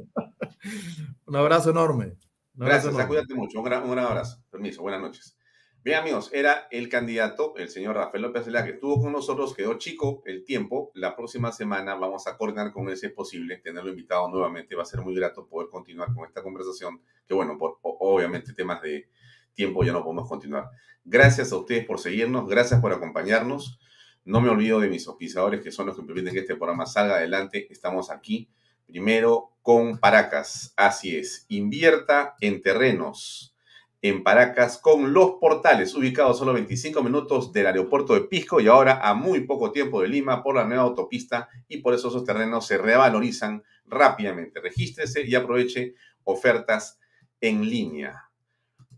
Un 1.26 1.36
abrazo 1.36 1.70
enorme. 1.70 2.16
gracias, 2.54 2.94
cuídate 3.06 3.34
mucho. 3.34 3.58
Un 3.58 3.64
gran, 3.64 3.84
un 3.84 3.92
gran 3.92 4.06
abrazo. 4.06 4.42
Permiso, 4.50 4.82
buenas 4.82 5.00
noches. 5.00 5.38
Bien, 5.84 6.00
amigos, 6.00 6.28
era 6.34 6.66
el 6.72 6.88
candidato, 6.88 7.54
el 7.56 7.68
señor 7.68 7.94
Rafael 7.94 8.22
López 8.22 8.44
Vela, 8.44 8.64
que 8.64 8.72
estuvo 8.72 9.00
con 9.00 9.12
nosotros, 9.12 9.54
quedó 9.54 9.78
chico 9.78 10.22
el 10.26 10.44
tiempo. 10.44 10.90
La 10.94 11.14
próxima 11.14 11.52
semana 11.52 11.94
vamos 11.94 12.26
a 12.26 12.36
coordinar 12.36 12.72
con 12.72 12.88
él 12.88 12.96
si 12.96 13.06
es 13.06 13.12
posible, 13.12 13.58
tenerlo 13.58 13.88
invitado 13.88 14.28
nuevamente. 14.28 14.74
Va 14.74 14.82
a 14.82 14.86
ser 14.86 15.00
muy 15.00 15.14
grato 15.14 15.46
poder 15.46 15.68
continuar 15.70 16.12
con 16.12 16.26
esta 16.26 16.42
conversación, 16.42 17.00
que 17.26 17.32
bueno, 17.32 17.56
por 17.56 17.78
obviamente 17.82 18.52
temas 18.52 18.82
de 18.82 19.08
tiempo 19.54 19.84
ya 19.84 19.92
no 19.92 20.02
podemos 20.02 20.28
continuar. 20.28 20.68
Gracias 21.04 21.52
a 21.52 21.56
ustedes 21.56 21.86
por 21.86 22.00
seguirnos, 22.00 22.48
gracias 22.48 22.80
por 22.80 22.92
acompañarnos. 22.92 23.78
No 24.24 24.40
me 24.40 24.50
olvido 24.50 24.80
de 24.80 24.88
mis 24.88 25.06
auspiciadores, 25.06 25.62
que 25.62 25.70
son 25.70 25.86
los 25.86 25.96
que 25.96 26.02
permiten 26.02 26.34
que 26.34 26.40
este 26.40 26.56
programa 26.56 26.86
salga 26.86 27.16
adelante. 27.16 27.66
Estamos 27.72 28.10
aquí, 28.10 28.50
primero 28.88 29.52
con 29.62 29.98
Paracas. 29.98 30.72
Así 30.76 31.16
es, 31.16 31.46
invierta 31.48 32.34
en 32.40 32.60
terrenos 32.62 33.54
en 34.00 34.22
Paracas 34.22 34.78
con 34.78 35.12
los 35.12 35.32
portales, 35.40 35.94
ubicados 35.94 36.38
solo 36.38 36.52
25 36.52 37.02
minutos 37.02 37.52
del 37.52 37.66
aeropuerto 37.66 38.14
de 38.14 38.22
Pisco 38.22 38.60
y 38.60 38.68
ahora 38.68 39.00
a 39.02 39.14
muy 39.14 39.40
poco 39.40 39.72
tiempo 39.72 40.00
de 40.00 40.08
Lima 40.08 40.42
por 40.42 40.54
la 40.54 40.64
nueva 40.64 40.84
autopista 40.84 41.48
y 41.68 41.78
por 41.78 41.94
eso 41.94 42.08
esos 42.08 42.24
terrenos 42.24 42.66
se 42.66 42.78
revalorizan 42.78 43.64
rápidamente. 43.86 44.60
Regístrese 44.60 45.26
y 45.26 45.34
aproveche 45.34 45.94
ofertas 46.24 46.98
en 47.40 47.68
línea. 47.68 48.30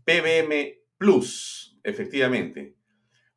PBM 0.05 0.81
Plus, 0.97 1.79
efectivamente. 1.83 2.75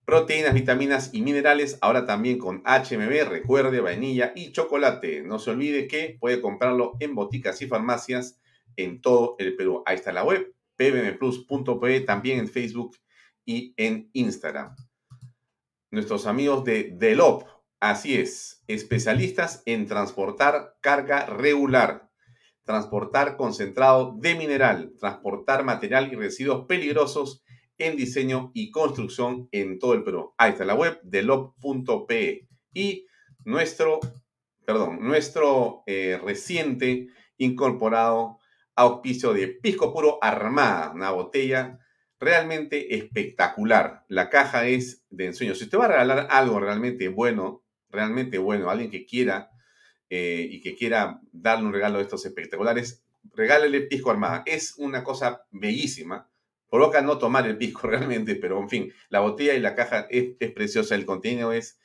Proteínas, 0.05 0.53
vitaminas 0.53 1.11
y 1.15 1.23
minerales, 1.23 1.79
ahora 1.81 2.05
también 2.05 2.39
con 2.39 2.63
HMB, 2.67 3.27
recuerde, 3.27 3.81
vainilla 3.81 4.33
y 4.37 4.53
chocolate. 4.53 5.23
No 5.23 5.39
se 5.39 5.51
olvide 5.51 5.89
que 5.89 6.19
puede 6.21 6.43
comprarlo 6.43 6.93
en 7.01 7.15
boticas 7.15 7.63
y 7.63 7.67
farmacias 7.67 8.39
en 8.77 9.01
todo 9.01 9.37
el 9.39 9.57
Perú. 9.57 9.83
Ahí 9.87 9.97
está 9.97 10.13
la 10.13 10.25
web 10.25 10.55
pbmplus.pe, 10.77 12.01
también 12.01 12.39
en 12.39 12.49
Facebook 12.49 12.99
y 13.47 13.73
en 13.79 14.11
Instagram. 14.13 14.77
Nuestros 15.91 16.27
amigos 16.27 16.65
de 16.65 16.91
Delop, 16.93 17.45
así 17.81 18.17
es, 18.17 18.63
especialistas 18.67 19.63
en 19.65 19.87
transportar 19.87 20.77
carga 20.83 21.25
regular, 21.27 22.11
transportar 22.65 23.37
concentrado 23.39 24.17
de 24.19 24.35
mineral, 24.35 24.93
transportar 24.99 25.65
material 25.65 26.13
y 26.13 26.17
residuos 26.17 26.67
peligrosos 26.67 27.43
en 27.79 27.97
diseño 27.97 28.51
y 28.55 28.71
construcción 28.71 29.49
en 29.53 29.79
todo 29.79 29.95
el 29.95 30.05
Perú. 30.05 30.35
Ahí 30.39 30.53
está 30.53 30.65
la 30.65 30.75
web 30.75 31.01
delop.pe 31.03 32.49
y 32.73 33.07
nuestro, 33.45 34.01
perdón, 34.65 34.99
nuestro 35.01 35.83
eh, 35.87 36.19
reciente 36.23 37.09
incorporado 37.37 38.39
auspicio 38.77 39.33
de 39.33 39.49
Pisco 39.49 39.93
Puro 39.93 40.19
Armada, 40.23 40.93
una 40.93 41.11
botella 41.11 41.79
realmente 42.19 42.97
espectacular. 42.97 44.05
La 44.09 44.31
caja 44.31 44.67
es 44.67 45.05
de 45.11 45.27
ensueño. 45.27 45.55
Si 45.55 45.65
usted 45.65 45.79
va 45.79 45.85
a 45.87 45.89
regalar 45.89 46.29
algo 46.31 46.59
realmente 46.59 47.09
bueno, 47.09 47.65
realmente 47.91 48.39
bueno, 48.39 48.71
alguien 48.71 48.91
que 48.91 49.07
quiera 49.07 49.51
eh, 50.11 50.47
y 50.51 50.61
que 50.61 50.75
quiera 50.75 51.21
darle 51.33 51.67
un 51.67 51.73
regalo 51.73 51.99
de 51.99 52.05
estos 52.05 52.25
espectaculares, 52.27 53.05
regálele 53.35 53.83
Pisco 53.83 54.11
Armada. 54.11 54.43
Es 54.47 54.75
una 54.79 55.05
cosa 55.05 55.47
bellísima. 55.51 56.29
Provoca 56.75 57.03
no 57.03 57.19
tomar 57.19 57.47
el 57.47 57.57
pisco 57.57 57.87
realmente, 57.87 58.35
pero 58.35 58.59
en 58.59 58.69
fin, 58.69 58.93
la 59.09 59.21
botella 59.21 59.55
y 59.55 59.61
la 59.61 59.77
caja 59.77 60.09
es, 60.11 60.35
preciosa, 60.51 60.97
el 60.97 61.07
contenido 61.07 61.53
es 61.53 61.79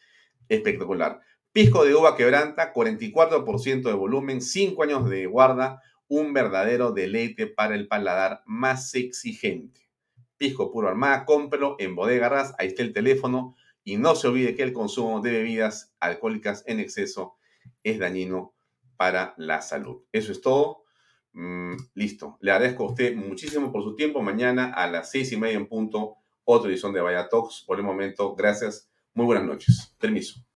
espectacular. 0.48 1.22
Pisco 1.52 1.86
de 1.86 1.94
uva 1.94 2.18
quebranta, 2.18 2.74
44% 2.74 3.84
de 3.84 3.94
volumen, 3.94 4.42
5 4.42 4.82
años 4.82 5.08
de 5.08 5.28
guarda, 5.28 5.84
un 6.08 6.34
verdadero 6.34 6.92
deleite 6.92 7.46
para 7.46 7.76
el 7.76 7.88
paladar 7.88 8.42
más 8.48 8.96
exigente. 8.96 9.92
Pisco 10.38 10.72
Puro 10.72 10.90
Armada, 10.90 11.24
cómprelo 11.24 11.76
en 11.78 11.96
Bodega 11.96 12.56
ahí 12.58 12.70
está 12.70 12.82
el 12.82 12.92
teléfono 12.92 13.56
y 13.84 13.98
no 13.98 14.16
se 14.16 14.28
olvide 14.28 14.56
que 14.56 14.64
el 14.64 14.74
consumo 14.74 15.22
de 15.22 15.34
bebidas 15.34 15.94
alcohólicas 16.00 16.64
en 16.66 16.80
exceso 16.80 17.36
es 17.84 18.00
dañino 18.00 18.56
para 18.98 19.36
la 19.38 19.62
salud. 19.62 20.02
Eso 20.12 20.32
es 20.32 20.42
todo. 20.42 20.86
Mm, 21.34 21.76
listo. 21.96 22.38
Le 22.42 22.52
agradezco 22.52 22.84
a 22.84 22.88
usted 22.88 23.16
muchísimo 23.16 23.72
por 23.72 23.84
su 23.84 23.96
tiempo. 23.96 24.22
Mañana 24.22 24.74
a 24.74 24.88
las 24.88 25.12
seis 25.12 25.32
y 25.32 25.38
media 25.38 25.58
en 25.58 25.68
punto, 25.68 26.18
otra 26.44 26.70
edición 26.70 26.94
de 26.94 27.02
Vaya 27.02 27.30
Talks. 27.30 27.64
Por 27.66 27.80
el 27.80 27.86
momento, 27.86 28.36
gracias. 28.36 28.90
Muy 29.14 29.26
buenas 29.26 29.46
noches. 29.46 29.96
Permiso. 30.00 30.42